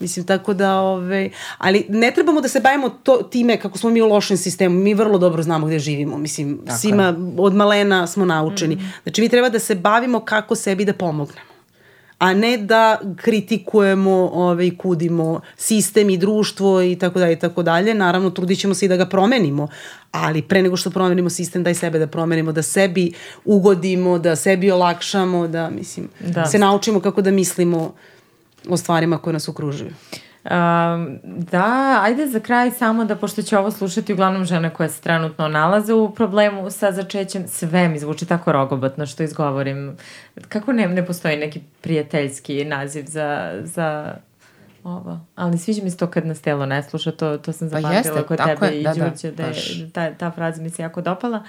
Mislim, 0.00 0.26
tako 0.26 0.54
da, 0.54 0.76
ove, 0.76 1.30
ali 1.58 1.86
ne 1.88 2.10
trebamo 2.10 2.40
da 2.40 2.48
se 2.48 2.60
bavimo 2.60 2.88
to, 2.88 3.22
time 3.22 3.56
kako 3.56 3.78
smo 3.78 3.90
mi 3.90 4.02
u 4.02 4.06
lošem 4.06 4.36
sistemu. 4.36 4.80
Mi 4.80 4.94
vrlo 4.94 5.18
dobro 5.18 5.42
znamo 5.42 5.66
gde 5.66 5.78
živimo. 5.78 6.18
Mislim, 6.18 6.58
tako 6.66 6.78
svima 6.78 7.02
je. 7.04 7.14
od 7.38 7.54
malena 7.54 8.06
smo 8.06 8.24
naučeni. 8.24 8.74
Mm 8.74 8.78
-hmm. 8.78 9.02
Znači, 9.02 9.20
mi 9.20 9.28
treba 9.28 9.48
da 9.48 9.58
se 9.58 9.74
bavimo 9.74 10.20
kako 10.20 10.54
sebi 10.54 10.84
da 10.84 10.92
pomognemo 10.92 11.50
a 12.20 12.34
ne 12.34 12.56
da 12.56 13.00
kritikujemo 13.16 14.30
ove, 14.32 14.66
i 14.66 14.76
kudimo 14.76 15.40
sistem 15.56 16.10
i 16.10 16.18
društvo 16.18 16.82
i 16.82 16.96
tako 16.96 17.18
dalje 17.18 17.32
i 17.32 17.38
tako 17.38 17.62
dalje. 17.62 17.94
Naravno, 17.94 18.30
trudit 18.30 18.58
ćemo 18.58 18.74
se 18.74 18.86
i 18.86 18.88
da 18.88 18.96
ga 18.96 19.06
promenimo, 19.06 19.68
ali 20.10 20.42
pre 20.42 20.62
nego 20.62 20.76
što 20.76 20.90
promenimo 20.90 21.30
sistem, 21.30 21.62
daj 21.62 21.74
sebe 21.74 21.98
da 21.98 22.06
promenimo, 22.06 22.52
da 22.52 22.62
sebi 22.62 23.12
ugodimo, 23.44 24.18
da 24.18 24.36
sebi 24.36 24.70
olakšamo, 24.70 25.48
da, 25.48 25.70
mislim, 25.70 26.08
da. 26.20 26.46
se 26.46 26.58
naučimo 26.58 27.00
kako 27.00 27.22
da 27.22 27.30
mislimo 27.30 27.94
o 28.68 28.76
stvarima 28.76 29.18
koje 29.18 29.32
nas 29.32 29.48
okružuju. 29.48 29.90
Um, 30.44 31.18
da, 31.24 32.00
ajde 32.02 32.26
za 32.26 32.40
kraj 32.40 32.70
samo 32.70 33.04
da, 33.04 33.16
pošto 33.16 33.42
će 33.42 33.58
ovo 33.58 33.70
slušati 33.70 34.12
uglavnom 34.12 34.44
žene 34.44 34.70
koje 34.70 34.88
se 34.88 35.00
trenutno 35.00 35.48
nalaze 35.48 35.94
u 35.94 36.14
problemu 36.14 36.70
sa 36.70 36.92
začećem, 36.92 37.48
sve 37.48 37.88
mi 37.88 37.98
zvuči 37.98 38.26
tako 38.26 38.52
rogobotno 38.52 39.06
što 39.06 39.22
izgovorim. 39.22 39.96
Kako 40.48 40.72
ne, 40.72 40.88
ne 40.88 41.06
postoji 41.06 41.36
neki 41.36 41.60
prijateljski 41.80 42.64
naziv 42.64 43.04
za, 43.06 43.60
za 43.62 44.14
ovo. 44.84 45.20
Ali 45.34 45.58
sviđa 45.58 45.82
mi 45.84 45.90
se 45.90 45.96
to 45.96 46.06
kad 46.06 46.26
nas 46.26 46.40
telo 46.40 46.66
ne 46.66 46.82
sluša, 46.82 47.12
to, 47.12 47.38
to 47.38 47.52
sam 47.52 47.68
zapamtila 47.68 47.92
pa 47.92 47.96
jeste, 47.96 48.22
kod 48.22 48.38
tebe 48.46 48.66
je, 48.66 48.80
i 48.80 48.84
da, 48.84 48.94
Đuđe, 48.94 49.30
da, 49.30 49.42
da, 49.42 49.48
je, 49.48 49.90
ta, 49.92 50.14
ta 50.14 50.30
fraza 50.30 50.62
mi 50.62 50.70
se 50.70 50.82
jako 50.82 51.00
dopala. 51.00 51.38
Uh, 51.38 51.44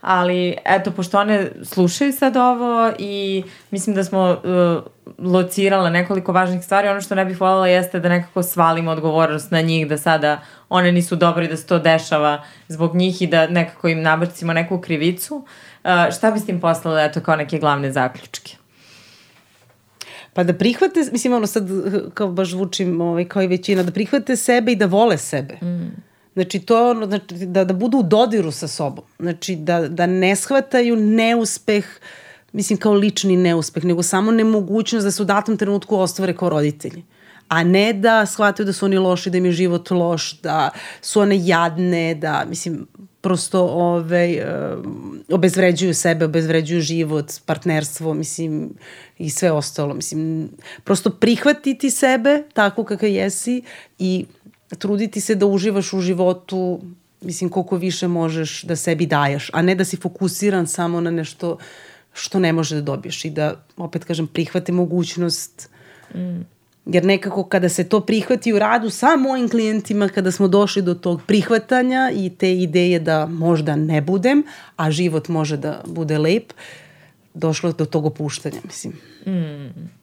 ali 0.00 0.56
eto, 0.64 0.90
pošto 0.90 1.18
one 1.18 1.50
slušaju 1.62 2.12
sad 2.12 2.36
ovo 2.36 2.92
i 2.98 3.44
mislim 3.70 3.96
da 3.96 4.04
smo 4.04 4.30
uh, 4.30 4.82
locirale 5.18 5.90
nekoliko 5.90 6.32
važnih 6.32 6.64
stvari, 6.64 6.88
ono 6.88 7.00
što 7.00 7.14
ne 7.14 7.24
bih 7.24 7.40
voljela 7.40 7.68
jeste 7.68 8.00
da 8.00 8.08
nekako 8.08 8.42
svalimo 8.42 8.90
odgovornost 8.90 9.50
na 9.50 9.60
njih, 9.60 9.88
da 9.88 9.98
sada 9.98 10.40
one 10.68 10.92
nisu 10.92 11.16
dobri, 11.16 11.48
da 11.48 11.56
se 11.56 11.66
to 11.66 11.78
dešava 11.78 12.42
zbog 12.68 12.96
njih 12.96 13.22
i 13.22 13.26
da 13.26 13.46
nekako 13.46 13.88
im 13.88 14.02
nabrcimo 14.02 14.52
neku 14.52 14.80
krivicu. 14.80 15.36
Uh, 15.36 15.90
šta 16.16 16.30
biste 16.30 16.52
im 16.52 16.60
poslala, 16.60 17.04
eto, 17.04 17.20
kao 17.20 17.36
neke 17.36 17.58
glavne 17.58 17.92
zaključke? 17.92 18.56
Pa 20.32 20.44
da 20.44 20.54
prihvate, 20.54 21.00
mislim, 21.12 21.32
ono 21.32 21.46
sad, 21.46 21.68
kao 22.14 22.28
baš 22.28 22.50
zvučim 22.50 23.00
ovaj, 23.00 23.24
kao 23.24 23.42
i 23.42 23.46
većina, 23.46 23.82
da 23.82 23.92
prihvate 23.92 24.36
sebe 24.36 24.72
i 24.72 24.76
da 24.76 24.86
vole 24.86 25.18
sebe. 25.18 25.54
Mm 25.62 26.09
Znači, 26.40 26.60
to 26.60 26.90
ono, 26.90 27.06
znači, 27.06 27.34
da, 27.46 27.64
da 27.64 27.74
budu 27.74 27.98
u 27.98 28.02
dodiru 28.02 28.50
sa 28.50 28.68
sobom. 28.68 29.04
Znači, 29.18 29.56
da, 29.56 29.88
da 29.88 30.06
ne 30.06 30.36
shvataju 30.36 30.96
neuspeh, 30.96 31.86
mislim, 32.52 32.78
kao 32.78 32.92
lični 32.92 33.36
neuspeh, 33.36 33.84
nego 33.84 34.02
samo 34.02 34.32
nemogućnost 34.32 35.04
da 35.04 35.10
se 35.10 35.22
u 35.22 35.24
datom 35.24 35.56
trenutku 35.56 35.96
ostvare 35.96 36.36
kao 36.36 36.48
roditelji. 36.48 37.04
A 37.48 37.64
ne 37.64 37.92
da 37.92 38.26
shvataju 38.26 38.66
da 38.66 38.72
su 38.72 38.84
oni 38.84 38.98
loši, 38.98 39.30
da 39.30 39.38
im 39.38 39.44
je 39.44 39.52
život 39.52 39.90
loš, 39.90 40.40
da 40.40 40.70
su 41.02 41.20
one 41.20 41.46
jadne, 41.46 42.14
da, 42.14 42.44
mislim, 42.48 42.86
prosto 43.20 43.60
ovaj, 43.60 44.40
uh, 44.40 44.44
obezvređuju 45.28 45.94
sebe, 45.94 46.24
obezvređuju 46.24 46.80
život, 46.80 47.32
partnerstvo, 47.46 48.14
mislim, 48.14 48.70
i 49.18 49.30
sve 49.30 49.52
ostalo. 49.52 49.94
Mislim, 49.94 50.48
prosto 50.84 51.10
prihvatiti 51.10 51.90
sebe 51.90 52.42
tako 52.52 52.84
kakav 52.84 53.08
jesi 53.08 53.62
i 53.98 54.26
truditi 54.78 55.20
se 55.20 55.34
da 55.34 55.46
uživaš 55.46 55.92
u 55.92 56.00
životu 56.00 56.80
mislim, 57.20 57.50
koliko 57.50 57.76
više 57.76 58.08
možeš 58.08 58.62
da 58.62 58.76
sebi 58.76 59.06
daješ, 59.06 59.50
a 59.52 59.62
ne 59.62 59.74
da 59.74 59.84
si 59.84 59.96
fokusiran 59.96 60.66
samo 60.66 61.00
na 61.00 61.10
nešto 61.10 61.58
što 62.12 62.38
ne 62.38 62.52
može 62.52 62.74
da 62.74 62.82
dobiješ 62.82 63.24
i 63.24 63.30
da, 63.30 63.64
opet 63.76 64.04
kažem, 64.04 64.26
prihvate 64.26 64.72
mogućnost 64.72 65.70
mm. 66.14 66.40
Jer 66.86 67.04
nekako 67.04 67.44
kada 67.44 67.68
se 67.68 67.84
to 67.84 68.00
prihvati 68.00 68.52
u 68.52 68.58
radu 68.58 68.90
sa 68.90 69.16
mojim 69.16 69.48
klijentima, 69.48 70.08
kada 70.08 70.32
smo 70.32 70.48
došli 70.48 70.82
do 70.82 70.94
tog 70.94 71.22
prihvatanja 71.26 72.10
i 72.14 72.30
te 72.30 72.54
ideje 72.54 73.00
da 73.00 73.26
možda 73.26 73.76
ne 73.76 74.00
budem, 74.00 74.42
a 74.76 74.90
život 74.90 75.28
može 75.28 75.56
da 75.56 75.82
bude 75.86 76.18
lep, 76.18 76.52
došlo 77.34 77.72
do 77.72 77.84
tog 77.84 78.06
opuštanja, 78.06 78.60
mislim. 78.64 78.92
Mm. 79.26 79.99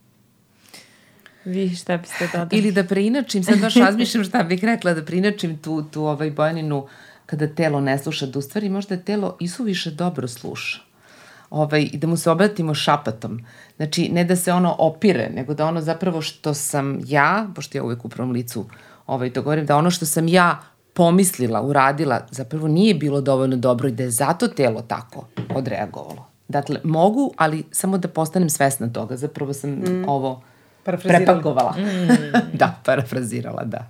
Vi 1.47 1.75
šta 1.75 1.97
biste 1.97 2.29
dodali? 2.33 2.49
Ili 2.51 2.71
da 2.71 2.83
preinačim, 2.83 3.43
sad 3.43 3.59
baš 3.61 3.75
razmišljam 3.75 4.23
šta 4.23 4.43
bih 4.43 4.63
rekla, 4.63 4.93
da 4.93 5.05
preinačim 5.05 5.57
tu, 5.57 5.83
tu 5.91 6.03
ovaj 6.03 6.31
Bojaninu 6.31 6.87
kada 7.25 7.47
telo 7.47 7.79
ne 7.81 7.97
sluša, 7.97 8.25
da 8.25 8.39
u 8.39 8.41
stvari 8.41 8.69
možda 8.69 8.97
telo 8.97 9.37
isuviše 9.39 9.91
dobro 9.91 10.27
sluša. 10.27 10.79
Ovaj, 11.49 11.89
I 11.93 11.97
da 11.97 12.07
mu 12.07 12.17
se 12.17 12.31
obratimo 12.31 12.73
šapatom. 12.73 13.39
Znači, 13.77 14.09
ne 14.09 14.23
da 14.23 14.35
se 14.35 14.53
ono 14.53 14.75
opire, 14.79 15.29
nego 15.35 15.53
da 15.53 15.65
ono 15.65 15.81
zapravo 15.81 16.21
što 16.21 16.53
sam 16.53 16.99
ja, 17.05 17.47
pošto 17.55 17.77
ja 17.77 17.83
uvek 17.83 18.05
u 18.05 18.09
prvom 18.09 18.31
licu 18.31 18.65
ovaj, 19.07 19.33
to 19.33 19.41
govorim, 19.41 19.65
da 19.65 19.77
ono 19.77 19.91
što 19.91 20.05
sam 20.05 20.27
ja 20.27 20.61
pomislila, 20.93 21.61
uradila, 21.61 22.27
zapravo 22.31 22.67
nije 22.67 22.93
bilo 22.93 23.21
dovoljno 23.21 23.55
dobro 23.55 23.87
i 23.87 23.91
da 23.91 24.03
je 24.03 24.11
zato 24.11 24.47
telo 24.47 24.81
tako 24.81 25.27
odreagovalo. 25.55 26.27
Dakle, 26.47 26.79
mogu, 26.83 27.33
ali 27.37 27.63
samo 27.71 27.97
da 27.97 28.07
postanem 28.07 28.49
svesna 28.49 28.93
toga. 28.93 29.17
Zapravo 29.17 29.53
sam 29.53 29.69
mm. 29.69 30.03
ovo 30.07 30.41
prepakovala. 30.91 31.71
Mm. 31.77 32.39
da, 32.59 32.75
parafrazirala, 32.85 33.63
da. 33.63 33.89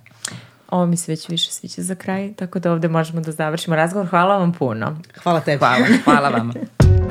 Ovo 0.70 0.86
mi 0.86 0.96
se 0.96 1.12
već 1.12 1.28
više 1.28 1.52
sviđa 1.52 1.82
za 1.82 1.94
kraj, 1.94 2.32
tako 2.34 2.58
da 2.58 2.72
ovde 2.72 2.88
možemo 2.88 3.20
da 3.20 3.32
završimo 3.32 3.76
razgovor. 3.76 4.08
Hvala 4.08 4.36
vam 4.36 4.52
puno. 4.52 4.98
Hvala 5.22 5.40
tebi. 5.40 5.58
Hvala, 5.58 5.86
hvala 6.04 6.28
vama. 6.28 6.54